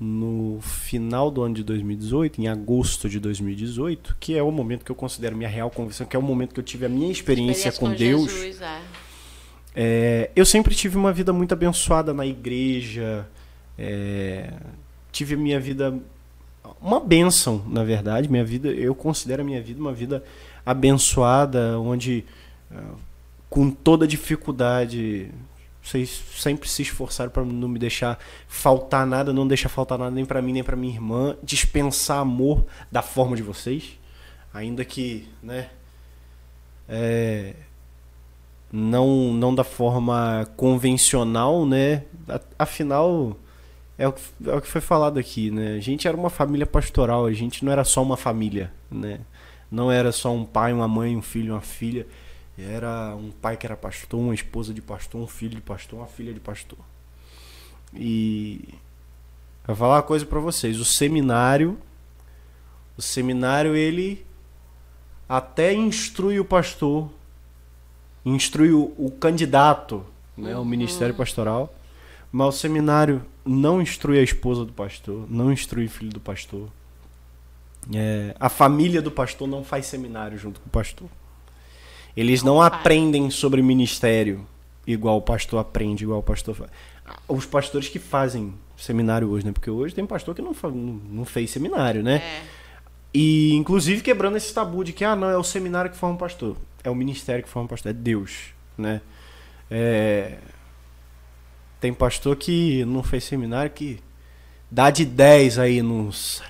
no 0.00 0.60
final 0.60 1.28
do 1.30 1.42
ano 1.42 1.54
de 1.54 1.64
2018, 1.64 2.40
em 2.40 2.46
agosto 2.46 3.08
de 3.08 3.18
2018, 3.18 4.16
que 4.20 4.36
é 4.36 4.42
o 4.42 4.50
momento 4.50 4.84
que 4.84 4.92
eu 4.92 4.96
considero 4.96 5.36
minha 5.36 5.48
real 5.48 5.70
conversão, 5.70 6.06
que 6.06 6.14
é 6.14 6.18
o 6.18 6.22
momento 6.22 6.54
que 6.54 6.60
eu 6.60 6.64
tive 6.64 6.86
a 6.86 6.88
minha 6.88 7.10
experiência, 7.10 7.68
experiência 7.68 7.72
com, 7.80 7.90
com, 7.90 7.96
Deus. 7.96 8.30
Jesus, 8.30 8.62
é. 8.62 8.80
É, 9.74 10.30
eu 10.36 10.46
sempre 10.46 10.74
tive 10.74 10.96
uma 10.96 11.12
vida 11.12 11.32
muito 11.32 11.52
abençoada 11.52 12.14
na 12.14 12.24
igreja, 12.24 13.28
é, 13.76 14.52
tive 15.10 15.34
a 15.34 15.38
minha 15.38 15.58
vida 15.58 16.00
uma 16.80 17.00
bênção, 17.00 17.64
na 17.66 17.82
verdade, 17.82 18.28
minha 18.28 18.44
vida, 18.44 18.68
eu 18.68 18.94
considero 18.94 19.42
a 19.42 19.44
minha 19.44 19.60
vida 19.60 19.80
uma 19.80 19.92
vida 19.92 20.22
abençoada, 20.64 21.78
onde 21.80 22.24
eh, 22.70 22.76
com 23.48 23.70
toda 23.70 24.06
dificuldade 24.06 25.30
vocês 25.88 26.22
sempre 26.36 26.68
se 26.68 26.82
esforçaram 26.82 27.30
para 27.30 27.44
não 27.44 27.68
me 27.68 27.78
deixar 27.78 28.18
faltar 28.46 29.06
nada, 29.06 29.32
não 29.32 29.48
deixar 29.48 29.68
faltar 29.70 29.98
nada 29.98 30.10
nem 30.10 30.24
para 30.24 30.42
mim 30.42 30.52
nem 30.52 30.62
para 30.62 30.76
minha 30.76 30.92
irmã, 30.92 31.36
dispensar 31.42 32.18
amor 32.18 32.66
da 32.92 33.00
forma 33.00 33.34
de 33.34 33.42
vocês, 33.42 33.98
ainda 34.52 34.84
que, 34.84 35.26
né, 35.42 35.70
é, 36.88 37.54
não 38.70 39.32
não 39.32 39.54
da 39.54 39.64
forma 39.64 40.46
convencional, 40.56 41.64
né? 41.64 42.04
Afinal, 42.58 43.36
é 43.96 44.06
o, 44.06 44.12
que, 44.12 44.22
é 44.46 44.54
o 44.54 44.60
que 44.60 44.68
foi 44.68 44.80
falado 44.80 45.18
aqui, 45.18 45.50
né? 45.50 45.76
A 45.76 45.80
gente 45.80 46.06
era 46.06 46.16
uma 46.16 46.30
família 46.30 46.66
pastoral, 46.66 47.24
a 47.24 47.32
gente 47.32 47.64
não 47.64 47.72
era 47.72 47.84
só 47.84 48.02
uma 48.02 48.16
família, 48.16 48.70
né? 48.90 49.20
Não 49.70 49.90
era 49.90 50.12
só 50.12 50.32
um 50.32 50.44
pai, 50.44 50.72
uma 50.72 50.88
mãe, 50.88 51.16
um 51.16 51.22
filho, 51.22 51.54
uma 51.54 51.60
filha. 51.60 52.06
Era 52.58 53.14
um 53.14 53.30
pai 53.30 53.56
que 53.56 53.64
era 53.64 53.76
pastor, 53.76 54.18
uma 54.18 54.34
esposa 54.34 54.74
de 54.74 54.82
pastor, 54.82 55.20
um 55.20 55.26
filho 55.28 55.54
de 55.54 55.62
pastor, 55.62 56.00
uma 56.00 56.08
filha 56.08 56.34
de 56.34 56.40
pastor. 56.40 56.78
E 57.94 58.74
vou 59.66 59.76
falar 59.76 59.96
uma 59.96 60.02
coisa 60.02 60.26
para 60.26 60.40
vocês, 60.40 60.80
o 60.80 60.84
seminário 60.84 61.78
o 62.98 63.02
seminário 63.02 63.76
ele 63.76 64.26
até 65.28 65.72
instrui 65.72 66.40
o 66.40 66.44
pastor, 66.44 67.08
instrui 68.24 68.72
o, 68.72 68.92
o 68.98 69.08
candidato, 69.08 70.04
né, 70.36 70.56
uhum. 70.56 70.62
o 70.62 70.64
ministério 70.64 71.14
pastoral, 71.14 71.72
mas 72.32 72.56
o 72.56 72.58
seminário 72.58 73.24
não 73.44 73.80
instrui 73.80 74.18
a 74.18 74.22
esposa 74.22 74.64
do 74.64 74.72
pastor, 74.72 75.30
não 75.30 75.52
instrui 75.52 75.84
o 75.84 75.88
filho 75.88 76.10
do 76.10 76.18
pastor. 76.18 76.68
É, 77.94 78.34
a 78.40 78.48
família 78.48 79.00
do 79.00 79.12
pastor 79.12 79.46
não 79.46 79.62
faz 79.62 79.86
seminário 79.86 80.36
junto 80.36 80.60
com 80.60 80.66
o 80.66 80.70
pastor. 80.70 81.08
Eles 82.18 82.42
não, 82.42 82.54
não 82.54 82.62
aprendem 82.62 83.30
sobre 83.30 83.62
ministério 83.62 84.44
igual 84.84 85.18
o 85.18 85.22
pastor 85.22 85.60
aprende, 85.60 86.02
igual 86.02 86.18
o 86.18 86.22
pastor 86.22 86.52
faz. 86.52 86.68
Os 87.28 87.46
pastores 87.46 87.88
que 87.88 88.00
fazem 88.00 88.52
seminário 88.76 89.30
hoje, 89.30 89.46
né? 89.46 89.52
Porque 89.52 89.70
hoje 89.70 89.94
tem 89.94 90.04
pastor 90.04 90.34
que 90.34 90.42
não, 90.42 90.52
não 90.72 91.24
fez 91.24 91.52
seminário, 91.52 92.02
né? 92.02 92.16
É. 92.16 92.42
E 93.14 93.54
inclusive 93.54 94.02
quebrando 94.02 94.36
esse 94.36 94.52
tabu 94.52 94.82
de 94.82 94.92
que 94.92 95.04
ah, 95.04 95.14
não, 95.14 95.30
é 95.30 95.36
o 95.36 95.44
seminário 95.44 95.92
que 95.92 95.96
forma 95.96 96.16
um 96.16 96.18
pastor. 96.18 96.56
É 96.82 96.90
o 96.90 96.94
ministério 96.94 97.44
que 97.44 97.48
forma 97.48 97.66
um 97.66 97.68
pastor, 97.68 97.90
é 97.90 97.92
Deus, 97.92 98.46
né? 98.76 99.00
É... 99.70 100.38
Tem 101.80 101.94
pastor 101.94 102.34
que 102.34 102.84
não 102.84 103.04
fez 103.04 103.22
seminário 103.22 103.70
que 103.70 104.00
dá 104.68 104.90
de 104.90 105.04
10 105.04 105.60
aí 105.60 105.82
nos 105.82 106.42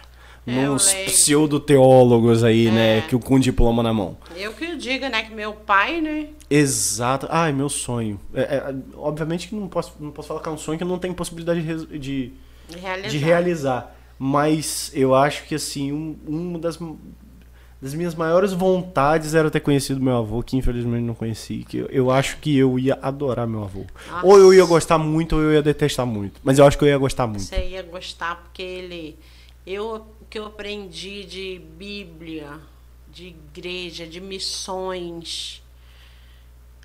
É, 0.51 0.69
leio. 0.69 1.07
pseudo-teólogos 1.07 2.45
aí, 2.45 2.69
É. 2.69 2.71
né? 2.71 3.01
Que 3.03 3.19
com 3.19 3.39
diploma 3.39 3.83
na 3.83 3.93
mão. 3.93 4.17
Eu 4.37 4.53
que 4.53 4.77
diga, 4.77 5.09
né? 5.09 5.23
Que 5.23 5.35
meu 5.35 5.53
pai, 5.53 6.01
né? 6.01 6.29
Exato. 6.51 7.27
Ai, 7.31 7.53
meu 7.53 7.69
sonho. 7.69 8.19
É, 8.35 8.41
é, 8.43 8.75
obviamente 8.97 9.49
que 9.49 9.55
não 9.55 9.69
posso, 9.69 9.93
não 10.01 10.11
posso 10.11 10.29
falar 10.29 10.41
que 10.41 10.49
é 10.49 10.53
um 10.53 10.59
sonho 10.59 10.79
que 10.79 10.85
não 10.85 10.99
tem 10.99 11.13
possibilidade 11.13 11.63
de, 11.63 11.99
de, 11.99 12.33
Realizar. 12.81 13.09
de 13.11 13.19
realizar. 13.19 13.95
Mas 14.19 14.91
eu 14.95 15.15
acho 15.15 15.45
que, 15.47 15.55
assim, 15.55 15.93
um, 15.93 16.17
uma 16.27 16.59
das, 16.59 16.77
das 17.81 17.95
minhas 17.95 18.15
maiores 18.17 18.53
vontades 18.53 19.33
era 19.35 19.49
ter 19.49 19.61
conhecido 19.61 20.01
meu 20.01 20.17
avô, 20.17 20.43
que 20.43 20.57
infelizmente 20.57 21.03
não 21.05 21.15
conheci. 21.15 21.65
Que 21.69 21.79
eu, 21.79 21.87
eu 21.87 22.11
acho 22.11 22.39
que 22.39 22.57
eu 22.59 22.77
ia 22.79 22.99
adorar 23.01 23.47
meu 23.47 23.63
avô. 23.63 23.85
Nossa. 24.11 24.27
Ou 24.27 24.37
eu 24.39 24.53
ia 24.53 24.65
gostar 24.65 24.99
muito, 24.99 25.37
ou 25.37 25.43
eu 25.43 25.53
ia 25.53 25.63
detestar 25.63 26.05
muito. 26.05 26.41
Mas 26.43 26.59
eu 26.59 26.67
acho 26.67 26.77
que 26.77 26.83
eu 26.85 26.89
ia 26.89 26.99
gostar 26.99 27.27
muito. 27.29 27.43
Você 27.43 27.69
ia 27.69 27.83
gostar, 27.85 28.43
porque 28.43 28.63
ele. 28.63 29.17
Eu, 29.65 30.05
que 30.29 30.39
eu 30.39 30.47
aprendi 30.47 31.25
de 31.25 31.59
Bíblia, 31.59 32.61
de 33.09 33.29
igreja, 33.29 34.07
de 34.07 34.21
missões, 34.21 35.63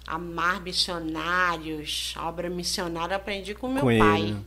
amar 0.08 0.62
missionários, 0.62 2.14
obra 2.18 2.50
missionária, 2.50 3.14
eu 3.14 3.18
aprendi 3.18 3.54
com 3.54 3.68
meu 3.68 3.84
Com 3.84 3.92
ele, 3.92 4.00
pai. 4.00 4.22
né? 4.32 4.44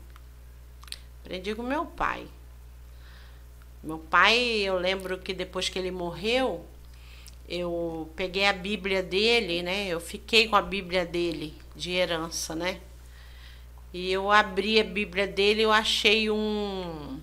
Aprendi 1.25 1.55
com 1.55 1.63
meu 1.63 1.85
pai. 1.85 2.27
Meu 3.83 3.99
pai, 3.99 4.39
eu 4.39 4.79
lembro 4.79 5.19
que 5.19 5.33
depois 5.35 5.69
que 5.69 5.79
ele 5.79 5.91
morreu, 5.91 6.65
eu 7.49 8.11
peguei 8.17 8.47
a 8.47 8.53
Bíblia 8.53 9.03
dele, 9.03 9.63
né? 9.63 9.87
Eu 9.89 10.01
fiquei 10.01 10.49
com 10.49 10.57
a 10.57 10.63
Bíblia 10.63 11.05
dele 11.05 11.55
de 11.75 11.93
herança, 11.93 12.55
né? 12.55 12.81
E 13.93 14.11
eu 14.11 14.31
abri 14.31 14.81
a 14.81 14.85
Bíblia 14.85 15.27
dele, 15.27 15.63
eu 15.63 15.73
achei 15.73 16.31
um 16.31 17.21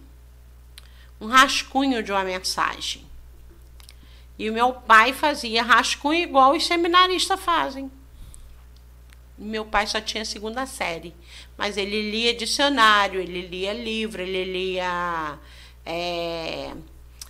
um 1.24 1.28
rascunho 1.28 2.04
de 2.04 2.12
uma 2.12 2.24
mensagem. 2.24 3.06
E 4.38 4.50
o 4.50 4.54
meu 4.54 4.74
pai 4.74 5.14
fazia 5.14 5.64
rascunho 5.64 6.22
igual 6.22 6.54
os 6.54 6.66
seminaristas 6.66 7.40
fazem. 7.40 7.90
Meu 9.38 9.66
pai 9.66 9.88
só 9.88 10.02
tinha 10.02 10.26
segunda 10.26 10.66
série, 10.66 11.16
mas 11.58 11.78
ele 11.78 12.12
lia 12.12 12.34
dicionário, 12.34 13.22
ele 13.22 13.48
lia 13.48 13.74
livro, 13.74 14.22
ele 14.22 14.44
lia 14.44 15.40
é, 15.86 16.74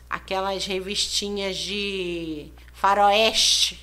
aquelas 0.10 0.66
revistinhas 0.66 1.56
de 1.56 2.52
faroeste, 2.74 3.80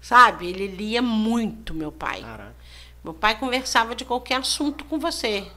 sabe? 0.00 0.48
Ele 0.48 0.68
lia 0.68 1.02
muito, 1.02 1.74
meu 1.74 1.92
pai. 1.92 2.22
Caraca. 2.22 2.56
Meu 3.04 3.12
pai 3.12 3.38
conversava 3.38 3.94
de 3.94 4.04
qualquer 4.04 4.36
assunto 4.36 4.84
com 4.84 4.98
você. 4.98 5.50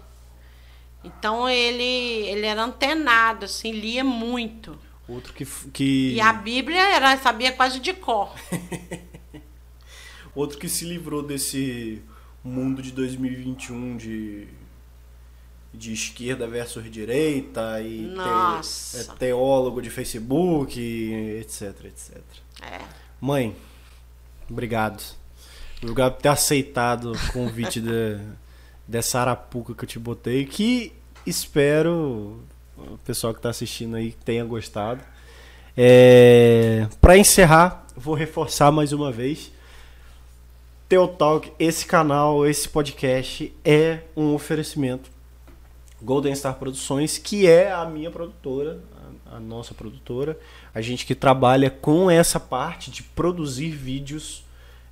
Então 1.06 1.48
ele, 1.48 1.84
ele 1.84 2.46
era 2.46 2.64
antenado, 2.64 3.46
assim, 3.46 3.72
lia 3.72 4.04
muito. 4.04 4.78
Outro 5.08 5.34
que, 5.34 5.46
que. 5.72 6.14
E 6.16 6.20
a 6.22 6.34
Bíblia 6.34 6.82
era, 6.82 7.16
sabia 7.18 7.52
quase 7.52 7.80
de 7.80 7.94
cor. 7.94 8.34
Outro 10.34 10.58
que 10.58 10.68
se 10.68 10.84
livrou 10.86 11.22
desse 11.24 12.02
mundo 12.44 12.82
de 12.82 12.92
2021 12.92 13.96
de, 13.98 14.48
de 15.74 15.94
esquerda 15.94 16.48
versus 16.48 16.90
direita 16.92 17.80
e 17.82 18.14
te- 18.14 18.98
é 18.98 19.04
teólogo 19.18 19.82
de 19.82 19.90
Facebook, 19.90 20.78
etc, 21.40 21.86
etc. 21.86 22.18
É. 22.62 22.82
Mãe, 23.22 23.56
obrigado. 24.50 25.02
Obrigado 25.82 26.14
por 26.16 26.22
ter 26.22 26.30
aceitado 26.30 27.14
o 27.14 27.32
convite 27.32 27.80
de- 27.80 28.20
dessa 28.88 29.20
arapuca 29.20 29.74
que 29.74 29.84
eu 29.84 29.88
te 29.88 30.00
botei, 30.00 30.46
que 30.46 30.94
espero 31.26 32.40
o 32.78 32.98
pessoal 33.06 33.34
que 33.34 33.40
está 33.40 33.50
assistindo 33.50 33.96
aí 33.96 34.12
tenha 34.24 34.44
gostado. 34.44 35.02
É, 35.78 36.88
para 37.02 37.18
encerrar, 37.18 37.86
vou 37.96 38.16
reforçar 38.16 38.72
mais 38.72 38.94
uma 38.94 39.12
vez. 39.12 39.52
Teotalk, 40.88 41.52
esse 41.58 41.86
canal, 41.86 42.46
esse 42.46 42.70
podcast 42.70 43.52
é 43.64 44.00
um 44.16 44.34
oferecimento 44.34 45.10
Golden 46.02 46.36
Star 46.36 46.56
Produções, 46.56 47.18
que 47.18 47.48
é 47.48 47.72
a 47.72 47.86
minha 47.86 48.12
produtora, 48.12 48.80
a, 49.26 49.38
a 49.38 49.40
nossa 49.40 49.74
produtora, 49.74 50.38
a 50.74 50.82
gente 50.82 51.06
que 51.06 51.16
trabalha 51.16 51.70
com 51.70 52.12
essa 52.12 52.40
parte 52.40 52.92
de 52.92 53.02
produzir 53.02 53.72
vídeos 53.72 54.44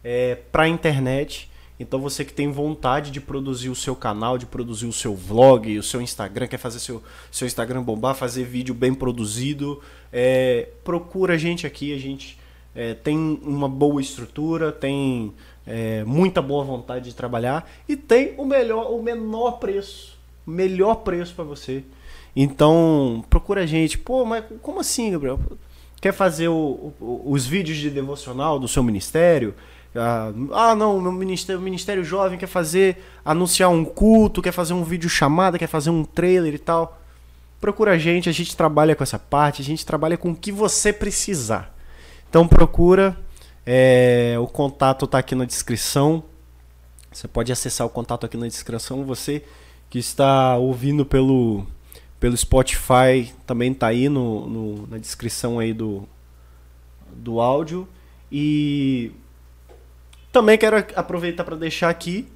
é, 0.04 0.36
para 0.52 0.64
a 0.64 0.68
internet. 0.68 1.50
Então 1.84 2.00
você 2.00 2.24
que 2.26 2.34
tem 2.34 2.52
vontade 2.52 3.12
de 3.12 3.22
produzir 3.22 3.70
o 3.70 3.76
seu 3.76 3.96
canal, 3.96 4.38
de 4.38 4.46
produzir 4.46 4.86
o 4.88 4.94
seu 4.94 5.16
vlog, 5.16 5.78
o 5.78 5.84
seu 5.84 6.02
Instagram, 6.02 6.48
quer 6.48 6.58
fazer 6.58 6.80
seu, 6.80 7.04
seu 7.32 7.46
Instagram 7.46 7.84
bombar, 7.84 8.16
fazer 8.16 8.44
vídeo 8.46 8.74
bem 8.74 8.94
produzido, 8.94 9.82
é, 10.12 10.70
procura 10.84 11.34
a 11.34 11.38
gente 11.38 11.68
aqui, 11.68 11.94
a 11.94 12.00
gente 12.00 12.38
é, 12.76 12.94
tem 12.94 13.18
uma 13.44 13.70
boa 13.70 14.02
estrutura, 14.02 14.72
tem 14.72 15.34
é, 15.68 16.04
muita 16.06 16.42
boa 16.42 16.64
vontade 16.64 17.06
de 17.10 17.16
trabalhar 17.16 17.70
e 17.88 17.96
tem 17.96 18.34
o 18.38 18.46
melhor, 18.46 18.92
o 18.92 19.04
menor 19.04 19.60
preço, 19.60 20.18
melhor 20.48 20.96
preço 20.96 21.36
para 21.36 21.44
você. 21.44 21.84
Então 22.36 23.24
procura 23.30 23.62
a 23.62 23.66
gente. 23.66 23.98
Pô, 23.98 24.26
mas 24.26 24.44
como 24.62 24.80
assim, 24.80 25.12
Gabriel? 25.12 25.40
Quer 26.02 26.12
fazer 26.14 26.48
o- 26.48 26.92
o- 27.00 27.22
os 27.26 27.46
vídeos 27.46 27.78
de 27.78 27.90
devocional 27.90 28.60
do 28.60 28.68
seu 28.68 28.84
ministério? 28.84 29.54
Ah, 29.96 30.32
ah, 30.52 30.76
não, 30.76 31.00
meu 31.00 31.12
ministério, 31.12 31.60
o 31.60 31.64
ministério 31.64 32.04
jovem 32.04 32.38
quer 32.38 32.48
fazer 32.48 32.98
anunciar 33.24 33.70
um 33.70 33.86
culto, 33.86 34.42
quer 34.42 34.52
fazer 34.52 34.74
um 34.74 34.84
vídeo 34.84 35.10
chamada, 35.10 35.60
quer 35.60 35.68
fazer 35.68 35.90
um 35.92 36.04
trailer 36.04 36.54
e 36.56 36.60
tal. 36.60 37.00
Procura 37.62 37.92
a 37.92 37.98
gente, 37.98 38.28
a 38.28 38.32
gente 38.32 38.58
trabalha 38.58 38.96
com 38.96 39.04
essa 39.04 39.20
parte, 39.20 39.62
a 39.62 39.66
gente 39.66 39.86
trabalha 39.86 40.18
com 40.18 40.32
o 40.32 40.36
que 40.36 40.52
você 40.52 40.92
precisar. 40.92 41.74
Então 42.30 42.48
procura, 42.48 43.16
é, 43.66 44.36
o 44.40 44.48
contato 44.48 45.06
está 45.06 45.20
aqui 45.20 45.36
na 45.36 45.46
descrição. 45.46 46.24
Você 47.12 47.28
pode 47.28 47.52
acessar 47.52 47.86
o 47.86 47.90
contato 47.90 48.26
aqui 48.26 48.36
na 48.36 48.48
descrição. 48.48 49.06
Você 49.06 49.44
que 49.90 50.00
está 50.00 50.58
ouvindo 50.58 51.06
pelo, 51.06 51.66
pelo 52.20 52.36
Spotify 52.36 53.32
também 53.46 53.72
está 53.72 53.88
aí 53.88 54.10
no, 54.10 54.50
no- 54.50 54.88
na 54.88 54.98
descrição 54.98 55.60
aí 55.60 55.72
do, 55.74 56.08
do 57.16 57.40
áudio. 57.40 57.88
E 58.32 59.12
também 60.34 60.58
quero 60.58 60.76
aproveitar 60.96 61.44
para 61.44 61.56
deixar 61.56 61.90
aqui 61.90 62.28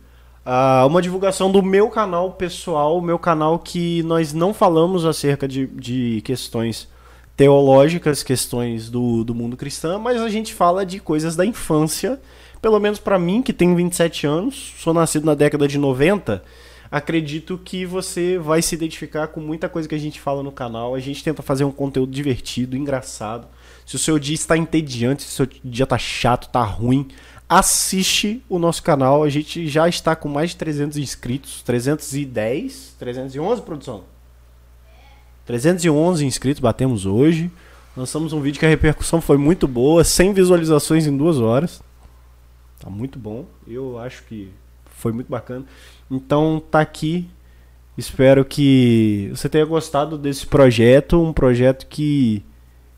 ah, 0.45 0.85
uma 0.85 1.01
divulgação 1.01 1.51
do 1.51 1.63
meu 1.63 1.89
canal 1.89 2.31
pessoal, 2.31 3.01
meu 3.01 3.17
canal 3.17 3.57
que 3.57 4.03
nós 4.03 4.33
não 4.33 4.53
falamos 4.53 5.03
acerca 5.03 5.47
de, 5.47 5.65
de 5.65 6.21
questões 6.23 6.87
teológicas, 7.35 8.21
questões 8.21 8.89
do, 8.89 9.23
do 9.23 9.33
mundo 9.33 9.57
cristão, 9.57 9.99
mas 9.99 10.21
a 10.21 10.29
gente 10.29 10.53
fala 10.53 10.85
de 10.85 10.99
coisas 10.99 11.35
da 11.35 11.45
infância. 11.45 12.21
Pelo 12.61 12.79
menos 12.79 12.99
para 12.99 13.17
mim, 13.17 13.41
que 13.41 13.51
tenho 13.51 13.75
27 13.75 14.27
anos, 14.27 14.73
sou 14.77 14.93
nascido 14.93 15.25
na 15.25 15.33
década 15.33 15.67
de 15.67 15.77
90, 15.77 16.43
acredito 16.91 17.59
que 17.63 17.85
você 17.85 18.37
vai 18.37 18.61
se 18.61 18.75
identificar 18.75 19.27
com 19.27 19.39
muita 19.39 19.67
coisa 19.67 19.87
que 19.87 19.95
a 19.95 19.99
gente 19.99 20.19
fala 20.19 20.41
no 20.41 20.51
canal. 20.51 20.95
A 20.95 20.99
gente 20.99 21.23
tenta 21.23 21.41
fazer 21.41 21.63
um 21.63 21.71
conteúdo 21.71 22.11
divertido, 22.11 22.77
engraçado. 22.77 23.47
Se 23.85 23.95
o 23.95 23.99
seu 23.99 24.17
dia 24.19 24.35
está 24.35 24.57
entediante, 24.57 25.23
se 25.23 25.29
o 25.29 25.31
seu 25.31 25.47
dia 25.63 25.83
está 25.83 25.97
chato, 25.97 26.47
está 26.47 26.63
ruim, 26.63 27.07
assiste 27.49 28.43
o 28.49 28.59
nosso 28.59 28.83
canal. 28.83 29.23
A 29.23 29.29
gente 29.29 29.67
já 29.67 29.87
está 29.87 30.15
com 30.15 30.27
mais 30.27 30.51
de 30.51 30.57
300 30.57 30.97
inscritos, 30.97 31.61
310, 31.63 32.95
311, 32.99 33.61
produção? 33.61 34.03
311 35.45 36.25
inscritos 36.25 36.59
batemos 36.59 37.05
hoje. 37.05 37.49
Lançamos 37.95 38.33
um 38.33 38.41
vídeo 38.41 38.59
que 38.59 38.65
a 38.65 38.69
repercussão 38.69 39.21
foi 39.21 39.37
muito 39.37 39.67
boa, 39.67 40.03
100 40.03 40.33
visualizações 40.33 41.07
em 41.07 41.15
duas 41.15 41.39
horas. 41.39 41.81
Tá 42.79 42.89
muito 42.89 43.17
bom. 43.17 43.45
Eu 43.65 43.97
acho 43.97 44.23
que 44.23 44.51
foi 44.85 45.11
muito 45.11 45.29
bacana. 45.29 45.65
Então 46.11 46.61
tá 46.69 46.81
aqui. 46.81 47.29
Espero 47.97 48.45
que 48.45 49.31
você 49.33 49.49
tenha 49.49 49.65
gostado 49.65 50.17
desse 50.17 50.45
projeto, 50.45 51.19
um 51.19 51.33
projeto 51.33 51.87
que 51.87 52.43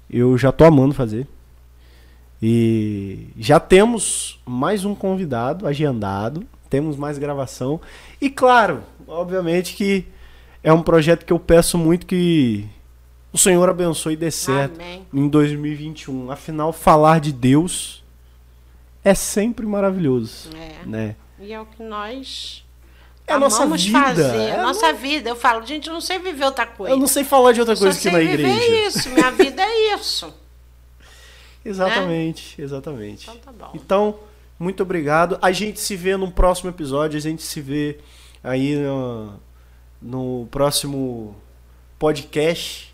eu 0.10 0.38
já 0.38 0.52
tô 0.52 0.66
amando 0.66 0.94
fazer. 0.94 1.26
E 2.42 3.28
já 3.38 3.60
temos 3.60 4.40
mais 4.46 4.86
um 4.86 4.96
convidado 4.96 5.68
agendado, 5.68 6.44
temos 6.70 6.96
mais 6.96 7.18
gravação. 7.18 7.82
E 8.22 8.30
claro, 8.30 8.84
obviamente 9.08 9.74
que 9.76 10.06
é 10.64 10.72
um 10.72 10.82
projeto 10.82 11.26
que 11.26 11.34
eu 11.34 11.40
peço 11.40 11.78
muito 11.78 12.06
que 12.06 12.66
o 13.34 13.38
Senhor 13.38 13.68
abençoe 13.70 14.14
e 14.14 14.18
dê 14.18 14.32
certo 14.32 14.80
Amém. 14.80 15.06
em 15.14 15.28
2021. 15.28 16.32
Afinal, 16.32 16.72
falar 16.72 17.20
de 17.20 17.32
Deus 17.34 18.04
é 19.04 19.14
sempre 19.14 19.66
maravilhoso, 19.66 20.50
É. 20.56 20.86
né? 20.86 21.16
E 21.40 21.52
é 21.54 21.60
o 21.60 21.66
que 21.66 21.82
nós 21.84 22.66
É 23.28 23.34
a 23.34 23.40
nossa 23.40 23.66
vida, 23.68 24.00
fazer. 24.00 24.38
é 24.38 24.60
a 24.60 24.64
nossa 24.64 24.92
vida. 24.94 25.30
Eu 25.30 25.36
falo, 25.36 25.66
gente, 25.66 25.88
eu 25.88 25.94
não 25.94 26.02
sei 26.02 26.20
viver 26.20 26.46
outra 26.46 26.66
coisa. 26.66 26.94
Eu 26.94 26.98
não 26.98 27.08
sei 27.08 27.24
falar 27.24 27.52
de 27.52 27.60
outra 27.60 27.76
Só 27.76 27.84
coisa 27.86 27.98
que 27.98 28.04
sei 28.04 28.12
na 28.12 28.20
viver 28.20 28.40
igreja. 28.48 28.88
isso. 28.88 29.10
Minha 29.10 29.30
vida 29.32 29.62
é 29.62 29.94
isso. 29.96 30.34
Exatamente, 31.64 32.62
exatamente. 32.62 33.30
Então 33.30 33.54
tá. 33.54 33.72
Então, 33.74 34.20
muito 34.58 34.84
obrigado. 34.84 35.38
A 35.42 35.52
gente 35.52 35.80
se 35.80 35.96
vê 35.96 36.16
no 36.18 36.32
próximo 36.32 36.70
episódio. 36.70 37.18
A 37.18 37.22
gente 37.22 37.44
se 37.44 37.62
vê 37.62 38.00
aí 38.44 38.76
no, 38.76 39.40
no 40.02 40.48
próximo 40.50 41.36
podcast. 41.98 42.94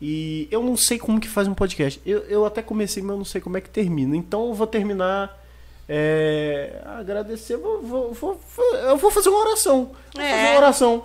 E 0.00 0.46
eu 0.50 0.62
não 0.62 0.76
sei 0.76 0.98
como 0.98 1.20
que 1.20 1.28
faz 1.28 1.48
um 1.48 1.54
podcast. 1.54 2.00
Eu, 2.04 2.20
eu 2.20 2.44
até 2.44 2.62
comecei, 2.62 3.02
mas 3.02 3.12
eu 3.12 3.18
não 3.18 3.24
sei 3.24 3.40
como 3.40 3.56
é 3.56 3.60
que 3.60 3.70
termina. 3.70 4.16
Então 4.16 4.46
eu 4.48 4.54
vou 4.54 4.66
terminar. 4.66 5.44
É, 5.88 6.82
agradecer, 6.84 7.56
vou, 7.56 7.80
vou, 7.80 8.12
vou, 8.12 8.40
eu 8.74 8.96
vou 8.96 9.10
fazer 9.10 9.28
uma 9.28 9.38
oração. 9.38 9.92
Vou 10.12 10.22
é. 10.22 10.30
fazer 10.30 10.48
uma 10.48 10.56
oração. 10.56 11.02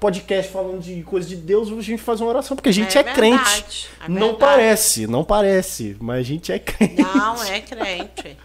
Podcast 0.00 0.50
falando 0.50 0.80
de 0.80 1.02
coisa 1.02 1.28
de 1.28 1.36
Deus, 1.36 1.70
a 1.70 1.82
gente 1.82 2.02
faz 2.02 2.20
uma 2.20 2.30
oração, 2.30 2.56
porque 2.56 2.70
a 2.70 2.72
gente 2.72 2.96
é, 2.96 3.02
é 3.02 3.04
crente. 3.04 3.90
É 4.02 4.08
não 4.08 4.34
parece, 4.34 5.06
não 5.06 5.22
parece, 5.22 5.96
mas 6.00 6.20
a 6.20 6.22
gente 6.22 6.50
é 6.50 6.58
crente. 6.58 7.02
Não, 7.02 7.44
é 7.44 7.60
crente. 7.60 8.38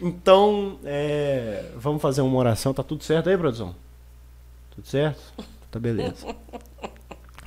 então, 0.00 0.78
é, 0.84 1.66
vamos 1.76 2.00
fazer 2.00 2.22
uma 2.22 2.38
oração. 2.38 2.72
Tá 2.72 2.82
tudo 2.82 3.04
certo 3.04 3.28
aí, 3.28 3.36
produção? 3.36 3.76
Tudo 4.74 4.86
certo? 4.86 5.20
Tá 5.70 5.78
beleza. 5.78 6.26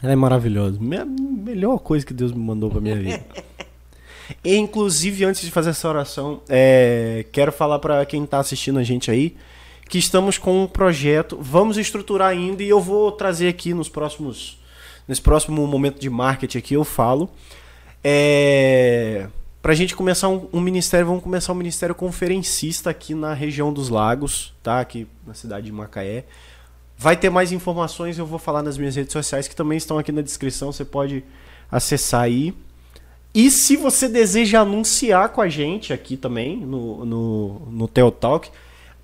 Ela 0.04 0.14
é 0.14 0.16
maravilhosa. 0.16 0.80
Me 0.80 1.04
melhor 1.06 1.80
coisa 1.80 2.06
que 2.06 2.14
Deus 2.14 2.32
me 2.32 2.40
mandou 2.40 2.70
pra 2.70 2.82
minha 2.82 2.96
vida. 2.96 3.24
E, 4.44 4.56
inclusive, 4.58 5.26
antes 5.26 5.42
de 5.42 5.52
fazer 5.52 5.72
essa 5.72 5.88
oração, 5.88 6.42
é, 6.50 7.26
quero 7.32 7.52
falar 7.52 7.80
para 7.80 8.06
quem 8.06 8.26
tá 8.26 8.40
assistindo 8.40 8.80
a 8.80 8.84
gente 8.84 9.12
aí 9.12 9.36
que 9.92 9.98
estamos 9.98 10.38
com 10.38 10.64
um 10.64 10.68
projeto. 10.68 11.38
Vamos 11.42 11.78
estruturar 11.78 12.30
ainda 12.30 12.64
e 12.64 12.70
eu 12.70 12.80
vou 12.80 13.12
trazer 13.12 13.50
aqui 13.50 13.74
nos 13.74 13.90
próximos. 13.90 14.58
Nesse 15.06 15.22
próximo 15.22 15.68
momento 15.68 16.00
de 16.00 16.10
marketing 16.10 16.58
aqui, 16.58 16.74
eu 16.76 16.86
falo. 16.86 17.30
É, 18.02 19.28
pra 19.62 19.74
gente 19.74 19.94
começar 19.94 20.30
um, 20.30 20.48
um, 20.54 20.62
ministério, 20.62 21.06
vamos 21.06 21.22
começar 21.22 21.52
um 21.52 21.56
ministério 21.56 21.94
conferencista 21.94 22.90
aqui 22.90 23.14
na 23.14 23.34
região 23.34 23.74
dos 23.74 23.90
lagos, 23.90 24.54
tá? 24.64 24.80
Aqui 24.80 25.06
na 25.28 25.34
cidade 25.34 25.66
de 25.66 25.74
Macaé. 25.74 26.24
Vai 26.98 27.18
ter 27.18 27.30
mais 27.30 27.52
informações, 27.52 28.18
eu 28.18 28.26
vou 28.26 28.40
falar 28.40 28.64
nas 28.64 28.78
minhas 28.78 28.96
redes 28.96 29.12
sociais 29.12 29.46
que 29.46 29.56
também 29.56 29.78
estão 29.78 29.98
aqui 29.98 30.14
na 30.14 30.22
descrição, 30.22 30.72
você 30.72 30.86
pode 30.86 31.22
acessar 31.70 32.22
aí. 32.22 32.56
E 33.34 33.50
se 33.50 33.78
você 33.78 34.10
deseja 34.10 34.62
anunciar 34.62 35.30
com 35.30 35.42
a 35.42 35.48
gente 35.48 35.94
aqui 35.94 36.18
também 36.18 36.58
no, 36.58 37.06
no, 37.06 37.60
no 37.72 37.88
Teotalk, 37.88 38.50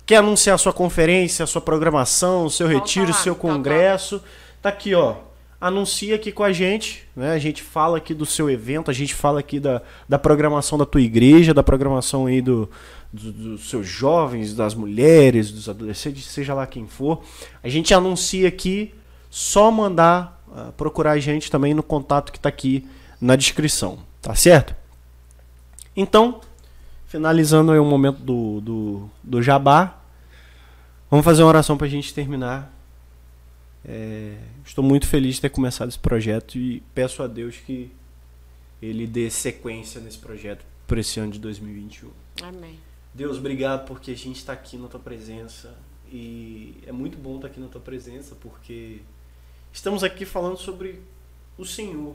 quer 0.04 0.16
anunciar 0.16 0.54
a 0.54 0.58
sua 0.58 0.72
conferência, 0.72 1.42
a 1.42 1.46
sua 1.46 1.62
programação, 1.62 2.44
o 2.44 2.50
seu 2.50 2.66
retiro, 2.66 3.10
o 3.10 3.14
seu 3.14 3.34
congresso, 3.34 4.22
tá 4.60 4.68
aqui, 4.68 4.94
ó. 4.94 5.16
Anuncia 5.60 6.14
aqui 6.14 6.30
com 6.30 6.44
a 6.44 6.52
gente, 6.52 7.04
né? 7.16 7.32
A 7.32 7.38
gente 7.38 7.62
fala 7.62 7.98
aqui 7.98 8.14
do 8.14 8.24
seu 8.24 8.48
evento, 8.48 8.90
a 8.90 8.94
gente 8.94 9.12
fala 9.12 9.40
aqui 9.40 9.58
da, 9.58 9.82
da 10.08 10.18
programação 10.18 10.78
da 10.78 10.86
tua 10.86 11.00
igreja, 11.00 11.52
da 11.52 11.64
programação 11.64 12.26
aí 12.26 12.40
do, 12.40 12.70
do, 13.12 13.32
dos 13.32 13.68
seus 13.68 13.86
jovens, 13.86 14.54
das 14.54 14.74
mulheres, 14.74 15.50
dos 15.50 15.68
adolescentes, 15.68 16.26
seja 16.26 16.54
lá 16.54 16.66
quem 16.66 16.86
for. 16.86 17.22
A 17.62 17.68
gente 17.68 17.92
anuncia 17.92 18.46
aqui, 18.46 18.94
só 19.28 19.70
mandar 19.70 20.42
uh, 20.48 20.72
procurar 20.72 21.12
a 21.12 21.18
gente 21.18 21.50
também 21.50 21.74
no 21.74 21.82
contato 21.82 22.30
que 22.30 22.38
está 22.38 22.48
aqui 22.48 22.86
na 23.20 23.34
descrição, 23.34 23.98
tá 24.28 24.34
certo? 24.34 24.76
Então, 25.96 26.42
finalizando 27.06 27.72
aí 27.72 27.78
o 27.78 27.84
momento 27.84 28.18
do, 28.18 28.60
do, 28.60 29.10
do 29.24 29.42
jabá, 29.42 30.02
vamos 31.10 31.24
fazer 31.24 31.42
uma 31.42 31.48
oração 31.48 31.78
para 31.78 31.86
a 31.86 31.90
gente 31.90 32.12
terminar. 32.12 32.70
É, 33.82 34.36
estou 34.66 34.84
muito 34.84 35.06
feliz 35.06 35.36
de 35.36 35.40
ter 35.40 35.48
começado 35.48 35.88
esse 35.88 35.98
projeto 35.98 36.58
e 36.58 36.82
peço 36.94 37.22
a 37.22 37.26
Deus 37.26 37.56
que 37.56 37.90
ele 38.82 39.06
dê 39.06 39.30
sequência 39.30 39.98
nesse 39.98 40.18
projeto 40.18 40.62
para 40.86 41.00
esse 41.00 41.18
ano 41.18 41.32
de 41.32 41.38
2021. 41.38 42.10
Amém. 42.42 42.78
Deus, 43.14 43.38
obrigado 43.38 43.86
porque 43.86 44.10
a 44.10 44.16
gente 44.16 44.36
está 44.36 44.52
aqui 44.52 44.76
na 44.76 44.88
tua 44.88 45.00
presença 45.00 45.74
e 46.12 46.76
é 46.86 46.92
muito 46.92 47.16
bom 47.16 47.36
estar 47.36 47.48
tá 47.48 47.52
aqui 47.52 47.60
na 47.60 47.68
tua 47.68 47.80
presença 47.80 48.34
porque 48.34 49.00
estamos 49.72 50.04
aqui 50.04 50.26
falando 50.26 50.58
sobre 50.58 51.00
o 51.56 51.64
Senhor, 51.64 52.14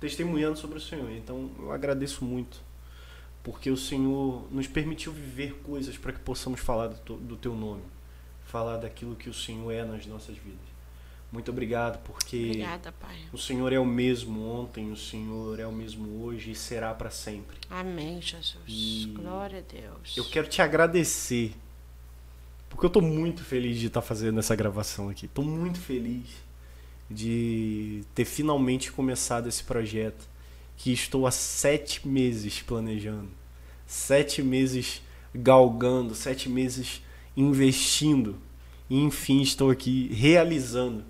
testemunhando 0.00 0.58
sobre 0.58 0.78
o 0.78 0.80
Senhor. 0.80 1.10
Então 1.12 1.50
eu 1.58 1.70
agradeço 1.70 2.24
muito 2.24 2.60
porque 3.42 3.70
o 3.70 3.76
Senhor 3.76 4.46
nos 4.50 4.66
permitiu 4.66 5.12
viver 5.12 5.54
coisas 5.62 5.96
para 5.96 6.12
que 6.12 6.20
possamos 6.20 6.60
falar 6.60 6.88
do, 6.88 7.16
do 7.16 7.36
teu 7.36 7.54
nome, 7.54 7.82
falar 8.46 8.78
daquilo 8.78 9.16
que 9.16 9.30
o 9.30 9.34
Senhor 9.34 9.70
é 9.70 9.84
nas 9.84 10.06
nossas 10.06 10.36
vidas. 10.36 10.70
Muito 11.32 11.50
obrigado, 11.52 12.02
porque 12.02 12.46
Obrigada, 12.46 12.92
o 13.32 13.38
Senhor 13.38 13.72
é 13.72 13.78
o 13.78 13.86
mesmo 13.86 14.44
ontem, 14.44 14.90
o 14.90 14.96
Senhor 14.96 15.60
é 15.60 15.66
o 15.66 15.70
mesmo 15.70 16.24
hoje 16.24 16.50
e 16.50 16.54
será 16.56 16.92
para 16.92 17.08
sempre. 17.08 17.56
Amém, 17.70 18.20
Jesus. 18.20 18.56
E 18.66 19.12
Glória 19.14 19.60
a 19.60 19.72
Deus. 19.72 20.16
Eu 20.16 20.24
quero 20.24 20.48
te 20.48 20.60
agradecer, 20.60 21.54
porque 22.68 22.84
eu 22.84 22.88
estou 22.88 23.00
muito 23.00 23.44
feliz 23.44 23.78
de 23.78 23.86
estar 23.86 24.00
tá 24.00 24.06
fazendo 24.06 24.40
essa 24.40 24.56
gravação 24.56 25.08
aqui. 25.08 25.26
Estou 25.26 25.44
muito 25.44 25.78
feliz 25.78 26.26
de 27.10 28.04
ter 28.14 28.24
finalmente 28.24 28.92
começado 28.92 29.48
esse 29.48 29.64
projeto 29.64 30.28
que 30.76 30.92
estou 30.92 31.26
há 31.26 31.30
sete 31.30 32.06
meses 32.06 32.62
planejando, 32.62 33.28
sete 33.86 34.42
meses 34.42 35.02
galgando, 35.34 36.14
sete 36.14 36.48
meses 36.48 37.02
investindo 37.36 38.38
e 38.88 38.98
enfim 39.00 39.40
estou 39.40 39.70
aqui 39.70 40.08
realizando 40.12 41.04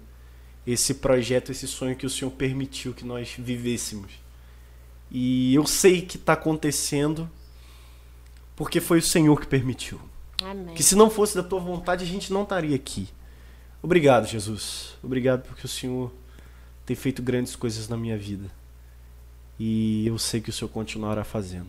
esse 0.66 0.94
projeto, 0.94 1.52
esse 1.52 1.66
sonho 1.66 1.96
que 1.96 2.06
o 2.06 2.10
Senhor 2.10 2.30
permitiu 2.30 2.92
que 2.92 3.04
nós 3.04 3.34
vivêssemos. 3.38 4.12
E 5.10 5.54
eu 5.54 5.66
sei 5.66 6.02
que 6.02 6.16
está 6.16 6.34
acontecendo 6.34 7.30
porque 8.54 8.80
foi 8.80 8.98
o 8.98 9.02
Senhor 9.02 9.40
que 9.40 9.46
permitiu. 9.46 10.00
Amém. 10.42 10.74
Que 10.74 10.82
se 10.82 10.94
não 10.94 11.10
fosse 11.10 11.34
da 11.34 11.42
tua 11.42 11.60
vontade, 11.60 12.04
a 12.04 12.06
gente 12.06 12.32
não 12.32 12.42
estaria 12.42 12.76
aqui. 12.76 13.08
Obrigado, 13.82 14.26
Jesus. 14.26 14.94
Obrigado 15.02 15.42
porque 15.42 15.64
o 15.64 15.68
Senhor 15.68 16.12
tem 16.84 16.96
feito 16.96 17.22
grandes 17.22 17.56
coisas 17.56 17.88
na 17.88 17.96
minha 17.96 18.16
vida. 18.16 18.50
E 19.58 20.06
eu 20.06 20.18
sei 20.18 20.40
que 20.40 20.50
o 20.50 20.52
Senhor 20.52 20.68
continuará 20.68 21.24
fazendo. 21.24 21.68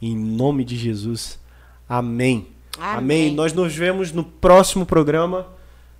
Em 0.00 0.16
nome 0.16 0.64
de 0.64 0.76
Jesus. 0.76 1.38
Amém. 1.88 2.48
Amém. 2.78 2.96
Amém. 2.98 3.34
Nós 3.34 3.52
nos 3.52 3.74
vemos 3.74 4.12
no 4.12 4.24
próximo 4.24 4.84
programa 4.84 5.46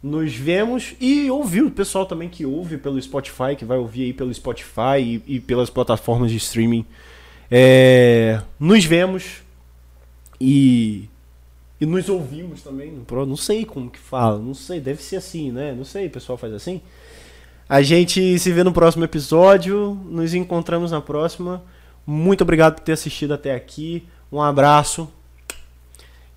nos 0.04 0.34
vemos 0.34 0.94
e 1.00 1.30
ouvir 1.30 1.62
o 1.62 1.70
pessoal 1.70 2.04
também 2.04 2.28
que 2.28 2.44
ouve 2.44 2.76
pelo 2.76 3.00
Spotify, 3.00 3.56
que 3.56 3.64
vai 3.64 3.78
ouvir 3.78 4.02
aí 4.04 4.12
pelo 4.12 4.32
Spotify 4.34 5.00
e, 5.00 5.22
e 5.26 5.40
pelas 5.40 5.70
plataformas 5.70 6.30
de 6.30 6.36
streaming. 6.36 6.84
É, 7.50 8.42
nos 8.60 8.84
vemos 8.84 9.42
e, 10.38 11.08
e 11.84 11.86
nos 11.86 12.08
ouvimos 12.08 12.62
também. 12.62 13.04
Não 13.10 13.36
sei 13.36 13.64
como 13.64 13.90
que 13.90 13.98
fala, 13.98 14.38
não 14.38 14.54
sei, 14.54 14.80
deve 14.80 15.02
ser 15.02 15.16
assim, 15.16 15.52
né? 15.52 15.72
Não 15.72 15.84
sei, 15.84 16.06
o 16.06 16.10
pessoal 16.10 16.38
faz 16.38 16.54
assim. 16.54 16.80
A 17.68 17.82
gente 17.82 18.38
se 18.38 18.52
vê 18.52 18.64
no 18.64 18.72
próximo 18.72 19.04
episódio, 19.04 19.98
nos 20.06 20.32
encontramos 20.32 20.90
na 20.90 21.00
próxima. 21.00 21.62
Muito 22.06 22.42
obrigado 22.42 22.76
por 22.76 22.80
ter 22.82 22.92
assistido 22.92 23.34
até 23.34 23.54
aqui. 23.54 24.06
Um 24.32 24.40
abraço. 24.40 25.08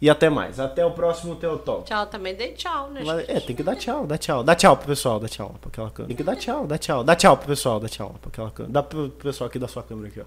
E 0.01 0.09
até 0.09 0.29
mais. 0.29 0.59
Até 0.59 0.85
o 0.85 0.91
próximo 0.91 1.35
Teotol. 1.35 1.83
Tchau, 1.83 2.05
também 2.07 2.35
dei 2.35 2.51
tchau, 2.51 2.89
né? 2.91 3.01
Mas, 3.05 3.27
é, 3.27 3.39
tem 3.39 3.55
que 3.55 3.63
dar 3.63 3.75
tchau, 3.75 4.05
dá 4.05 4.17
tchau. 4.17 4.43
Dá 4.43 4.53
tchau 4.53 4.77
pro 4.77 4.87
pessoal, 4.87 5.19
dá 5.19 5.27
tchau 5.27 5.55
pra 5.59 5.69
aquela 5.69 5.89
câmera. 5.89 6.07
Tem 6.07 6.17
que 6.17 6.23
dar 6.23 6.35
tchau, 6.35 6.67
dá 6.67 6.77
tchau. 6.77 7.03
Dá 7.03 7.15
tchau 7.15 7.37
pro 7.37 7.47
pessoal, 7.47 7.79
dá 7.79 7.87
tchau 7.87 8.15
pra 8.21 8.29
aquela 8.29 8.51
câmera. 8.51 8.73
Dá 8.73 8.83
pro 8.83 9.09
pessoal 9.09 9.47
aqui 9.47 9.57
da 9.57 9.67
sua 9.67 9.83
câmera 9.83 10.09
aqui, 10.09 10.21
ó. 10.21 10.25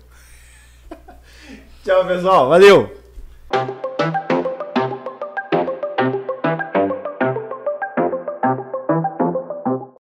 tchau, 1.84 2.06
pessoal. 2.06 2.48
Valeu! 2.48 4.29